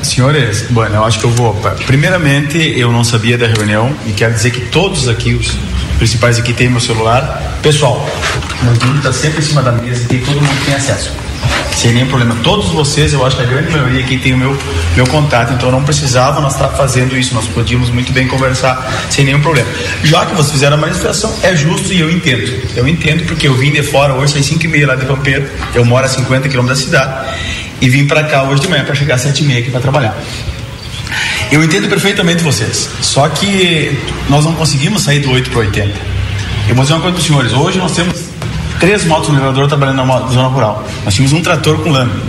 Senhores, 0.02 0.66
bueno, 0.70 0.96
eu 0.96 1.04
acho 1.04 1.18
que 1.18 1.24
eu 1.24 1.30
vou. 1.30 1.54
Primeiramente, 1.86 2.58
eu 2.78 2.92
não 2.92 3.04
sabia 3.04 3.36
da 3.36 3.46
reunião 3.46 3.94
e 4.06 4.12
quero 4.12 4.32
dizer 4.34 4.50
que 4.50 4.60
todos 4.66 5.08
aqui, 5.08 5.34
os 5.34 5.56
principais 5.98 6.38
aqui, 6.38 6.52
têm 6.52 6.68
meu 6.68 6.80
celular. 6.80 7.58
Pessoal, 7.62 8.08
meu 8.62 8.74
número 8.74 8.98
está 8.98 9.12
sempre 9.12 9.40
em 9.40 9.42
cima 9.42 9.62
da 9.62 9.72
mesa 9.72 10.06
e 10.12 10.18
todo 10.18 10.40
mundo 10.40 10.64
tem 10.64 10.74
acesso 10.74 11.12
sem 11.78 11.92
nenhum 11.92 12.08
problema. 12.08 12.36
Todos 12.42 12.70
vocês, 12.70 13.12
eu 13.12 13.24
acho 13.24 13.36
que 13.36 13.42
a 13.42 13.46
grande 13.46 13.70
maioria 13.70 14.00
aqui 14.00 14.18
tem 14.18 14.34
o 14.34 14.36
meu, 14.36 14.56
meu 14.96 15.06
contato, 15.06 15.52
então 15.52 15.70
não 15.70 15.82
precisava 15.84 16.40
nós 16.40 16.54
estar 16.54 16.68
fazendo 16.70 17.16
isso, 17.16 17.34
nós 17.34 17.46
podíamos 17.46 17.88
muito 17.90 18.12
bem 18.12 18.26
conversar 18.26 19.06
sem 19.10 19.24
nenhum 19.24 19.40
problema. 19.40 19.68
Já 20.02 20.26
que 20.26 20.34
vocês 20.34 20.52
fizeram 20.52 20.76
a 20.76 20.80
manifestação, 20.80 21.32
é 21.42 21.54
justo 21.54 21.92
e 21.92 22.00
eu 22.00 22.10
entendo. 22.10 22.52
Eu 22.74 22.88
entendo 22.88 23.24
porque 23.26 23.46
eu 23.46 23.54
vim 23.54 23.70
de 23.70 23.82
fora 23.82 24.14
hoje, 24.14 24.36
às 24.38 24.46
5 24.46 24.64
e 24.64 24.68
meia 24.68 24.88
lá 24.88 24.96
de 24.96 25.06
Pampeiro, 25.06 25.48
eu 25.74 25.84
moro 25.84 26.04
a 26.04 26.08
50 26.08 26.48
quilômetros 26.48 26.80
da 26.80 26.84
cidade, 26.84 27.28
e 27.80 27.88
vim 27.88 28.06
para 28.06 28.24
cá 28.24 28.42
hoje 28.44 28.62
de 28.62 28.68
manhã 28.68 28.84
para 28.84 28.94
chegar 28.94 29.14
às 29.14 29.20
7 29.22 29.42
e 29.42 29.46
meia 29.46 29.60
aqui 29.60 29.70
para 29.70 29.80
trabalhar. 29.80 30.16
Eu 31.50 31.64
entendo 31.64 31.88
perfeitamente 31.88 32.42
vocês, 32.42 32.90
só 33.00 33.28
que 33.28 33.96
nós 34.28 34.44
não 34.44 34.54
conseguimos 34.54 35.02
sair 35.02 35.20
do 35.20 35.30
8 35.30 35.50
para 35.50 35.60
80. 35.60 35.98
Eu 36.68 36.74
vou 36.74 36.84
dizer 36.84 36.94
uma 36.94 37.00
coisa 37.00 37.14
para 37.14 37.20
os 37.20 37.26
senhores, 37.26 37.52
hoje 37.52 37.78
nós 37.78 37.92
temos 37.92 38.24
três 38.78 39.04
motos 39.04 39.30
niveladoras 39.30 39.68
trabalhando 39.68 40.04
na 40.04 40.28
zona 40.28 40.48
rural. 40.48 40.86
Nós 41.04 41.14
tínhamos 41.14 41.32
um 41.32 41.42
trator 41.42 41.78
com 41.78 41.90
lâmina. 41.90 42.20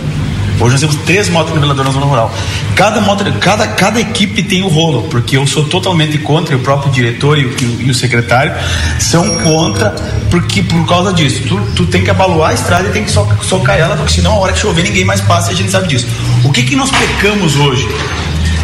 Hoje 0.60 0.72
nós 0.72 0.80
temos 0.80 0.96
três 1.06 1.28
motos 1.30 1.54
niveladoras 1.54 1.94
na 1.94 2.00
zona 2.00 2.10
rural. 2.10 2.34
Cada, 2.76 3.00
moto, 3.00 3.24
cada, 3.40 3.66
cada 3.66 3.98
equipe 3.98 4.42
tem 4.42 4.62
o 4.62 4.68
rolo, 4.68 5.04
porque 5.04 5.36
eu 5.38 5.46
sou 5.46 5.64
totalmente 5.64 6.18
contra, 6.18 6.54
e 6.54 6.58
o 6.58 6.60
próprio 6.60 6.92
diretor 6.92 7.38
e 7.38 7.46
o, 7.46 7.56
e 7.80 7.90
o 7.90 7.94
secretário 7.94 8.52
são 8.98 9.26
contra, 9.38 9.94
porque 10.30 10.62
por 10.62 10.86
causa 10.86 11.14
disso. 11.14 11.42
Tu, 11.48 11.60
tu 11.74 11.86
tem 11.86 12.04
que 12.04 12.10
abaloar 12.10 12.50
a 12.50 12.54
estrada 12.54 12.88
e 12.88 12.92
tem 12.92 13.04
que 13.04 13.10
so, 13.10 13.26
socar 13.42 13.78
ela, 13.78 13.96
porque 13.96 14.12
senão 14.12 14.32
a 14.32 14.38
hora 14.38 14.52
que 14.52 14.58
chover 14.58 14.82
ninguém 14.82 15.04
mais 15.04 15.22
passa 15.22 15.50
e 15.50 15.54
a 15.54 15.56
gente 15.56 15.70
sabe 15.70 15.88
disso. 15.88 16.06
O 16.44 16.52
que, 16.52 16.62
que 16.62 16.76
nós 16.76 16.90
pecamos 16.90 17.56
hoje? 17.56 17.88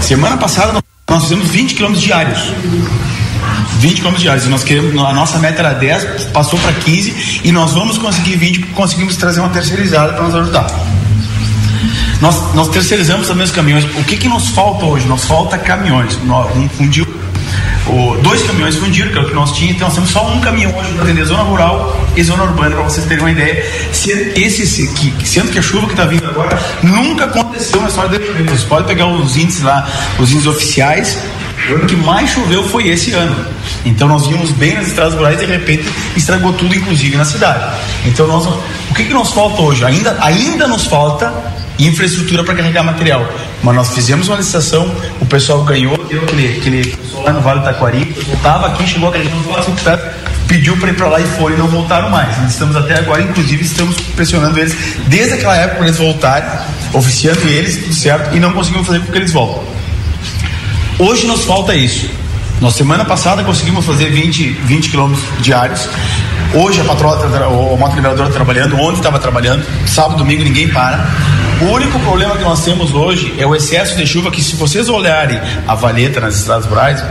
Semana 0.03 0.37
passada 0.37 0.79
nós 1.09 1.23
fizemos 1.23 1.49
20 1.49 1.75
quilômetros 1.75 2.05
diários. 2.05 2.53
20 3.79 4.03
km 4.03 4.15
diários. 4.17 4.47
Nós 4.49 4.63
queremos, 4.63 4.95
a 5.03 5.13
nossa 5.15 5.39
meta 5.39 5.61
era 5.61 5.73
10, 5.73 6.27
passou 6.27 6.59
para 6.59 6.73
15 6.73 7.41
e 7.45 7.53
nós 7.53 7.73
vamos 7.73 7.97
conseguir 7.97 8.37
20 8.37 8.59
porque 8.61 8.75
conseguimos 8.75 9.17
trazer 9.17 9.41
uma 9.41 9.49
terceirizada 9.49 10.13
para 10.13 10.25
nos 10.25 10.35
ajudar. 10.35 10.67
Nós, 12.21 12.55
nós 12.55 12.69
terceirizamos 12.69 13.29
também 13.29 13.45
os 13.45 13.51
caminhões. 13.51 13.85
O 13.85 14.05
que, 14.05 14.17
que 14.17 14.29
nos 14.29 14.49
falta 14.49 14.85
hoje? 14.85 15.07
Nos 15.07 15.25
falta 15.25 15.59
caminhões. 15.59 16.19
Um 16.57 16.69
fundiu, 16.69 17.07
o, 17.87 18.17
dois 18.21 18.43
caminhões 18.43 18.77
fundiram, 18.77 19.13
que 19.13 19.19
é 19.19 19.21
o 19.21 19.25
que 19.27 19.35
nós 19.35 19.53
tínhamos, 19.53 19.77
então 19.77 19.87
nós 19.87 19.95
temos 19.95 20.11
só 20.11 20.27
um 20.27 20.41
caminhão 20.41 20.77
hoje 20.77 20.93
para 20.93 21.05
atender 21.05 21.25
zona 21.25 21.45
rural 21.45 21.97
e 22.17 22.23
zona 22.23 22.43
urbana, 22.43 22.75
para 22.75 22.85
vocês 22.85 23.07
terem 23.07 23.23
uma 23.23 23.31
ideia. 23.31 23.65
Se, 23.93 24.11
esse, 24.37 24.89
que, 24.89 25.29
sendo 25.29 25.53
que 25.53 25.59
a 25.59 25.63
chuva 25.63 25.87
que 25.87 25.93
está 25.93 26.05
vindo 26.05 26.27
agora 26.27 26.59
nunca 26.83 27.27
aconteceu 27.27 27.81
na 27.81 27.89
história 27.89 28.11
dele. 28.11 28.43
Vocês 28.45 28.65
podem 28.65 28.87
pegar 28.87 29.07
os 29.07 29.37
índices 29.37 29.63
lá, 29.63 29.89
os 30.19 30.31
índices 30.31 30.49
oficiais, 30.49 31.19
o 31.71 31.75
ano 31.75 31.87
que 31.87 31.97
mais 31.97 32.31
choveu 32.31 32.65
foi 32.69 32.89
esse 32.89 33.13
ano. 33.13 33.37
Então 33.85 34.09
nós 34.09 34.27
vimos 34.27 34.51
bem 34.51 34.75
nas 34.75 34.89
estradas 34.89 35.15
rurais 35.15 35.41
e 35.41 35.47
de 35.47 35.53
repente 35.53 35.85
estragou 36.17 36.53
tudo, 36.55 36.75
inclusive 36.75 37.17
na 37.17 37.25
cidade. 37.25 37.79
Então 38.05 38.27
nós, 38.27 38.47
o 38.47 38.95
que, 38.95 39.05
que 39.05 39.15
nos 39.15 39.31
falta 39.33 39.63
hoje? 39.63 39.85
Ainda, 39.85 40.17
ainda 40.21 40.67
nos 40.67 40.87
falta 40.87 41.33
infraestrutura 41.79 42.45
para 42.45 42.55
carregar 42.55 42.83
material. 42.83 43.27
Mas 43.63 43.75
nós 43.75 43.95
fizemos 43.95 44.29
uma 44.29 44.37
licitação, 44.37 44.95
o 45.21 45.27
pessoal 45.27 45.65
ganhou, 45.65 45.97
deu 46.05 46.23
aquele, 46.23 46.59
aquele 46.59 46.99
lá 47.25 47.33
no 47.33 47.41
Vale 47.41 47.61
do 47.61 47.65
Taquari, 47.65 48.15
voltava 48.27 48.69
aqui, 48.69 48.87
chegou 48.87 49.11
carregando 49.11 49.43
pediu 50.47 50.77
para 50.77 50.91
ir 50.91 50.95
para 50.95 51.09
lá 51.09 51.21
e 51.21 51.25
foram 51.25 51.55
e 51.55 51.59
não 51.59 51.69
voltaram 51.69 52.11
mais. 52.11 52.37
Nós 52.39 52.53
estamos 52.53 52.77
até 52.77 52.99
agora, 52.99 53.23
inclusive, 53.23 53.65
estamos 53.65 53.97
pressionando 54.15 54.59
eles 54.59 54.77
desde 55.07 55.35
aquela 55.35 55.57
época 55.57 55.77
para 55.77 55.87
eles 55.87 55.99
voltarem, 55.99 56.49
oficiando 56.93 57.47
eles, 57.49 57.77
tudo 57.79 57.95
certo, 57.95 58.35
e 58.35 58.41
não 58.41 58.53
conseguimos 58.53 58.87
fazer 58.87 59.01
com 59.01 59.13
que 59.13 59.19
eles 59.19 59.33
voltem. 59.33 59.63
Hoje 60.99 61.27
nos 61.27 61.45
falta 61.45 61.75
isso. 61.75 62.09
Na 62.61 62.71
semana 62.71 63.05
passada 63.05 63.45
conseguimos 63.45 63.85
fazer 63.85 64.11
20, 64.11 64.51
20 64.65 64.91
quilômetros 64.91 65.27
diários. 65.41 65.89
Hoje 66.55 66.81
a 66.81 66.85
patroa, 66.85 67.49
o 67.49 67.77
moto 67.77 67.95
liberador 67.95 68.27
está 68.27 68.37
trabalhando, 68.37 68.77
ontem 68.77 68.97
estava 68.97 69.19
trabalhando, 69.19 69.67
sábado, 69.87 70.17
domingo 70.17 70.43
ninguém 70.43 70.69
para. 70.69 71.07
O 71.61 71.65
único 71.73 71.99
problema 72.01 72.37
que 72.37 72.45
nós 72.45 72.63
temos 72.63 72.93
hoje 72.93 73.35
é 73.39 73.47
o 73.47 73.55
excesso 73.55 73.97
de 73.97 74.07
chuva, 74.07 74.31
que 74.31 74.43
se 74.43 74.57
vocês 74.57 74.91
olharem 74.91 75.41
a 75.67 75.75
valeta 75.75 76.21
nas 76.21 76.37
estradas 76.37 76.67
rurais, 76.67 77.03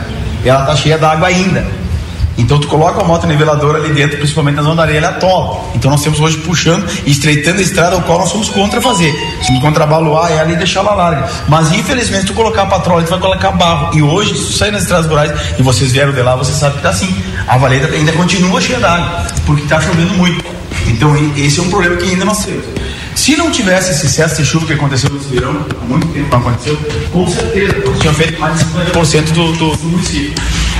ela 0.45 0.61
está 0.61 0.75
cheia 0.75 0.99
d'água 0.99 1.27
ainda. 1.27 1.65
Então 2.37 2.59
tu 2.59 2.67
coloca 2.67 3.01
a 3.01 3.03
moto 3.03 3.25
niveladora 3.25 3.79
ali 3.79 3.91
dentro, 3.91 4.17
principalmente 4.17 4.55
na 4.55 4.61
zona 4.61 4.83
areia, 4.83 4.99
ela 4.99 5.09
atola. 5.09 5.61
Então 5.73 5.89
nós 5.89 6.03
temos 6.03 6.19
hoje 6.19 6.37
puxando 6.37 6.85
e 7.07 7.11
estreitando 7.11 7.57
a 7.57 7.61
estrada, 7.63 7.97
o 7.97 8.03
qual 8.03 8.19
nós 8.19 8.29
somos 8.29 8.49
contra 8.49 8.79
fazer. 8.79 9.15
Somos 9.41 9.61
contra 9.61 9.83
baluar 9.87 10.31
ela 10.31 10.51
e 10.51 10.55
deixar 10.55 10.81
ela 10.81 10.93
larga. 10.93 11.27
Mas 11.47 11.71
infelizmente 11.71 12.27
tu 12.27 12.33
colocar 12.33 12.63
a 12.63 12.65
patrola, 12.67 13.01
tu 13.01 13.09
vai 13.09 13.19
colocar 13.19 13.51
barro. 13.51 13.97
E 13.97 14.01
hoje, 14.03 14.35
se 14.35 14.45
tu 14.45 14.53
sair 14.53 14.71
nas 14.71 14.83
estradas 14.83 15.07
rurais 15.07 15.31
e 15.57 15.63
vocês 15.63 15.91
vieram 15.91 16.11
de 16.11 16.21
lá, 16.21 16.35
você 16.35 16.51
sabe 16.51 16.75
que 16.75 16.83
tá 16.83 16.89
assim. 16.89 17.15
A 17.47 17.57
valeta 17.57 17.91
ainda 17.91 18.11
continua 18.11 18.61
cheia 18.61 18.79
d'água, 18.79 19.25
porque 19.45 19.63
está 19.63 19.81
chovendo 19.81 20.13
muito. 20.13 20.45
Então 20.87 21.15
esse 21.35 21.59
é 21.59 21.63
um 21.63 21.69
problema 21.69 21.95
que 21.95 22.11
ainda 22.11 22.25
nós 22.25 22.45
temos. 22.45 22.84
Se 23.15 23.35
não 23.37 23.49
tivesse 23.49 23.91
esse 23.91 24.05
excesso 24.07 24.41
de 24.41 24.45
chuva 24.45 24.67
que 24.67 24.73
aconteceu 24.73 25.09
nesse 25.09 25.27
verão, 25.27 25.65
há 25.81 25.85
muito 25.85 26.07
tempo 26.07 26.29
não 26.29 26.39
aconteceu, 26.39 26.77
com 27.11 27.27
certeza, 27.27 27.73
nós 27.85 27.99
tínhamos 27.99 28.17
feito 28.17 28.39
mais 28.39 28.59
de 28.59 28.65
50% 28.65 29.23
do, 29.31 29.53
do, 29.53 29.75
do 29.75 29.87
município. 29.87 30.33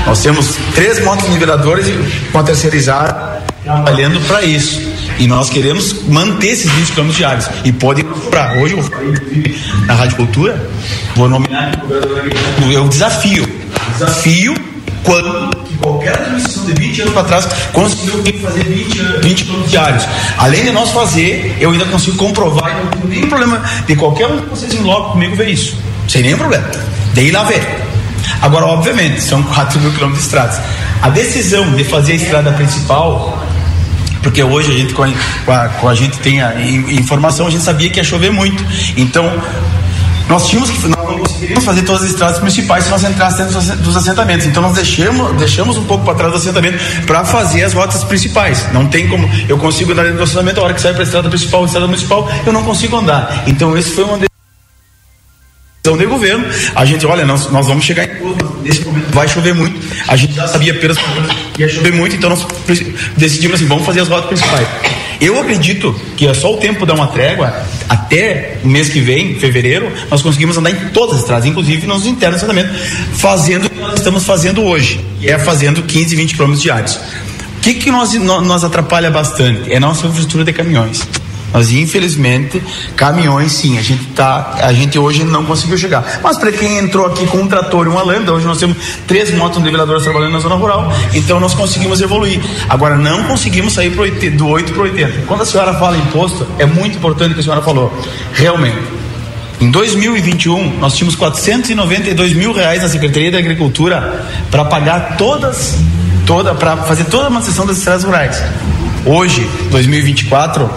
Nós 0.06 0.22
temos 0.22 0.56
três 0.76 1.04
motos 1.04 1.28
niveladoras 1.30 1.88
com 2.32 2.40
a 2.40 2.44
terceirizada 2.44 3.42
trabalhando 3.64 4.20
para 4.28 4.44
isso. 4.44 4.82
E 5.18 5.28
nós 5.28 5.50
queremos 5.50 6.04
manter 6.08 6.50
esses 6.50 6.70
20 6.70 6.92
km 6.92 7.10
diários. 7.10 7.50
E 7.64 7.72
pode 7.72 8.04
comprar. 8.04 8.58
Hoje 8.58 8.74
eu 8.74 8.84
na 9.86 9.94
Rádio 9.94 10.18
Cultura, 10.18 10.70
vou 11.16 11.30
nominar 11.30 11.72
é 12.74 12.80
um 12.80 12.90
desafio. 12.90 13.48
Desafio 13.94 14.75
quando 15.06 15.56
qualquer 15.80 16.14
administração 16.20 16.66
de 16.66 16.74
20 16.74 17.02
anos 17.04 17.14
para 17.14 17.24
trás 17.24 17.48
conseguiu 17.72 18.24
fazer 18.42 18.64
20, 18.64 18.98
20 19.22 19.46
km 19.46 19.62
diários. 19.68 20.08
Além 20.38 20.64
de 20.64 20.72
nós 20.72 20.92
fazer, 20.92 21.56
eu 21.60 21.72
ainda 21.72 21.86
consigo 21.86 22.18
comprovar 22.18 22.72
e 22.72 22.84
não 22.84 22.92
tenho 22.92 23.08
nenhum 23.08 23.30
problema 23.30 23.62
de 23.86 23.96
qualquer 23.96 24.28
um 24.28 24.42
de 24.42 24.48
vocês 24.48 24.74
logo 24.82 25.12
comigo 25.12 25.36
ver 25.36 25.50
isso. 25.50 25.78
Sem 26.08 26.24
nenhum 26.24 26.38
problema. 26.38 26.68
De 27.14 27.22
ir 27.22 27.32
lá 27.32 27.44
ver. 27.44 27.64
Agora, 28.42 28.66
obviamente, 28.66 29.22
são 29.22 29.42
4 29.44 29.80
mil 29.80 29.92
quilômetros 29.92 30.24
de 30.24 30.26
estradas. 30.28 30.60
A 31.02 31.10
decisão 31.10 31.72
de 31.74 31.84
fazer 31.84 32.14
a 32.14 32.16
estrada 32.16 32.52
principal 32.52 33.46
porque 34.26 34.42
hoje 34.42 34.72
a 34.72 34.76
gente 34.76 34.92
com 34.96 35.04
a, 35.04 35.68
com 35.68 35.88
a 35.88 35.94
gente 35.94 36.18
tem 36.18 36.42
a 36.42 36.60
informação, 36.60 37.46
a 37.46 37.52
gente 37.52 37.64
sabia 37.64 37.92
que 37.92 38.00
ia 38.00 38.04
chover 38.04 38.32
muito. 38.32 38.66
Então, 38.98 39.32
nós 40.28 40.48
tínhamos 40.48 40.70
que 40.70 40.88
nós 40.88 41.06
não 41.06 41.20
conseguiríamos 41.20 41.64
fazer 41.64 41.82
todas 41.84 42.04
as 42.04 42.10
estradas 42.10 42.40
principais 42.40 42.86
se 42.86 42.90
nós 42.90 43.04
entrássemos 43.04 43.54
dentro 43.66 43.84
dos 43.84 43.96
assentamentos. 43.96 44.46
Então 44.46 44.62
nós 44.62 44.74
deixamos, 44.74 45.36
deixamos 45.38 45.78
um 45.78 45.86
pouco 45.86 46.04
para 46.04 46.16
trás 46.16 46.32
do 46.32 46.38
assentamento 46.38 46.78
para 47.06 47.24
fazer 47.24 47.64
as 47.64 47.74
rotas 47.74 48.04
principais. 48.04 48.72
Não 48.74 48.88
tem 48.88 49.08
como 49.08 49.30
eu 49.48 49.58
consigo 49.58 49.92
andar 49.92 50.04
dentro 50.04 50.18
do 50.18 50.24
assentamento 50.24 50.60
a 50.60 50.64
hora 50.64 50.74
que 50.74 50.82
sai 50.82 50.94
para 50.94 51.04
a 51.04 51.06
estrada 51.06 51.30
principal, 51.30 51.64
a 51.64 51.66
estrada 51.66 51.88
municipal, 51.88 52.30
eu 52.46 52.54
não 52.54 52.64
consigo 52.64 52.98
andar. 52.98 53.44
Então 53.48 53.78
esse 53.78 53.92
foi 53.92 54.04
uma 54.04 54.18
decisão 54.18 55.98
de 55.98 56.06
governo. 56.06 56.46
A 56.76 56.86
gente, 56.86 57.06
olha, 57.06 57.26
nós, 57.26 57.52
nós 57.52 57.68
vamos 57.68 57.86
chegar 57.86 58.06
em 58.06 58.10
nesse 58.64 58.84
momento 58.84 59.14
vai 59.14 59.28
chover 59.28 59.54
muito. 59.54 59.80
A 60.08 60.16
gente 60.16 60.34
já 60.34 60.48
sabia 60.48 60.74
apenas 60.74 60.98
que 61.54 61.62
ia 61.62 61.70
chover 61.70 61.94
muito, 61.94 62.16
então 62.16 62.30
nós 62.30 62.46
decidimos 63.16 63.56
assim, 63.56 63.68
vamos 63.68 63.86
fazer 63.86 64.02
as 64.02 64.08
rotas 64.08 64.28
principais. 64.28 64.68
Eu 65.20 65.40
acredito 65.40 65.94
que 66.18 66.28
é 66.28 66.34
só 66.34 66.54
o 66.54 66.58
tempo 66.58 66.86
dar 66.86 66.94
uma 66.94 67.08
trégua, 67.08 67.54
até 67.88 68.60
o 68.64 68.68
mês 68.68 68.90
que 68.90 69.00
vem, 69.00 69.40
fevereiro, 69.40 69.92
nós 70.10 70.22
conseguimos 70.22 70.58
andar 70.58 70.72
em 70.72 70.90
todas 70.90 71.16
as 71.16 71.22
estradas, 71.22 71.46
inclusive 71.46 71.88
nos 71.88 72.06
internos 72.06 72.42
de 72.42 72.48
fazendo 73.14 73.66
o 73.66 73.70
que 73.70 73.80
nós 73.80 73.96
estamos 73.96 74.24
fazendo 74.24 74.64
hoje, 74.64 75.04
que 75.20 75.30
é 75.30 75.38
fazendo 75.38 75.84
15, 75.84 76.16
20 76.16 76.34
quilômetros 76.34 76.62
diários. 76.62 76.96
O 76.96 77.62
que, 77.62 77.74
que 77.76 77.92
nós, 77.92 78.14
nós 78.14 78.64
atrapalha 78.64 79.10
bastante? 79.10 79.72
É 79.72 79.78
a 79.78 79.80
nossa 79.80 80.06
infraestrutura 80.06 80.44
de 80.44 80.54
caminhões. 80.54 81.02
Mas 81.56 81.72
infelizmente, 81.72 82.62
caminhões 82.98 83.54
sim, 83.54 83.78
a 83.78 83.82
gente 83.82 84.08
tá, 84.08 84.58
a 84.62 84.74
gente 84.74 85.00
hoje 85.00 85.24
não 85.24 85.46
conseguiu 85.46 85.78
chegar. 85.78 86.20
Mas 86.22 86.38
para 86.38 86.52
quem 86.52 86.80
entrou 86.80 87.06
aqui 87.06 87.26
com 87.28 87.38
um 87.38 87.48
trator 87.48 87.86
e 87.86 87.90
uma 87.90 88.04
lambda, 88.04 88.34
hoje 88.34 88.46
nós 88.46 88.58
temos 88.58 88.76
três 89.08 89.34
motos 89.34 89.64
niveladoras 89.64 90.04
trabalhando 90.04 90.34
na 90.34 90.40
zona 90.40 90.56
rural, 90.56 90.92
então 91.14 91.40
nós 91.40 91.54
conseguimos 91.54 92.02
evoluir. 92.02 92.42
Agora 92.68 92.98
não 92.98 93.24
conseguimos 93.24 93.72
sair 93.72 93.90
pro 93.92 94.02
80, 94.02 94.36
do 94.36 94.50
8 94.50 94.74
para 94.74 94.84
80. 94.84 95.22
Quando 95.28 95.44
a 95.44 95.46
senhora 95.46 95.74
fala 95.76 95.98
imposto, 95.98 96.46
é 96.60 96.66
muito 96.66 96.98
importante 96.98 97.32
o 97.32 97.34
que 97.36 97.40
a 97.40 97.44
senhora 97.44 97.62
falou. 97.62 98.04
Realmente, 98.34 98.78
em 99.62 99.72
2021, 99.72 100.78
nós 100.80 100.98
tínhamos 100.98 101.16
492 101.16 102.34
mil 102.34 102.52
reais 102.52 102.82
na 102.82 102.90
Secretaria 102.90 103.32
da 103.32 103.38
Agricultura 103.38 104.26
para 104.52 104.66
pagar 104.66 105.16
todas, 105.16 105.78
toda, 106.28 106.54
para 106.54 106.76
fazer 106.76 107.06
toda 107.06 107.28
a 107.28 107.30
manutenção 107.30 107.66
das 107.66 107.78
estradas 107.78 108.04
rurais. 108.04 108.44
Hoje, 109.06 109.50
2024, 109.72 110.70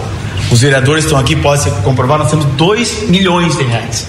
os 0.51 0.61
vereadores 0.61 1.05
estão 1.05 1.19
aqui, 1.19 1.37
pode 1.37 1.71
comprovar, 1.83 2.19
nós 2.19 2.31
temos 2.31 2.45
2 2.45 3.09
milhões 3.09 3.57
de 3.57 3.65
reais. 3.65 4.07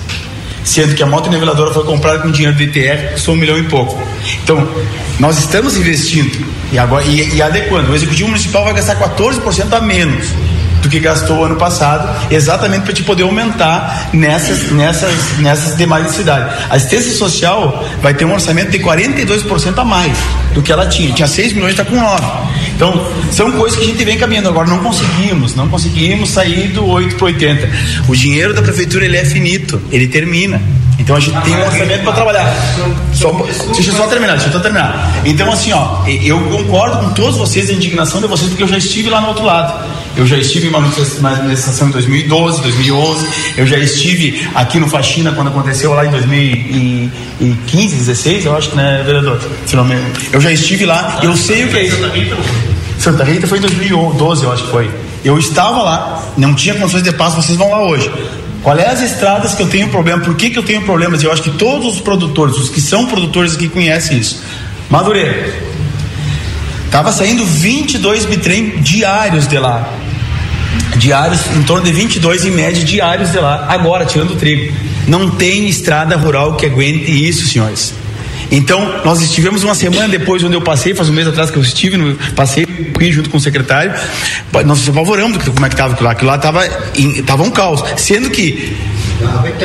Sendo 0.63 0.93
que 0.93 1.01
a 1.01 1.05
moto 1.05 1.29
niveladora 1.29 1.73
foi 1.73 1.83
comprada 1.83 2.19
com 2.19 2.31
dinheiro 2.31 2.55
do 2.55 2.61
ITF, 2.61 3.13
custou 3.13 3.33
um 3.33 3.37
milhão 3.37 3.57
e 3.57 3.63
pouco. 3.63 4.01
Então, 4.43 4.67
nós 5.19 5.39
estamos 5.39 5.75
investindo 5.77 6.45
e, 6.71 6.77
agora, 6.77 7.03
e, 7.05 7.35
e 7.35 7.41
adequando. 7.41 7.91
O 7.91 7.95
Executivo 7.95 8.29
Municipal 8.29 8.63
vai 8.63 8.73
gastar 8.73 8.95
14% 8.97 9.73
a 9.73 9.81
menos 9.81 10.27
do 10.81 10.89
que 10.89 10.99
gastou 10.99 11.45
ano 11.45 11.55
passado, 11.55 12.31
exatamente 12.31 12.83
para 12.83 12.93
te 12.93 13.03
poder 13.03 13.23
aumentar 13.23 14.09
nessas, 14.13 14.71
nessas, 14.71 15.37
nessas 15.39 15.77
demais 15.77 16.11
cidades. 16.11 16.53
A 16.69 16.75
assistência 16.75 17.13
social 17.13 17.85
vai 18.01 18.13
ter 18.13 18.25
um 18.25 18.33
orçamento 18.33 18.71
de 18.71 18.79
42% 18.79 19.77
a 19.77 19.85
mais 19.85 20.17
do 20.53 20.61
que 20.61 20.71
ela 20.71 20.87
tinha. 20.87 21.13
Tinha 21.13 21.27
6 21.27 21.53
milhões, 21.53 21.71
está 21.71 21.85
com 21.85 21.95
9. 21.95 22.23
Então, 22.75 23.11
são 23.31 23.51
coisas 23.51 23.77
que 23.77 23.85
a 23.85 23.87
gente 23.87 24.03
vem 24.03 24.17
caminhando. 24.17 24.49
Agora, 24.49 24.67
não 24.67 24.79
conseguimos, 24.79 25.55
não 25.55 25.67
conseguimos 25.67 26.29
sair 26.29 26.69
do 26.69 26.85
8 26.85 27.15
para 27.15 27.25
80. 27.25 27.69
O 28.07 28.15
dinheiro 28.15 28.53
da 28.53 28.61
prefeitura 28.61 29.05
ele 29.05 29.17
é 29.17 29.25
finito, 29.25 29.81
ele 29.91 30.07
termina. 30.07 30.61
Então 30.99 31.15
a 31.15 31.19
gente 31.19 31.39
tem 31.41 31.55
um 31.55 31.65
orçamento 31.65 32.03
para 32.03 32.13
trabalhar. 32.13 32.53
Só, 33.19 33.31
deixa 33.73 33.91
eu 33.91 33.95
só 33.95 34.07
terminar, 34.07 34.33
deixa 34.33 34.47
eu 34.47 34.53
só 34.53 34.59
terminar. 34.59 35.21
Então, 35.25 35.51
assim, 35.51 35.73
ó, 35.73 36.05
eu 36.07 36.39
concordo 36.39 36.99
com 36.99 37.09
todos 37.13 37.35
vocês, 37.35 37.69
a 37.69 37.73
indignação 37.73 38.21
de 38.21 38.27
vocês, 38.27 38.49
porque 38.49 38.63
eu 38.63 38.67
já 38.67 38.77
estive 38.77 39.09
lá 39.09 39.19
no 39.19 39.27
outro 39.27 39.43
lado. 39.43 39.89
Eu 40.15 40.25
já 40.25 40.37
estive 40.37 40.67
em 40.67 40.71
manifestação 40.71 41.89
em 41.89 41.91
2012, 41.91 42.61
2011. 42.61 43.27
Eu 43.57 43.67
já 43.67 43.77
estive 43.77 44.47
aqui 44.55 44.79
no 44.79 44.87
Faxina 44.87 45.33
quando 45.33 45.49
aconteceu 45.49 45.93
lá 45.93 46.05
em 46.05 46.11
2015, 46.11 47.95
16, 47.97 48.45
eu 48.45 48.55
acho 48.55 48.69
que, 48.69 48.77
né, 48.77 49.03
vereador? 49.05 49.37
Eu 50.31 50.39
já 50.39 50.51
estive 50.51 50.85
lá, 50.85 51.19
eu 51.21 51.35
sei 51.35 51.65
o 51.65 51.67
que 51.67 51.77
é 51.77 51.83
isso. 51.83 51.97
Santa 52.97 53.23
Rita 53.23 53.47
foi 53.47 53.57
em 53.57 53.61
2012, 53.61 54.43
eu 54.43 54.51
acho 54.51 54.63
que 54.63 54.71
foi. 54.71 54.89
Eu 55.23 55.37
estava 55.37 55.83
lá, 55.83 56.23
não 56.37 56.53
tinha 56.55 56.75
condições 56.75 57.03
de 57.03 57.11
passo, 57.11 57.41
vocês 57.41 57.57
vão 57.57 57.69
lá 57.69 57.83
hoje. 57.83 58.09
Qual 58.63 58.77
é 58.77 58.87
as 58.87 59.01
estradas 59.01 59.55
que 59.55 59.61
eu 59.61 59.69
tenho 59.69 59.87
problema? 59.89 60.21
Por 60.21 60.35
que, 60.35 60.49
que 60.49 60.59
eu 60.59 60.63
tenho 60.63 60.81
problemas? 60.81 61.23
Eu 61.23 61.31
acho 61.31 61.41
que 61.41 61.51
todos 61.51 61.95
os 61.95 62.01
produtores, 62.01 62.57
os 62.57 62.69
que 62.69 62.81
são 62.81 63.05
produtores 63.05 63.55
aqui 63.55 63.69
conhecem 63.69 64.17
isso. 64.17 64.41
Madureira. 64.89 65.53
Tava 66.91 67.11
saindo 67.11 67.45
22 67.45 68.25
bitrem 68.25 68.81
diários 68.81 69.47
de 69.47 69.57
lá. 69.57 69.93
Diários, 70.97 71.39
em 71.55 71.63
torno 71.63 71.85
de 71.85 71.91
22 71.91 72.45
em 72.45 72.51
média 72.51 72.83
diários 72.83 73.31
de 73.31 73.37
lá. 73.37 73.67
Agora, 73.69 74.05
tirando 74.05 74.31
o 74.31 74.35
trigo. 74.35 74.73
Não 75.07 75.29
tem 75.31 75.67
estrada 75.67 76.17
rural 76.17 76.55
que 76.55 76.65
aguente 76.65 77.27
isso, 77.27 77.47
senhores. 77.47 77.93
Então, 78.51 79.01
nós 79.05 79.21
estivemos 79.21 79.63
uma 79.63 79.75
semana 79.75 80.07
depois, 80.07 80.43
onde 80.43 80.55
eu 80.55 80.61
passei, 80.61 80.93
faz 80.95 81.09
um 81.09 81.13
mês 81.13 81.27
atrás 81.27 81.51
que 81.51 81.57
eu 81.57 81.61
estive, 81.61 81.97
no, 81.97 82.15
passei 82.35 82.65
junto 83.11 83.29
com 83.29 83.37
o 83.37 83.39
secretário, 83.39 83.93
nós 84.51 84.65
nos 84.65 84.89
apavoramos 84.89 85.37
como 85.37 85.65
é 85.65 85.69
que 85.69 85.75
estava 85.75 85.93
aquilo 85.93 86.05
lá. 86.05 86.11
Aquilo 86.11 86.29
lá 86.31 86.35
estava 86.35 87.43
um 87.43 87.51
caos. 87.51 87.83
Sendo 87.97 88.29
que 88.29 88.75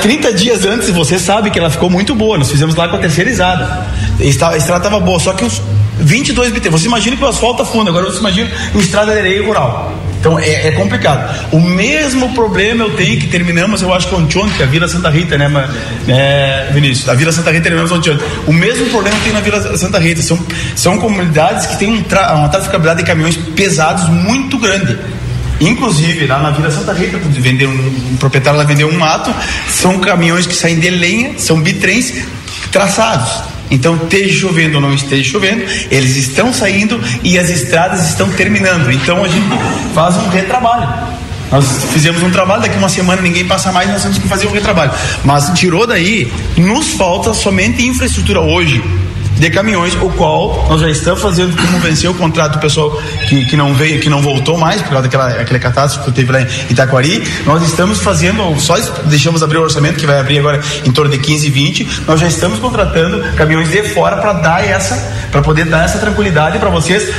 30 0.02 0.32
dias 0.34 0.64
antes, 0.64 0.90
você 0.90 1.18
sabe 1.18 1.50
que 1.50 1.58
ela 1.58 1.70
ficou 1.70 1.90
muito 1.90 2.14
boa. 2.14 2.38
Nós 2.38 2.50
fizemos 2.50 2.74
lá 2.74 2.88
com 2.88 2.96
a 2.96 2.98
terceirizada. 2.98 3.86
A 4.20 4.24
estrada 4.24 4.56
estava 4.56 5.00
boa, 5.00 5.18
só 5.18 5.32
que 5.32 5.44
os 5.44 5.60
22 5.98 6.52
BT. 6.52 6.68
Você 6.70 6.86
imagina 6.86 7.16
que 7.16 7.24
o 7.24 7.26
asfalto 7.26 7.64
fundo, 7.64 7.88
agora 7.88 8.06
você 8.06 8.18
imagina 8.18 8.50
uma 8.72 8.82
estrada 8.82 9.12
de 9.12 9.18
areia 9.18 9.44
rural. 9.44 9.92
Então 10.24 10.38
é, 10.38 10.68
é, 10.68 10.70
complicado. 10.70 11.52
O 11.52 11.60
mesmo 11.60 12.32
problema 12.32 12.82
eu 12.82 12.96
tenho 12.96 13.20
que 13.20 13.26
terminamos, 13.26 13.82
eu 13.82 13.92
acho 13.92 14.08
que 14.08 14.14
ontem, 14.14 14.56
que 14.56 14.62
é 14.62 14.64
a 14.64 14.68
Vila 14.68 14.88
Santa 14.88 15.10
Rita, 15.10 15.36
né, 15.36 15.68
é, 16.08 16.70
Vinícius? 16.72 17.06
A 17.10 17.14
Vila 17.14 17.30
Santa 17.30 17.50
Rita 17.50 17.64
terminamos 17.64 17.92
ontem. 17.92 18.18
O 18.46 18.52
mesmo 18.52 18.86
problema 18.86 19.18
tem 19.22 19.34
na 19.34 19.40
Vila 19.40 19.76
Santa 19.76 19.98
Rita. 19.98 20.22
São, 20.22 20.38
são 20.74 20.96
comunidades 20.96 21.66
que 21.66 21.76
têm 21.76 21.92
um 21.92 22.02
tra 22.02 22.32
uma 22.36 22.48
traficabilidade 22.48 23.00
de 23.00 23.06
caminhões 23.06 23.36
pesados 23.36 24.08
muito 24.08 24.56
grande. 24.56 24.98
Inclusive, 25.60 26.26
lá 26.26 26.38
na 26.38 26.52
Vila 26.52 26.70
Santa 26.70 26.94
Rita, 26.94 27.18
vender 27.18 27.66
um, 27.66 27.72
um 28.12 28.16
proprietário 28.16 28.58
lá 28.58 28.64
vendeu 28.64 28.88
um 28.88 28.98
mato, 28.98 29.30
são 29.68 29.98
caminhões 29.98 30.46
que 30.46 30.54
saem 30.54 30.80
de 30.80 30.88
lenha, 30.88 31.34
são 31.36 31.60
bitrens 31.60 32.14
traçados. 32.72 33.53
Então, 33.70 33.96
esteja 33.96 34.40
chovendo 34.40 34.76
ou 34.76 34.80
não 34.80 34.94
esteja 34.94 35.30
chovendo, 35.30 35.64
eles 35.90 36.16
estão 36.16 36.52
saindo 36.52 37.00
e 37.22 37.38
as 37.38 37.50
estradas 37.50 38.08
estão 38.08 38.30
terminando. 38.30 38.90
Então, 38.90 39.24
a 39.24 39.28
gente 39.28 39.46
faz 39.94 40.16
um 40.16 40.28
retrabalho. 40.28 40.88
Nós 41.50 41.84
fizemos 41.92 42.22
um 42.22 42.30
trabalho, 42.30 42.62
daqui 42.62 42.76
uma 42.76 42.88
semana 42.88 43.22
ninguém 43.22 43.44
passa 43.46 43.70
mais, 43.70 43.88
nós 43.90 44.02
temos 44.02 44.18
que 44.18 44.26
fazer 44.26 44.46
um 44.46 44.52
retrabalho. 44.52 44.92
Mas 45.24 45.50
tirou 45.58 45.86
daí, 45.86 46.32
nos 46.56 46.90
falta 46.90 47.32
somente 47.32 47.86
infraestrutura 47.86 48.40
hoje 48.40 48.82
de 49.44 49.50
caminhões, 49.50 49.94
o 50.00 50.08
qual 50.10 50.66
nós 50.70 50.80
já 50.80 50.88
estamos 50.88 51.20
fazendo 51.20 51.54
como 51.54 51.78
vencer 51.78 52.08
o 52.08 52.14
contrato 52.14 52.54
do 52.54 52.58
pessoal 52.60 52.90
que, 53.28 53.44
que 53.44 53.56
não 53.56 53.74
veio, 53.74 54.00
que 54.00 54.08
não 54.08 54.22
voltou 54.22 54.56
mais, 54.56 54.80
por 54.80 54.88
causa 54.88 55.02
daquela 55.02 55.28
aquela 55.28 55.58
catástrofe 55.58 56.08
que 56.08 56.16
teve 56.16 56.32
lá 56.32 56.40
em 56.40 56.46
Itaquari. 56.70 57.22
Nós 57.44 57.62
estamos 57.62 58.00
fazendo, 58.00 58.58
só 58.58 58.74
deixamos 59.04 59.42
abrir 59.42 59.58
o 59.58 59.62
orçamento, 59.62 59.98
que 59.98 60.06
vai 60.06 60.18
abrir 60.18 60.38
agora 60.38 60.62
em 60.84 60.90
torno 60.90 61.10
de 61.10 61.18
15, 61.18 61.50
20. 61.50 62.02
Nós 62.06 62.20
já 62.20 62.26
estamos 62.26 62.58
contratando 62.58 63.22
caminhões 63.36 63.68
de 63.68 63.82
fora 63.90 64.16
para 64.16 64.32
dar 64.32 64.66
essa, 64.66 64.96
para 65.30 65.42
poder 65.42 65.66
dar 65.66 65.84
essa 65.84 65.98
tranquilidade 65.98 66.58
para 66.58 66.70
vocês 66.70 67.12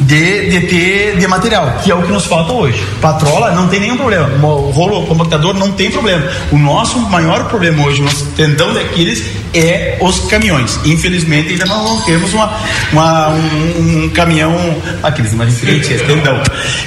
de, 0.00 0.50
de 0.50 0.60
ter 0.66 1.16
de 1.18 1.26
material, 1.26 1.78
que 1.82 1.90
é 1.90 1.94
o 1.94 2.02
que 2.02 2.12
nos 2.12 2.26
falta 2.26 2.52
hoje. 2.52 2.82
Patrola 3.00 3.52
não 3.52 3.68
tem 3.68 3.80
nenhum 3.80 3.96
problema, 3.96 4.28
rolo 4.38 5.06
compactador 5.06 5.54
não 5.54 5.72
tem 5.72 5.90
problema. 5.90 6.26
O 6.50 6.58
nosso 6.58 6.98
maior 6.98 7.44
problema 7.44 7.84
hoje, 7.84 8.02
nosso 8.02 8.26
tendão 8.36 8.72
de 8.72 8.80
Aquiles 8.80 9.24
é 9.54 9.98
os 10.00 10.20
caminhões. 10.20 10.78
Infelizmente 10.84 11.50
ainda 11.50 11.66
não 11.66 12.00
temos 12.02 12.32
uma, 12.32 12.52
uma 12.92 13.28
um, 13.30 14.04
um, 14.04 14.08
caminhão 14.10 14.54
Aquiles, 15.02 15.34
mas 15.34 15.58
frente, 15.58 15.92
é 15.94 15.98
tendão. 15.98 16.40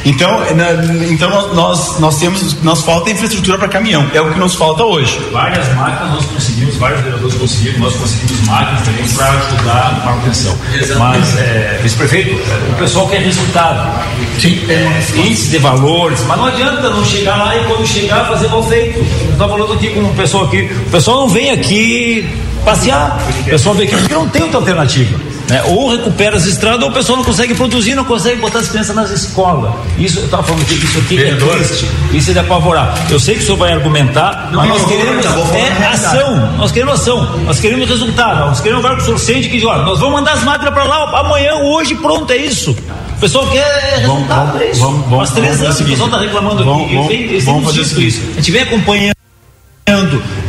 Então, 0.06 0.40
na, 0.56 0.72
então 1.10 1.53
nós, 1.53 1.99
nós 1.99 2.18
temos, 2.18 2.61
nós 2.64 2.81
falta 2.81 3.11
infraestrutura 3.11 3.57
para 3.57 3.68
caminhão, 3.68 4.10
é 4.14 4.22
o 4.22 4.31
que 4.31 4.40
nos 4.40 4.56
falta 4.56 4.84
hoje. 4.84 5.19
Várias 5.31 5.68
máquinas 5.76 6.14
nós 6.14 6.26
conseguimos, 6.26 6.76
vários 6.77 7.02
vereadores 7.02 7.35
conseguimos, 7.35 7.80
nós 7.80 7.95
conseguimos 7.95 8.48
máquinas 8.48 8.81
também 8.84 9.07
para 9.10 9.31
ajudar 9.31 10.02
a 10.02 10.06
manutenção. 10.06 10.57
Mas, 10.98 11.38
é, 11.38 11.80
vice-prefeito, 11.81 12.41
o 12.72 12.76
pessoal 12.76 13.02
qualquer 13.03 13.21
resultado. 13.21 14.05
Sim. 14.39 14.59
É, 14.69 15.03
índice 15.17 15.49
de 15.49 15.57
valores, 15.57 16.21
mas 16.27 16.38
não 16.38 16.45
adianta 16.45 16.89
não 16.89 17.05
chegar 17.05 17.38
lá 17.38 17.55
e 17.55 17.63
quando 17.65 17.85
chegar 17.85 18.27
fazer 18.27 18.47
mal 18.47 18.63
feito. 18.63 18.99
Estava 19.31 19.51
falando 19.51 19.73
aqui 19.73 19.89
com 19.89 19.99
um 20.01 20.13
pessoal 20.15 20.45
aqui, 20.45 20.69
o 20.88 20.89
pessoal 20.89 21.21
não 21.21 21.30
vem 21.30 21.51
aqui 21.51 22.30
passear, 22.63 23.19
o 23.41 23.43
pessoal 23.45 23.75
vem 23.75 23.88
aqui 23.88 23.97
porque 23.97 24.13
não 24.13 24.27
tem 24.27 24.41
outra 24.41 24.59
alternativa. 24.59 25.32
Né? 25.53 25.61
Ou 25.67 25.91
recupera 25.91 26.35
as 26.35 26.47
estradas, 26.47 26.81
ou 26.81 26.89
o 26.89 26.91
pessoal 26.91 27.15
não 27.15 27.23
consegue 27.23 27.53
produzir, 27.53 27.93
não 27.93 28.03
consegue 28.03 28.41
botar 28.41 28.57
as 28.57 28.69
crianças 28.69 28.95
nas 28.95 29.11
escolas. 29.11 29.71
Isso, 29.99 30.17
eu 30.17 30.25
estava 30.25 30.41
falando 30.41 30.65
que 30.65 30.73
isso 30.73 30.97
aqui 30.97 31.23
é 31.23 31.35
triste, 31.35 31.85
isso 32.11 32.31
é 32.31 32.34
de 32.34 32.39
apavorar. 32.39 32.97
Eu 33.07 33.19
sei 33.19 33.35
que 33.35 33.41
o 33.41 33.45
senhor 33.45 33.57
vai 33.57 33.71
argumentar, 33.71 34.49
mas 34.51 34.67
nós 34.67 34.84
queremos 34.85 35.23
é 35.23 35.85
ação, 35.85 36.53
nós 36.57 36.71
queremos 36.71 36.95
ação, 36.95 37.38
nós 37.45 37.59
queremos 37.59 37.88
resultado, 37.88 38.47
nós 38.47 38.61
queremos 38.61 38.84
agora 38.84 38.97
que 38.97 39.03
o 39.03 39.05
senhor 39.05 39.19
sente 39.19 39.49
que 39.49 39.63
ó, 39.63 39.77
nós 39.84 39.99
vamos 39.99 40.15
mandar 40.15 40.34
as 40.34 40.43
máquinas 40.43 40.73
para 40.73 40.85
lá 40.85 41.19
amanhã, 41.19 41.53
hoje, 41.57 41.93
pronto, 41.93 42.34
é 42.34 42.38
isso. 42.38 42.71
O 42.71 43.19
pessoal 43.19 43.45
quer 43.51 43.99
resultado, 43.99 44.47
vamos, 44.47 44.61
é 44.61 44.71
isso. 44.71 44.80
Vamos, 44.80 45.01
vamos, 45.01 45.17
Faz 45.17 45.31
três 45.34 45.61
anos 45.61 45.80
o 45.80 45.85
pessoal 45.85 46.07
está 46.07 46.19
reclamando 46.19 46.65
vamos, 46.65 46.85
aqui. 46.85 46.95
Vamos, 46.95 47.07
vem, 47.09 47.39
vamos 47.41 47.65
fazer 47.65 48.01
isso. 48.01 48.21
A 48.31 48.35
gente 48.38 48.51
vem 48.51 48.63
acompanhando 48.63 49.22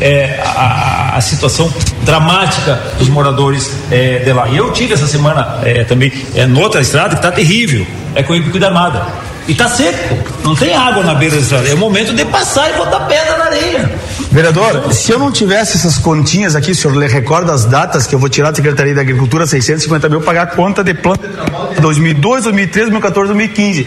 é, 0.00 0.40
a, 0.44 1.16
a, 1.16 1.20
situação 1.20 1.72
dramática 2.02 2.80
dos 2.98 3.08
moradores 3.08 3.70
é, 3.90 4.18
de 4.18 4.32
lá. 4.32 4.48
E 4.48 4.56
eu 4.56 4.72
tive 4.72 4.94
essa 4.94 5.06
semana 5.06 5.58
é, 5.62 5.84
também 5.84 6.12
é, 6.34 6.46
noutra 6.46 6.80
estrada 6.80 7.10
que 7.10 7.16
está 7.16 7.30
terrível, 7.30 7.86
é 8.14 8.22
com 8.22 8.32
o 8.32 8.36
Ibico 8.36 8.58
da 8.58 8.68
Armada. 8.68 9.06
E 9.46 9.52
está 9.52 9.68
seco, 9.68 10.16
não 10.42 10.54
tem 10.54 10.74
água 10.74 11.04
na 11.04 11.14
beira 11.14 11.36
da 11.36 11.42
estrada. 11.42 11.68
É 11.68 11.74
o 11.74 11.78
momento 11.78 12.14
de 12.14 12.24
passar 12.24 12.70
e 12.70 12.74
botar 12.78 13.00
pedra 13.00 13.36
na 13.36 13.44
areia. 13.44 13.98
Vereador, 14.32 14.92
se 14.92 15.12
eu 15.12 15.18
não 15.18 15.30
tivesse 15.30 15.76
essas 15.76 15.98
continhas 15.98 16.56
aqui, 16.56 16.70
o 16.70 16.74
senhor 16.74 16.96
lhe 16.96 17.06
recorda 17.06 17.52
as 17.52 17.66
datas 17.66 18.06
que 18.06 18.14
eu 18.14 18.18
vou 18.18 18.28
tirar 18.28 18.50
da 18.50 18.56
Secretaria 18.56 18.94
da 18.94 19.02
Agricultura, 19.02 19.46
650 19.46 20.08
mil, 20.08 20.22
pagar 20.22 20.42
a 20.42 20.46
conta 20.46 20.82
de 20.82 20.94
planta 20.94 21.28
de 21.28 21.34
trabalho 21.34 21.74
de 21.74 21.80
2002, 21.80 22.44
2013, 22.44 22.90
2014, 22.90 23.28
2015. 23.28 23.86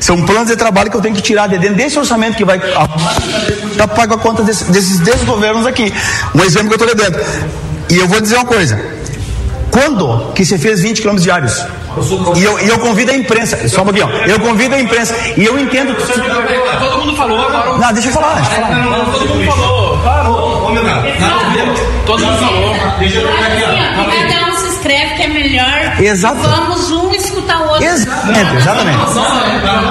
São 0.00 0.26
planos 0.26 0.48
de 0.48 0.56
trabalho 0.56 0.90
que 0.90 0.96
eu 0.96 1.00
tenho 1.00 1.14
que 1.14 1.22
tirar 1.22 1.46
de 1.48 1.58
dentro 1.58 1.76
desse 1.76 1.98
orçamento 1.98 2.36
que 2.36 2.44
vai 2.44 2.60
já 3.76 3.86
pago 3.86 4.14
a 4.14 4.18
conta 4.18 4.42
desse, 4.42 4.64
desses, 4.64 4.98
desses 4.98 5.24
governos 5.24 5.64
aqui. 5.64 5.92
Um 6.34 6.42
exemplo 6.42 6.68
que 6.68 6.82
eu 6.82 6.86
estou 6.86 6.88
lhe 6.88 7.10
dando. 7.10 7.24
E 7.88 7.96
eu 7.96 8.08
vou 8.08 8.20
dizer 8.20 8.34
uma 8.36 8.44
coisa. 8.44 8.97
Quando 9.78 10.32
que 10.34 10.44
você 10.44 10.58
fez 10.58 10.80
20 10.82 11.00
quilômetros 11.00 11.22
diários? 11.22 11.64
E 12.36 12.42
eu, 12.42 12.58
e 12.58 12.68
eu 12.68 12.78
convido 12.80 13.12
a 13.12 13.14
imprensa, 13.14 13.68
só 13.68 13.82
um 13.82 13.84
pouquinho, 13.84 14.08
eu 14.26 14.40
convido 14.40 14.74
a 14.74 14.80
imprensa, 14.80 15.14
e 15.36 15.44
eu 15.44 15.56
entendo 15.56 15.94
que. 15.94 16.02
Todo 16.02 16.98
mundo 16.98 17.16
falou 17.16 17.38
agora. 17.38 17.78
Não, 17.78 17.92
deixa 17.92 18.08
eu 18.08 18.12
falar, 18.12 18.34
deixa 18.34 18.50
eu 18.50 18.56
falar. 18.56 18.76
Não, 18.76 18.90
não, 18.90 19.12
todo 19.12 19.28
mundo 19.28 19.44
falou. 19.46 19.98
Parou. 19.98 20.74
Todo 22.06 22.26
mundo 22.26 22.38
falou. 22.38 22.74
Deixa 22.98 23.18
eu 23.18 23.28
aqui, 23.28 23.62
ó. 23.62 24.28
Cada 24.28 24.50
um 24.50 24.56
se 24.56 24.66
inscreve 24.66 25.14
que 25.14 25.22
é 25.22 25.28
melhor. 25.28 26.00
Exato. 26.00 26.40
Vamos 26.40 26.90
um 26.90 27.12
escutar 27.12 27.60
o 27.60 27.68
outro. 27.68 27.84
Exatamente, 27.84 28.56
exatamente. 28.56 28.98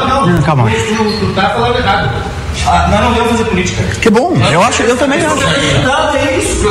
Não, 0.07 0.27
não, 0.27 0.41
calma. 0.41 0.69
Tu 0.69 1.33
tá 1.33 1.49
falando 1.51 1.77
errado. 1.77 2.37
Ah, 2.65 2.87
nós 2.89 2.99
não 2.99 3.13
vamos 3.13 3.31
fazer 3.31 3.45
política. 3.45 3.83
Que 4.01 4.09
bom, 4.09 4.33
eu 4.51 4.61
acho, 4.61 4.83
eu 4.83 4.97
também 4.97 5.23
acho. 5.25 5.37
É 6.17 6.37
isso. 6.37 6.67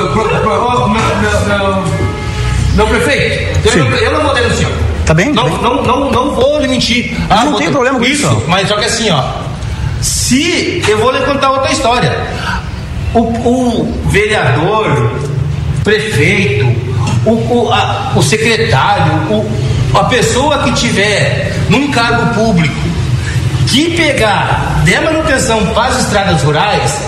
Meu 2.76 2.86
prefeito, 2.86 3.68
eu, 3.68 3.86
eu 3.96 4.12
não 4.12 4.22
vou 4.22 4.34
denunciar. 4.34 4.70
Tá 5.04 5.14
bem? 5.14 5.32
Não, 5.32 5.44
tá 5.44 5.50
bem. 5.50 5.62
não, 5.62 5.82
não, 5.82 6.10
não 6.10 6.34
vou 6.34 6.60
lhe 6.60 6.68
mentir. 6.68 7.16
Ah, 7.30 7.44
não 7.44 7.58
tem 7.58 7.70
problema 7.70 7.98
com 7.98 8.04
isso. 8.04 8.26
isso. 8.26 8.44
Mas 8.46 8.68
só 8.68 8.76
que 8.76 8.84
assim, 8.84 9.10
ó. 9.10 9.22
Se 10.00 10.82
eu 10.86 10.98
vou 10.98 11.10
lhe 11.10 11.20
contar 11.20 11.50
outra 11.50 11.72
história. 11.72 12.12
O, 13.14 13.20
o 13.20 14.08
vereador, 14.08 15.12
prefeito, 15.82 16.66
o, 17.24 17.30
o, 17.30 17.72
a, 17.72 18.12
o 18.14 18.22
secretário, 18.22 19.12
o, 19.30 19.50
a 19.94 20.04
pessoa 20.04 20.58
que 20.64 20.72
tiver 20.72 21.56
num 21.70 21.90
cargo 21.90 22.34
público 22.34 22.74
que 23.68 23.96
pegar, 23.96 24.82
der 24.84 25.02
manutenção 25.02 25.64
para 25.66 25.88
as 25.88 26.00
estradas 26.00 26.42
rurais, 26.42 27.00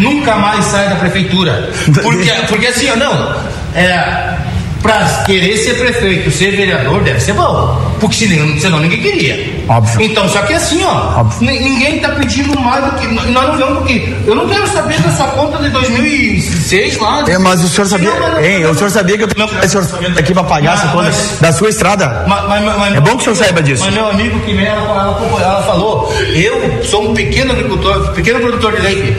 nunca 0.00 0.36
mais 0.36 0.64
sai 0.64 0.88
da 0.88 0.96
prefeitura. 0.96 1.70
Porque, 2.02 2.30
porque 2.48 2.66
assim, 2.66 2.90
ó, 2.90 2.96
não. 2.96 3.36
É, 3.74 4.36
para 4.84 5.22
querer 5.24 5.56
ser 5.56 5.78
prefeito, 5.78 6.30
ser 6.30 6.50
vereador, 6.50 7.02
deve 7.02 7.18
ser 7.18 7.32
bom. 7.32 7.96
Porque 7.98 8.16
senão, 8.16 8.60
senão 8.60 8.80
ninguém 8.80 9.00
queria. 9.00 9.64
Óbvio. 9.66 10.02
Então, 10.02 10.28
só 10.28 10.42
que 10.42 10.52
assim, 10.52 10.84
ó, 10.84 11.20
Óbvio. 11.20 11.40
ninguém 11.40 11.96
está 11.96 12.10
pedindo 12.10 12.60
mais 12.60 12.84
do 12.84 12.90
que. 12.98 13.06
Nós 13.06 13.48
não 13.48 13.56
vemos 13.56 13.78
porque. 13.78 14.14
Eu 14.26 14.34
não 14.34 14.46
quero 14.46 14.68
saber 14.68 15.00
dessa 15.00 15.24
conta 15.28 15.56
de 15.62 15.70
2006 15.70 16.98
lá. 16.98 17.24
É, 17.26 17.38
mas 17.38 17.64
o 17.64 17.68
senhor 17.70 17.86
sabia. 17.86 18.10
Hein, 18.42 18.66
o 18.66 18.74
senhor 18.74 18.90
sabia 18.90 19.16
que 19.16 19.24
eu 19.24 19.28
tenho 19.28 19.48
esse 19.62 19.74
orçamento 19.74 20.20
aqui 20.20 20.34
para 20.34 20.44
pagar 20.44 20.72
mas, 20.72 20.80
essa 20.80 20.92
conta 20.92 21.04
mas, 21.04 21.38
da 21.40 21.52
sua 21.54 21.70
estrada? 21.70 22.24
Mas, 22.28 22.62
mas, 22.62 22.94
é 22.94 23.00
bom 23.00 23.12
que 23.12 23.16
o 23.16 23.20
senhor 23.22 23.36
saiba 23.36 23.62
disso. 23.62 23.84
Mas 23.86 23.94
meu 23.94 24.06
amigo 24.06 24.38
que 24.40 24.50
ela, 24.52 24.82
ela, 24.82 25.40
ela 25.40 25.62
falou, 25.62 26.14
eu 26.34 26.84
sou 26.84 27.10
um 27.10 27.14
pequeno 27.14 27.52
agricultor, 27.52 28.12
pequeno 28.12 28.38
produtor 28.38 28.76
de 28.76 28.82
leite. 28.82 29.16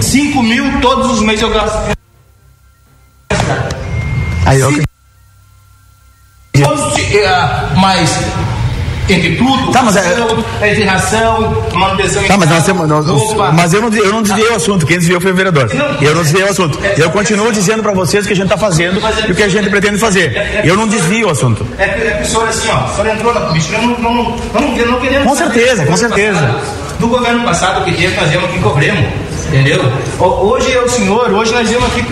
5 0.00 0.42
mil 0.42 0.80
todos 0.80 1.10
os 1.10 1.20
meses 1.20 1.42
eu 1.42 1.50
gasto. 1.50 1.92
Aí, 4.46 4.60
eu... 4.60 4.93
Mas 7.84 8.18
entre 9.10 9.36
tudo, 9.36 9.70
tá, 9.70 9.82
mas 9.82 9.94
é, 9.94 10.00
é 10.62 10.84
ração, 10.84 11.62
manutenção 11.74 12.24
tá, 12.24 12.38
mas, 12.38 12.48
nós 12.48 12.64
temos, 12.64 12.88
nós, 12.88 13.04
mas 13.52 13.74
eu 13.74 13.82
não, 13.82 13.92
eu 13.92 14.10
não 14.10 14.22
desviei 14.22 14.48
o 14.48 14.54
assunto, 14.54 14.86
quem 14.86 14.96
desviou 14.96 15.20
foi 15.20 15.32
o 15.32 15.34
vereador. 15.34 15.70
Eu 16.00 16.14
não 16.14 16.22
desviei 16.22 16.44
o 16.44 16.48
assunto. 16.48 16.78
Eu 16.96 17.10
continuo 17.10 17.52
dizendo 17.52 17.82
para 17.82 17.92
vocês 17.92 18.24
o 18.24 18.26
que 18.26 18.32
a 18.32 18.36
gente 18.36 18.46
está 18.46 18.56
fazendo 18.56 19.02
e 19.28 19.32
o 19.32 19.34
que 19.34 19.42
a 19.42 19.48
gente 19.50 19.68
pretende 19.68 19.98
fazer. 19.98 20.62
Eu 20.64 20.78
não 20.78 20.88
desvio 20.88 21.28
o 21.28 21.30
assunto. 21.30 21.66
É 21.76 21.88
que 21.88 22.00
é, 22.00 22.22
o 22.22 22.24
senhor 22.24 22.48
assim, 22.48 22.68
ó, 22.70 22.88
senhor 22.88 23.14
entrou 23.14 23.34
na 23.34 23.40
política, 23.42 23.76
não, 23.76 23.88
não, 23.98 24.14
não, 24.14 24.36
não, 24.54 24.86
não 24.92 25.00
queremos. 25.00 25.28
Com 25.28 25.36
certeza, 25.36 25.84
com 25.84 25.96
certeza. 25.98 26.60
Do 26.98 27.08
governo 27.08 27.44
passado, 27.44 27.84
que 27.84 27.92
teve, 27.92 28.16
nós 28.16 28.30
viemos 28.30 28.48
aqui 28.48 28.58
cobremos. 28.60 29.04
Entendeu? 29.54 29.80
Hoje 30.18 30.72
é 30.72 30.80
o 30.80 30.88
senhor, 30.88 31.32
hoje 31.32 31.52
nós 31.52 31.68
viemos 31.68 31.86
aqui, 31.86 32.04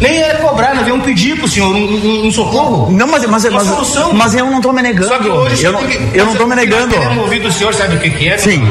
nem 0.00 0.22
é 0.22 0.34
cobrar, 0.36 0.74
nós 0.74 0.84
viemos 0.84 1.04
pedir 1.04 1.38
pro 1.38 1.46
senhor 1.46 1.68
um, 1.68 1.78
um, 1.78 2.26
um 2.26 2.32
socorro. 2.32 2.90
Não, 2.90 3.06
mas, 3.06 3.26
mas, 3.26 3.44
mas, 3.44 3.66
solução. 3.66 4.14
mas 4.14 4.34
eu 4.34 4.46
não 4.46 4.56
estou 4.56 4.72
me 4.72 4.80
negando. 4.80 5.08
Só 5.08 5.18
que 5.18 5.28
hoje 5.28 5.62
eu, 5.62 5.72
não, 5.72 5.86
que, 5.86 6.18
eu 6.18 6.24
não 6.24 6.32
estou 6.32 6.46
me 6.46 6.56
negando. 6.56 6.94
Eu 6.94 7.20
ouvir 7.20 7.40
do 7.40 7.52
senhor, 7.52 7.74
sabe 7.74 7.96
o 7.96 8.00
que, 8.00 8.08
que 8.08 8.30
é? 8.30 8.38
Sim. 8.38 8.66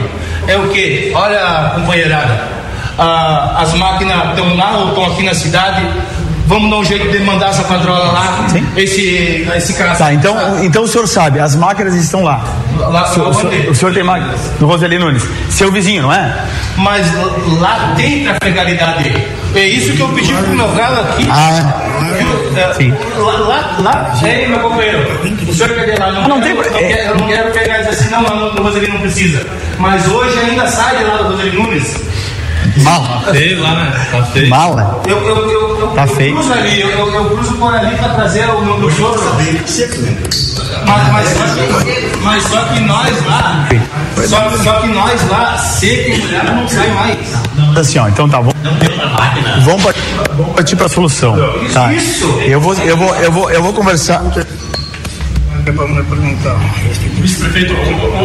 É 0.48 0.58
o 0.58 0.70
que? 0.70 1.12
Olha, 1.14 1.74
companheirada, 1.76 2.48
ah, 2.98 3.58
as 3.62 3.76
máquinas 3.76 4.30
estão 4.30 4.56
lá 4.56 4.80
ou 4.80 4.90
estão 4.90 5.06
aqui 5.06 5.22
na 5.22 5.36
cidade, 5.36 5.88
vamos 6.46 6.70
dar 6.70 6.78
um 6.78 6.84
jeito 6.84 7.10
de 7.10 7.20
mandar 7.20 7.50
essa 7.50 7.64
quadrola 7.64 8.12
lá, 8.12 8.48
Sim. 8.50 8.66
esse, 8.76 9.48
esse 9.56 9.74
cara. 9.74 9.96
Tá, 9.96 10.14
então, 10.14 10.64
então 10.64 10.84
o 10.84 10.88
senhor 10.88 11.08
sabe, 11.08 11.40
as 11.40 11.56
máquinas 11.56 11.96
estão 11.96 12.24
lá. 12.24 12.44
lá 12.78 13.04
o, 13.04 13.14
senhor, 13.14 13.30
o, 13.30 13.34
senhor, 13.34 13.70
o 13.70 13.76
senhor 13.76 13.94
tem 13.94 14.04
máquinas 14.04 14.40
no 14.60 14.68
Roseli 14.68 14.98
Nunes. 14.98 15.24
Seu 15.50 15.72
vizinho, 15.72 16.04
não 16.04 16.14
é? 16.14 16.46
Mas 16.78 17.08
lá 17.60 17.94
tem 17.96 18.24
trafegabilidade. 18.24 19.28
É 19.56 19.66
isso 19.66 19.94
que 19.94 20.02
eu 20.02 20.10
pedi 20.10 20.34
pro 20.34 20.56
meu 20.56 20.68
galo 20.70 21.00
aqui. 21.02 21.28
Ah, 21.30 21.74
é, 22.58 22.74
sim. 22.74 22.94
Lá, 23.18 23.34
lá, 23.34 23.78
lá 23.80 24.20
é, 24.28 24.48
meu 24.48 24.60
companheiro. 24.60 25.20
O 25.48 25.54
senhor 25.54 25.74
quer 25.76 26.00
lá? 26.00 26.12
Não, 26.12 26.28
não 26.28 26.42
quero, 26.42 26.64
tem, 26.64 26.84
eu, 26.84 26.96
quero, 26.96 27.10
eu 27.10 27.18
não 27.18 27.28
quero 27.28 27.52
pegar 27.52 27.76
e 27.76 27.78
dizer 27.80 27.90
assim, 27.90 28.10
não, 28.10 28.22
não, 28.24 28.56
o 28.56 28.64
Roseli 28.64 28.88
não 28.88 29.00
precisa. 29.00 29.46
Mas 29.78 30.08
hoje 30.08 30.40
ainda 30.40 30.68
sai 30.68 30.98
de 30.98 31.04
lá 31.04 31.18
do 31.18 31.36
Roseli 31.36 31.56
Nunes 31.56 32.02
Mal. 32.78 33.04
Tá 33.26 33.34
feio 33.34 33.62
lá, 33.62 33.76
né? 33.76 34.08
Tá 34.12 34.24
feio. 34.24 34.50
Mal, 34.50 34.76
né? 34.76 34.88
Eu, 35.08 35.18
eu, 35.18 35.50
eu, 35.50 35.80
eu, 35.80 35.88
tá 35.90 36.04
eu 36.04 36.16
feio. 36.16 36.36
cruzo 36.36 36.54
ali, 36.54 36.82
eu, 36.82 36.90
eu, 36.90 37.14
eu 37.14 37.30
cruzo 37.30 37.54
por 37.56 37.74
ali 37.74 37.96
pra 37.96 38.10
trazer 38.10 38.50
o 38.50 38.62
meu 38.62 38.92
sogro. 38.92 39.22
Mas, 40.86 41.12
mas, 41.12 41.38
mas 42.22 42.44
só 42.44 42.64
que 42.66 42.80
nós 42.82 43.26
lá, 43.26 43.70
só, 44.28 44.64
só 44.64 44.74
que 44.82 44.88
nós 44.88 45.30
lá, 45.30 45.58
seco 45.58 46.10
e 46.10 46.18
molhado 46.18 46.52
não 46.56 46.68
sai 46.68 46.90
mais. 46.92 47.78
Assim, 47.78 48.00
ó, 48.00 48.08
então 48.08 48.28
tá 48.30 48.42
bom. 48.42 48.52
Vamos 49.62 49.84
partir, 49.84 50.02
vamos 50.36 50.56
partir 50.56 50.76
pra 50.76 50.90
solução. 50.90 51.36
Tá. 51.74 51.94
Isso. 51.94 52.26
Eu 52.42 52.60
vou, 52.60 52.74
eu 52.76 52.98
vou, 52.98 53.16
eu 53.16 53.32
vou, 53.32 53.52
eu 53.52 53.64
vou 53.64 53.74
conversar 53.74 54.22
que 55.64 55.70
é 55.70 55.74
para 55.74 55.88
me 55.88 56.04
perguntar. 56.04 56.56
Vice-prefeito, 57.22 57.74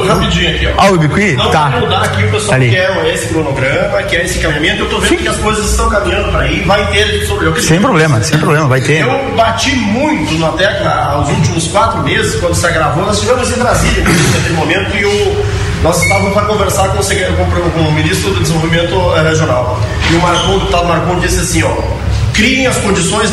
rapidinho 0.07 0.55
aqui, 0.55 0.67
ó. 0.67 0.73
Ah, 0.77 0.91
o 0.91 0.97
Ibiqui? 0.97 1.33
Não, 1.33 1.51
tá. 1.51 1.71
mudar 1.81 2.03
aqui, 2.03 2.25
o 2.25 2.31
pessoal 2.31 2.55
Ali. 2.55 2.71
quer 2.71 3.15
esse 3.15 3.29
cronograma, 3.29 4.03
quer 4.03 4.25
esse 4.25 4.39
caminhamento. 4.41 4.83
Eu 4.83 4.91
tô 4.91 4.99
vendo 4.99 5.09
Sim. 5.11 5.17
que 5.19 5.29
as 5.29 5.37
coisas 5.37 5.71
estão 5.71 5.89
caminhando 5.89 6.31
para 6.31 6.41
aí, 6.41 6.63
vai 6.63 6.87
ter 6.91 7.27
sobre 7.27 7.47
eu 7.47 7.57
Sem 7.61 7.81
problema, 7.81 8.23
sem 8.23 8.39
problema, 8.39 8.67
vai 8.67 8.81
ter. 8.81 9.03
Eu 9.03 9.35
bati 9.37 9.75
muito 9.77 10.39
na 10.39 10.49
tecla 10.53 11.13
aos 11.13 11.29
últimos 11.29 11.69
quatro 11.69 12.03
meses, 12.03 12.35
quando 12.41 12.55
se 12.55 12.69
gravou. 12.69 13.07
Nós 13.07 13.17
estivemos 13.17 13.51
em 13.51 13.59
Brasília 13.59 14.05
naquele 14.05 14.55
momento 14.55 14.97
e 14.97 15.05
o 15.05 15.69
nós 15.83 16.03
estávamos 16.03 16.33
para 16.33 16.47
conversar 16.47 16.89
com 16.89 16.99
o, 16.99 17.03
com, 17.05 17.71
com 17.71 17.81
o, 17.81 17.93
ministro 17.93 18.33
do 18.33 18.41
Desenvolvimento 18.41 18.95
eh, 19.17 19.23
Regional. 19.23 19.81
E 20.11 20.17
o 20.17 20.21
Marcon, 20.21 20.57
o 20.57 20.59
deputado 20.59 20.89
Marcon, 20.89 21.21
disse 21.21 21.39
assim: 21.39 21.63
ó, 21.63 21.73
criem 22.35 22.67
as 22.67 22.77
condições 22.79 23.33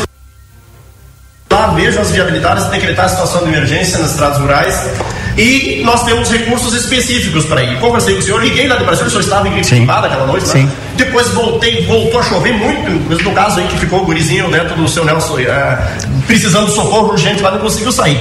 lá 1.56 1.68
vejam 1.68 2.02
as 2.02 2.10
viabilidades 2.10 2.64
de 2.64 2.70
decretar 2.70 3.06
a 3.06 3.08
situação 3.08 3.42
de 3.42 3.48
emergência 3.48 3.98
nas 3.98 4.10
estradas 4.10 4.38
rurais 4.38 4.90
e 5.36 5.82
nós 5.84 6.04
temos 6.04 6.30
recursos 6.30 6.74
específicos 6.74 7.44
para 7.46 7.62
ir. 7.62 7.78
Conversei 7.78 8.14
com 8.14 8.20
o 8.20 8.22
senhor, 8.22 8.42
liguei 8.42 8.68
lá 8.68 8.76
de 8.76 8.84
Brasil, 8.84 9.06
o 9.06 9.10
senhor 9.10 9.22
estava 9.22 9.48
em 9.48 9.52
Curitiba 9.52 9.98
aquela 9.98 10.26
noite, 10.26 10.46
né? 10.56 10.68
Depois 10.96 11.28
voltei, 11.28 11.84
voltou 11.86 12.20
a 12.20 12.22
chover 12.22 12.52
muito, 12.54 12.90
no 13.22 13.32
caso 13.32 13.60
aí 13.60 13.66
que 13.66 13.78
ficou 13.78 14.02
o 14.02 14.04
gurizinho 14.04 14.50
dentro 14.50 14.74
do 14.76 14.88
seu 14.88 15.04
Nelson, 15.04 15.38
é, 15.40 15.78
precisando 16.26 16.66
de 16.66 16.74
socorro 16.74 17.10
urgente 17.10 17.42
lá, 17.42 17.50
não 17.50 17.58
conseguiu 17.58 17.92
sair. 17.92 18.18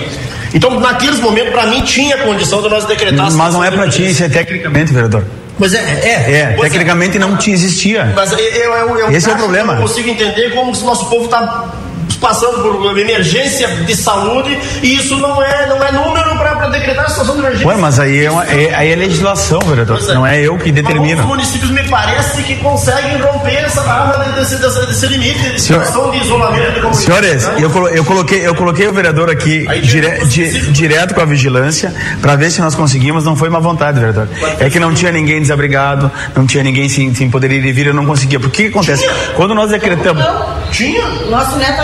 Então, 0.53 0.79
naqueles 0.79 1.19
momentos, 1.19 1.51
para 1.51 1.67
mim, 1.67 1.81
tinha 1.81 2.17
condição 2.19 2.61
de 2.61 2.69
nós 2.69 2.85
decretar. 2.85 3.31
Mas 3.31 3.53
não 3.53 3.63
é 3.63 3.71
para 3.71 3.89
ti, 3.89 4.09
isso 4.09 4.23
é 4.23 4.29
tecnicamente, 4.29 4.93
vereador. 4.93 5.23
Mas 5.57 5.73
é, 5.73 5.79
é. 5.79 6.55
É, 6.57 6.57
tecnicamente 6.59 7.17
é. 7.17 7.19
não 7.19 7.37
te 7.37 7.51
existia. 7.51 8.11
Mas 8.15 8.31
eu, 8.31 8.39
eu, 8.39 8.97
eu, 8.99 9.11
Esse 9.11 9.29
é 9.29 9.33
o 9.33 9.37
problema. 9.37 9.73
Eu 9.73 9.75
não 9.77 9.87
consigo 9.87 10.09
entender 10.09 10.53
como 10.53 10.71
o 10.71 10.85
nosso 10.85 11.09
povo 11.09 11.25
está 11.25 11.69
passando 12.17 12.61
por 12.61 12.97
emergência 12.97 13.67
de 13.67 13.95
saúde 13.95 14.57
e 14.81 14.95
isso 14.95 15.15
não 15.17 15.41
é, 15.41 15.67
não 15.67 15.83
é 15.83 15.91
número 15.91 16.37
para 16.37 16.67
decretar 16.69 17.05
a 17.05 17.09
situação 17.09 17.35
de 17.35 17.41
emergência. 17.41 17.67
Ué, 17.67 17.75
mas 17.75 17.99
aí 17.99 18.25
é, 18.25 18.31
uma, 18.31 18.43
é, 18.45 18.73
aí 18.75 18.91
é 18.91 18.95
legislação, 18.95 19.59
vereador. 19.59 19.99
É. 20.09 20.13
Não 20.13 20.25
é 20.25 20.39
eu 20.41 20.57
que 20.57 20.71
determino. 20.71 21.21
Os 21.21 21.27
municípios 21.27 21.71
me 21.71 21.83
parece 21.89 22.43
que 22.43 22.55
conseguem 22.57 23.17
romper 23.21 23.55
essa 23.65 23.81
barra 23.81 24.17
desse, 24.35 24.55
desse, 24.57 24.85
desse 24.85 25.07
limite 25.07 25.39
de 25.51 25.61
Senhor- 25.61 25.83
situação 25.85 26.11
de 26.11 26.17
isolamento 26.23 26.71
de 26.73 26.81
comunidade. 26.81 26.97
Senhores, 27.05 27.47
né? 27.47 27.55
eu, 27.59 27.69
colo- 27.69 27.89
eu 27.89 28.05
coloquei, 28.05 28.47
eu 28.47 28.55
coloquei 28.55 28.87
o 28.87 28.93
vereador 28.93 29.29
aqui 29.29 29.65
dire- 29.81 30.25
di- 30.25 30.71
direto 30.71 31.13
com 31.13 31.21
a 31.21 31.25
vigilância 31.25 31.93
para 32.21 32.35
ver 32.35 32.49
se 32.51 32.61
nós 32.61 32.75
conseguimos. 32.75 33.23
Não 33.25 33.35
foi 33.35 33.49
má 33.49 33.59
vontade, 33.59 33.99
vereador. 33.99 34.27
É 34.59 34.69
que 34.69 34.79
não 34.79 34.93
tinha 34.93 35.11
ninguém 35.11 35.41
desabrigado, 35.41 36.11
não 36.35 36.45
tinha 36.45 36.63
ninguém 36.63 36.87
sem, 36.89 37.13
sem 37.13 37.29
poder 37.29 37.51
ir 37.51 37.65
e 37.65 37.71
vir, 37.71 37.87
eu 37.87 37.93
não 37.93 38.05
conseguia. 38.05 38.39
Por 38.39 38.49
que, 38.49 38.63
que 38.63 38.69
acontece? 38.69 39.05
Quando 39.35 39.53
nós 39.55 39.69
decretamos. 39.71 40.23
Tinha? 40.71 41.05
Nosso 41.29 41.55
neto 41.57 41.81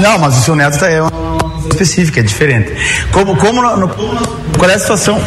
Não, 0.00 0.18
mas 0.18 0.38
o 0.38 0.42
seu 0.42 0.54
neto 0.56 0.78
tá, 0.78 0.88
é 0.90 1.00
uma 1.02 1.10
específica, 1.70 2.20
é 2.20 2.22
diferente. 2.22 2.72
Como, 3.12 3.36
como 3.36 3.62
no- 3.62 3.76
no- 3.76 3.88
qual 4.58 4.70
é 4.70 4.74
a 4.74 4.78
situação? 4.78 5.20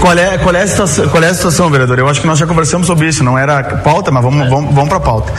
Qual 0.00 0.16
é, 0.16 0.38
qual, 0.38 0.54
é 0.54 0.62
a 0.62 0.66
situação, 0.66 1.08
qual 1.08 1.22
é 1.22 1.28
a 1.28 1.34
situação, 1.34 1.70
vereador? 1.70 1.98
Eu 1.98 2.08
acho 2.08 2.20
que 2.20 2.26
nós 2.26 2.38
já 2.38 2.46
conversamos 2.46 2.86
sobre 2.86 3.08
isso, 3.08 3.24
não 3.24 3.36
era 3.38 3.62
pauta, 3.62 4.10
mas 4.10 4.22
vamos, 4.22 4.48
vamos, 4.48 4.74
vamos 4.74 4.88
para 4.88 4.98
a 4.98 5.00
pauta. 5.00 5.32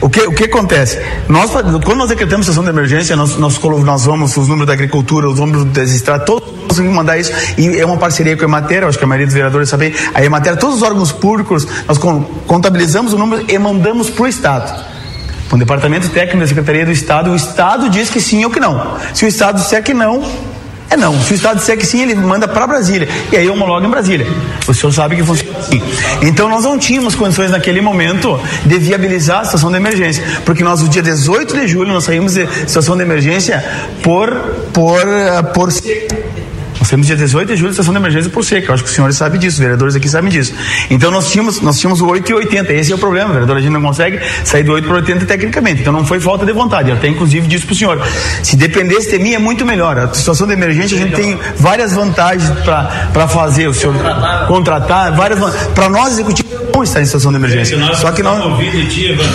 O 0.00 0.08
que, 0.08 0.20
o 0.22 0.32
que 0.32 0.44
acontece? 0.44 0.98
Nós, 1.28 1.50
quando 1.50 1.96
nós 1.96 2.08
decretamos 2.08 2.46
situação 2.46 2.64
de 2.64 2.70
emergência, 2.70 3.14
nós, 3.16 3.36
nós, 3.36 3.58
nós 3.62 4.04
vamos, 4.04 4.36
os 4.36 4.48
números 4.48 4.66
da 4.66 4.72
agricultura, 4.72 5.28
os 5.28 5.38
números 5.38 5.64
das 5.66 5.90
estradas, 5.90 6.26
todos 6.26 6.48
conseguimos 6.68 6.96
mandar 6.96 7.18
isso, 7.18 7.32
e 7.56 7.78
é 7.78 7.84
uma 7.84 7.96
parceria 7.96 8.36
com 8.36 8.42
a 8.42 8.48
Emater, 8.48 8.84
acho 8.84 8.98
que 8.98 9.04
a 9.04 9.06
maioria 9.06 9.26
dos 9.26 9.34
vereadores 9.34 9.68
sabem, 9.68 9.92
a 10.14 10.24
Emater, 10.24 10.56
todos 10.56 10.76
os 10.76 10.82
órgãos 10.82 11.12
públicos, 11.12 11.66
nós 11.86 11.98
con- 11.98 12.22
contabilizamos 12.46 13.12
o 13.12 13.18
número 13.18 13.44
e 13.48 13.58
mandamos 13.58 14.10
para 14.10 14.24
o 14.24 14.26
Estado. 14.26 14.97
O 15.50 15.56
departamento 15.56 16.08
técnico 16.10 16.40
da 16.40 16.46
Secretaria 16.46 16.84
do 16.84 16.92
Estado, 16.92 17.30
o 17.30 17.36
Estado 17.36 17.88
diz 17.88 18.10
que 18.10 18.20
sim 18.20 18.44
ou 18.44 18.50
que 18.50 18.60
não. 18.60 18.98
Se 19.14 19.24
o 19.24 19.28
Estado 19.28 19.56
disser 19.56 19.82
que 19.82 19.94
não, 19.94 20.22
é 20.90 20.96
não. 20.96 21.20
Se 21.20 21.32
o 21.32 21.34
Estado 21.34 21.58
disser 21.58 21.76
que 21.76 21.86
sim, 21.86 22.02
ele 22.02 22.14
manda 22.14 22.48
para 22.48 22.66
Brasília. 22.66 23.08
E 23.30 23.36
aí 23.36 23.48
homologa 23.48 23.86
em 23.86 23.90
Brasília. 23.90 24.26
O 24.66 24.72
senhor 24.72 24.92
sabe 24.92 25.16
que 25.16 25.22
funciona 25.22 25.58
assim. 25.58 25.82
Então 26.22 26.48
nós 26.48 26.64
não 26.64 26.78
tínhamos 26.78 27.14
condições 27.14 27.50
naquele 27.50 27.80
momento 27.80 28.40
de 28.64 28.78
viabilizar 28.78 29.40
a 29.40 29.44
situação 29.44 29.70
de 29.70 29.76
emergência. 29.76 30.24
Porque 30.46 30.64
nós, 30.64 30.80
no 30.82 30.88
dia 30.88 31.02
18 31.02 31.54
de 31.54 31.68
julho, 31.68 31.92
nós 31.92 32.04
saímos 32.04 32.34
de 32.34 32.46
situação 32.66 32.96
de 32.96 33.02
emergência 33.02 33.62
por, 34.02 34.30
por, 34.72 35.02
por 35.52 35.70
nós 36.78 36.88
temos 36.88 37.06
dia 37.06 37.16
18 37.16 37.48
de 37.48 37.56
julho 37.56 37.70
estação 37.70 37.92
de 37.92 37.98
emergência 37.98 38.30
por 38.30 38.44
seca. 38.44 38.68
Eu 38.68 38.74
acho 38.74 38.84
que 38.84 38.88
os 38.88 38.94
senhores 38.94 39.16
sabem 39.16 39.40
disso, 39.40 39.54
os 39.54 39.60
vereadores 39.60 39.96
aqui 39.96 40.08
sabem 40.08 40.30
disso. 40.30 40.54
Então 40.88 41.10
nós 41.10 41.30
tínhamos, 41.30 41.60
nós 41.60 41.78
tínhamos 41.78 42.00
o 42.00 42.06
8 42.06 42.30
e 42.30 42.34
80. 42.34 42.72
Esse 42.72 42.92
é 42.92 42.94
o 42.94 42.98
problema, 42.98 43.32
vereador. 43.32 43.56
A 43.56 43.60
gente 43.60 43.72
não 43.72 43.82
consegue 43.82 44.20
sair 44.44 44.62
do 44.62 44.72
8 44.72 44.86
para 44.86 44.96
80 44.96 45.26
tecnicamente. 45.26 45.80
Então 45.80 45.92
não 45.92 46.06
foi 46.06 46.20
falta 46.20 46.46
de 46.46 46.52
vontade. 46.52 46.90
Eu 46.90 46.96
até 46.96 47.08
inclusive 47.08 47.46
disse 47.48 47.66
para 47.66 47.72
o 47.72 47.76
senhor. 47.76 48.06
Se 48.42 48.56
dependesse 48.56 49.10
de 49.10 49.18
mim 49.18 49.34
é 49.34 49.38
muito 49.38 49.66
melhor. 49.66 49.98
A 49.98 50.14
situação 50.14 50.46
de 50.46 50.52
emergência 50.52 50.96
a 50.96 51.00
gente 51.00 51.14
tem 51.14 51.38
várias 51.56 51.92
vantagens 51.92 52.50
para 52.60 53.28
fazer. 53.28 53.68
O 53.68 53.74
senhor 53.74 53.94
contratar, 54.46 55.12
várias 55.14 55.38
Para 55.74 55.88
nós 55.88 56.12
executivos 56.12 56.52
é 56.52 56.72
bom 56.72 56.82
estar 56.82 57.00
em 57.00 57.04
situação 57.04 57.32
de 57.32 57.38
emergência. 57.38 57.76
Só 57.94 58.12
que 58.12 58.22
nós. 58.22 58.38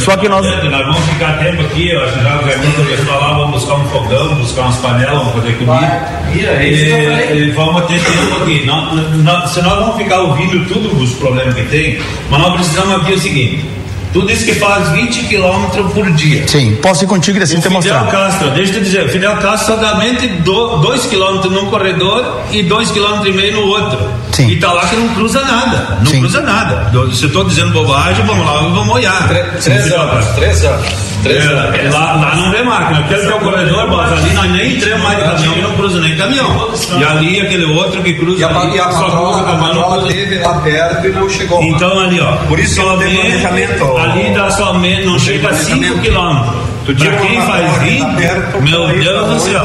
Só 0.03 0.17
que 0.17 0.29
nós. 0.29 0.45
Nós 0.45 0.85
vamos 0.85 1.09
ficar 1.09 1.39
tempo 1.39 1.61
aqui, 1.61 1.89
eu 1.89 2.03
acho 2.03 2.13
que 2.13 2.23
já 2.23 2.39
o 2.39 2.45
Raimundo 2.45 2.75
começou 2.75 3.19
lá, 3.19 3.33
vamos 3.33 3.61
buscar 3.61 3.75
um 3.75 3.87
fogão, 3.89 4.35
buscar 4.35 4.61
umas 4.61 4.77
panelas, 4.77 5.17
vamos 5.17 5.33
fazer 5.33 5.53
comida. 5.57 6.23
E, 6.33 7.32
vamos 7.53 7.85
ter 7.85 7.99
tempo 7.99 8.41
aqui. 8.41 8.65
Não, 8.65 8.95
não, 8.95 9.47
se 9.47 9.61
nós 9.61 9.79
vamos 9.79 9.97
ficar 9.97 10.21
ouvindo 10.21 10.65
tudo 10.67 10.95
os 11.01 11.13
problemas 11.13 11.53
que 11.55 11.63
tem, 11.63 11.99
mas 12.29 12.41
nós 12.41 12.53
precisamos 12.53 12.95
aqui 12.95 13.13
o 13.13 13.19
seguinte. 13.19 13.65
Tu 14.13 14.21
disse 14.27 14.45
que 14.45 14.53
faz 14.55 14.89
20 14.89 15.23
quilômetros 15.23 15.91
por 15.91 16.09
dia. 16.11 16.47
Sim, 16.47 16.75
posso 16.81 17.03
ir 17.03 17.07
contigo 17.07 17.39
e 17.39 17.43
assim 17.43 17.55
O 17.55 17.61
te 17.61 17.63
Fidel 17.63 17.77
mostrar. 17.77 18.05
Castro, 18.11 18.49
deixa 18.51 18.71
eu 18.73 18.77
te 18.77 18.81
dizer, 18.83 19.05
o 19.05 19.09
Fidel 19.09 19.35
Castro 19.37 19.75
somente 19.79 20.27
2 20.27 21.05
quilômetros 21.07 21.51
num 21.51 21.65
corredor 21.65 22.41
e 22.51 22.61
2 22.63 22.91
quilômetros 22.91 23.27
e 23.27 23.37
meio 23.37 23.53
no 23.53 23.67
outro. 23.67 23.99
Sim. 24.31 24.47
E 24.49 24.55
tá 24.59 24.71
lá 24.71 24.85
que 24.87 24.95
não 24.95 25.07
cruza 25.09 25.41
nada. 25.41 25.97
Não 25.99 26.05
Sim. 26.05 26.19
cruza 26.21 26.41
nada. 26.41 26.91
Se 27.11 27.23
eu 27.25 27.31
tô 27.31 27.43
dizendo 27.43 27.71
bobagem, 27.71 28.25
vamos 28.25 28.45
lá, 28.45 28.53
vamos 28.61 28.89
olhar. 28.95 29.27
Três 29.27 29.91
anos, 29.91 30.25
três 30.35 30.63
anos. 30.65 30.87
Três 31.23 31.45
anos. 31.45 31.79
É, 31.79 31.89
lá, 31.89 32.13
lá 32.13 32.35
não 32.35 32.51
vê 32.51 32.63
máquina. 32.63 32.99
Aquele 32.99 33.21
que 33.27 33.31
é 33.31 33.35
o 33.35 33.39
corredor, 33.39 33.89
bota, 33.89 34.13
ali 34.15 34.33
nós 34.33 34.51
nem 34.51 34.75
entramos 34.75 35.03
mais 35.03 35.17
de 35.17 35.23
caminhão 35.23 35.57
e 35.57 35.61
não 35.61 35.71
cruza 35.73 36.01
nem 36.01 36.17
caminhão. 36.17 36.69
E 36.99 37.03
ali 37.03 37.41
aquele 37.41 37.65
outro 37.65 38.01
que 38.03 38.13
cruza 38.15 38.41
E 38.41 38.43
a, 38.43 38.47
ali, 38.49 38.75
e 38.75 38.79
a 38.79 38.91
só 38.91 39.05
patroa, 39.05 39.43
cruza 39.43 39.79
a 39.85 39.91
cruza. 39.91 40.07
teve 40.07 40.39
lá 40.39 40.53
perto 40.59 41.07
e 41.07 41.09
não 41.11 41.29
chegou. 41.29 41.63
Então 41.63 41.99
ali, 41.99 42.19
ó. 42.19 42.35
Por 42.47 42.59
isso 42.59 42.75
que 42.81 42.85
não 42.85 42.97
tem 42.97 43.15
planejamento. 43.15 43.85
Ali 44.03 44.33
dá 44.33 44.51
somente, 44.51 45.05
não 45.05 45.17
chega 45.19 45.49
a 45.49 45.53
5 45.53 45.99
quilômetros. 45.99 46.63
Pra 46.85 46.95
quem 46.95 47.41
faz 47.41 47.77
20, 47.83 48.03
meu 48.61 48.87
Deus 48.87 49.27
do 49.29 49.39
céu. 49.39 49.63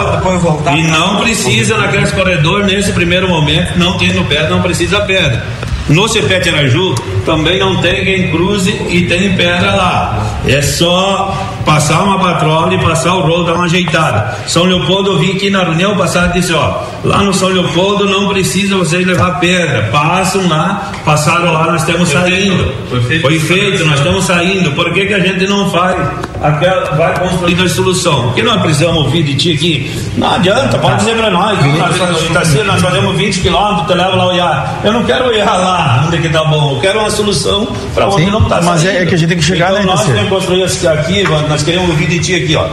E 0.76 0.82
não 0.84 1.16
precisa 1.16 1.76
naqueles 1.76 2.12
corredores, 2.12 2.66
nesse 2.66 2.92
primeiro 2.92 3.28
momento, 3.28 3.76
não 3.76 3.98
tendo 3.98 4.24
pedra, 4.28 4.50
não 4.50 4.62
precisa 4.62 5.00
pedra. 5.00 5.44
No 5.88 6.06
Cepete 6.06 6.50
Araju 6.50 6.94
também 7.24 7.58
não 7.58 7.78
tem 7.80 8.04
quem 8.04 8.30
cruze 8.30 8.70
e 8.88 9.06
tem 9.06 9.34
pedra 9.36 9.74
lá. 9.74 10.26
É 10.46 10.60
só 10.60 11.34
passar 11.64 12.02
uma 12.02 12.18
patrola 12.18 12.74
e 12.74 12.78
passar 12.78 13.14
o 13.14 13.20
rolo, 13.20 13.44
dar 13.44 13.54
uma 13.54 13.64
ajeitada. 13.64 14.36
São 14.46 14.64
Leopoldo, 14.64 15.12
eu 15.12 15.18
vim 15.18 15.32
aqui 15.32 15.50
na 15.50 15.64
reunião 15.64 15.96
passada 15.96 16.36
e 16.36 16.40
disse, 16.40 16.52
ó, 16.52 16.82
lá 17.04 17.22
no 17.22 17.32
São 17.32 17.48
Leopoldo 17.48 18.06
não 18.06 18.28
precisa 18.28 18.76
vocês 18.76 19.06
levar 19.06 19.40
pedra. 19.40 19.88
Passam 19.90 20.46
lá, 20.48 20.92
passaram 21.04 21.52
lá, 21.52 21.72
nós 21.72 21.82
estamos 21.82 22.08
saindo. 22.08 22.72
Foi 23.20 23.38
feito, 23.38 23.84
nós 23.84 23.98
estamos 23.98 24.24
saindo. 24.24 24.72
Por 24.72 24.92
que, 24.92 25.06
que 25.06 25.14
a 25.14 25.20
gente 25.20 25.46
não 25.46 25.70
faz 25.70 25.96
aquela, 26.42 26.90
vai 26.96 27.18
construindo 27.18 27.62
a 27.64 27.68
solução? 27.68 28.22
Por 28.24 28.34
que 28.34 28.42
nós 28.42 28.60
precisamos 28.62 28.96
ouvir 29.04 29.22
de 29.22 29.34
ti 29.34 29.52
aqui? 29.52 29.90
Não 30.16 30.30
adianta, 30.34 30.78
pode 30.78 30.96
dizer 30.98 31.16
pra 31.16 31.30
nós. 31.30 31.58
Nós, 31.78 31.96
fazemos- 31.96 32.22
Itacira, 32.24 32.64
nós 32.64 32.80
fazemos 32.82 33.16
20 33.16 33.40
quilômetros, 33.40 33.86
te 33.86 33.94
leva 33.94 34.16
lá 34.16 34.26
olhar. 34.26 34.80
Eu 34.84 34.92
não 34.92 35.04
quero 35.04 35.26
olhar 35.26 35.56
lá 35.56 36.04
onde 36.06 36.18
que 36.18 36.28
tá 36.28 36.44
bom, 36.44 36.74
eu 36.76 36.80
quero 36.80 37.00
uma 37.00 37.10
solução 37.10 37.68
para 37.94 38.06
onde 38.08 38.24
Sim, 38.24 38.30
não 38.30 38.42
tá 38.44 38.60
mas 38.62 38.84
é- 38.84 38.88
saindo. 38.88 39.02
é 39.02 39.06
que 39.06 39.14
a 39.14 39.18
gente 39.18 39.28
tem 39.28 39.38
que 39.38 39.44
chegar, 39.44 39.70
então, 39.70 39.80
né, 39.80 39.86
nós 39.86 39.94
Itacira? 40.00 40.14
temos 40.16 40.28
que 40.30 40.34
construir 40.36 40.64
isso 40.64 40.88
aqui, 40.88 41.22
nós 41.48 41.62
queremos 41.62 41.90
ouvir 41.90 42.06
de 42.06 42.18
ti 42.20 42.34
aqui, 42.36 42.56
ó. 42.56 42.66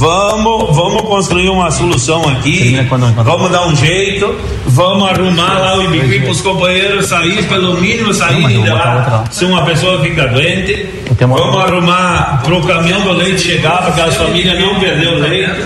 Vamos, 0.00 0.74
vamos 0.74 1.02
construir 1.02 1.50
uma 1.50 1.70
solução 1.70 2.26
aqui. 2.26 2.74
Vamos 3.22 3.52
dar 3.52 3.66
um 3.66 3.76
jeito. 3.76 4.34
Vamos 4.64 5.06
arrumar 5.06 5.58
lá 5.58 5.76
o 5.76 5.82
Ibiqui 5.82 6.20
para 6.20 6.30
os 6.30 6.40
companheiros 6.40 7.06
sair, 7.06 7.46
pelo 7.46 7.78
mínimo 7.78 8.14
saírem 8.14 8.62
de 8.62 8.70
lá. 8.70 9.24
Se 9.30 9.44
uma 9.44 9.62
pessoa 9.66 10.00
fica 10.00 10.26
doente, 10.28 10.86
vamos 11.18 11.56
arrumar 11.62 12.40
para 12.42 12.54
o 12.54 12.66
caminhão 12.66 13.02
do 13.02 13.12
leite 13.12 13.42
chegar, 13.42 13.76
para 13.76 13.88
aquelas 13.88 14.16
famílias 14.16 14.58
não 14.58 14.80
perder 14.80 15.08
o 15.08 15.18
leite. 15.18 15.60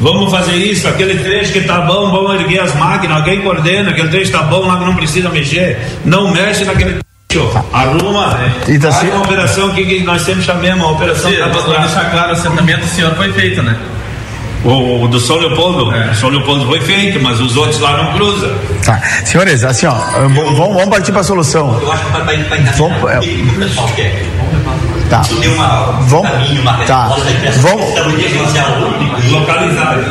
Vamos 0.00 0.30
fazer 0.30 0.54
isso, 0.54 0.86
aquele 0.86 1.18
trecho 1.18 1.52
que 1.52 1.62
tá 1.62 1.80
bom, 1.80 2.12
vamos 2.12 2.40
erguer 2.40 2.60
as 2.60 2.74
máquinas, 2.76 3.16
alguém 3.16 3.40
coordena, 3.40 3.90
aquele 3.90 4.08
trecho 4.08 4.30
tá 4.30 4.42
bom 4.42 4.66
lá 4.66 4.78
que 4.78 4.84
não 4.84 4.94
precisa 4.94 5.30
mexer, 5.30 5.80
não 6.04 6.30
mexe 6.30 6.64
naquele 6.64 6.90
trecho, 6.90 7.04
arruma, 7.72 8.38
E 8.68 8.78
tá 8.78 8.90
faz 8.92 9.02
se- 9.06 9.10
uma 9.10 9.24
operação 9.24 9.70
que, 9.70 9.84
que 9.84 10.02
nós 10.04 10.22
sempre 10.22 10.42
chamamos, 10.42 10.84
a 10.84 10.90
operação 10.90 11.30
Sim, 11.30 11.36
tapa 11.38 11.62
pra 11.62 11.78
deixar 11.78 12.10
claro, 12.10 12.28
o 12.30 12.32
assentamento 12.32 12.80
do 12.80 12.86
senhor 12.88 13.14
foi 13.14 13.32
feito, 13.32 13.62
né? 13.62 13.76
O, 14.64 15.04
o 15.04 15.08
do 15.08 15.20
São 15.20 15.36
Leopoldo, 15.36 15.90
o 15.90 16.14
São 16.14 16.30
Leopoldo 16.30 16.64
foi 16.66 16.80
feito, 16.80 17.20
mas 17.22 17.38
os 17.38 17.54
outros 17.54 17.78
lá 17.80 18.02
não 18.02 18.12
cruzam. 18.14 18.50
Tá. 18.82 18.98
Senhores, 19.24 19.62
assim, 19.62 19.84
ó, 19.86 19.92
vamos, 19.92 20.56
vamos 20.56 20.86
partir 20.88 21.12
para 21.12 21.20
a 21.20 21.24
solução. 21.24 21.78
Eu 21.82 21.92
acho 21.92 22.02
que 22.06 22.20
vai 22.22 22.36
encaminhar 22.36 22.74
Vamos- 22.74 23.10
é. 23.10 23.18
o 23.18 23.20
que 23.20 23.42
o 23.42 23.58
pessoal 23.58 23.88
quer. 23.94 24.24
Tá. 25.14 25.20
Tem 25.40 25.50
Vamos- 26.08 26.30
caminho, 26.30 26.62
uma 26.62 26.72
tá. 26.84 27.06
resposta 27.08 27.32
que 27.32 27.46
essa 27.46 27.58
Vamos- 27.60 27.88
e. 27.88 27.94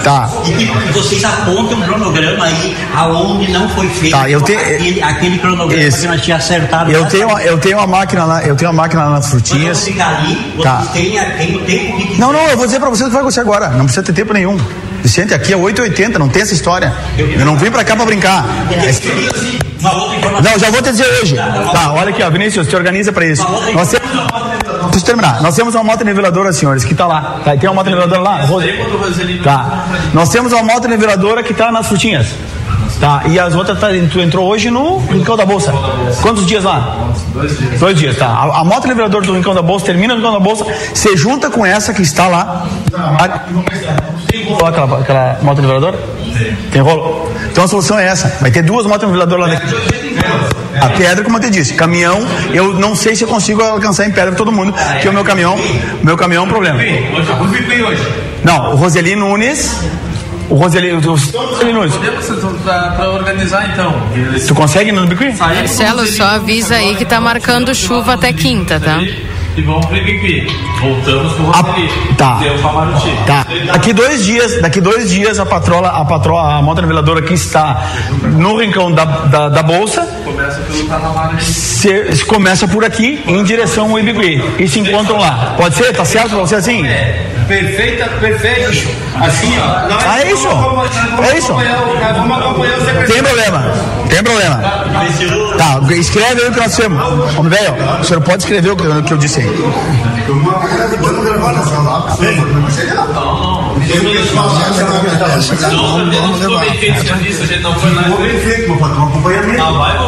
Tá. 0.04 0.30
E 0.46 0.52
que 0.54 0.66
vocês 0.94 1.24
apontem 1.24 1.78
um 1.78 1.82
cronograma 1.82 2.46
aí 2.46 2.76
aonde 2.96 3.52
não 3.52 3.68
foi 3.70 3.88
feito 3.90 4.16
Tá, 4.16 4.30
eu 4.30 4.42
tenho- 4.42 4.60
aquele, 4.60 5.02
aquele 5.04 5.38
cronograma 5.40 5.84
Isso. 5.84 6.02
que 6.02 6.08
nós 6.08 6.22
tínhamos 6.22 6.46
acertado. 6.46 6.92
Eu 6.92 7.02
lá, 7.02 7.08
tenho, 7.08 7.40
eu 7.40 7.58
tenho 7.58 7.78
uma 7.78 7.88
máquina 7.88 8.26
lá, 8.26 8.44
eu 8.44 8.56
tenho 8.56 8.72
uma 8.72 8.82
máquina 8.84 9.04
lá 9.04 9.10
nas 9.12 9.26
Quando 9.30 9.46
frutinhas. 9.46 9.78
você 9.78 9.92
ali, 10.02 10.36
vocês 10.56 10.64
Tá. 10.64 10.84
têm, 10.94 11.20
a- 11.20 11.26
têm 11.32 11.56
o 11.56 11.60
tempo 11.60 11.98
que 11.98 12.20
Não, 12.20 12.32
não, 12.34 12.48
eu 12.48 12.58
vou 12.58 12.66
dizer 12.66 12.80
pra 12.80 12.90
você 12.90 13.04
o 13.04 13.08
que 13.08 13.12
vai 13.12 13.22
acontecer 13.22 13.42
agora. 13.42 13.70
Não 13.70 13.86
precisa 13.86 14.04
ter 14.04 14.14
tempo 14.14 14.34
nenhum. 14.34 14.58
Vicente, 15.02 15.34
aqui 15.34 15.52
é 15.52 15.58
8,80, 15.58 16.18
não 16.18 16.30
tem 16.30 16.42
essa 16.44 16.54
história. 16.54 16.94
Eu 17.18 17.46
não 17.46 17.58
vim 17.58 17.70
pra 17.70 17.84
cá 17.84 17.96
pra 17.96 18.06
brincar. 18.06 18.46
Informação. 19.82 20.42
Não, 20.52 20.60
já 20.60 20.70
vou 20.72 20.82
te 20.82 20.92
dizer 20.92 21.06
hoje. 21.22 21.36
Tá, 21.36 21.92
olha 21.94 22.10
aqui, 22.10 22.24
ó, 22.24 22.30
Vinícius, 22.30 22.68
te 22.68 22.76
organiza 22.76 23.12
pra 23.12 23.26
isso. 23.26 23.46
Nós 23.74 23.90
temos. 23.90 24.73
Deixa 24.94 25.06
eu 25.12 25.16
terminar. 25.16 25.42
Nós 25.42 25.56
temos 25.56 25.74
uma 25.74 25.84
moto 25.84 26.04
niveladora, 26.06 26.54
senhores, 26.54 26.84
que 26.86 26.94
tá 26.94 27.08
lá. 27.08 27.40
Tá, 27.44 27.58
tem 27.58 27.68
uma 27.68 27.74
moto 27.76 27.88
niveladora 27.88 28.22
lá? 28.22 28.46
Tá. 29.44 29.86
Nós 30.14 30.30
temos 30.30 30.54
uma 30.54 30.62
moto 30.62 30.88
niveladora 30.88 31.42
que 31.42 31.52
tá 31.54 31.72
nas 31.72 31.88
frutinhas. 31.88 32.28
Tá, 33.00 33.24
e 33.28 33.38
as 33.40 33.54
outras, 33.56 33.80
tá, 33.80 33.88
tu 34.12 34.20
entrou 34.20 34.48
hoje 34.48 34.70
no 34.70 34.98
Rincão 35.00 35.36
da 35.36 35.46
Bolsa. 35.46 35.74
Quantos 36.22 36.46
dias 36.46 36.64
lá? 36.64 37.10
Dois 37.34 37.58
dias. 37.58 37.80
Dois 37.80 37.98
dias, 37.98 38.18
tá. 38.18 38.28
A, 38.28 38.62
a 38.62 38.64
moto 38.64 38.86
elevador 38.86 39.26
do 39.26 39.34
Rincão 39.34 39.54
da 39.54 39.62
Bolsa 39.62 39.86
termina 39.86 40.14
no 40.14 40.20
Rincão 40.20 40.34
da 40.34 40.40
Bolsa, 40.40 40.66
se 40.94 41.16
junta 41.18 41.50
com 41.50 41.66
essa 41.66 41.94
que 41.94 42.02
está 42.02 42.28
lá. 42.28 42.68
Qual 44.58 44.68
aquela, 44.68 45.00
aquela 45.00 45.40
moto 45.42 45.62
niveladora? 45.62 46.00
Tem 46.72 46.82
rolo? 46.82 47.30
Então 47.52 47.64
a 47.64 47.68
solução 47.68 48.00
é 48.00 48.08
essa. 48.08 48.38
Vai 48.42 48.52
ter 48.52 48.64
duas 48.64 48.86
motos 48.86 49.08
niveladoras 49.08 49.48
lá 49.48 49.56
dentro. 49.56 49.78
A 50.82 50.90
pedra, 50.90 51.24
como 51.24 51.38
eu 51.38 51.42
te 51.42 51.50
disse, 51.50 51.74
caminhão, 51.76 52.26
eu 52.52 52.74
não 52.74 52.96
sei 52.96 53.16
se 53.16 53.24
eu 53.24 53.28
consigo 53.28 53.62
alcançar 53.62 54.08
em 54.08 54.12
pedra 54.12 54.34
todo 54.34 54.52
mundo, 54.52 54.74
porque 54.74 55.08
o 55.08 55.14
meu 55.14 55.24
caminhão, 55.24 55.58
meu 56.02 56.18
caminhão 56.18 56.44
é 56.44 56.48
um 56.48 56.50
problema. 56.50 56.80
Não, 58.44 58.74
o 58.74 58.76
Roseli 58.76 59.16
Nunes, 59.16 59.80
o 60.50 60.56
Roseli, 60.56 60.92
o 60.94 61.00
Roseli 61.00 61.74
Nunes. 61.74 61.94
Podemos 61.96 62.62
pra, 62.64 62.92
pra 62.92 63.10
organizar 63.10 63.70
então. 63.72 63.94
Tu 64.48 64.56
consegue 64.56 64.92
no 64.92 65.06
Bicuí? 65.06 65.34
Marcelo, 65.34 66.06
só 66.08 66.24
avisa 66.24 66.76
aí 66.76 66.96
que 66.96 67.06
tá 67.06 67.20
marcando 67.20 67.74
chuva 67.74 68.14
até 68.14 68.32
quinta, 68.34 68.80
tá? 68.80 69.00
E 69.56 69.62
vamos 69.62 69.86
pro 69.86 70.04
Bicuí. 70.04 70.48
Voltamos 70.82 71.34
pro 71.34 71.46
Roseli. 71.46 71.90
Tá. 72.18 72.40
Tá. 73.28 73.46
Daqui 73.72 73.94
dois 73.94 74.26
dias, 74.26 74.60
daqui 74.62 74.82
dois 74.82 75.10
dias 75.10 75.40
a 75.40 75.46
patrola, 75.46 75.90
a 75.90 76.06
patroa, 76.06 76.56
a 76.58 76.62
moto 76.62 76.82
niveladora 76.82 77.22
que 77.22 77.34
está 77.34 77.86
no 78.24 78.58
rincão 78.58 78.92
da, 78.92 79.06
da, 79.06 79.50
da 79.50 79.64
bolsa 79.64 80.02
Começa 80.24 80.60
pelo 80.62 80.88
Tanamara. 80.88 81.40
se, 81.40 82.16
se 82.16 82.26
começa 82.26 82.68
por 82.68 82.84
aqui 82.84 83.22
em 83.28 83.44
direção 83.44 83.92
ao 83.92 84.00
Ibigui 84.00 84.44
e 84.60 84.68
se 84.68 84.80
encontram 84.80 85.18
lá. 85.18 85.54
Pode 85.58 85.76
ser? 85.76 85.94
Tá 85.94 86.04
certo 86.04 86.30
pra 86.30 86.40
você 86.40 86.56
assim? 86.56 86.84
Perfeita, 87.48 88.06
perfeito. 88.20 88.90
Assim, 89.20 89.54
ó. 89.60 89.90
Nós 89.90 90.04
Ah, 90.06 90.22
é 90.22 90.32
isso? 90.32 90.48
vamos- 90.48 90.64
vamos 90.66 91.28
É 91.30 91.38
isso? 91.38 91.52
acompanhar 91.52 91.78
Vamos 92.14 92.38
acompanhar 92.38 92.78
o 92.78 92.80
secretário. 92.86 93.14
Tem 93.14 93.24
problema, 93.24 93.64
tem 94.10 94.24
problema. 94.24 94.56
Tá, 95.58 95.94
escreve 95.94 96.42
aí 96.42 96.48
o 96.50 96.52
que 96.54 96.60
nós 96.60 96.76
temos. 96.76 97.04
Homem 97.38 97.50
velho, 97.50 97.74
o 98.00 98.04
senhor 98.04 98.22
pode 98.22 98.44
escrever 98.44 98.72
o 98.72 98.76
que, 98.76 98.88
o 98.88 99.04
que 99.04 99.14
eu 99.14 99.18
disse 99.18 99.40
aí. 99.42 99.74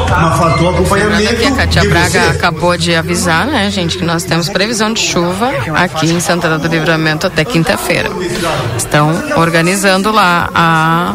Mas 0.10 0.38
faltou 0.38 0.69
acompanhamento. 0.69 1.34
Aqui 1.34 1.45
a 1.45 1.52
Cátia 1.52 1.89
Braga 1.89 2.30
acabou 2.30 2.77
de 2.77 2.95
avisar, 2.95 3.45
né, 3.47 3.69
gente, 3.69 3.97
que 3.97 4.06
nós 4.06 4.23
temos 4.23 4.49
previsão 4.49 4.91
de 4.93 4.99
chuva 5.02 5.52
aqui 5.76 6.07
em 6.07 6.19
Santana 6.19 6.57
do 6.57 6.68
Livramento 6.68 7.27
até 7.27 7.43
quinta-feira. 7.43 8.10
Estão 8.77 9.11
organizando 9.38 10.11
lá 10.11 10.49
a, 10.53 11.14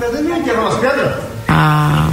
a, 1.49 2.09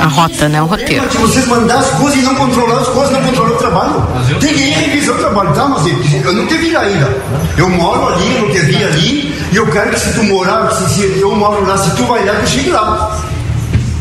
a 0.00 0.06
rota, 0.06 0.48
né, 0.48 0.62
o 0.62 0.66
roteiro. 0.66 1.10
Se 1.10 1.18
vocês 1.18 1.46
mandar 1.46 1.78
as 1.78 1.90
coisas 1.90 2.18
e 2.18 2.22
não 2.22 2.34
controlar 2.34 2.80
as 2.80 2.88
coisas, 2.88 3.12
não 3.12 3.22
controlar 3.22 3.50
o 3.50 3.56
trabalho. 3.56 4.06
Tem 4.40 4.54
que 4.54 4.60
ir 4.62 4.87
o 5.12 5.18
trabalho, 5.18 5.52
tá? 5.52 5.66
Mas 5.68 5.86
eu 5.86 6.32
não 6.32 6.46
te 6.46 6.56
vi 6.56 6.76
ainda. 6.76 7.16
Eu 7.56 7.68
moro 7.68 8.08
ali, 8.14 8.34
eu 8.36 8.42
não 8.42 8.50
te 8.50 8.58
vi 8.60 8.84
ali, 8.84 9.34
e 9.52 9.56
eu 9.56 9.66
quero 9.70 9.90
que 9.90 10.00
se 10.00 10.12
tu 10.14 10.22
morar, 10.24 10.70
se, 10.72 10.88
se 10.94 11.20
eu 11.20 11.34
moro 11.34 11.64
lá, 11.66 11.76
se 11.76 11.90
tu 11.96 12.04
vai 12.04 12.24
lá, 12.24 12.34
que 12.36 12.42
eu 12.42 12.46
chegue 12.46 12.70
lá. 12.70 13.18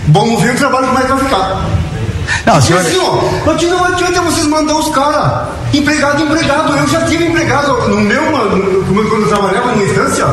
Vamos 0.10 0.42
ver 0.42 0.54
o 0.54 0.58
trabalho 0.58 0.88
como 0.88 1.00
é 1.00 1.02
que 1.02 1.08
vai 1.10 1.20
ficar. 1.20 1.66
Não, 2.46 2.62
senhor... 2.62 2.82
assim, 2.82 2.98
ó, 3.00 3.22
não 3.46 3.86
adianta 3.86 4.22
vocês 4.22 4.46
mandar 4.48 4.76
os 4.76 4.90
caras, 4.94 5.48
empregado, 5.74 6.22
empregado. 6.24 6.78
Eu 6.78 6.88
já 6.88 7.02
tive 7.06 7.26
empregado 7.26 7.74
no 7.90 7.98
meu, 8.02 8.22
no- 8.32 8.84
quando 9.10 9.22
eu 9.24 9.28
trabalhava 9.28 9.72
numa 9.72 9.84
instância, 9.84 10.26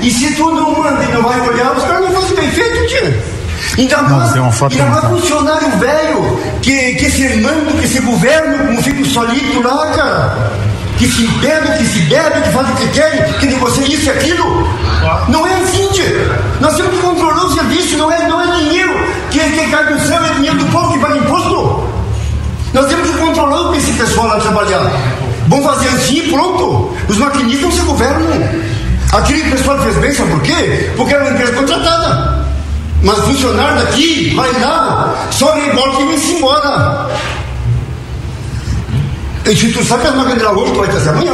e 0.00 0.10
se 0.10 0.34
tu 0.34 0.50
não 0.52 0.72
manda 0.82 1.02
e 1.04 1.12
não 1.12 1.22
vai 1.22 1.40
olhar, 1.40 1.72
os 1.76 1.84
caras 1.84 2.00
não 2.02 2.12
fazem 2.12 2.36
bem 2.36 2.50
feito, 2.50 2.86
tia. 2.88 3.24
Ainda 3.78 4.02
mais, 4.02 4.32
ainda 4.34 4.84
mais 4.86 5.04
funcionário 5.04 5.78
velho, 5.78 6.40
que, 6.60 6.94
que 6.94 7.10
se 7.10 7.36
manda, 7.40 7.72
que 7.80 7.88
se 7.88 8.00
governa, 8.00 8.66
como 8.66 8.82
fica 8.82 9.04
solito 9.04 9.62
lá, 9.62 9.86
cara. 9.92 10.52
Que 10.98 11.08
se 11.08 11.26
bebe, 11.26 11.78
que 11.78 11.84
se 11.86 11.98
bebe, 12.02 12.42
que 12.42 12.50
faz 12.50 12.68
o 12.68 12.72
que 12.74 12.88
quer, 12.88 13.38
que 13.38 13.46
negocia 13.46 13.86
isso 13.86 14.06
e 14.06 14.10
aquilo. 14.10 14.68
Não 15.28 15.46
é 15.46 15.54
assim, 15.54 15.88
tia. 15.88 16.38
Nós 16.60 16.76
temos 16.76 16.94
que 16.94 16.98
controlar 16.98 17.44
o 17.44 17.54
serviço, 17.54 17.96
não 17.96 18.12
é, 18.12 18.28
não 18.28 18.40
é 18.40 18.56
dinheiro 18.58 18.94
que, 19.30 19.38
que 19.38 19.70
cai 19.70 19.92
do 19.92 20.00
céu, 20.00 20.24
é 20.24 20.34
dinheiro 20.34 20.58
do 20.58 20.66
povo 20.66 20.92
que 20.92 20.98
paga 20.98 21.16
imposto. 21.16 21.88
Nós 22.72 22.86
temos 22.86 23.10
que 23.10 23.18
controlar 23.18 23.76
esse 23.76 23.92
pessoal 23.92 24.28
lá 24.28 24.40
trabalhar. 24.40 24.90
Vamos 25.48 25.64
fazer 25.66 25.88
assim 25.88 26.18
e 26.18 26.30
pronto. 26.30 26.94
Os 27.08 27.16
maquinistas 27.16 27.62
não 27.62 27.72
se 27.72 27.80
governam. 27.80 28.48
Aquele 29.12 29.50
pessoal 29.50 29.78
fez 29.82 29.96
bem, 29.96 30.12
sabe 30.12 30.30
por 30.30 30.42
quê? 30.42 30.90
Porque 30.96 31.14
era 31.14 31.24
uma 31.24 31.32
empresa 31.32 31.52
contratada. 31.52 32.41
Mas 33.02 33.18
funcionário 33.18 33.82
daqui, 33.84 34.32
vai 34.34 34.52
lá, 34.60 35.26
só 35.30 35.52
reembolsa 35.54 36.00
e 36.02 36.06
vem-se 36.08 36.32
embora. 36.34 37.10
E 39.44 39.56
se 39.56 39.72
tu 39.72 39.84
sabe 39.84 40.02
que 40.02 40.08
as 40.08 40.14
máquinas 40.14 40.56
hoje, 40.56 40.72
tu 40.72 40.78
vai 40.78 40.88
trazer 40.88 41.08
amanhã. 41.10 41.32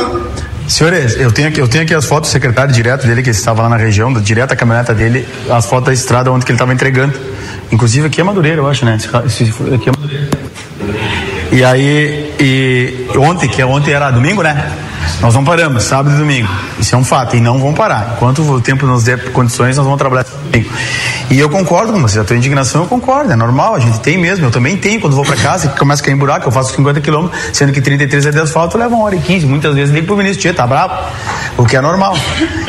Senhores, 0.66 1.16
eu 1.18 1.30
tenho, 1.32 1.48
aqui, 1.48 1.60
eu 1.60 1.68
tenho 1.68 1.84
aqui 1.84 1.94
as 1.94 2.04
fotos 2.04 2.30
do 2.30 2.32
secretário 2.32 2.72
direto 2.72 3.06
dele, 3.06 3.22
que 3.22 3.30
estava 3.30 3.62
lá 3.62 3.68
na 3.68 3.76
região, 3.76 4.12
direto 4.14 4.52
a 4.52 4.56
caminhoneta 4.56 4.94
dele, 4.94 5.26
as 5.50 5.66
fotos 5.66 5.86
da 5.86 5.92
estrada 5.92 6.30
onde 6.32 6.44
que 6.44 6.50
ele 6.52 6.56
estava 6.56 6.72
entregando. 6.72 7.14
Inclusive 7.70 8.06
aqui 8.06 8.20
é 8.20 8.24
Madureira, 8.24 8.58
eu 8.58 8.66
acho, 8.68 8.84
né? 8.84 8.96
Esse- 9.26 9.44
aqui 9.74 9.88
é 9.88 9.92
Madureira. 9.92 10.28
E 11.52 11.64
aí, 11.64 12.34
e 12.38 13.08
ontem, 13.18 13.48
que 13.48 13.60
é 13.60 13.66
ontem 13.66 13.92
era 13.92 14.10
domingo, 14.10 14.42
né? 14.42 14.70
Nós 15.20 15.34
não 15.34 15.44
paramos, 15.44 15.82
sábado 15.82 16.14
e 16.14 16.18
domingo. 16.18 16.48
Isso 16.78 16.94
é 16.94 16.98
um 16.98 17.04
fato, 17.04 17.36
e 17.36 17.40
não 17.40 17.58
vão 17.58 17.74
parar. 17.74 18.14
Enquanto 18.16 18.42
o 18.42 18.60
tempo 18.60 18.86
nos 18.86 19.04
der 19.04 19.32
condições, 19.32 19.76
nós 19.76 19.84
vamos 19.84 19.98
trabalhar. 19.98 20.24
E 21.30 21.38
eu 21.38 21.50
concordo 21.50 21.92
com 21.92 22.00
você, 22.00 22.18
a 22.20 22.24
tua 22.24 22.36
indignação 22.36 22.82
eu 22.82 22.88
concordo, 22.88 23.30
é 23.30 23.36
normal, 23.36 23.74
a 23.74 23.78
gente 23.78 24.00
tem 24.00 24.16
mesmo. 24.16 24.46
Eu 24.46 24.50
também 24.50 24.78
tenho, 24.78 24.98
quando 24.98 25.14
vou 25.14 25.24
pra 25.24 25.36
casa, 25.36 25.68
que 25.68 25.78
começa 25.78 26.00
a 26.00 26.04
cair 26.04 26.14
em 26.14 26.16
buraco, 26.16 26.48
eu 26.48 26.52
faço 26.52 26.74
50 26.74 27.00
quilômetros, 27.02 27.38
sendo 27.52 27.70
que 27.70 27.82
33 27.82 28.26
é 28.26 28.30
de 28.30 28.38
asfalto, 28.38 28.78
leva 28.78 28.94
uma 28.94 29.04
hora 29.04 29.14
e 29.14 29.20
15. 29.20 29.44
Muitas 29.46 29.74
vezes 29.74 29.94
ligo 29.94 30.06
pro 30.06 30.16
ministro, 30.16 30.40
tia, 30.40 30.54
tá 30.54 30.66
bravo? 30.66 30.94
O 31.58 31.66
que 31.66 31.76
é 31.76 31.80
normal. 31.82 32.16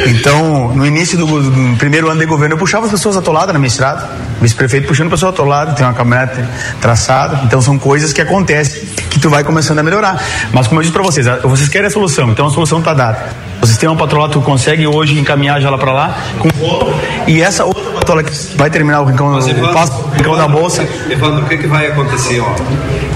Então, 0.07 0.73
no 0.76 0.85
início 0.85 1.17
do, 1.17 1.26
do 1.26 1.77
primeiro 1.77 2.09
ano 2.09 2.19
de 2.19 2.26
governo, 2.26 2.55
eu 2.55 2.59
puxava 2.59 2.85
as 2.85 2.91
pessoas 2.91 3.15
atoladas 3.15 3.53
na 3.53 3.59
minha 3.59 3.69
estrada, 3.69 4.09
vice-prefeito 4.41 4.88
puxando 4.88 5.09
pessoa 5.09 5.31
atolada, 5.31 5.73
tem 5.73 5.85
uma 5.85 5.93
caminhonete 5.93 6.43
traçada. 6.81 7.39
Então, 7.45 7.61
são 7.61 7.80
coisas 7.80 8.11
que 8.11 8.19
acontecem 8.19 8.84
que 9.09 9.19
tu 9.19 9.30
vai 9.30 9.43
começando 9.43 9.80
a 9.80 9.84
melhorar. 9.84 10.21
Mas, 10.51 10.67
como 10.67 10.80
eu 10.80 10.84
disse 10.84 10.93
pra 10.93 11.03
vocês, 11.03 11.26
vocês 11.43 11.69
querem 11.69 11.88
a 11.88 11.91
solução, 11.91 12.30
então 12.39 12.47
a 12.47 12.51
solução 12.51 12.81
tá 12.81 12.93
dada. 12.93 13.35
Vocês 13.59 13.77
têm 13.77 13.89
uma 13.89 13.97
patrola, 13.97 14.29
tu 14.29 14.39
consegue 14.39 14.87
hoje 14.87 15.19
encaminhar 15.19 15.59
já 15.59 15.69
lá 15.69 15.77
pra 15.77 15.91
lá, 15.91 16.17
com 16.39 16.47
e 17.27 17.41
essa 17.41 17.65
outra 17.65 17.83
patrola 17.91 18.23
que 18.23 18.31
vai 18.55 18.69
terminar 18.69 19.01
o 19.01 19.03
rincão, 19.03 19.33
Mas, 19.33 19.45
o 19.45 19.49
Evandro, 19.49 19.73
do 19.73 20.15
rincão 20.15 20.37
da 20.37 20.47
bolsa. 20.47 20.87
Evandro, 21.09 21.43
o 21.43 21.49
que, 21.49 21.57
que 21.57 21.67
vai 21.67 21.87
acontecer? 21.87 22.39
Ó? 22.39 22.55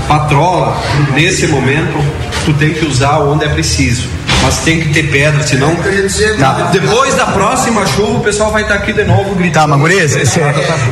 Patrola, 0.10 0.76
nesse 1.14 1.48
momento, 1.48 1.98
tu 2.44 2.54
tem 2.56 2.74
que 2.74 2.84
usar 2.84 3.20
onde 3.20 3.46
é 3.46 3.48
preciso. 3.48 4.10
Mas 4.44 4.58
tem 4.60 4.82
que 4.82 4.90
ter 4.90 5.10
pedra, 5.10 5.42
senão. 5.42 5.74
Tá. 6.38 6.70
Depois 6.72 7.16
da 7.16 7.28
próxima 7.28 7.86
chuva, 7.88 8.20
o 8.20 8.20
pessoal 8.20 8.52
vai 8.52 8.64
estar 8.64 8.76
aqui 8.76 8.92
de 8.92 9.06
novo 9.06 9.36
gritando. 9.36 9.64
Tá, 9.64 9.68
mas 9.68 9.80
gurias, 9.80 10.16
esse, 10.16 10.40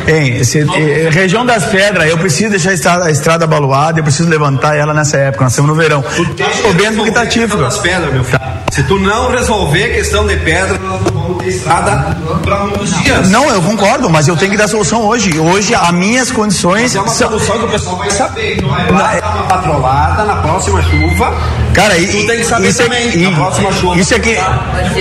hein, 0.07 0.37
esse, 0.37 0.59
eh, 0.59 1.09
região 1.11 1.45
das 1.45 1.65
pedras, 1.65 2.09
eu 2.09 2.17
preciso 2.17 2.51
deixar 2.51 2.69
a 2.69 2.73
estrada, 2.73 3.05
a 3.05 3.11
estrada 3.11 3.43
abaluada, 3.45 3.99
eu 3.99 4.03
preciso 4.03 4.29
levantar 4.29 4.75
ela 4.77 4.93
nessa 4.93 5.17
época, 5.17 5.43
nós 5.43 5.53
estamos 5.53 5.69
no 5.69 5.75
verão. 5.75 6.01
Tá 6.01 6.51
chovendo 6.61 6.95
porque 6.97 7.11
tá 7.11 7.25
típico. 7.25 7.57
das 7.57 7.77
pedras, 7.77 8.13
meu 8.13 8.23
filho. 8.23 8.39
Se 8.71 8.83
tu 8.83 8.97
não 8.97 9.29
resolver 9.29 9.83
a 9.83 9.89
questão 9.89 10.25
de 10.25 10.37
pedra, 10.37 10.77
nós 10.77 11.01
não 11.13 11.20
ter 11.39 11.47
estrada 11.49 12.17
para 12.43 12.57
muitos 12.59 12.93
dias. 13.01 13.29
Não, 13.29 13.49
eu 13.49 13.61
concordo, 13.61 14.09
mas 14.09 14.27
eu 14.27 14.35
tenho 14.35 14.51
que 14.51 14.57
dar 14.57 14.67
solução 14.67 15.01
hoje. 15.05 15.39
Hoje, 15.39 15.73
as 15.75 15.91
minhas 15.91 16.31
condições. 16.31 16.81
Mas 16.83 16.95
é 16.95 16.99
uma 16.99 17.07
são- 17.09 17.29
solução 17.29 17.59
que 17.59 17.65
o 17.65 17.69
pessoal 17.69 17.95
vai 17.97 18.09
saber. 18.11 18.61
Não 18.61 18.77
é 18.77 18.85
vai 18.91 19.21
dar 19.21 19.35
uma 19.35 19.43
patrolada 19.43 20.23
na 20.23 20.35
próxima 20.37 20.81
chuva. 20.83 21.33
Cara, 21.73 21.97
e, 21.97 22.07
tu 22.07 22.27
tem 22.27 22.37
que 22.39 22.43
saber 22.45 22.67
isso 22.69 22.83
também. 22.83 23.07
aqui, 23.09 23.17
na 23.19 23.31
próxima 23.31 23.71
chuva. 23.73 23.95
isso 23.97 24.15
aqui, 24.15 24.35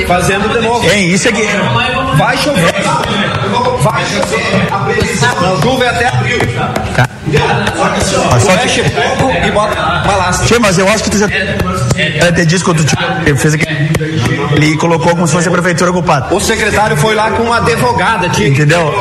Fazendo 0.06 0.48
de 0.48 0.66
novo. 0.66 0.88
hein, 0.90 1.10
isso 1.10 1.28
aqui, 1.28 1.46
Vai 2.16 2.36
chover. 2.36 2.74
Vai 3.82 4.04
chover. 4.06 4.72
A 4.72 4.78
previsão 4.78 5.30
da 5.40 5.60
chuva 5.62 5.84
é 5.84 5.88
até 5.88 6.08
abril. 6.08 6.38
Mas 7.26 8.42
só 8.42 8.52
que- 8.56 8.68
Fecha 8.68 8.84
pouco 9.18 9.32
e 9.46 9.50
bota 9.50 9.74
balastra. 10.06 10.46
Tchê, 10.46 10.58
mas 10.58 10.78
eu 10.78 10.88
acho 10.88 11.04
que 11.04 11.10
tu 11.10 11.18
já 11.18 11.26
já 11.28 12.32
te 12.32 12.46
disse 12.46 12.64
quando 12.64 12.84
tu 12.84 12.96
te- 12.96 13.34
fez 13.36 13.54
aqui, 13.54 13.66
ele 14.56 14.76
colocou 14.76 15.10
como 15.10 15.26
se 15.26 15.34
fosse 15.34 15.48
a 15.48 15.50
prefeitura 15.50 15.92
culpada. 15.92 16.34
O 16.34 16.40
secretário 16.40 16.96
foi 16.96 17.14
lá 17.14 17.30
com 17.30 17.42
uma 17.44 17.58
advogada, 17.58 18.28
que 18.30 18.48
Entendeu? 18.48 18.94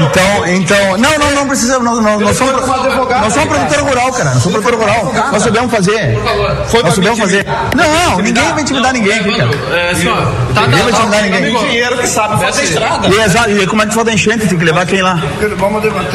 Então, 0.00 0.46
então, 0.46 0.98
não, 0.98 1.18
não, 1.18 1.30
não 1.34 1.48
precisa, 1.48 1.78
nós, 1.80 2.00
nós, 2.02 2.20
nós 2.20 2.36
somos, 2.36 2.54
um 2.54 2.66
nós 2.66 3.32
somos 3.32 3.34
cara. 3.34 3.46
produtora 3.46 3.82
rural, 3.82 4.12
cara, 4.12 4.30
nós 4.34 4.42
somos 4.42 4.60
produtora 4.62 4.76
rural, 4.76 5.12
nós 5.32 5.42
sabemos 5.42 5.70
fazer, 5.70 6.18
Foi 6.68 6.82
nós 6.82 6.98
me 6.98 7.04
fazer. 7.16 7.38
intimidar. 7.40 7.68
Não, 7.74 8.16
ninguém 8.20 8.52
vai 8.52 8.62
intimidar 8.62 8.92
ninguém 8.92 9.18
aqui, 9.18 9.36
cara. 9.36 9.50
É, 9.72 9.90
assim, 9.90 10.08
ó, 10.08 10.14
tá, 10.54 10.62
Ninguém 10.66 10.82
vai 10.82 10.92
intimidar 10.92 11.22
ninguém. 11.22 11.54
Engenheiro 11.56 11.98
que 11.98 12.06
sabe 12.06 12.42
fazer 12.44 12.62
estrada. 12.64 13.08
E, 13.08 13.20
exato, 13.20 13.50
e 13.50 13.66
como 13.66 13.82
é 13.82 13.86
que 13.86 13.94
falta 13.94 14.12
enchente, 14.12 14.46
tem 14.46 14.58
que 14.58 14.64
levar 14.64 14.86
quem 14.86 15.02
lá? 15.02 15.20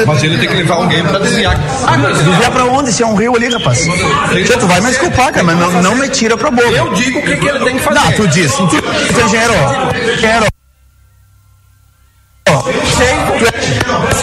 Mas 0.08 0.24
ele 0.24 0.38
tem 0.38 0.48
que 0.50 0.56
levar 0.56 0.76
alguém 0.76 0.93
pra 1.02 1.20
desviar. 1.20 1.57
Desviar 1.57 2.52
pra 2.52 2.65
onde? 2.65 2.91
Se 2.91 3.03
é 3.03 3.06
um 3.06 3.15
rio 3.15 3.36
ali, 3.36 3.49
rapaz. 3.49 3.88
Tu 4.60 4.68
vai 4.68 4.82
me 4.82 4.88
desculpar, 4.88 5.32
cara, 5.32 5.44
mas 5.44 5.57
não, 5.57 5.82
não 5.82 5.95
me 5.95 6.10
tira 6.10 6.38
pra 6.38 6.52
boca. 6.52 6.68
Eu 6.68 6.94
digo 6.94 7.20
o 7.20 7.22
que, 7.24 7.38
que 7.38 7.48
ele 7.48 7.60
tem 7.60 7.78
que 7.78 7.84
fazer. 7.84 7.99
Não, 7.99 8.11
tu 8.14 8.28
disse. 8.28 8.57
Tu, 8.57 8.68
tu 8.68 9.20
é 9.20 9.24
engenheiro. 9.24 9.53
Engenheiro. 10.18 10.53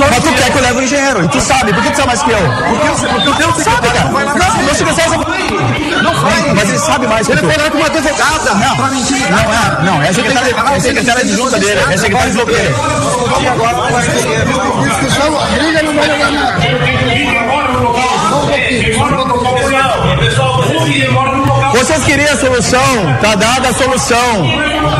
Mas 0.08 0.22
tu 0.22 0.32
quer 0.32 0.50
que 0.50 0.58
eu 0.58 0.62
leve 0.62 0.78
o 0.78 0.82
engenheiro, 0.82 1.24
e 1.24 1.28
tu 1.28 1.40
sabe, 1.40 1.72
por 1.72 1.82
que 1.82 1.90
tu 1.90 1.96
sabe 1.96 2.08
mais 2.08 2.22
que 2.22 2.30
eu? 2.30 2.38
Porque 2.38 2.86
eu, 2.88 3.10
porque 3.10 3.28
o 3.28 3.34
teu 3.34 3.54
secretário 3.54 4.12
vai 4.12 4.24
lá. 4.24 4.34
Não, 4.34 4.62
meu 4.62 4.74
secretário 4.74 5.10
sabe. 5.10 5.24
Não 6.02 6.14
vai. 6.14 6.54
Mas 6.54 6.68
ele 6.68 6.78
sabe 6.78 7.06
mais 7.06 7.26
que. 7.26 7.32
Ele 7.32 7.42
foi 7.42 7.70
com 7.70 7.78
uma 7.78 7.86
advogada. 7.86 8.54
Não, 8.54 8.90
mentir. 8.90 9.30
Não, 9.30 9.38
é, 9.38 9.84
não, 9.84 10.02
é 10.02 10.12
secretário, 10.12 10.56
é 10.74 10.80
secretário 10.80 11.26
de 11.26 11.36
junta 11.36 11.58
dele, 11.58 11.80
é 11.80 11.96
secretário 11.96 12.32
de 12.32 12.38
junta 12.38 12.52
dele. 12.52 12.74
E 13.40 13.46
agora. 13.46 13.90
Discussão, 14.88 15.38
briga 15.54 15.82
não 15.82 15.94
vai 15.94 16.08
levar 16.08 16.30
nada. 16.30 16.60
Vocês 21.72 22.04
queriam 22.04 22.32
a 22.32 22.36
solução, 22.36 23.16
tá 23.22 23.34
dada 23.34 23.68
a 23.68 23.72
solução. 23.72 24.42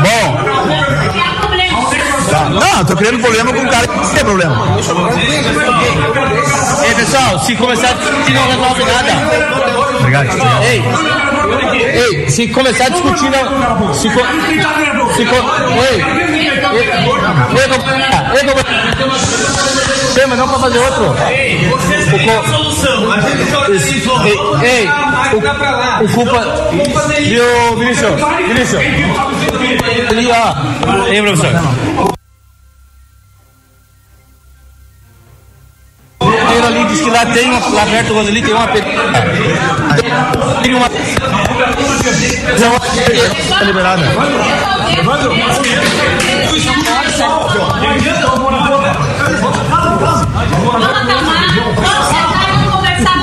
Bom. 0.01 0.90
Tá. 2.29 2.49
Não, 2.49 2.85
tô 2.85 2.95
criando 2.95 3.19
problema 3.19 3.53
com 3.53 3.59
o 3.59 3.69
cara 3.69 3.87
que 3.87 4.15
tem 4.15 4.23
problema. 4.23 4.55
Pessoal, 7.01 7.39
se 7.39 7.55
começar 7.55 7.89
a 7.89 7.93
discutir, 7.93 8.33
não 8.35 8.47
resolve 8.47 8.83
nada. 8.85 9.11
Obrigado. 9.97 10.29
Ei, 10.61 10.83
ei, 11.99 12.29
se 12.29 12.47
começar 12.49 12.85
a 12.85 12.89
discutir, 12.89 13.31
não. 13.31 13.91
Se, 13.91 14.07
co, 14.11 14.19
se 15.15 15.25
co, 15.25 15.35
ei, 15.81 15.95
ei, 15.95 16.85
ei. 16.85 17.01
Tem, 20.13 20.27
mas 20.27 20.37
não 20.37 20.47
pra 20.47 20.59
fazer 20.59 20.77
outro. 20.77 21.15
Ei, 21.31 21.67
vocês 21.69 22.05
têm 22.05 22.29
a 22.29 22.43
solução. 22.43 23.11
A 23.11 23.19
gente 23.19 23.49
só 23.49 23.61
organizou. 23.61 24.21
Ei, 24.23 24.37
ei, 24.69 24.87
o, 25.33 26.05
o 26.05 26.09
culpa. 26.13 26.45
Viu, 27.19 27.77
Vinícius? 27.77 28.11
Vinícius. 28.47 28.81
Ali, 30.11 30.29
ó. 30.31 31.07
Ei, 31.07 31.21
professor. 31.23 32.20
Ele 36.67 36.77
ali 36.77 36.85
diz 36.89 37.01
que 37.01 37.09
lá 37.09 37.25
tem 37.25 37.49
uma, 37.49 37.59
lá 37.59 37.85
perto 37.85 38.07
do 38.09 38.13
Roseli 38.15 38.41
tem 38.41 38.53
uma 38.53 38.67
tem 38.67 38.83
uma 40.75 40.89
Tá 43.49 43.63
liberada. 43.63 44.03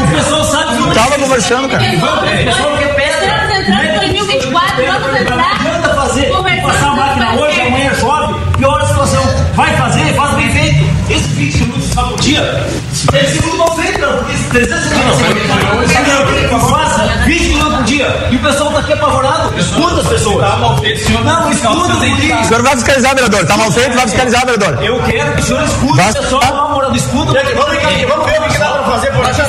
O 0.00 0.06
pessoal 0.10 0.44
sabe 0.44 0.76
que 0.76 0.82
Tava 0.94 1.18
conversando, 1.18 1.68
cara. 1.68 1.84
Estamos 1.84 2.80
entrando 2.80 3.84
em 3.84 3.92
2024, 3.94 4.84
vamos 4.86 5.20
entrar. 5.20 5.36
Não 5.36 5.44
adianta 5.44 5.88
fazer, 5.94 6.32
passar 6.62 6.88
a 6.88 6.94
máquina 6.96 7.34
hoje, 7.34 7.60
amanhã 7.60 7.94
chove, 7.94 8.34
pior 8.56 8.80
a 8.80 8.86
situação. 8.86 9.22
Vai 9.54 9.76
fazer, 9.76 10.14
faz 10.14 10.34
bem 10.34 10.50
feito. 10.50 10.84
Esse 11.10 11.28
20 11.28 11.58
minutos 11.60 11.84
só 11.92 12.02
por 12.02 12.18
dia, 12.20 12.66
é 13.12 13.24
segundo 13.24 13.58
mal 13.58 13.76
feito, 13.76 13.98
cara, 14.00 14.12
porque 14.18 14.32
esse 14.32 14.44
300 14.44 14.86
minutos, 14.86 16.70
faça 16.70 17.02
20 17.26 17.42
minutos 17.48 17.74
por 17.76 17.84
dia. 17.84 18.28
E 18.30 18.36
o 18.36 18.38
pessoal 18.40 18.72
tá 18.72 18.78
aqui 18.80 18.92
apavorado. 18.92 19.58
Escuta 19.58 20.00
as 20.00 20.08
pessoas. 20.08 20.40
Tá 20.50 20.56
mal 20.56 20.78
feito, 20.78 21.06
senhor. 21.06 21.24
Não, 21.24 21.50
escuta, 21.50 21.92
O 21.94 22.44
senhor 22.44 22.62
vai 22.62 22.74
fiscalizar, 22.74 23.14
vereador. 23.14 23.46
Tá 23.46 23.56
mal 23.56 23.70
feito, 23.72 23.94
vai 23.94 24.04
fiscalizar, 24.08 24.46
vereador. 24.46 24.82
Eu 24.84 25.02
quero 25.02 25.32
que 25.34 25.40
o 25.40 25.44
senhor 25.44 25.62
escute 25.64 25.96
Vai- 25.96 26.10
o 26.10 26.14
pessoal, 26.14 26.42
uma 26.52 26.68
moral 26.68 26.90
do 26.90 26.96
escudo. 26.96 27.32
Vamos 27.32 28.26
ver 28.26 28.40
o 28.40 28.48
que 28.48 28.58
dá 28.58 28.68
pra 28.68 28.82
fazer 28.84 29.12
por 29.12 29.24
aqui. 29.24 29.40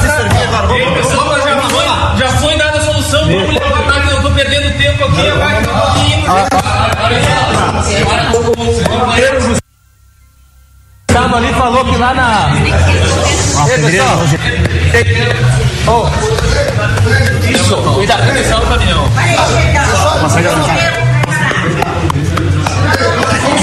Pessoal, 0.96 1.36
já 1.42 1.62
foi, 1.70 1.86
já 2.20 2.28
foi 2.40 2.58
dada 2.58 2.78
a 2.78 2.82
solução. 2.82 3.26
Vamos 3.26 3.54
levantar 3.54 4.08
que 4.08 4.14
eu 4.14 4.22
tô 4.22 4.32
perdendo 4.32 4.78
tempo 4.78 5.04
aqui. 5.06 5.32
Vai, 5.38 5.64
O 9.56 9.69
Gustavo 11.20 11.36
ali 11.36 11.52
falou 11.54 11.84
que 11.84 11.98
lá 11.98 12.14
na. 12.14 12.50
Ei, 14.94 15.04
pessoal. 15.04 15.36
Oh. 15.88 16.08
Isso, 17.52 17.76
cuidado. 17.94 18.24
Atenção, 18.24 18.62
caminhão. 18.62 19.04
Vamos 20.22 20.36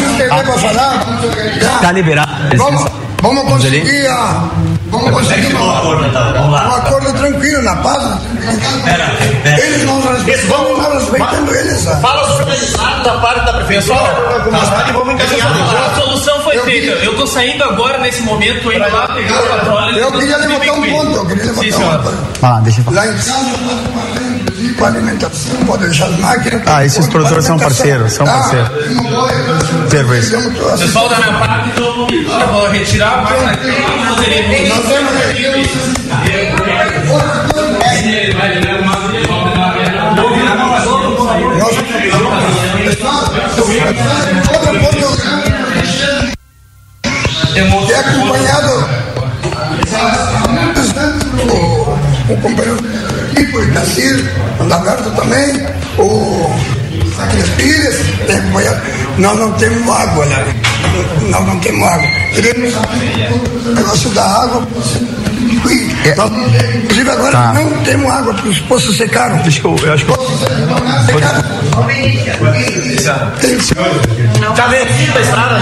entender 0.02 0.28
para 0.28 0.58
falar? 0.58 1.06
Tá 1.80 1.92
liberado. 1.92 2.30
Vamos, 2.56 2.84
vamos 3.22 3.44
conseguir 3.44 4.06
a. 4.06 4.50
Vamos 4.90 5.10
conseguir 5.10 5.54
uma, 5.54 5.82
um 5.82 6.54
acordo 6.76 7.10
tranquilo, 7.14 7.62
na 7.62 7.76
paz. 7.76 8.18
Eles 9.62 9.84
não 9.84 10.02
respeitam, 10.02 10.76
nós 10.76 10.92
respeitando 10.94 11.54
eles. 11.54 11.84
Fala 11.84 12.22
os 12.22 12.30
organizados 12.40 13.02
da 13.04 13.12
parte 13.18 13.46
da 13.46 13.52
prefeitura. 13.54 13.98
Vamos 14.92 15.14
encaminhar. 15.14 15.86
A 15.86 15.94
solução 15.94 16.35
foi 16.47 16.59
feita. 16.60 16.93
Eu 17.05 17.16
tô 17.16 17.27
saindo 17.27 17.64
agora, 17.64 17.98
nesse 17.98 18.23
momento, 18.23 18.73
indo 18.73 18.78
lá 18.78 19.09
pegar 19.09 19.43
o 19.43 19.48
patrulha. 19.48 19.98
Eu 19.98 20.12
queria 20.12 20.36
levantar 20.36 20.73
um 20.73 20.90
ponto, 20.90 21.16
eu 21.16 21.27
queria 21.27 21.44
levantar 21.44 21.62
Sim, 21.62 21.68
um 21.68 21.77
senhor. 21.77 22.02
ponto. 22.02 22.16
Ah, 22.43 22.60
deixa 22.62 22.81
eu 22.81 22.85
falar. 22.85 22.97
Lá 22.97 23.06
em 23.06 23.12
casa, 23.16 23.32
com 24.78 24.85
alimentação, 24.85 25.56
pode 25.66 25.85
deixar 25.85 26.06
as 26.06 26.18
máquinas. 26.18 26.62
Ah, 26.66 26.85
esses 26.85 27.06
produtores 27.06 27.44
são 27.44 27.59
parceiros, 27.59 28.12
são 28.12 28.27
parceiros. 28.27 28.68
Serviço. 29.90 30.36
Pessoal 30.78 31.09
da 31.09 31.16
minha 31.16 31.32
parte, 31.39 31.70
então, 31.70 32.40
eu 32.40 32.48
vou 32.48 32.68
retirar, 32.68 33.23
mas 33.23 33.48
aqui 33.48 33.68
eu 33.68 34.14
poderia. 34.14 34.68
Nós 34.68 34.86
temos 34.86 35.16
aqui 35.16 35.47
Outro 43.66 44.45
que 47.56 47.92
é 47.92 47.98
acompanhado 47.98 48.86
o, 51.48 52.32
o 52.32 52.36
companheiro 52.42 52.76
Ipo 53.38 53.62
e 53.62 53.70
Cacir, 53.72 54.30
o 54.60 54.64
Lagarto 54.64 55.10
também, 55.12 55.66
o 55.96 56.50
Aquiles 57.18 57.48
Pires, 57.56 57.96
tem 58.26 58.36
acompanhado. 58.36 58.82
Nós 59.16 59.38
não 59.38 59.52
temos 59.52 59.88
água 59.88 60.26
lá. 60.26 60.44
Nós 61.30 61.46
não 61.46 61.58
temos 61.60 61.88
água. 61.88 62.08
Queremos 62.34 62.74
o 63.64 63.70
negócio 63.72 64.10
da 64.10 64.22
água. 64.22 64.68
E 66.04 66.14
nós, 66.14 66.30
inclusive 66.74 67.10
agora 67.10 67.32
Tá. 67.32 67.52
não 67.52 67.70
temos 67.82 68.10
água, 68.10 68.34
porque 68.34 68.48
os 68.48 68.58
poços 68.60 68.96
secaram. 68.96 69.38
Deixa 69.38 69.66
eu, 69.66 69.76
eu 69.82 69.92
acho 69.92 70.04
que. 70.04 70.12
Já 74.56 74.66
veio 74.68 74.82
aqui 74.84 75.10
pra 75.12 75.20
estrada? 75.20 75.60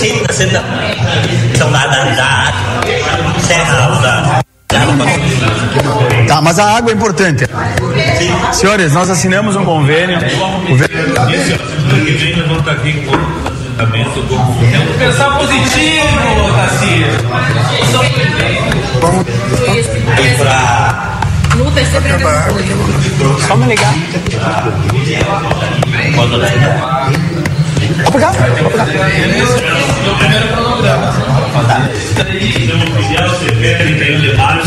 Sim, 0.00 0.22
você 0.28 0.46
não. 0.46 0.62
Então, 1.54 1.70
da, 1.70 1.86
da 1.86 2.52
Serra, 3.46 4.00
da. 4.00 4.44
Tá, 6.26 6.40
mas 6.42 6.58
a 6.58 6.76
água 6.76 6.90
é 6.90 6.94
importante. 6.94 7.44
Senhores, 8.52 8.92
nós 8.92 9.08
assinamos 9.10 9.54
um 9.56 9.64
convênio. 9.64 10.18
O 10.18 10.76
ve- 13.78 14.98
Pensar 14.98 15.38
positivo, 15.38 16.52
Tassi. 16.54 17.04
E 20.22 20.36
pra. 20.36 21.20
Luta 21.56 21.80
é 21.80 21.84
sempre 21.84 22.12
Só 23.46 23.56
me 23.56 23.66
ligar. 23.66 23.94
Quando? 26.14 26.40
Vou 28.02 28.12
pegar. 28.12 28.32
Vou 28.32 28.70
pegar. 28.70 28.86
Senhores. 28.86 29.84
Tá. 34.36 34.62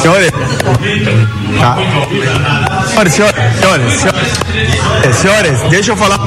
Senhores, 0.00 0.32
senhores, 2.86 3.12
senhores, 3.12 3.92
senhores, 3.92 5.16
senhores, 5.16 5.62
deixa 5.68 5.92
eu 5.92 5.96
falar 5.96 6.18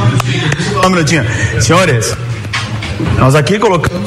um 0.85 0.89
minutinho. 0.89 1.25
Senhores, 1.59 2.15
nós 3.17 3.33
aqui 3.33 3.57
colocamos. 3.57 3.99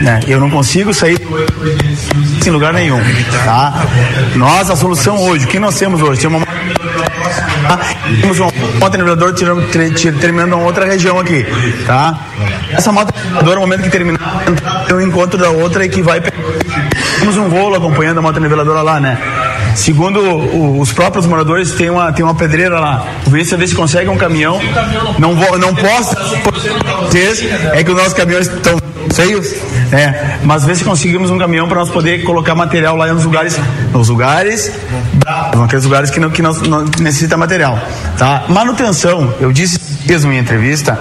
Né, 0.00 0.20
eu 0.28 0.38
não 0.38 0.48
consigo 0.48 0.94
sair 0.94 1.18
em 2.46 2.50
lugar 2.50 2.72
nenhum, 2.72 3.00
tá? 3.44 3.84
Nós, 4.36 4.70
a 4.70 4.76
solução 4.76 5.18
hoje, 5.24 5.44
o 5.44 5.48
que 5.48 5.58
nós 5.58 5.76
temos 5.76 6.00
hoje? 6.00 6.20
Temos 6.20 6.40
uma 6.40 6.46
temos 8.20 8.38
uma 8.38 8.50
moto 8.80 8.96
nivelador 8.96 9.34
tirando, 9.34 9.66
tre- 9.70 9.90
tir- 9.90 10.18
terminando 10.18 10.52
uma 10.54 10.64
outra 10.64 10.84
região 10.86 11.18
aqui, 11.18 11.44
tá? 11.86 12.18
Essa 12.72 12.90
moto 12.92 13.12
niveladora, 13.22 13.54
no 13.56 13.60
momento 13.62 13.82
que 13.82 13.90
terminar, 13.90 14.18
tem 14.86 14.96
um 14.96 15.00
encontro 15.00 15.38
da 15.38 15.50
outra 15.50 15.84
e 15.84 15.88
que 15.88 16.02
vai 16.02 16.20
temos 17.18 17.36
um 17.36 17.48
rolo 17.48 17.76
acompanhando 17.76 18.18
a 18.18 18.22
moto 18.22 18.40
niveladora 18.40 18.82
lá, 18.82 18.98
né? 19.00 19.18
Segundo 19.74 20.20
o, 20.20 20.80
os 20.80 20.92
próprios 20.92 21.26
moradores, 21.26 21.72
tem 21.72 21.90
uma, 21.90 22.12
tem 22.12 22.24
uma 22.24 22.34
pedreira 22.34 22.78
lá. 22.78 23.06
O 23.26 23.30
vê 23.30 23.44
se 23.44 23.74
consegue 23.74 24.08
um 24.08 24.16
caminhão. 24.16 24.60
Não, 25.18 25.34
vou, 25.34 25.58
não 25.58 25.74
posso 25.74 26.16
é 27.72 27.84
que 27.84 27.90
os 27.90 27.96
nossos 27.96 28.14
caminhões 28.14 28.46
estão 28.46 28.78
feios, 29.12 29.52
né? 29.90 30.38
Mas 30.42 30.64
vê 30.64 30.74
se 30.74 30.84
conseguimos 30.84 31.30
um 31.30 31.38
caminhão 31.38 31.68
para 31.68 31.80
nós 31.80 31.90
poder 31.90 32.22
colocar 32.22 32.54
material 32.54 32.96
lá 32.96 33.12
nos 33.12 33.24
lugares, 33.24 33.58
nos 33.92 34.08
lugares, 34.08 34.72
naqueles 35.56 35.84
lugares 35.84 36.10
que 36.10 36.20
não, 36.20 36.30
que 36.30 36.42
não, 36.42 36.52
não 36.52 36.84
necessita 37.00 37.36
material, 37.36 37.78
tá? 38.18 38.44
Manutenção, 38.48 39.34
eu 39.40 39.52
disse 39.52 39.78
mesmo 40.06 40.32
em 40.32 40.38
entrevista, 40.38 40.98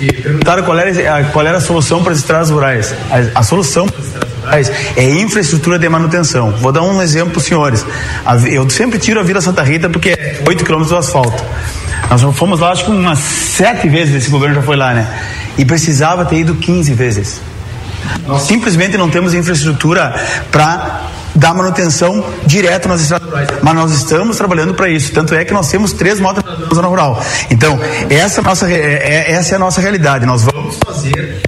e 0.00 0.12
perguntaram 0.12 0.62
qual 0.62 0.78
era, 0.78 1.24
qual 1.24 1.46
era 1.46 1.58
a 1.58 1.60
solução 1.60 2.02
para 2.02 2.12
as 2.12 2.18
estradas 2.18 2.50
rurais. 2.50 2.94
A, 3.10 3.40
a 3.40 3.42
solução 3.42 3.86
para 3.86 3.98
as 3.98 4.06
estradas 4.06 4.35
rurais 4.46 4.70
é 4.96 5.08
infraestrutura 5.20 5.78
de 5.78 5.88
manutenção. 5.88 6.52
Vou 6.52 6.72
dar 6.72 6.82
um 6.82 7.02
exemplo 7.02 7.32
para 7.32 7.38
os 7.38 7.44
senhores. 7.44 7.84
Eu 8.50 8.68
sempre 8.70 8.98
tiro 8.98 9.20
a 9.20 9.22
Vila 9.22 9.40
Santa 9.40 9.62
Rita 9.62 9.90
porque 9.90 10.10
é 10.10 10.42
8 10.46 10.64
quilômetros 10.64 10.90
do 10.90 10.96
asfalto. 10.96 11.44
Nós 12.08 12.22
fomos 12.36 12.60
lá, 12.60 12.70
acho 12.70 12.84
que 12.84 12.90
umas 12.90 13.18
sete 13.18 13.88
vezes 13.88 14.14
esse 14.14 14.30
governo 14.30 14.54
já 14.54 14.62
foi 14.62 14.76
lá, 14.76 14.94
né? 14.94 15.06
E 15.58 15.64
precisava 15.64 16.24
ter 16.24 16.36
ido 16.38 16.54
15 16.54 16.94
vezes. 16.94 17.40
Nós 18.26 18.42
simplesmente 18.42 18.96
não 18.96 19.10
temos 19.10 19.34
infraestrutura 19.34 20.14
para 20.52 21.02
dar 21.36 21.54
manutenção 21.54 22.24
direto 22.46 22.88
nas 22.88 23.00
estradas 23.00 23.28
rurais. 23.28 23.48
Mas 23.62 23.74
nós 23.74 23.92
estamos 23.92 24.36
trabalhando 24.36 24.74
para 24.74 24.88
isso. 24.88 25.12
Tanto 25.12 25.34
é 25.34 25.44
que 25.44 25.52
nós 25.52 25.70
temos 25.70 25.92
três 25.92 26.18
motos 26.18 26.42
na 26.42 26.74
zona 26.74 26.88
rural. 26.88 27.22
Então, 27.50 27.78
essa, 28.10 28.42
nossa, 28.42 28.70
é, 28.70 29.32
essa 29.32 29.54
é 29.54 29.56
a 29.56 29.58
nossa 29.58 29.80
realidade. 29.80 30.26
Nós 30.26 30.42
vamos 30.42 30.76
fazer. 30.84 31.42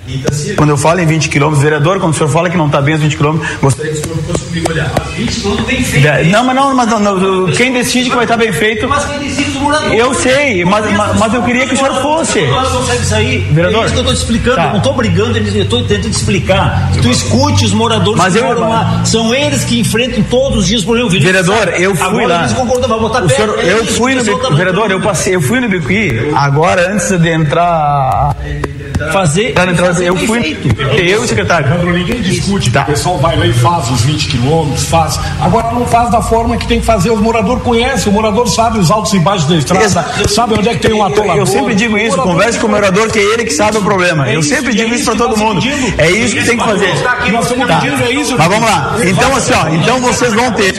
Quando 0.57 0.71
eu 0.71 0.77
falo 0.77 1.01
em 1.01 1.07
20 1.07 1.29
quilômetros, 1.29 1.63
vereador, 1.63 2.01
quando 2.01 2.15
o 2.15 2.17
senhor 2.17 2.31
fala 2.31 2.49
que 2.49 2.57
não 2.57 2.67
está 2.67 2.81
bem 2.81 2.95
os 2.95 3.01
20 3.01 3.17
quilômetros, 3.17 3.51
gostaria 3.61 3.93
que 3.93 3.99
o 3.99 4.03
senhor 4.05 4.19
fosse 4.25 4.45
comigo 4.45 4.73
olhar. 4.73 4.93
20 5.17 5.41
quilômetros 5.41 5.67
bem 5.67 5.85
feito. 5.85 6.29
Não, 6.31 6.45
mas 6.45 6.57
não, 6.57 6.75
mas 6.75 6.89
não, 6.89 7.01
não, 7.01 7.53
quem 7.53 7.73
decide 7.73 8.11
que 8.11 8.17
vai 8.17 8.25
estar 8.25 8.37
bem 8.37 8.53
feito. 8.53 8.89
Mas 8.89 9.05
quem 9.05 9.19
decide 9.19 9.51
os 9.51 9.57
moradores. 9.57 9.99
Eu 9.99 10.15
sei, 10.15 10.65
mas, 10.65 10.97
mas, 10.97 11.19
mas 11.19 11.35
eu 11.35 11.43
queria 11.43 11.67
que 11.67 11.75
o 11.75 11.77
senhor 11.77 12.03
fosse. 12.03 12.41
Consegue 12.73 13.05
sair. 13.05 13.39
Vereador. 13.53 13.83
É 13.83 13.87
isso 13.87 13.95
que 13.95 14.01
eu 14.01 14.03
estou 14.03 14.15
te 14.15 14.19
explicando. 14.19 14.57
Tá. 14.57 14.65
Eu 14.65 14.71
não 14.71 14.79
estou 14.79 14.95
brigando, 14.95 15.39
eu 15.39 15.63
estou 15.63 15.83
tentando 15.85 16.11
te 16.11 16.17
explicar. 16.17 16.91
Tu 17.01 17.11
escute 17.11 17.65
os 17.65 17.73
moradores 17.73 18.19
mas 18.19 18.33
que 18.33 18.41
eu, 18.41 18.45
moram 18.45 18.69
lá. 18.69 19.05
São 19.05 19.35
eles 19.35 19.65
que 19.65 19.78
enfrentam 19.79 20.23
todos 20.25 20.59
os 20.59 20.67
dias 20.67 20.85
por 20.85 20.97
exemplo. 20.97 21.19
Vereador, 21.21 21.69
eu 21.79 21.95
fui 21.95 22.07
agora 22.07 22.27
lá. 22.27 22.45
O 22.45 23.29
senhor, 23.29 23.59
eu 23.61 23.79
é 23.79 23.83
isso, 23.83 23.95
fui 23.95 24.15
no 24.15 24.23
o 24.23 24.39
tá 24.39 24.51
vereador, 24.51 24.91
eu 24.91 25.01
passei, 25.01 25.35
eu 25.35 25.41
fui 25.41 25.61
no 25.61 25.69
Bicuí, 25.69 26.31
agora 26.35 26.93
antes 26.93 27.09
de 27.19 27.29
entrar 27.29 28.37
fazer, 29.13 29.53
Tá, 29.53 29.67
fazer 29.75 30.07
eu 30.09 30.15
bem 30.15 30.27
fui 30.27 30.41
feito. 30.43 30.81
eu 31.01 31.27
secretário 31.27 31.69
Leandro, 31.69 31.93
ninguém 31.93 32.21
discute, 32.21 32.71
Tá. 32.71 32.83
o 32.83 32.87
pessoal 32.87 33.19
vai 33.19 33.37
lá 33.37 33.47
e 33.47 33.53
faz 33.53 33.91
os 33.91 34.01
20 34.03 34.29
quilômetros, 34.29 34.85
faz. 34.87 35.19
Agora 35.41 35.73
não 35.73 35.87
faz 35.87 36.11
da 36.11 36.21
forma 36.23 36.57
que 36.57 36.67
tem 36.67 36.81
que 36.81 36.87
fazer. 36.87 37.11
O 37.11 37.17
morador 37.17 37.61
conhece, 37.61 38.09
o 38.09 38.13
morador 38.13 38.49
sabe 38.49 38.79
os 38.79 38.91
altos 38.91 39.13
e 39.15 39.19
baixos 39.19 39.49
da 39.49 39.57
estrada, 39.57 39.89
sabe 40.29 40.55
onde 40.55 40.69
é 40.69 40.75
que 40.75 40.81
tem 40.81 40.93
um 40.93 41.05
atolador. 41.05 41.37
Eu 41.37 41.47
sempre 41.47 41.75
digo 41.75 41.97
isso, 41.99 42.17
converse 42.19 42.59
com 42.59 42.67
o 42.67 42.71
morador 42.71 43.11
que 43.11 43.19
é 43.19 43.23
ele 43.35 43.45
que 43.45 43.53
sabe 43.53 43.79
o 43.79 43.83
problema. 43.83 44.29
É 44.29 44.35
Eu 44.37 44.41
isso, 44.41 44.49
sempre 44.49 44.73
é 44.73 44.75
digo 44.77 44.89
isso 44.95 44.99
isso 45.03 45.11
para 45.17 45.27
todo 45.27 45.37
mundo. 45.39 45.61
pedindo. 45.63 45.95
É 46.01 46.11
isso 46.11 46.35
que 46.35 46.45
tem 46.45 46.57
que 46.59 46.65
fazer. 46.65 46.93
Nós 47.33 47.45
estamos 47.45 47.67
Tá. 47.69 47.77
pedindo, 47.81 48.03
é 48.03 48.11
isso. 48.13 48.35
Mas 48.39 48.49
vamos 48.49 48.65
lá. 48.69 48.97
Então 49.05 49.37
assim, 49.37 49.53
ó, 49.55 49.69
então 49.69 50.01
vocês 50.01 50.33
vão 50.35 50.51
ter, 50.53 50.73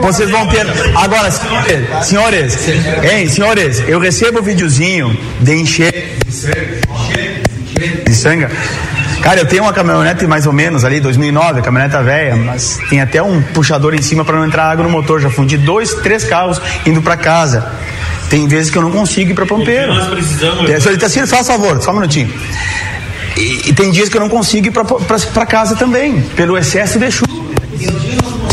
vocês 0.00 0.30
vão 0.30 0.46
ter. 0.48 0.66
Agora, 0.96 1.30
senhores, 1.30 1.78
senhores, 2.02 2.68
hein, 3.12 3.28
senhores, 3.28 3.82
eu 3.86 3.98
recebo 4.00 4.38
o 4.40 4.42
videozinho 4.42 5.16
de 5.40 5.54
encher 5.60 6.18
de 7.78 8.14
sanga. 8.14 8.50
Cara, 9.22 9.40
eu 9.40 9.46
tenho 9.46 9.62
uma 9.64 9.72
caminhonete 9.72 10.26
mais 10.26 10.46
ou 10.46 10.52
menos 10.52 10.84
ali, 10.84 11.00
2009, 11.00 11.60
caminhoneta 11.62 12.02
velha, 12.02 12.36
mas 12.36 12.78
tem 12.88 13.00
até 13.00 13.22
um 13.22 13.42
puxador 13.42 13.94
em 13.94 14.02
cima 14.02 14.24
para 14.24 14.36
não 14.36 14.46
entrar 14.46 14.64
água 14.70 14.84
no 14.84 14.90
motor. 14.90 15.20
Já 15.20 15.28
fundi 15.30 15.56
dois, 15.56 15.94
três 15.94 16.24
carros 16.24 16.60
indo 16.86 17.02
para 17.02 17.16
casa. 17.16 17.66
Tem 18.30 18.46
vezes 18.46 18.70
que 18.70 18.78
eu 18.78 18.82
não 18.82 18.90
consigo 18.92 19.30
ir 19.30 19.34
para 19.34 19.46
Pompeiro. 19.46 19.92
nós 19.94 20.08
precisamos- 20.08 20.68
É, 20.70 20.78
Senhor 20.78 20.94
Itacílio, 20.94 21.26
faz 21.26 21.46
favor, 21.46 21.80
só 21.82 21.90
um 21.90 21.94
minutinho. 21.94 22.32
E, 23.36 23.70
e 23.70 23.72
tem 23.72 23.90
dias 23.90 24.08
que 24.08 24.16
eu 24.16 24.20
não 24.20 24.28
consigo 24.28 24.66
ir 24.68 24.70
para 24.70 25.46
casa 25.46 25.74
também, 25.76 26.20
pelo 26.36 26.56
excesso 26.56 26.98
de 26.98 27.10
chuva. 27.10 27.38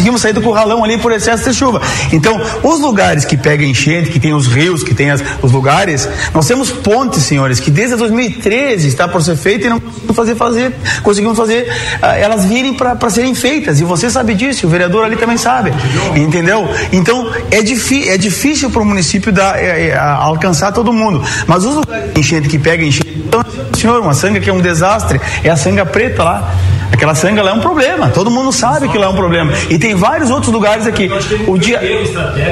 Conseguimos 0.05 0.21
sair 0.21 0.33
do 0.33 0.41
curralão 0.41 0.83
ali 0.83 0.99
por 0.99 1.11
excesso 1.11 1.49
de 1.49 1.55
chuva. 1.57 1.81
Então, 2.13 2.39
os 2.61 2.79
lugares 2.79 3.25
que 3.25 3.35
pega 3.35 3.65
enchente, 3.65 4.11
que 4.11 4.19
tem 4.19 4.35
os 4.35 4.45
rios, 4.45 4.83
que 4.83 4.93
tem 4.93 5.09
as- 5.09 5.23
os 5.41 5.51
lugares, 5.51 6.07
nós 6.31 6.45
temos 6.45 6.69
pontes, 6.69 7.23
senhores, 7.23 7.59
que 7.59 7.71
desde 7.71 7.95
2013 7.95 8.87
está 8.87 9.07
por 9.07 9.23
ser 9.23 9.35
feita 9.35 9.65
e 9.65 9.69
não 9.71 9.79
conseguimos 9.79 10.15
fazer, 10.15 10.35
fazer, 10.35 10.73
conseguimos 11.01 11.35
fazer 11.35 11.67
ah, 12.03 12.15
elas 12.15 12.45
virem 12.45 12.75
para 12.75 13.09
serem 13.09 13.33
feitas. 13.33 13.79
E 13.81 13.83
você 13.83 14.07
sabe 14.07 14.35
disso, 14.35 14.67
o 14.67 14.69
vereador 14.69 15.05
ali 15.05 15.15
também 15.15 15.37
sabe. 15.37 15.73
Entendeu? 16.15 16.69
Então, 16.93 17.27
é, 17.49 17.57
é 17.57 18.17
difícil 18.17 18.69
para 18.69 18.81
o 18.83 18.85
município 18.85 19.31
dar, 19.31 19.57
é, 19.57 19.87
é, 19.87 19.97
alcançar 19.97 20.71
todo 20.71 20.93
mundo. 20.93 21.23
Mas 21.47 21.65
os 21.65 21.73
lugares 21.73 22.11
enchente 22.15 22.47
que 22.47 22.59
pega 22.59 22.83
enchente, 22.83 23.23
então, 23.25 23.43
senhor, 23.75 23.99
uma 24.01 24.13
sanga 24.13 24.39
que 24.39 24.51
é 24.51 24.53
um 24.53 24.61
desastre, 24.61 25.19
é 25.43 25.49
a 25.49 25.57
sanga 25.57 25.83
preta 25.83 26.23
lá. 26.23 26.53
Aquela 26.95 27.13
sanga 27.13 27.43
lá 27.43 27.51
é 27.51 27.53
um 27.53 27.59
problema. 27.59 28.07
Todo 28.09 28.31
mundo 28.31 28.53
sabe 28.53 28.87
que 28.87 28.97
lá 28.97 29.07
é 29.07 29.09
um 29.09 29.15
problema. 29.15 29.51
E 29.69 29.77
tem 29.77 29.95
vários 29.95 30.31
outros 30.31 30.49
lugares 30.51 30.87
aqui. 30.87 31.09
O 31.45 31.57
dia. 31.57 31.81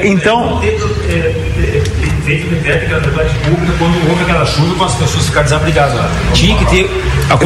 Então. 0.04 0.60
Feito 2.24 2.48
de 2.48 2.56
técnica 2.62 2.94
da 2.94 3.00
verdade 3.00 3.34
pública 3.40 3.72
quando 3.78 4.08
houve 4.08 4.22
aquela 4.22 4.46
chuva 4.46 4.74
para 4.76 4.86
as 4.86 4.94
pessoas 4.94 5.26
ficarem 5.26 5.44
desabrigadas 5.44 5.94
lá. 5.94 6.10
Tinha 6.32 6.56
que 6.56 6.66
ter. 6.66 6.90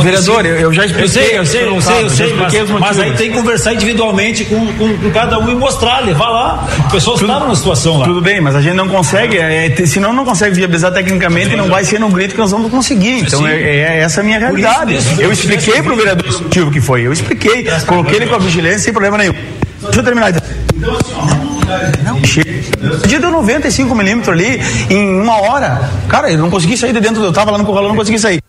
Vereador, 0.00 0.46
eu, 0.46 0.56
eu 0.56 0.72
já 0.72 0.86
expliquei. 0.86 1.04
Eu 1.04 1.08
sei, 1.08 1.38
eu 1.38 1.44
sei, 1.44 1.68
eu 1.68 1.80
sei, 1.80 2.02
eu 2.04 2.10
sei, 2.10 2.32
mas, 2.34 2.70
mas 2.78 2.98
aí 3.00 3.12
tem 3.12 3.30
que 3.30 3.36
conversar 3.36 3.74
individualmente 3.74 4.44
com, 4.44 4.72
com, 4.74 4.96
com 4.96 5.10
cada 5.10 5.38
um 5.38 5.50
e 5.50 5.54
mostrar, 5.54 6.04
levar 6.04 6.28
lá. 6.28 6.68
O 6.86 6.90
pessoal 6.90 7.16
estava 7.16 7.40
numa 7.40 7.56
situação 7.56 7.98
lá. 7.98 8.04
Tudo 8.06 8.20
bem, 8.20 8.40
mas 8.40 8.54
a 8.54 8.60
gente 8.60 8.74
não 8.74 8.88
consegue, 8.88 9.36
é, 9.36 9.66
é, 9.66 9.86
senão 9.86 10.12
não 10.12 10.24
consegue 10.24 10.54
viabilizar 10.54 10.92
tecnicamente 10.92 11.54
e 11.54 11.56
não 11.56 11.68
vai 11.68 11.84
ser 11.84 11.98
no 11.98 12.08
grito 12.08 12.34
que 12.34 12.40
nós 12.40 12.50
vamos 12.50 12.70
conseguir. 12.70 13.20
Então 13.20 13.46
é, 13.46 13.60
é 13.60 13.98
essa 14.00 14.20
a 14.20 14.24
minha 14.24 14.38
Por 14.38 14.58
isso 14.58 14.68
realidade. 14.68 14.92
mesmo, 14.92 15.20
Eu 15.20 15.32
expliquei 15.32 15.82
para 15.82 15.92
o 15.92 15.96
vereador 15.96 16.28
o 16.28 16.42
motivo 16.44 16.70
que 16.70 16.80
foi. 16.80 17.02
Eu 17.02 17.12
expliquei, 17.12 17.66
coloquei 17.86 18.16
ele 18.16 18.26
com 18.26 18.36
a 18.36 18.38
vigilância 18.38 18.78
sem 18.78 18.92
problema 18.92 19.18
nenhum. 19.18 19.34
Deixa 19.82 20.00
eu 20.00 20.04
terminar. 20.04 20.30
então. 20.30 21.47
Podia 23.00 23.20
deu 23.20 23.30
95 23.30 23.94
milímetros 23.94 24.28
ali 24.28 24.60
em 24.90 25.20
uma 25.20 25.40
hora. 25.40 25.90
Cara, 26.08 26.30
eu 26.30 26.38
não 26.38 26.50
consegui 26.50 26.76
sair 26.76 26.92
de 26.92 27.00
dentro, 27.00 27.22
eu 27.22 27.32
tava 27.32 27.50
lá 27.50 27.58
no 27.58 27.64
curral, 27.64 27.84
eu 27.84 27.88
não 27.88 27.96
consegui 27.96 28.18
sair. 28.18 28.40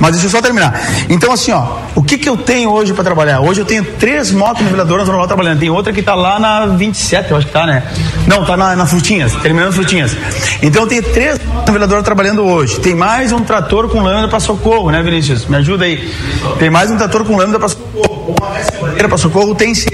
Mas 0.00 0.12
deixa 0.12 0.26
eu 0.26 0.30
só 0.30 0.40
terminar. 0.40 0.80
Então, 1.10 1.30
assim, 1.30 1.52
ó, 1.52 1.80
o 1.94 2.02
que 2.02 2.16
que 2.16 2.26
eu 2.26 2.38
tenho 2.38 2.70
hoje 2.70 2.94
para 2.94 3.04
trabalhar? 3.04 3.40
Hoje 3.40 3.60
eu 3.60 3.66
tenho 3.66 3.84
três 3.84 4.30
motos 4.30 4.64
niveladoras 4.64 5.04
no 5.04 5.12
normal 5.12 5.26
trabalhando. 5.26 5.60
Tem 5.60 5.68
outra 5.68 5.92
que 5.92 6.02
tá 6.02 6.14
lá 6.14 6.38
na 6.38 6.66
27, 6.66 7.30
eu 7.30 7.36
acho 7.36 7.46
que 7.46 7.52
tá, 7.52 7.66
né? 7.66 7.82
Não, 8.26 8.46
tá 8.46 8.56
na, 8.56 8.74
na 8.74 8.86
Frutinhas, 8.86 9.34
terminando 9.42 9.72
Frutinhas. 9.74 10.16
Então 10.62 10.82
eu 10.82 10.88
tenho 10.88 11.02
três 11.02 11.38
motos 11.44 11.66
niveladoras 11.66 12.02
trabalhando 12.02 12.44
hoje. 12.44 12.80
Tem 12.80 12.94
mais 12.94 13.30
um 13.30 13.40
trator 13.40 13.88
com 13.90 14.00
lâmina 14.00 14.26
para 14.26 14.40
socorro, 14.40 14.90
né, 14.90 15.02
Vinícius? 15.02 15.44
Me 15.44 15.56
ajuda 15.56 15.84
aí. 15.84 16.14
Tem 16.58 16.70
mais 16.70 16.90
um 16.90 16.96
trator 16.96 17.24
com 17.24 17.36
lâmina 17.36 17.58
para 17.58 17.68
socorro. 17.68 17.87
Uma 18.06 18.54
respiradeira 18.54 19.08
para 19.08 19.18
socorro 19.18 19.54
tem 19.54 19.74
sim. 19.74 19.88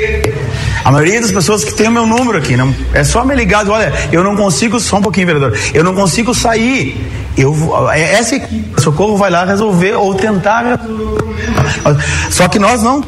A 0.84 0.90
maioria 0.90 1.20
das 1.20 1.32
pessoas 1.32 1.64
que 1.64 1.72
tem 1.72 1.88
o 1.88 1.90
meu 1.92 2.06
número 2.06 2.38
aqui, 2.38 2.56
não, 2.56 2.74
é 2.92 3.02
só 3.04 3.24
me 3.24 3.34
ligar, 3.34 3.68
olha, 3.68 3.92
eu 4.12 4.22
não 4.22 4.36
consigo, 4.36 4.78
só 4.80 4.96
um 4.96 5.02
pouquinho, 5.02 5.26
vereador, 5.26 5.56
eu 5.72 5.82
não 5.84 5.94
consigo 5.94 6.34
sair. 6.34 7.10
Eu, 7.36 7.54
é- 7.90 8.14
essa 8.14 8.36
equipe 8.36 8.80
socorro 8.80 9.16
vai 9.16 9.30
lá 9.30 9.44
resolver 9.44 9.94
ou 9.94 10.14
tentar 10.14 10.62
resolver 10.62 11.02
o 11.02 11.16
problema. 11.16 11.98
Só 12.30 12.46
que 12.48 12.58
nós 12.58 12.82
não, 12.82 13.00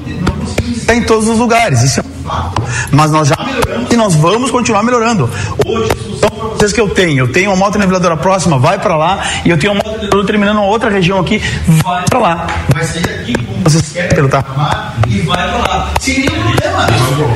não 0.89 0.95
em 0.95 1.03
todos 1.03 1.29
os 1.29 1.39
lugares, 1.39 1.83
isso 1.83 2.01
é 2.01 2.03
um 2.03 2.29
fato. 2.29 2.63
Mas 2.91 3.11
nós 3.11 3.29
já 3.29 3.37
melhoramos 3.45 3.93
e 3.93 3.97
nós 3.97 4.15
vamos 4.15 4.51
continuar 4.51 4.83
melhorando. 4.83 5.29
Hoje, 5.65 5.91
vocês 6.57 6.73
que 6.73 6.81
eu 6.81 6.89
tenho, 6.89 7.25
eu 7.25 7.33
tenho 7.33 7.51
uma 7.51 7.57
moto 7.57 7.79
niveladora 7.79 8.17
próxima, 8.17 8.59
vai 8.59 8.79
para 8.79 8.97
lá, 8.97 9.23
e 9.45 9.51
eu 9.51 9.59
tenho 9.59 9.75
uma 9.75 9.83
moto 9.85 10.25
terminando 10.25 10.57
uma 10.57 10.67
outra 10.67 10.89
região 10.91 11.19
aqui, 11.21 11.41
vai 11.85 12.05
para 12.09 12.19
lá. 12.19 12.47
Vai 12.73 12.85
sair 12.85 13.05
aqui 13.21 13.33
como 13.35 13.36
vocês 13.69 13.93
querem 13.93 14.29
tamanho 14.29 14.93
e 15.09 15.21
vai 15.23 15.47
lá. 15.51 15.93
Sem 15.99 16.21
nenhum 16.21 16.43
problema. 16.43 16.87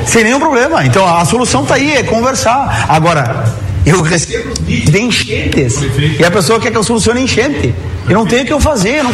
Sem 0.06 0.24
nenhum 0.24 0.38
problema. 0.38 0.86
Então 0.86 1.16
a 1.16 1.24
solução 1.24 1.64
tá 1.64 1.74
aí, 1.74 1.96
é 1.96 2.02
conversar. 2.04 2.86
Agora, 2.88 3.44
eu 3.84 4.00
recebo 4.00 4.54
de 4.62 5.00
enchentes 5.00 5.74
e 6.18 6.24
a 6.24 6.30
pessoa 6.30 6.60
quer 6.60 6.70
que 6.70 6.76
eu 6.76 6.84
solucione 6.84 7.22
enchente. 7.22 7.74
Eu 8.08 8.14
não 8.14 8.26
tenho 8.26 8.42
o 8.42 8.46
que 8.46 8.52
eu 8.52 8.60
fazer, 8.60 8.98
eu 8.98 9.04
não 9.04 9.12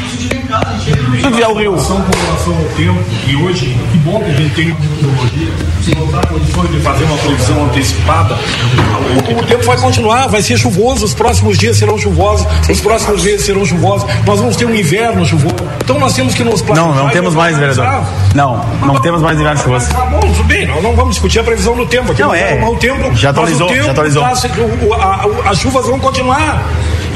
não 0.48 0.60
preciso 0.60 1.26
enviar 1.28 1.50
o 1.50 1.54
rio. 1.58 1.78
São 1.78 2.00
com 2.00 2.18
relação 2.26 2.56
ao 2.56 2.64
tempo, 2.76 2.98
e 3.26 3.36
hoje, 3.36 3.76
que 3.92 3.98
bom 3.98 4.20
que 4.20 4.30
a 4.30 4.34
gente 4.34 4.54
tem 4.54 4.66
uma 4.70 4.76
tecnologia, 4.80 5.48
se 5.82 5.94
não 5.94 6.06
dá 6.08 6.20
condições 6.26 6.70
de 6.70 6.80
fazer 6.80 7.04
uma 7.04 7.16
previsão 7.18 7.64
antecipada, 7.64 8.34
o, 8.34 9.38
o 9.40 9.42
tempo 9.44 9.64
vai 9.64 9.76
continuar, 9.78 10.26
vai 10.28 10.42
ser 10.42 10.56
chuvoso, 10.58 11.04
os 11.04 11.14
próximos 11.14 11.58
dias 11.58 11.76
serão 11.76 11.98
chuvosos, 11.98 12.46
os 12.68 12.80
próximos 12.80 13.22
meses 13.24 13.44
serão 13.46 13.64
chuvosos, 13.64 14.08
nós 14.26 14.40
vamos 14.40 14.56
ter 14.56 14.64
um 14.66 14.74
inverno 14.74 15.24
chuvoso. 15.24 15.56
Então 15.82 15.98
nós 15.98 16.12
temos 16.14 16.34
que 16.34 16.44
nos 16.44 16.62
Não, 16.62 16.94
não 16.94 17.08
e 17.08 17.12
temos 17.12 17.34
mais, 17.34 17.56
vereador. 17.56 18.04
Não, 18.34 18.64
não 18.80 19.00
temos 19.00 19.22
mais 19.22 19.38
inverno 19.38 19.60
chuvoso. 19.60 19.88
Tá 19.90 20.04
bom, 20.06 20.20
tudo 20.20 20.44
bem, 20.44 20.66
nós 20.66 20.82
não 20.82 20.94
vamos 20.94 21.14
discutir 21.14 21.38
a 21.40 21.44
previsão 21.44 21.74
do 21.76 21.86
tempo 21.86 22.12
aqui. 22.12 22.22
Não, 22.22 22.34
é. 22.34 22.38
vamos 22.40 22.52
arrumar 22.52 22.70
o 22.70 22.76
tempo, 22.76 23.02
Já 23.02 23.08
mas 23.08 23.24
atualizou, 23.26 23.66
o 23.66 23.70
tempo 23.70 23.84
já 23.84 23.90
atualizou. 23.92 24.22
passa- 24.22 24.48
o- 24.48 24.86
o- 24.88 24.94
a- 24.94 25.26
o- 25.26 25.48
as 25.48 25.58
chuvas 25.58 25.86
vão 25.86 25.98
continuar. 25.98 26.62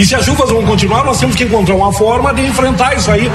E 0.01 0.07
se 0.07 0.15
as 0.15 0.25
chuvas 0.25 0.49
vão 0.49 0.63
continuar, 0.63 1.05
nós 1.05 1.21
temos 1.21 1.37
que 1.37 1.45
encontrar 1.45 1.75
uma 1.75 1.93
forma 1.93 2.33
de 2.33 2.41
enfrentar 2.41 2.97
isso 2.97 3.11
aí. 3.11 3.31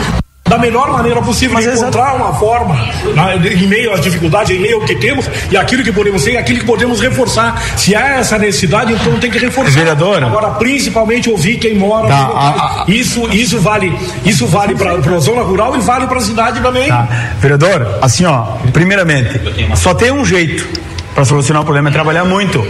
da 0.50 0.58
melhor 0.58 0.92
maneira 0.92 1.22
possível, 1.22 1.54
Mas 1.54 1.66
encontrar 1.66 2.16
uma 2.16 2.34
forma, 2.34 2.76
né, 3.16 3.36
em 3.52 3.68
meio 3.68 3.92
às 3.94 4.02
dificuldades, 4.02 4.56
em 4.56 4.60
meio 4.60 4.78
ao 4.78 4.82
que 4.82 4.96
temos, 4.96 5.26
e 5.52 5.58
aquilo 5.58 5.84
que 5.84 5.92
podemos 5.92 6.24
ter, 6.24 6.34
e 6.34 6.38
aquilo 6.38 6.60
que 6.60 6.66
podemos 6.66 7.02
reforçar. 7.02 7.62
Se 7.78 7.96
há 7.96 8.18
essa 8.18 8.38
necessidade, 8.40 8.94
então 8.94 9.20
tem 9.20 9.30
que 9.30 9.38
reforçar. 9.38 9.72
Vereador. 9.72 10.24
Agora, 10.24 10.52
principalmente 10.52 11.30
ouvir 11.30 11.58
quem 11.58 11.76
mora. 11.76 12.08
Tá, 12.08 12.18
nos 12.18 12.34
locais. 12.34 12.88
isso, 12.88 13.30
isso 13.30 13.60
vale, 13.60 13.96
isso 14.24 14.48
vale 14.48 14.74
para 14.74 14.94
a 14.94 15.20
zona 15.20 15.44
rural 15.44 15.76
e 15.76 15.80
vale 15.80 16.08
para 16.08 16.18
a 16.18 16.22
cidade 16.22 16.60
também. 16.62 16.90
Tá. 16.90 17.08
Vereador, 17.40 18.00
assim 18.02 18.26
ó, 18.26 18.42
primeiramente, 18.74 19.40
só 19.76 19.94
tem 19.94 20.12
um 20.12 20.26
jeito 20.26 20.68
para 21.16 21.24
solucionar 21.26 21.62
o 21.62 21.66
problema 21.66 21.88
é 21.90 21.92
trabalhar 21.94 22.26
muito. 22.26 22.62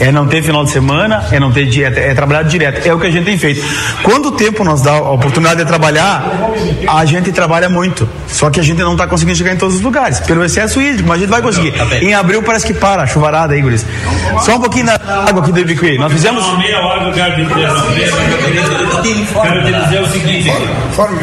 É 0.00 0.10
não 0.10 0.26
ter 0.26 0.42
final 0.42 0.64
de 0.64 0.70
semana, 0.70 1.22
é 1.30 1.38
não 1.38 1.52
ter 1.52 1.66
dieta, 1.66 2.00
é 2.00 2.14
trabalhar 2.14 2.42
direto. 2.44 2.86
É 2.88 2.92
o 2.94 2.98
que 2.98 3.06
a 3.06 3.10
gente 3.10 3.26
tem 3.26 3.36
feito. 3.38 3.62
Quando 4.02 4.26
o 4.28 4.32
tempo 4.32 4.64
nos 4.64 4.80
dá 4.80 4.92
a 4.92 5.10
oportunidade 5.12 5.60
de 5.60 5.66
trabalhar, 5.66 6.24
a 6.88 7.04
gente 7.04 7.30
trabalha 7.30 7.68
muito. 7.68 8.08
Só 8.26 8.48
que 8.48 8.58
a 8.58 8.62
gente 8.62 8.78
não 8.78 8.92
está 8.92 9.06
conseguindo 9.06 9.36
chegar 9.36 9.52
em 9.52 9.56
todos 9.58 9.76
os 9.76 9.80
lugares, 9.82 10.18
pelo 10.20 10.42
excesso 10.42 10.80
hídrico, 10.80 11.06
mas 11.08 11.18
a 11.18 11.20
gente 11.20 11.30
vai 11.30 11.42
conseguir. 11.42 11.74
Em 12.02 12.14
abril 12.14 12.42
parece 12.42 12.66
que 12.66 12.72
para 12.74 13.02
a 13.02 13.06
chuvarada 13.06 13.52
aí, 13.52 13.60
Guris. 13.60 13.84
Só 14.40 14.56
um 14.56 14.60
pouquinho 14.60 14.86
da 14.86 14.94
água 15.28 15.42
aqui 15.42 15.52
do 15.52 15.60
Ibicuí. 15.60 15.98
Nós 15.98 16.10
fizemos. 16.12 16.44
Uma 16.46 16.56
meia 16.58 16.80
hora 16.80 17.04
eu 17.06 17.12
quero 17.12 17.34
te 17.34 17.44
dizer. 17.44 17.68
Quero 19.42 19.64
te 19.64 19.72
dizer 19.84 20.00
o 20.02 20.06
seguinte: 20.08 20.50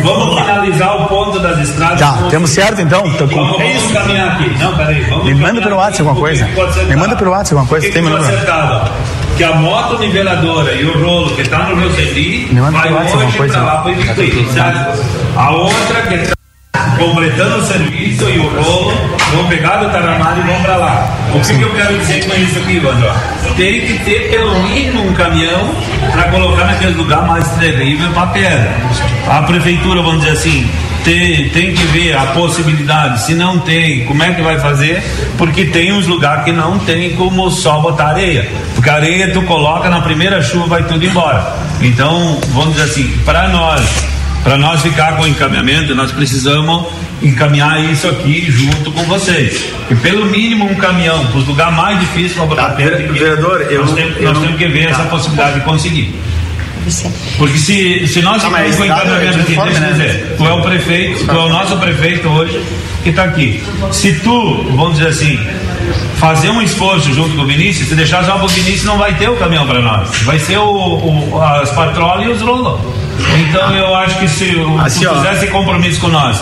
vamos 0.03 0.39
finalizar 0.39 0.95
o 1.01 1.07
ponto 1.07 1.39
das 1.39 1.57
estradas. 1.59 1.99
Tá, 1.99 2.17
temos 2.29 2.49
certo 2.51 2.81
então? 2.81 3.09
Tô 3.13 3.27
com- 3.27 3.35
Vamos, 3.47 3.57
vamos 3.57 3.91
caminhar 3.93 4.33
aqui. 4.33 4.49
Não, 4.59 4.75
peraí. 4.77 5.01
Vamos 5.03 5.25
Me 5.25 5.33
manda 5.35 5.61
pelo 5.61 5.75
WhatsApp 5.77 6.01
alguma 6.09 6.19
coisa. 6.27 6.47
Ser 6.73 6.85
Me 6.85 6.95
manda 6.95 7.15
pelo 7.15 7.31
WhatsApp 7.31 7.53
alguma 7.55 7.69
coisa. 7.69 7.87
Que 7.87 7.93
Tem 7.93 8.03
que 8.03 8.09
meu 8.09 8.19
número? 8.19 8.91
Que 9.37 9.43
a 9.43 9.53
moto 9.53 9.99
niveladora 9.99 10.73
e 10.73 10.85
o 10.85 11.03
rolo 11.03 11.35
que 11.35 11.41
está 11.41 11.59
no 11.59 11.75
meu 11.75 11.91
CD 11.91 12.47
Me 12.51 12.61
manda 12.61 12.71
vai 12.71 12.83
pelo 12.83 12.95
WhatsApp 12.95 13.17
hoje 13.17 13.23
alguma 13.23 13.37
coisa. 13.37 13.53
para 13.53 13.63
lá 13.63 13.83
certo? 14.53 15.03
A 15.35 15.51
outra 15.51 16.01
que 16.01 16.15
está 16.15 16.37
completando 16.97 17.57
o 17.57 17.65
serviço 17.65 18.29
e 18.29 18.39
o 18.39 18.49
rolo 18.49 18.93
vão 19.33 19.47
pegar 19.47 19.77
do 19.77 19.89
Taramar 19.91 20.37
e 20.37 20.41
vão 20.41 20.61
para 20.61 20.77
lá. 20.77 21.17
O 21.33 21.39
que, 21.39 21.57
que 21.57 21.61
eu 21.61 21.73
quero 21.75 21.97
dizer 21.99 22.25
com 22.25 22.35
isso 22.35 22.59
aqui, 22.59 22.79
Vandro? 22.79 23.11
Tem 23.55 23.81
que 23.81 23.99
ter 23.99 24.31
pelo 24.31 24.59
mínimo 24.63 25.07
um 25.07 25.13
caminhão 25.13 25.71
para 26.11 26.23
colocar 26.31 26.65
naquele 26.65 26.93
lugar 26.93 27.27
mais 27.27 27.47
terrível 27.57 28.09
para 28.11 28.27
pedra. 28.27 28.75
A 29.29 29.41
prefeitura, 29.43 30.01
vamos 30.01 30.19
dizer 30.19 30.31
assim, 30.31 30.69
tem, 31.07 31.47
tem 31.49 31.73
que 31.73 31.83
ver 31.85 32.17
a 32.17 32.25
possibilidade. 32.27 33.21
Se 33.21 33.33
não 33.33 33.59
tem, 33.59 34.03
como 34.03 34.21
é 34.21 34.33
que 34.33 34.41
vai 34.41 34.59
fazer? 34.59 35.01
Porque 35.37 35.63
tem 35.63 35.93
uns 35.93 36.05
lugares 36.05 36.43
que 36.43 36.51
não 36.51 36.77
tem 36.79 37.15
como 37.15 37.49
só 37.49 37.79
botar 37.79 38.07
areia. 38.07 38.51
Porque 38.75 38.89
a 38.89 38.95
areia 38.95 39.31
tu 39.31 39.41
coloca 39.43 39.89
na 39.89 40.01
primeira 40.01 40.43
chuva 40.43 40.67
vai 40.67 40.83
tudo 40.83 41.05
embora. 41.05 41.55
Então, 41.81 42.37
vamos 42.49 42.75
dizer 42.75 42.91
assim, 42.91 43.07
para 43.23 43.47
nós, 43.47 43.81
para 44.43 44.57
nós 44.57 44.81
ficar 44.81 45.15
com 45.15 45.23
o 45.23 45.27
encaminhamento, 45.27 45.95
nós 45.95 46.11
precisamos 46.11 46.87
encaminhar 47.21 47.81
isso 47.89 48.09
aqui 48.09 48.45
junto 48.51 48.91
com 48.91 49.03
vocês. 49.03 49.63
E 49.89 49.95
pelo 49.95 50.25
mínimo 50.25 50.65
um 50.65 50.75
caminhão, 50.75 51.25
para 51.27 51.37
os 51.37 51.47
lugares 51.47 51.73
mais 51.73 51.99
difíceis 52.01 52.33
para 52.33 52.45
botar 52.45 52.69
pedra. 52.71 52.97
Vereador, 53.13 53.61
eu 53.69 53.85
nós 53.85 53.93
temos, 53.93 54.17
eu 54.17 54.33
nós 54.33 54.39
temos 54.39 54.57
que 54.57 54.67
ver 54.67 54.89
essa 54.89 55.03
possibilidade 55.03 55.55
de 55.55 55.61
conseguir. 55.61 56.13
Porque 57.37 57.57
se, 57.57 58.07
se 58.07 58.21
nós 58.21 58.43
Ah, 58.43 58.49
mas 58.49 58.75
ficamos 58.75 58.75
com 58.77 58.81
o 58.81 58.85
estrada 58.85 59.09
é 59.09 59.29
encaminhamento 59.29 59.39
aqui, 59.39 59.55
deixa 59.55 59.77
eu 59.77 59.81
né? 59.81 59.91
dizer, 59.91 60.35
tu 60.37 60.45
é 60.45 60.53
o 60.53 60.61
prefeito, 60.61 61.25
tu 61.25 61.31
é 61.31 61.39
o 61.39 61.49
nosso 61.49 61.77
prefeito 61.77 62.27
hoje 62.29 62.61
que 63.03 63.09
está 63.09 63.23
aqui. 63.23 63.63
Se 63.91 64.13
tu, 64.19 64.63
vamos 64.75 64.97
dizer 64.97 65.09
assim, 65.09 65.39
fazer 66.17 66.49
um 66.49 66.61
esforço 66.61 67.13
junto 67.13 67.35
com 67.35 67.43
o 67.43 67.45
Vinícius, 67.45 67.89
se 67.89 67.95
deixar 67.95 68.23
só 68.25 68.33
para 68.35 68.45
o 68.45 68.47
Vinícius, 68.49 68.83
não 68.85 68.97
vai 68.97 69.13
ter 69.15 69.29
o 69.29 69.35
caminhão 69.37 69.65
para 69.67 69.79
nós. 69.81 70.09
Vai 70.23 70.39
ser 70.39 70.57
o, 70.57 70.63
o- 71.35 71.41
as 71.41 71.71
patrolas 71.71 72.25
e 72.25 72.29
os 72.29 72.41
rolos. 72.41 72.79
Então 73.49 73.73
eu 73.75 73.95
acho 73.95 74.17
que 74.19 74.27
se 74.27 74.55
o, 74.55 74.79
Assim, 74.79 75.05
tu 75.05 75.11
ó. 75.11 75.15
fizer 75.15 75.33
esse 75.33 75.47
compromisso 75.47 75.99
com 76.01 76.07
nós, 76.09 76.39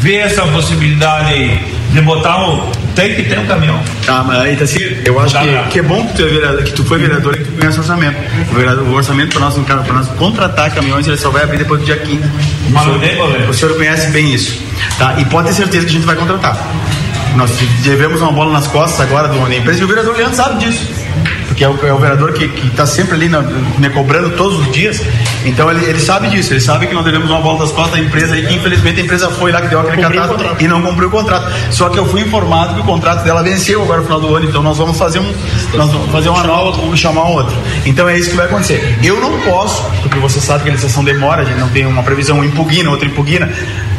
ver 0.00 0.16
essa 0.18 0.42
possibilidade 0.42 1.32
aí 1.32 1.60
de 1.92 2.00
botar 2.02 2.38
um. 2.48 2.70
Tem 2.98 3.14
que 3.14 3.22
ter 3.22 3.38
um 3.38 3.46
caminhão. 3.46 3.80
Tá, 4.04 4.24
mas 4.24 4.40
aí, 4.40 4.60
assim, 4.60 4.80
eu 5.04 5.20
acho 5.20 5.38
que, 5.38 5.68
que 5.70 5.78
é 5.78 5.82
bom 5.82 6.04
que 6.06 6.14
tu, 6.14 6.22
é 6.22 6.26
vereador, 6.26 6.64
que 6.64 6.72
tu 6.72 6.84
foi 6.84 6.98
vereador 6.98 7.34
e 7.34 7.38
que 7.38 7.44
tu 7.44 7.52
conhece 7.52 7.78
o 7.78 7.80
orçamento. 7.80 8.16
O, 8.50 8.54
vereador, 8.54 8.84
o 8.84 8.92
orçamento 8.92 9.36
para 9.36 9.40
nós, 9.40 9.56
nós 9.56 10.08
contratar 10.18 10.74
caminhões, 10.74 11.06
ele 11.06 11.16
só 11.16 11.30
vai 11.30 11.44
abrir 11.44 11.58
depois 11.58 11.80
do 11.80 11.86
dia 11.86 11.96
15. 11.96 12.16
O 12.16 12.30
Mas 12.70 12.84
senhor, 12.84 13.00
tem 13.00 13.16
problema. 13.16 13.50
o 13.50 13.54
senhor 13.54 13.76
conhece 13.76 14.10
bem 14.10 14.34
isso. 14.34 14.60
Tá? 14.98 15.14
E 15.18 15.24
pode 15.26 15.48
ter 15.48 15.54
certeza 15.54 15.86
que 15.86 15.90
a 15.90 15.94
gente 15.94 16.06
vai 16.06 16.16
contratar. 16.16 16.56
Nós 17.36 17.52
devemos 17.82 18.20
uma 18.20 18.32
bola 18.32 18.52
nas 18.52 18.66
costas 18.66 19.00
agora 19.00 19.28
do 19.28 19.52
empresa 19.52 19.80
e 19.80 19.84
o 19.84 19.88
vereador 19.88 20.16
Leandro 20.16 20.34
sabe 20.34 20.64
disso. 20.64 20.88
Porque 21.48 21.64
é 21.64 21.68
o, 21.68 21.78
é 21.86 21.92
o 21.92 21.98
vereador 21.98 22.32
que 22.34 22.44
está 22.68 22.86
sempre 22.86 23.14
ali 23.14 23.28
na- 23.28 23.40
me 23.42 23.88
cobrando 23.90 24.30
todos 24.36 24.58
os 24.60 24.70
dias. 24.72 25.02
Então 25.44 25.70
ele, 25.70 25.84
ele 25.86 25.98
sabe 25.98 26.28
disso, 26.28 26.52
ele 26.52 26.60
sabe 26.60 26.86
que 26.86 26.94
nós 26.94 27.04
devemos 27.04 27.28
uma 27.30 27.40
bola 27.40 27.58
das 27.60 27.72
costas 27.72 27.98
da 27.98 28.00
empresa 28.00 28.36
e 28.36 28.46
que 28.46 28.54
infelizmente 28.54 29.00
a 29.00 29.04
empresa 29.04 29.30
foi 29.30 29.50
lá 29.50 29.60
que 29.62 29.68
deu 29.68 29.80
aquele 29.80 29.96
contrato. 30.18 30.28
e 30.64 30.68
não 30.68 30.82
cumpriu 30.82 31.08
o 31.08 31.10
contrato. 31.10 31.50
Só 31.70 31.88
que 31.88 31.98
eu 31.98 32.06
fui 32.06 32.20
informado 32.20 32.74
que 32.74 32.80
o 32.80 32.84
contrato 32.84 33.24
dela 33.24 33.42
venceu 33.42 33.82
agora 33.82 33.98
no 34.00 34.04
final 34.04 34.20
do 34.20 34.34
ano, 34.36 34.46
então 34.46 34.62
nós 34.62 34.76
vamos 34.76 34.96
fazer 34.98 35.18
um, 35.20 35.32
nós 35.74 35.90
vamos 35.90 36.10
fazer 36.12 36.28
uma 36.28 36.42
nova, 36.44 36.76
vamos 36.76 37.00
chamar 37.00 37.24
outro. 37.24 37.56
Então 37.86 38.08
é 38.08 38.18
isso 38.18 38.30
que 38.30 38.36
vai 38.36 38.46
acontecer. 38.46 38.98
Eu 39.02 39.18
não 39.20 39.40
posso, 39.40 39.82
porque 40.02 40.18
você 40.18 40.40
sabe 40.40 40.64
que 40.64 40.68
a 40.68 40.72
licitação 40.72 41.02
demora, 41.02 41.42
a 41.42 41.44
gente 41.44 41.58
não 41.58 41.68
tem 41.70 41.86
uma 41.86 42.02
previsão, 42.02 42.44
impugna, 42.44 42.90
outro 42.90 43.06
impugna. 43.08 43.48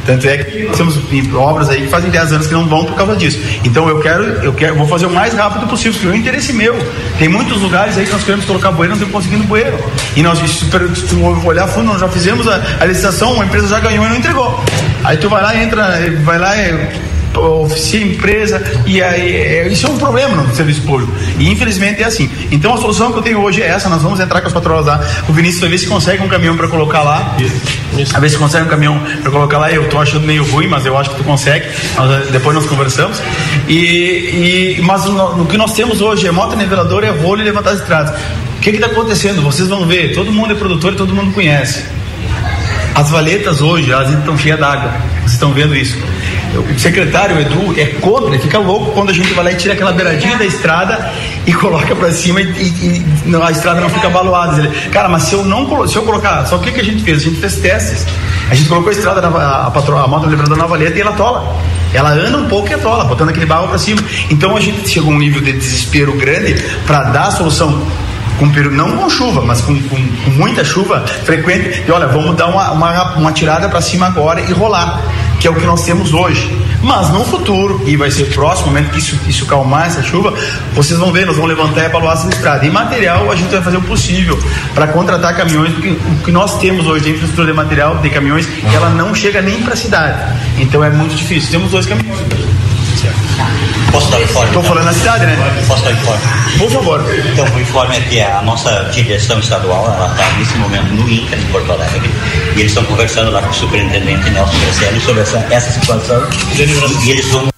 Tanto 0.06 0.28
é 0.28 0.38
que 0.38 0.70
temos 0.76 0.98
obras 1.34 1.70
aí 1.70 1.82
que 1.82 1.88
fazem 1.88 2.10
10 2.10 2.34
anos 2.34 2.48
que 2.48 2.54
não 2.54 2.68
vão 2.68 2.86
por 2.86 2.96
causa 2.96 3.16
disso. 3.16 3.40
Então 3.64 3.88
eu 3.88 4.00
quero, 4.00 4.24
eu 4.44 4.54
quero, 4.54 4.76
vou 4.76 4.88
fazer 4.88 5.06
o 5.06 5.10
mais 5.12 5.34
rápido 5.34 5.68
possível, 5.68 5.94
porque 5.94 6.08
é 6.08 6.12
um 6.12 6.16
interesse 6.16 6.52
meu. 6.54 6.76
Tem 7.18 7.28
muitos 7.28 7.62
lugares 7.62 7.98
aí 7.98 8.06
que 8.06 8.12
nós 8.12 8.24
queremos 8.24 8.46
colocar 8.46 8.72
bueiro, 8.72 8.96
não 8.96 9.02
estamos 9.02 9.14
conseguindo 9.14 9.48
bueiro. 9.48 9.78
E 10.16 10.24
nós, 10.24 10.40
se 10.40 10.66
tu- 10.66 11.48
olhar 11.48 11.66
a 11.66 11.68
fundo, 11.68 11.88
nós 11.88 12.00
já 12.00 12.08
fizemos 12.10 12.48
a, 12.48 12.62
a 12.80 12.86
licitação, 12.86 13.34
uma 13.34 13.46
empresa 13.46 13.68
já 13.68 13.80
ganhou 13.80 14.06
e 14.06 14.10
não 14.10 14.16
entregou. 14.18 14.64
Aí 15.04 15.18
tu 15.18 15.30
vai 15.30 15.42
lá, 15.42 15.56
entra, 15.56 16.00
vai 16.24 16.38
lá, 16.40 16.54
oficia 17.40 18.02
empresa 18.02 18.62
e 18.86 19.02
aí 19.02 19.36
é, 19.36 19.68
isso 19.68 19.88
é 19.88 19.90
um 19.90 19.98
problema 19.98 20.36
no 20.36 20.56
serviço 20.56 20.82
público. 20.82 21.12
E 21.38 21.50
infelizmente 21.50 22.02
é 22.02 22.06
assim. 22.06 22.30
Então 22.52 22.74
a 22.74 22.78
solução 22.78 23.12
que 23.12 23.20
eu 23.20 23.24
tenho 23.24 23.42
hoje 23.42 23.62
é 23.62 23.68
essa. 23.68 23.90
Nós 23.90 24.02
vamos 24.02 24.20
entrar 24.20 24.42
com 24.42 24.48
as 24.48 24.54
patroas 24.54 24.86
lá. 24.86 25.00
O 25.28 25.34
Vinícius 25.34 25.62
vai 25.62 25.70
ver 25.70 25.78
se 25.78 25.88
consegue 25.88 26.24
um 26.24 26.28
caminhão 26.28 26.56
para 26.56 26.68
colocar 26.68 27.02
lá. 27.02 27.36
A 28.14 28.20
ver 28.20 28.30
se 28.30 28.38
consegue 28.38 28.66
um 28.66 28.70
caminhão 28.70 29.00
para 29.22 29.32
colocar 29.32 29.58
lá. 29.58 29.72
Eu 29.72 29.90
tô 29.90 30.00
achando 30.00 30.26
meio 30.26 30.44
ruim 30.52 30.68
mas 30.68 30.86
eu 30.86 30.98
acho 30.98 31.10
que 31.12 31.18
tu 31.18 31.24
consegue. 31.24 31.66
Nós, 31.96 32.30
depois 32.30 32.56
nós 32.56 32.66
conversamos. 32.66 33.22
E, 33.68 34.78
e 34.78 34.82
mas 34.84 35.06
no, 35.06 35.38
no 35.38 35.46
que 35.46 35.58
nós 35.58 35.74
temos 35.74 36.02
hoje 36.02 36.28
é 36.28 36.32
moto 36.32 36.56
niveladora 36.56 37.08
é 37.08 37.12
rolo 37.12 37.42
e 37.42 37.44
levantar 37.44 37.72
as 37.72 37.80
estradas. 37.82 38.20
O 38.58 38.62
que 38.62 38.72
está 38.72 38.88
acontecendo? 38.88 39.42
Vocês 39.42 39.70
vão 39.70 39.86
ver. 39.86 40.14
Todo 40.14 40.32
mundo 40.32 40.52
é 40.52 40.56
produtor 40.56 40.94
e 40.94 40.96
todo 40.98 41.14
mundo 41.14 41.32
conhece. 41.32 41.86
As 42.94 43.10
valetas 43.10 43.62
hoje, 43.62 43.92
elas 43.92 44.14
estão 44.14 44.38
cheias 44.38 44.60
d'água. 44.60 44.92
Vocês 45.20 45.34
estão 45.34 45.54
vendo 45.54 45.74
isso? 45.74 45.98
O 46.56 46.80
secretário 46.80 47.40
Edu 47.40 47.74
é 47.80 47.86
contra, 48.00 48.30
ele 48.30 48.40
fica 48.40 48.58
louco 48.58 48.92
quando 48.92 49.10
a 49.10 49.14
gente 49.14 49.32
vai 49.34 49.46
lá 49.46 49.52
e 49.52 49.56
tira 49.56 49.74
aquela 49.74 49.92
beiradinha 49.92 50.36
da 50.38 50.46
estrada 50.46 51.12
e 51.46 51.54
coloca 51.54 51.96
pra 51.96 52.12
cima 52.12 52.42
e, 52.42 52.46
e- 52.46 53.06
e 53.28 53.36
a 53.36 53.52
estrada 53.52 53.80
não 53.80 53.90
fica 53.90 54.08
abaloada. 54.08 54.58
Ele, 54.60 54.70
cara, 54.90 55.08
mas 55.08 55.24
se 55.24 55.34
eu 55.36 55.44
não 55.46 55.88
se 55.88 55.96
eu 55.96 56.02
colocar, 56.04 56.46
só 56.48 56.56
o 56.56 56.60
que, 56.60 56.72
que 56.72 56.80
a 56.82 56.84
gente 56.84 57.04
fez? 57.04 57.20
A 57.22 57.24
gente 57.24 57.40
fez 57.40 57.56
testes. 57.58 58.06
A 58.50 58.56
gente 58.56 58.68
colocou 58.68 58.90
a 58.90 58.94
estrada, 58.94 59.22
na, 59.22 59.28
a, 59.68 59.72
patro, 59.72 59.96
a 59.98 60.08
moto 60.08 60.28
liberadora 60.28 60.60
na 60.62 60.66
valeta 60.68 60.98
e 60.98 61.02
ela 61.02 61.12
tola. 61.14 61.56
Ela 61.94 62.12
anda 62.12 62.38
um 62.38 62.48
pouco 62.48 62.68
e 62.70 62.74
atola, 62.74 63.04
botando 63.04 63.30
aquele 63.30 63.46
barro 63.46 63.68
pra 63.68 63.78
cima. 63.78 64.02
Então 64.30 64.56
a 64.56 64.60
gente 64.60 64.88
chegou 64.90 65.12
a 65.12 65.16
um 65.16 65.20
nível 65.20 65.42
de 65.42 65.52
desespero 65.54 66.14
grande 66.14 66.56
para 66.88 67.04
dar 67.06 67.28
a 67.28 67.32
solução 67.32 67.82
com 68.40 68.46
não 68.72 68.98
com 68.98 69.10
chuva, 69.10 69.42
mas 69.42 69.62
com, 69.62 69.76
com- 69.84 69.96
com 70.26 70.30
muita 70.32 70.64
chuva 70.64 71.02
frequente. 71.26 71.84
E 71.88 71.92
olha, 71.92 72.08
vamos 72.08 72.36
dar 72.36 72.48
uma, 72.48 72.72
uma, 72.72 73.14
uma 73.16 73.32
tirada 73.32 73.68
para 73.70 73.82
cima 73.82 74.08
agora 74.08 74.42
e 74.42 74.52
rolar, 74.54 75.02
que 75.40 75.48
é 75.48 75.52
o 75.52 75.56
que 75.56 75.66
nós 75.66 75.84
temos 75.84 76.14
hoje. 76.14 76.58
Mas 76.82 77.10
no 77.10 77.26
futuro, 77.26 77.82
e 77.86 77.98
vai 77.98 78.10
ser 78.10 78.24
o 78.24 78.28
próximo 78.28 78.68
momento 78.68 78.92
que 78.92 79.00
isso, 79.00 79.20
isso 79.28 79.46
calmar 79.46 79.88
essa 79.88 80.02
chuva, 80.02 80.34
vocês 80.74 80.98
vão 80.98 81.12
ver, 81.12 81.26
nós 81.26 81.36
vamos 81.36 81.50
levantar 81.50 81.82
e 81.82 81.86
avaliar 81.88 82.14
essa 82.14 82.30
estrada. 82.30 82.66
E 82.66 82.70
material, 82.72 83.30
a 83.30 83.36
gente 83.36 83.50
vai 83.52 83.62
fazer 83.62 83.78
o 83.78 83.82
possível 83.82 84.40
para 84.74 84.88
contratar 84.88 85.36
caminhões, 85.36 85.74
porque 85.74 85.90
o 85.90 86.24
que 86.24 86.32
nós 86.32 86.58
temos 86.60 86.88
hoje 86.88 87.04
de 87.04 87.10
infraestrutura 87.12 87.48
de 87.48 87.54
material, 87.54 87.98
de 87.98 88.10
caminhões, 88.10 88.48
ela 88.74 88.90
não 88.90 89.14
chega 89.14 89.42
nem 89.42 89.62
para 89.62 89.74
a 89.74 89.78
cidade. 89.78 90.18
Então 90.58 90.82
é 90.84 90.90
muito 90.90 91.14
difícil. 91.16 91.52
Temos 91.52 91.70
dois 91.72 91.86
caminhões. 91.86 92.20
Posso 93.92 94.12
dar 94.12 94.20
o 94.20 94.24
informe? 94.24 94.48
Estou 94.48 94.64
falando 94.64 94.86
na 94.86 94.94
cidade, 94.94 95.26
né? 95.26 95.64
Posso 95.68 95.84
dar 95.84 95.90
o 95.90 95.94
informe? 95.94 96.22
Por 96.58 96.72
favor. 96.72 97.06
Então, 97.32 97.46
o 97.46 97.60
informe 97.60 97.98
é 97.98 98.02
que 98.02 98.22
a 98.22 98.42
nossa 98.42 98.90
direção 98.94 99.40
estadual, 99.40 99.86
ela 99.86 100.12
está 100.12 100.32
nesse 100.38 100.58
momento 100.58 100.94
no 100.94 101.10
INCA, 101.10 101.36
em 101.36 101.46
Porto 101.46 101.72
Alegre, 101.72 102.10
e 102.56 102.60
eles 102.60 102.72
estão 102.72 102.84
conversando 102.86 103.32
lá 103.32 103.42
com 103.42 103.50
o 103.50 103.54
superintendente 103.54 104.30
Nelson 104.30 104.58
Graciani 104.60 105.02
sobre 105.02 105.22
essa, 105.22 105.38
essa 105.50 105.72
situação, 105.72 106.22
e 106.58 107.10
eles 107.10 107.28
vão 107.30 107.50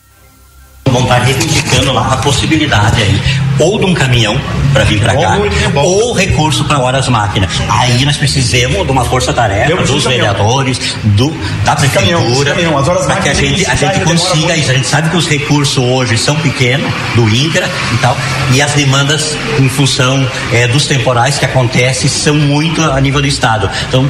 vão 0.92 1.04
estar 1.04 1.20
reivindicando 1.20 1.94
lá 1.94 2.14
a 2.14 2.18
possibilidade 2.18 3.02
aí, 3.02 3.22
ou 3.60 3.80
de 3.80 3.86
um 3.86 3.94
caminhão 3.94 4.40
para 4.74 4.84
vir 4.84 5.00
para 5.00 5.16
cá, 5.16 5.38
ou 5.76 6.14
recurso 6.14 6.66
para 6.66 6.80
horas 6.80 7.08
máquina. 7.08 7.48
Aí 7.70 8.06
nós 8.06 8.18
precisamos 8.18 8.86
de 8.86 8.92
uma 8.92 9.06
força-tarefa 9.06 9.84
dos 9.84 10.04
vereadores, 10.06 10.96
do, 11.04 11.32
da 11.64 11.76
prefeitura, 11.76 12.56
para 12.56 13.16
que 13.18 13.30
a 13.30 13.34
máquinas 13.34 13.38
gente, 13.38 13.66
a 13.66 13.76
gente 13.76 14.00
consiga 14.02 14.56
isso. 14.56 14.72
A 14.72 14.74
gente 14.74 14.88
sabe 14.88 15.10
que 15.10 15.18
os 15.18 15.28
recursos 15.28 15.78
hoje 15.78 16.18
são 16.18 16.36
pequenos, 16.36 16.92
do 17.16 17.28
INCRA 17.30 17.70
e 17.94 17.98
tal, 17.98 18.18
e 18.54 18.62
as 18.62 18.74
demandas 18.74 19.36
em 19.60 19.70
função 19.70 20.28
eh, 20.54 20.68
dos 20.68 20.86
temporais 20.86 21.38
que 21.38 21.46
acontecem 21.46 22.10
são 22.10 22.36
muito 22.36 22.82
a 22.82 23.00
nível 23.00 23.22
do 23.22 23.28
Estado. 23.28 23.70
Então, 23.88 24.08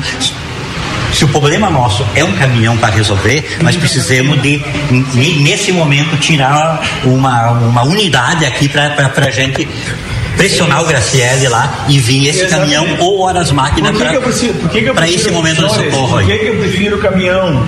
Se 1.14 1.26
o 1.26 1.28
problema 1.28 1.70
nosso 1.70 2.06
é 2.16 2.24
um 2.24 2.32
caminhão 2.34 2.78
para 2.78 2.94
resolver, 2.94 3.58
nós 3.62 3.76
precisamos 3.76 4.42
de, 4.42 4.64
nesse 5.42 5.72
momento, 5.72 6.18
tirar 6.18 6.82
uma, 7.04 7.52
uma 7.52 7.84
unidade 7.84 8.46
aqui 8.46 8.70
para 8.70 9.12
a 9.16 9.30
gente 9.30 9.68
pressionar 10.38 10.82
o 10.82 10.86
Graciele 10.86 11.48
lá 11.48 11.86
e 11.88 12.00
vir 12.00 12.28
esse 12.28 12.44
Exatamente. 12.46 12.76
caminhão 12.76 12.98
ou 13.00 13.20
horas 13.20 13.52
máquinas 13.52 13.96
para 13.96 15.10
esse 15.10 15.30
momento 15.30 15.68
de 15.68 15.74
socorro. 15.74 16.18
Por 16.18 16.26
que, 16.26 16.38
que 16.38 16.46
eu 16.48 16.56
prefiro 16.58 16.98
o 16.98 17.00
caminhão? 17.00 17.68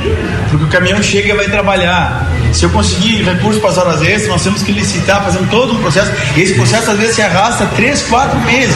Porque 0.50 0.66
o 0.66 0.68
caminhão 0.68 1.02
chega 1.04 1.34
e 1.34 1.36
vai 1.36 1.46
trabalhar. 1.46 2.28
Se 2.54 2.66
eu 2.66 2.70
conseguir 2.70 3.24
recursos 3.24 3.60
para 3.60 3.72
as 3.72 3.78
horas 3.78 4.02
extras, 4.02 4.28
nós 4.28 4.44
temos 4.44 4.62
que 4.64 4.72
licitar, 4.72 5.24
fazendo 5.24 5.50
todo 5.50 5.74
um 5.74 5.82
processo. 5.82 6.12
E 6.36 6.42
esse 6.42 6.54
processo 6.54 6.92
às 6.92 6.98
vezes 6.98 7.16
se 7.16 7.22
arrasta 7.22 7.66
três, 7.76 8.04
quatro 8.04 8.40
meses. 8.42 8.76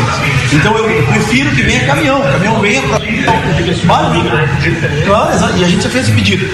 Então 0.52 0.76
eu 0.78 1.04
prefiro 1.06 1.52
que 1.52 1.64
venha 1.64 1.86
caminhão. 1.86 2.20
O 2.20 2.32
caminhão 2.32 2.60
venha 2.60 2.82
para. 2.82 3.00
Claro, 5.06 5.58
e 5.58 5.64
a 5.64 5.68
gente 5.68 5.84
já 5.84 5.90
fez 5.90 6.06
esse 6.06 6.16
pedido. 6.16 6.48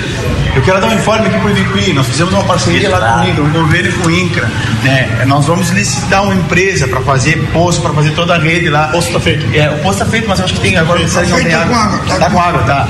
Eu 0.55 0.61
quero 0.61 0.79
dar 0.79 0.87
um 0.87 0.93
informe 0.93 1.27
aqui 1.27 1.37
para 1.39 1.47
o 1.47 1.49
Ibicuí. 1.49 1.93
Nós 1.93 2.07
fizemos 2.07 2.31
uma 2.33 2.43
parceria 2.43 2.89
lá 2.89 2.99
com 2.99 3.21
o 3.21 3.29
INCRA, 3.29 3.43
um 3.43 3.51
convênio 3.51 3.93
com 3.93 4.07
o 4.07 4.11
INCRA. 4.11 4.51
Né? 4.83 5.23
Nós 5.25 5.45
vamos 5.45 5.69
licitar 5.69 6.23
uma 6.23 6.35
empresa 6.35 6.87
para 6.87 7.01
fazer 7.01 7.37
poço, 7.51 7.81
para 7.81 7.91
fazer 7.93 8.11
toda 8.11 8.35
a 8.35 8.37
rede 8.37 8.69
lá. 8.69 8.89
O 8.89 8.91
poço 8.91 9.07
está 9.07 9.19
feito. 9.19 9.45
É, 9.55 9.69
o 9.69 9.77
poço 9.79 9.93
está 9.93 10.05
feito, 10.05 10.27
mas 10.27 10.39
acho 10.39 10.53
que 10.53 10.59
tem 10.59 10.77
agora. 10.77 10.99
Tá, 11.07 11.21
não 11.23 11.37
tem 11.37 11.53
água. 11.53 12.01
Está 12.07 12.29
com 12.29 12.39
água, 12.39 12.61
tá. 12.63 12.87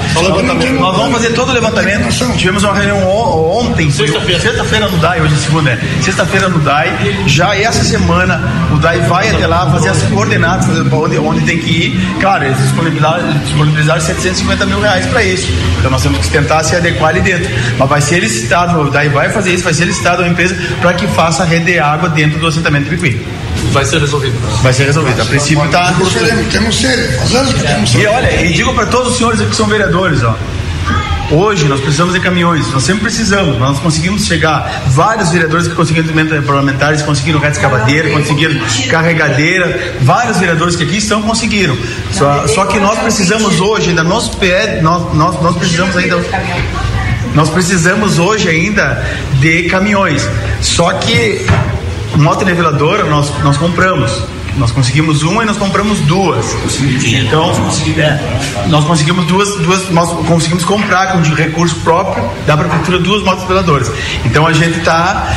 Nós 0.80 0.98
vamos 0.98 1.14
fazer 1.14 1.30
todo 1.34 1.50
o 1.50 1.54
levantamento. 1.54 2.10
Tivemos 2.36 2.64
uma 2.64 2.74
reunião 2.74 3.08
ontem. 3.08 3.90
Sexta-feira. 4.24 4.40
Sexta-feira 4.40 4.88
no 4.88 4.98
DAI, 4.98 5.22
hoje 5.22 5.34
é 5.34 5.38
segunda. 5.38 5.72
É. 5.72 5.80
Sexta-feira 6.02 6.50
no 6.50 6.60
DAI. 6.60 7.26
Já 7.28 7.56
essa 7.56 7.84
semana 7.84 8.42
o 8.72 8.78
DAI 8.78 9.02
vai 9.02 9.30
até 9.30 9.46
lá 9.46 9.70
fazer 9.70 9.90
as 9.90 10.02
coordenadas, 10.04 10.66
onde, 10.92 11.18
onde 11.18 11.42
tem 11.42 11.58
que 11.60 11.70
ir. 11.70 12.16
Claro, 12.20 12.46
eles 12.46 12.58
disponibilizaram, 12.58 13.34
disponibilizaram 13.40 14.02
750 14.02 14.66
mil 14.66 14.80
reais 14.80 15.06
para 15.08 15.24
isso. 15.24 15.52
Então 15.80 15.92
nós 15.92 16.02
temos 16.02 16.20
que 16.20 16.30
tentar 16.30 16.64
se 16.64 16.76
adequar 16.76 17.10
ali 17.10 17.22
dentro. 17.22 17.50
Mas 17.78 17.90
vai 17.90 18.02
ser 18.02 18.20
licitado, 18.20 18.80
o 18.80 18.90
DAI 18.90 19.10
vai 19.10 19.30
fazer 19.30 19.54
isso, 19.54 19.64
vai 19.64 19.74
ser 19.74 19.86
licitado 19.86 20.22
uma 20.22 20.30
empresa 20.30 20.56
para 20.82 20.94
que 20.94 21.08
faça 21.08 21.44
a 21.44 21.46
rede 21.46 21.66
de 21.66 21.80
água 21.80 22.10
dentro 22.10 22.40
do 22.40 22.48
assentamento 22.48 22.86
de 22.86 22.92
Picuí. 22.92 23.26
Vai 23.72 23.86
ser 23.86 24.00
resolvido. 24.00 24.36
Vai 24.62 24.74
ser 24.74 24.86
resolvido. 24.86 25.22
A 25.22 25.26
princípio 25.26 25.66
está. 25.66 25.94
Temos 25.94 26.14
sede, 26.14 26.44
temos 26.52 27.96
E 27.96 28.06
olha, 28.06 28.46
e 28.46 28.54
digo 28.54 28.74
para 28.74 28.86
todos 28.86 29.14
os 29.14 29.18
senhores 29.18 29.42
que 29.42 29.56
são 29.56 29.68
vereadores, 29.68 30.24
ó. 30.24 30.36
Hoje 31.32 31.68
nós 31.68 31.80
precisamos 31.80 32.14
de 32.14 32.20
caminhões, 32.20 32.72
nós 32.72 32.84
sempre 32.84 33.04
precisamos, 33.04 33.58
nós 33.58 33.80
conseguimos 33.80 34.26
chegar, 34.26 34.84
vários 34.88 35.32
vereadores 35.32 35.68
que 35.68 35.74
conseguiram 35.74 36.08
parlamentares 36.44 37.02
conseguiram 37.02 37.44
escavadeira, 37.44 38.10
conseguiram 38.12 38.60
carregadeira, 38.90 39.96
vários 40.02 40.38
vereadores 40.38 40.76
que 40.76 40.84
aqui 40.84 40.98
estão 40.98 41.22
conseguiram. 41.22 41.78
Só, 42.12 42.48
só 42.48 42.66
que 42.66 42.80
nós 42.80 43.00
precisamos 43.00 43.60
hoje, 43.60 43.90
ainda 43.90 44.04
nós, 44.82 45.14
nós, 45.14 45.42
nós 45.42 45.56
precisamos 45.56 45.96
ainda 45.96 46.18
nós 47.34 47.50
precisamos 47.50 48.20
hoje 48.20 48.48
ainda 48.48 49.04
de 49.40 49.64
caminhões. 49.64 50.28
Só 50.62 50.94
que 50.94 51.46
moto 52.16 52.46
niveladora 52.46 53.06
nós, 53.06 53.32
nós 53.44 53.58
compramos. 53.58 54.24
Nós 54.58 54.72
conseguimos 54.72 55.24
uma 55.24 55.44
e 55.44 55.46
nós 55.46 55.58
compramos 55.58 56.00
duas. 56.02 56.46
Então, 57.28 57.52
é, 57.98 58.68
nós 58.68 58.86
conseguimos 58.86 59.26
duas, 59.26 59.56
duas, 59.58 59.90
nós 59.90 60.10
conseguimos 60.28 60.64
comprar 60.64 61.14
com 61.14 61.22
recurso 61.34 61.76
próprio 61.78 62.24
da 62.46 62.56
prefeitura 62.56 63.00
duas 63.00 63.24
motos 63.24 63.42
niveladoras. 63.44 63.92
Então 64.26 64.46
a 64.46 64.54
gente 64.54 64.80
está 64.80 65.36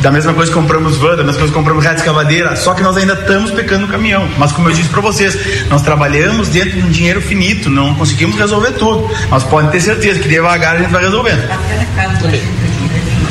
da 0.00 0.10
mesma 0.10 0.34
coisa 0.34 0.50
que 0.50 0.56
compramos 0.56 0.96
van, 0.96 1.16
da 1.16 1.24
mesma 1.24 1.38
coisa 1.40 1.48
que 1.48 1.58
compramos 1.58 1.84
reta 1.84 1.96
escavadeira, 1.96 2.54
só 2.56 2.74
que 2.74 2.82
nós 2.82 2.96
ainda 2.96 3.14
estamos 3.14 3.50
pecando 3.50 3.86
no 3.86 3.88
caminhão. 3.88 4.28
Mas 4.38 4.52
como 4.52 4.68
eu 4.68 4.72
disse 4.72 4.88
para 4.88 5.00
vocês, 5.00 5.66
nós 5.68 5.82
trabalhamos 5.82 6.48
dentro 6.48 6.72
de 6.72 6.82
um 6.82 6.90
dinheiro 6.90 7.20
finito, 7.20 7.70
não 7.70 7.94
conseguimos 7.94 8.36
resolver 8.36 8.72
tudo. 8.72 9.10
Mas 9.30 9.42
podem 9.44 9.70
ter 9.70 9.80
certeza 9.80 10.20
que 10.20 10.28
devagar 10.28 10.76
a 10.76 10.78
gente 10.78 10.90
vai 10.90 11.02
resolvendo. 11.02 11.42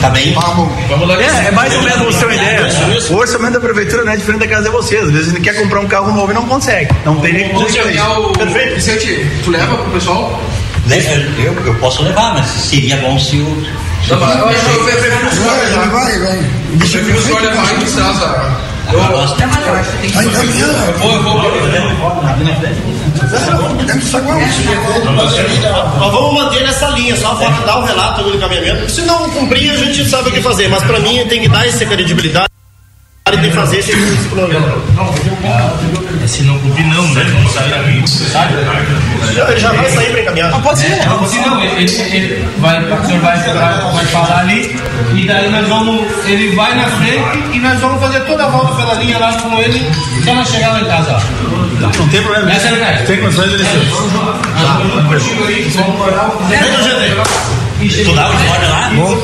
Tá 0.02 0.10
bem? 0.10 0.34
Vamos, 0.34 0.70
vamos 0.88 1.08
lá. 1.08 1.22
É, 1.22 1.48
é 1.48 1.52
mais 1.52 1.74
ou 1.76 1.82
menos 1.82 2.16
você 2.16 2.26
uma 2.26 2.36
ideia. 2.36 2.68
O 3.10 3.16
orçamento 3.16 3.54
da 3.54 3.60
prefeitura 3.60 4.04
não 4.04 4.12
é 4.12 4.18
diferente 4.18 4.42
da 4.42 4.48
casa 4.48 4.64
de 4.64 4.70
vocês. 4.70 5.04
Às 5.04 5.12
vezes 5.12 5.34
ele 5.34 5.42
quer 5.42 5.56
comprar 5.56 5.80
um 5.80 5.88
carro 5.88 6.12
novo 6.12 6.32
e 6.32 6.36
não 6.36 6.46
consegue. 6.46 6.90
Não 7.06 7.20
tem 7.20 7.34
nem 7.34 7.50
como 7.50 7.66
o... 7.66 8.34
Perfeito. 8.34 8.76
Vicente, 8.76 9.26
tu 9.44 9.52
leva 9.52 9.76
pro 9.78 9.92
pessoal? 9.92 10.40
Eu, 11.40 11.54
eu 11.66 11.76
posso 11.76 12.04
levar, 12.04 12.36
mas 12.36 12.46
seria 12.46 12.98
bom 12.98 13.18
se 13.18 13.38
o. 13.38 13.68
Eu 14.08 14.20
eu. 14.20 14.52
Eu 14.52 14.86
que 17.80 17.86
estrada. 17.86 18.12
Eu 18.14 18.22
gosto. 18.22 18.36
Vai 18.36 18.36
encaminhando. 18.36 18.46
Eu 18.46 18.46
vou, 18.46 18.60
eu 18.60 18.75
vou. 24.80 26.00
Nós 26.00 26.12
vamos 26.12 26.34
manter 26.34 26.64
essa 26.64 26.88
linha, 26.90 27.16
só 27.16 27.36
para 27.36 27.50
dar 27.66 27.80
o 27.80 27.86
relato 27.86 28.24
do 28.24 28.36
encaminhamento. 28.36 28.90
Se 28.90 29.02
não 29.02 29.30
cumprir, 29.30 29.72
a 29.72 29.78
gente 29.78 30.10
sabe 30.10 30.30
o 30.30 30.32
que 30.32 30.42
fazer. 30.42 30.68
Mas 30.68 30.84
para 30.84 31.00
mim 31.00 31.26
tem 31.28 31.42
que 31.42 31.48
dar 31.48 31.68
essa 31.68 31.86
credibilidade 31.86 32.55
tem 33.38 33.50
que 33.50 33.56
fazer 33.56 33.80
esse, 33.80 33.92
programa. 34.30 34.68
É, 36.24 36.28
se 36.28 36.44
não 36.44 36.58
cumprir, 36.60 36.86
não, 36.88 37.08
né? 37.14 37.24
Não 37.24 37.50
sai 37.50 37.70
sabe? 38.08 38.54
Ele 38.54 39.60
já 39.60 39.72
vai 39.72 39.90
sair 39.90 40.12
para 40.12 40.22
encaminhar. 40.22 40.52
Não, 40.52 40.62
pode 40.62 40.80
ser. 40.80 41.06
Não, 41.06 41.28
se 41.28 41.40
não, 41.40 41.62
ele, 41.62 41.84
ele 41.84 42.48
vai, 42.58 42.80
o 42.80 43.06
senhor 43.06 43.22
vai, 43.22 43.38
vai, 43.38 43.92
vai 43.92 44.06
falar 44.06 44.40
ali, 44.40 44.76
e 45.14 45.28
daí 45.28 45.50
nós 45.50 45.68
vamos, 45.68 46.06
ele 46.26 46.56
vai 46.56 46.76
na 46.76 46.86
frente 46.86 47.24
e 47.54 47.60
nós 47.60 47.80
vamos 47.80 48.02
fazer 48.02 48.20
toda 48.22 48.46
a 48.46 48.50
volta 48.50 48.76
pela 48.76 48.94
linha 48.96 49.18
lá 49.18 49.34
com 49.34 49.60
ele, 49.60 49.88
até 50.22 50.34
nós 50.34 50.50
chegar 50.50 50.74
lá 50.74 50.82
em 50.82 50.86
casa. 50.86 51.18
Não 51.80 52.10
tem 52.10 52.22
problema. 52.22 52.52
Essa 52.52 52.70
é 52.70 53.04
Tem 53.06 53.18
condições 53.20 53.52
de 53.52 53.58
descer. 53.58 53.80
Vem, 56.50 56.60
gente. 56.84 57.65
Estudava 57.82 58.34
fora 58.34 58.68
lá? 58.68 58.90
Bom, 58.96 59.18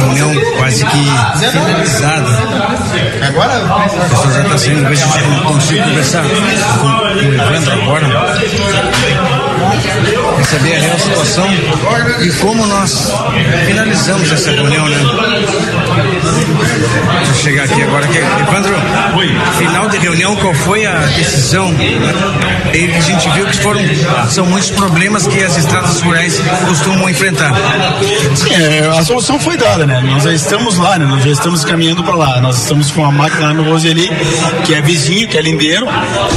reunião 0.00 0.34
quase 0.56 0.84
que 0.86 1.04
finalizada. 1.50 2.38
Agora? 3.26 3.64
O 3.64 3.90
pessoal 3.90 4.32
já 4.32 4.42
está 4.42 4.58
saindo, 4.58 4.88
ver 4.88 4.96
se 4.96 5.04
eu 5.04 5.42
consigo 5.42 5.84
conversar 5.84 6.22
com, 6.22 6.28
com 6.78 6.86
o 6.86 7.34
Evandro 7.34 7.72
agora. 7.72 8.06
Saber 10.50 10.76
a 10.76 10.80
real 10.80 10.98
situação 10.98 11.46
e 12.22 12.30
como 12.40 12.66
nós 12.66 13.12
finalizamos 13.66 14.32
essa 14.32 14.50
reunião, 14.50 14.88
né? 14.88 14.96
Deixa 17.16 17.30
eu 17.30 17.34
chegar 17.34 17.64
aqui 17.64 17.82
agora. 17.82 18.04
Aqui. 18.06 18.18
Evandro, 18.18 18.74
final 19.58 19.88
de 19.88 19.98
reunião, 19.98 20.36
qual 20.36 20.54
foi 20.54 20.86
a 20.86 21.00
decisão? 21.00 21.70
E 22.72 22.94
a 22.94 23.00
gente 23.00 23.28
viu 23.30 23.46
que 23.46 23.58
foram, 23.58 23.80
são 24.30 24.46
muitos 24.46 24.70
problemas 24.70 25.26
que 25.26 25.42
as 25.42 25.56
estradas 25.56 26.00
rurais 26.00 26.40
costumam 26.66 27.10
enfrentar. 27.10 27.52
Sim, 28.34 28.54
é, 28.54 28.88
a 28.88 29.04
solução 29.04 29.38
foi 29.38 29.56
dada, 29.56 29.86
né? 29.86 30.00
Nós 30.00 30.22
já 30.22 30.32
estamos 30.32 30.78
lá, 30.78 30.98
né? 30.98 31.04
Nós 31.04 31.24
já 31.24 31.30
estamos 31.30 31.64
caminhando 31.64 32.02
para 32.02 32.14
lá. 32.14 32.40
Nós 32.40 32.62
estamos 32.62 32.90
com 32.90 33.04
a 33.04 33.12
máquina 33.12 33.52
no 33.52 33.64
Roseli, 33.64 34.10
que 34.64 34.74
é 34.74 34.80
vizinho, 34.80 35.28
que 35.28 35.36
é 35.36 35.42
lindeiro. 35.42 35.86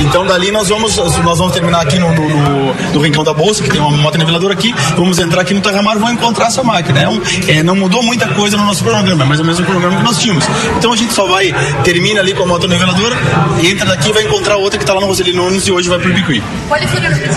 Então 0.01 0.25
dali 0.25 0.51
nós 0.51 0.69
vamos, 0.69 0.97
nós 0.97 1.37
vamos 1.37 1.53
terminar 1.53 1.81
aqui 1.81 1.97
no, 1.99 2.13
no, 2.13 2.29
no, 2.29 2.73
no 2.93 3.01
Rincão 3.01 3.23
da 3.23 3.33
Bolsa, 3.33 3.63
que 3.63 3.69
tem 3.69 3.79
uma 3.79 4.00
moto 4.01 4.17
niveladora 4.17 4.53
aqui. 4.53 4.73
Vamos 4.95 5.19
entrar 5.19 5.41
aqui 5.41 5.53
no 5.53 5.61
Terramar 5.61 5.95
e 5.95 5.99
vamos 5.99 6.15
encontrar 6.15 6.47
essa 6.47 6.63
máquina. 6.63 7.01
É 7.01 7.09
um, 7.09 7.21
é, 7.47 7.63
não 7.63 7.75
mudou 7.75 8.03
muita 8.03 8.27
coisa 8.29 8.57
no 8.57 8.65
nosso 8.65 8.83
programa, 8.83 9.23
é 9.23 9.25
mais 9.25 9.39
ou 9.39 9.45
menos 9.45 9.59
o 9.59 9.63
programa 9.63 9.97
que 9.97 10.03
nós 10.03 10.17
tínhamos. 10.17 10.45
Então 10.77 10.91
a 10.91 10.95
gente 10.95 11.13
só 11.13 11.27
vai, 11.27 11.53
termina 11.83 12.19
ali 12.19 12.33
com 12.33 12.43
a 12.43 12.47
moto 12.47 12.67
niveladora, 12.67 13.15
entra 13.63 13.85
daqui 13.85 14.09
e 14.09 14.13
vai 14.13 14.23
encontrar 14.23 14.57
outra 14.57 14.77
que 14.77 14.83
está 14.83 14.93
lá 14.93 15.01
no 15.01 15.07
Roseli 15.07 15.33
Nunes 15.33 15.67
e 15.67 15.71
hoje 15.71 15.89
vai 15.89 15.99
pro 15.99 16.13
Bicuí. 16.13 16.41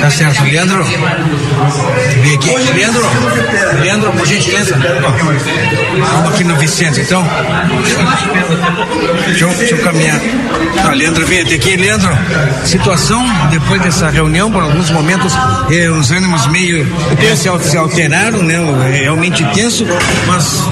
Tá 0.01 0.11
certo, 0.11 0.43
Leandro. 0.45 0.85
Vem 2.23 2.35
aqui. 2.35 2.55
Leandro, 2.75 3.03
Leandro, 3.81 4.13
por 4.13 4.27
gentileza. 4.27 4.77
Vamos 4.77 6.35
aqui 6.35 6.45
no 6.45 6.57
Vicente, 6.57 7.01
então. 7.01 7.25
Deixa 9.27 9.45
eu, 9.45 9.55
deixa 9.55 9.75
eu 9.75 9.83
caminhar. 9.83 10.21
Tá, 10.77 10.93
Leandro, 10.93 11.27
vem 11.27 11.41
até 11.43 11.55
aqui. 11.55 11.77
Leandro, 11.77 12.11
situação 12.65 13.25
depois 13.51 13.81
dessa 13.83 14.09
reunião, 14.11 14.51
por 14.51 14.63
alguns 14.63 14.91
momentos, 14.91 15.33
eh, 15.71 15.89
os 15.91 16.11
ânimos 16.11 16.44
meio 16.49 16.87
eh, 17.21 17.37
se, 17.37 17.49
alteraram, 17.49 18.43
né? 18.43 18.57
É 18.93 19.03
realmente 19.03 19.45
tenso, 19.55 19.87
mas 20.27 20.63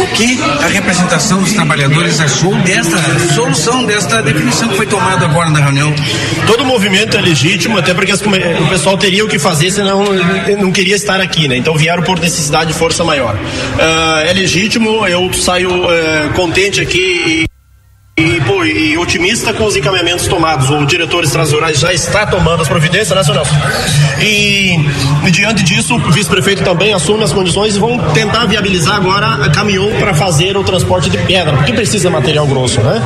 o 0.00 0.06
que 0.14 0.38
a 0.62 0.68
representação 0.68 1.40
dos 1.40 1.52
trabalhadores 1.52 2.20
achou 2.20 2.54
desta 2.56 2.96
solução, 3.34 3.84
desta 3.84 4.22
definição 4.22 4.68
que 4.68 4.76
foi 4.76 4.86
tomada 4.86 5.26
agora 5.26 5.50
na 5.50 5.60
reunião? 5.60 5.92
Todo 6.46 6.64
movimento 6.64 7.16
é 7.16 7.20
legítimo, 7.20 7.78
até 7.78 7.94
porque 7.94 8.12
o 8.12 8.68
pessoal 8.68 8.96
teria 8.96 9.24
o 9.24 9.28
que 9.28 9.38
fazer, 9.38 9.70
senão 9.70 10.04
não 10.58 10.72
queria 10.72 10.96
estar 10.96 11.20
aqui, 11.20 11.48
né? 11.48 11.56
Então 11.56 11.76
vieram 11.76 12.02
por 12.02 12.18
necessidade 12.18 12.72
de 12.72 12.78
força 12.78 13.04
maior. 13.04 13.34
Uh, 13.34 14.26
é 14.26 14.32
legítimo, 14.32 15.06
eu 15.06 15.32
saio 15.32 15.70
uh, 15.70 16.30
contente 16.34 16.80
aqui 16.80 17.46
e, 17.46 17.55
pô, 18.46 18.64
e 18.64 18.96
otimista 18.96 19.52
com 19.52 19.64
os 19.64 19.76
encaminhamentos 19.76 20.26
tomados. 20.26 20.70
O 20.70 20.86
diretor 20.86 21.22
extrarurais 21.22 21.78
já 21.78 21.92
está 21.92 22.26
tomando 22.26 22.62
as 22.62 22.68
providências, 22.68 23.10
né, 23.10 23.22
senhor? 23.22 23.46
E, 24.22 24.74
e 25.26 25.30
diante 25.30 25.62
disso, 25.62 25.96
o 25.96 26.10
vice-prefeito 26.10 26.62
também 26.64 26.94
assume 26.94 27.24
as 27.24 27.32
condições 27.32 27.76
e 27.76 27.78
vão 27.78 27.98
tentar 28.14 28.46
viabilizar 28.46 28.96
agora 28.96 29.50
caminhão 29.50 29.90
para 29.98 30.14
fazer 30.14 30.56
o 30.56 30.64
transporte 30.64 31.10
de 31.10 31.18
pedra, 31.18 31.56
porque 31.56 31.72
precisa 31.72 32.08
material 32.08 32.46
grosso, 32.46 32.80
né? 32.80 33.02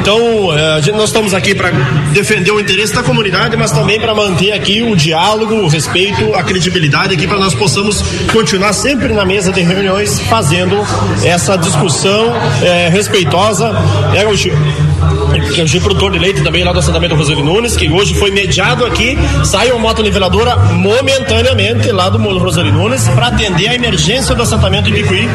Então, 0.00 0.18
eh, 0.56 0.92
nós 0.92 1.10
estamos 1.10 1.34
aqui 1.34 1.54
para 1.54 1.70
defender 2.12 2.50
o 2.50 2.58
interesse 2.58 2.94
da 2.94 3.02
comunidade, 3.02 3.56
mas 3.56 3.70
também 3.70 4.00
para 4.00 4.14
manter 4.14 4.52
aqui 4.52 4.82
o 4.82 4.96
diálogo, 4.96 5.54
o 5.54 5.68
respeito, 5.68 6.34
a 6.34 6.42
credibilidade 6.42 7.14
aqui 7.14 7.26
para 7.26 7.38
nós 7.38 7.54
possamos 7.54 8.02
continuar 8.32 8.72
sempre 8.72 9.12
na 9.12 9.24
mesa 9.24 9.52
de 9.52 9.60
reuniões 9.60 10.20
fazendo 10.20 10.82
essa 11.22 11.56
discussão 11.56 12.32
eh, 12.62 12.88
respeitosa. 12.90 13.72
É, 14.14 14.24
o 14.54 15.13
que 15.40 15.60
é 15.60 15.64
o 15.64 15.80
produtor 15.80 16.12
de 16.12 16.18
leite 16.18 16.42
também 16.42 16.64
lá 16.64 16.72
do 16.72 16.78
assentamento 16.78 17.14
Roseli 17.14 17.42
Nunes, 17.42 17.76
que 17.76 17.90
hoje 17.90 18.14
foi 18.14 18.30
mediado 18.30 18.84
aqui, 18.84 19.16
saiu 19.44 19.76
a 19.76 19.78
moto 19.78 20.02
niveladora 20.02 20.56
momentaneamente 20.56 21.90
lá 21.90 22.08
do 22.08 22.18
Roseli 22.38 22.70
Nunes 22.70 23.08
para 23.08 23.28
atender 23.28 23.68
a 23.68 23.74
emergência 23.74 24.34
do 24.34 24.42
assentamento 24.42 24.90
de 24.90 24.92
Bicuí 24.92 25.28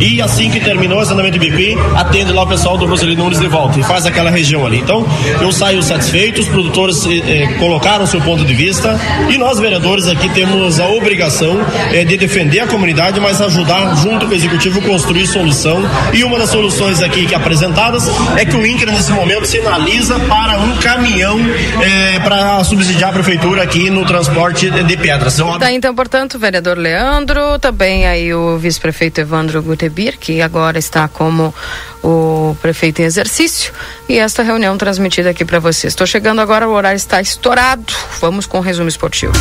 e 0.00 0.20
assim 0.20 0.50
que 0.50 0.60
terminou 0.60 0.98
o 0.98 1.00
assentamento 1.02 1.38
de 1.38 1.38
Bicuí, 1.38 1.76
atende 1.94 2.32
lá 2.32 2.42
o 2.42 2.46
pessoal 2.46 2.78
do 2.78 2.86
Roseli 2.86 3.16
Nunes 3.16 3.38
de 3.38 3.48
volta 3.48 3.78
e 3.78 3.82
faz 3.82 4.06
aquela 4.06 4.30
região 4.30 4.66
ali. 4.66 4.78
Então, 4.78 5.06
eu 5.40 5.52
saio 5.52 5.82
satisfeito, 5.82 6.40
os 6.40 6.48
produtores 6.48 7.06
eh, 7.06 7.22
eh 7.26 7.46
colocaram 7.58 8.06
seu 8.06 8.20
ponto 8.20 8.44
de 8.44 8.54
vista 8.54 8.98
e 9.28 9.38
nós 9.38 9.58
vereadores 9.58 10.06
aqui 10.08 10.28
temos 10.30 10.80
a 10.80 10.88
obrigação 10.88 11.60
eh, 11.92 12.04
de 12.04 12.16
defender 12.16 12.60
a 12.60 12.66
comunidade, 12.66 13.20
mas 13.20 13.40
ajudar 13.40 13.96
junto 13.96 14.26
com 14.26 14.32
o 14.32 14.34
executivo 14.34 14.80
construir 14.82 15.26
solução. 15.26 15.82
E 16.12 16.24
uma 16.24 16.38
das 16.38 16.50
soluções 16.50 17.02
aqui 17.02 17.26
que 17.26 17.34
apresentadas 17.34 18.08
é 18.36 18.44
que 18.44 18.56
o 18.56 18.66
INCRA 18.66 18.92
nesse 18.92 19.12
momento 19.12 19.41
sinaliza 19.44 20.18
para 20.20 20.58
um 20.58 20.76
caminhão 20.78 21.38
eh, 21.40 22.20
para 22.20 22.62
subsidiar 22.64 23.10
a 23.10 23.12
prefeitura 23.12 23.62
aqui 23.62 23.90
no 23.90 24.04
transporte 24.04 24.70
de 24.70 24.96
pedras. 24.96 25.34
Então, 25.34 25.58
tá, 25.58 25.72
então, 25.72 25.94
portanto, 25.94 26.34
o 26.34 26.38
vereador 26.38 26.78
Leandro, 26.78 27.58
também 27.58 28.06
aí 28.06 28.32
o 28.34 28.58
vice-prefeito 28.58 29.20
Evandro 29.20 29.62
Gutebir, 29.62 30.18
que 30.18 30.40
agora 30.40 30.78
está 30.78 31.08
como 31.08 31.54
o 32.02 32.56
prefeito 32.60 33.00
em 33.00 33.04
exercício, 33.04 33.72
e 34.08 34.18
esta 34.18 34.42
reunião 34.42 34.76
transmitida 34.76 35.30
aqui 35.30 35.44
para 35.44 35.58
vocês. 35.58 35.92
Estou 35.92 36.06
chegando 36.06 36.40
agora, 36.40 36.68
o 36.68 36.72
horário 36.72 36.96
está 36.96 37.20
estourado. 37.20 37.92
Vamos 38.20 38.46
com 38.46 38.58
o 38.58 38.60
resumo 38.60 38.88
esportivo. 38.88 39.32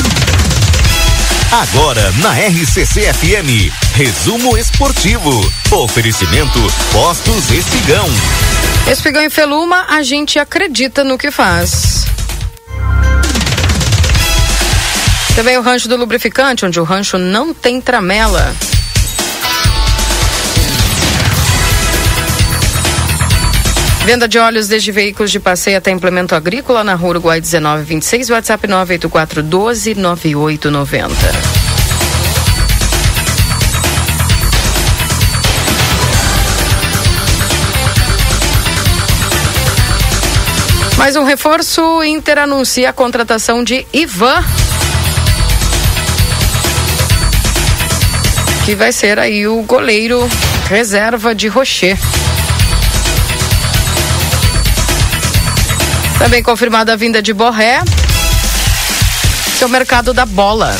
Agora 1.51 2.09
na 2.21 2.31
RCC 2.31 3.11
FM, 3.13 3.73
resumo 3.95 4.57
esportivo. 4.57 5.31
Oferecimento 5.69 6.59
Postos 6.93 7.51
Espigão. 7.51 8.07
Espigão 8.89 9.23
e 9.23 9.29
Feluma, 9.29 9.85
a 9.87 10.03
gente 10.03 10.37
acredita 10.37 11.03
no 11.03 11.17
que 11.17 11.31
faz. 11.31 12.05
Também 15.35 15.57
o 15.57 15.61
rancho 15.61 15.87
do 15.87 15.95
lubrificante, 15.95 16.65
onde 16.65 16.79
o 16.79 16.83
rancho 16.83 17.17
não 17.17 17.53
tem 17.53 17.79
tramela. 17.79 18.53
Venda 24.05 24.27
de 24.27 24.37
óleos 24.39 24.67
desde 24.67 24.91
veículos 24.91 25.31
de 25.31 25.39
passeio 25.39 25.77
até 25.77 25.91
implemento 25.91 26.35
agrícola 26.35 26.83
na 26.83 26.95
rua 26.95 27.11
Uruguai 27.11 27.39
1926, 27.39 28.31
WhatsApp 28.31 28.67
984 28.67 29.43
Mais 41.01 41.15
um 41.15 41.23
reforço, 41.23 42.03
Inter 42.03 42.37
anuncia 42.37 42.91
a 42.91 42.93
contratação 42.93 43.63
de 43.63 43.87
Ivan. 43.91 44.39
Que 48.65 48.75
vai 48.75 48.91
ser 48.91 49.17
aí 49.17 49.47
o 49.47 49.63
goleiro 49.63 50.29
reserva 50.69 51.33
de 51.33 51.47
Rocher. 51.47 51.97
Também 56.19 56.43
confirmada 56.43 56.93
a 56.93 56.95
vinda 56.95 57.19
de 57.19 57.33
Borré. 57.33 57.81
Seu 59.57 59.67
mercado 59.67 60.13
da 60.13 60.27
bola. 60.27 60.77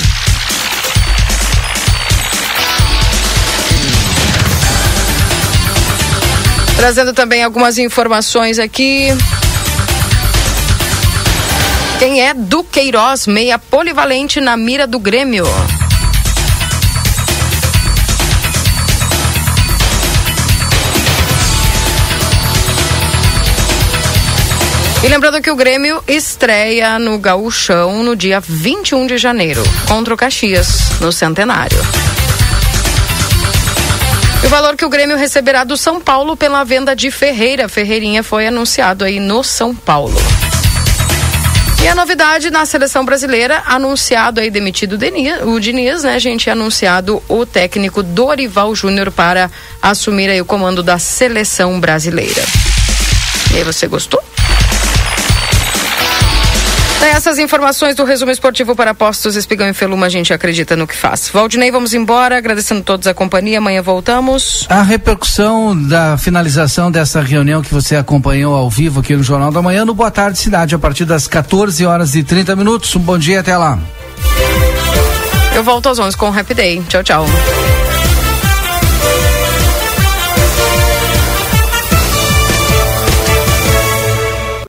Trazendo 6.76 7.11
também 7.11 7.43
algumas 7.43 7.80
informações 7.80 8.60
aqui. 8.60 9.07
Quem 12.02 12.19
é 12.19 12.34
Duqueiroz, 12.34 13.28
meia 13.28 13.60
polivalente 13.60 14.41
na 14.41 14.57
mira 14.57 14.88
do 14.88 14.98
Grêmio? 14.98 15.45
E 25.03 25.07
lembrando 25.07 25.40
que 25.44 25.52
o 25.52 25.56
Grêmio 25.56 26.03
estreia 26.07 26.98
no 26.98 27.19
Gaúchão 27.19 28.02
no 28.02 28.15
dia 28.15 28.40
21 28.40 29.06
de 29.06 29.19
janeiro, 29.19 29.61
contra 29.88 30.11
o 30.11 30.18
Caxias, 30.18 30.99
no 30.99 31.11
Centenário. 31.11 31.78
E 34.44 34.48
o 34.48 34.49
valor 34.49 34.76
que 34.76 34.86
o 34.86 34.90
Grêmio 34.90 35.18
receberá 35.18 35.64
do 35.64 35.78
São 35.78 36.02
Paulo 36.02 36.36
pela 36.36 36.64
venda 36.64 36.95
de 36.95 37.11
Ferreira. 37.11 37.69
Ferreirinha 37.69 38.23
foi 38.23 38.48
anunciado 38.48 39.06
aí 39.06 39.19
no 39.19 39.44
São 39.44 39.76
Paulo. 39.76 40.19
E 41.84 41.88
a 41.88 41.95
novidade 41.95 42.52
na 42.52 42.64
seleção 42.64 43.03
brasileira, 43.03 43.64
anunciado 43.66 44.40
aí 44.40 44.52
demitido 44.52 44.99
o 45.45 45.60
Diniz, 45.60 46.03
né, 46.03 46.20
gente? 46.20 46.48
Anunciado 46.48 47.24
o 47.28 47.44
técnico 47.44 48.03
Dorival 48.03 48.76
Júnior 48.76 49.12
para 49.12 49.49
assumir 49.82 50.30
aí 50.30 50.40
o 50.40 50.45
comando 50.45 50.84
da 50.84 50.99
seleção 50.99 51.80
brasileira. 51.80 52.44
E 53.52 53.58
aí, 53.58 53.64
você 53.64 53.88
gostou? 53.88 54.24
Essas 57.02 57.40
informações 57.40 57.95
do 57.95 58.03
resumo 58.03 58.32
esportivo 58.32 58.76
para 58.76 58.94
postos 58.94 59.36
Espigão 59.36 59.68
e 59.68 59.73
Feluma, 59.73 60.06
a 60.06 60.10
gente 60.10 60.34
acredita 60.34 60.76
no 60.76 60.88
que 60.88 60.95
faz. 60.95 61.30
Valdinei, 61.30 61.72
vamos 61.72 61.94
embora, 61.94 62.38
agradecendo 62.38 62.82
todos 62.82 63.07
a 63.07 63.14
companhia. 63.14 63.57
Amanhã 63.57 63.82
voltamos. 63.82 64.65
A 64.69 64.82
repercussão 64.82 65.76
da 65.88 66.18
finalização 66.18 66.91
dessa 66.91 67.22
reunião 67.22 67.61
que 67.61 67.72
você 67.73 67.95
acompanhou 67.95 68.56
ao 68.56 68.69
vivo 68.69 69.02
aqui 69.02 69.15
no 69.15 69.23
Jornal 69.23 69.52
da 69.52 69.61
Manhã, 69.61 69.86
no 69.86 69.94
Boa 69.94 70.11
Tarde 70.11 70.40
Cidade, 70.40 70.73
a 70.73 70.80
partir 70.80 71.06
das 71.06 71.28
14 71.28 71.86
horas 71.86 72.15
e 72.15 72.23
30 72.23 72.56
minutos. 72.56 72.95
Um 72.95 72.99
bom 72.99 73.18
dia 73.18 73.40
até 73.40 73.57
lá. 73.57 73.78
Eu 75.56 75.64
volto 75.64 75.90
aos 75.90 75.99
11 75.99 76.15
com 76.18 76.30
o 76.30 76.40
Happy 76.40 76.53
Day. 76.53 76.82
Tchau, 76.88 77.03
tchau. 77.03 77.26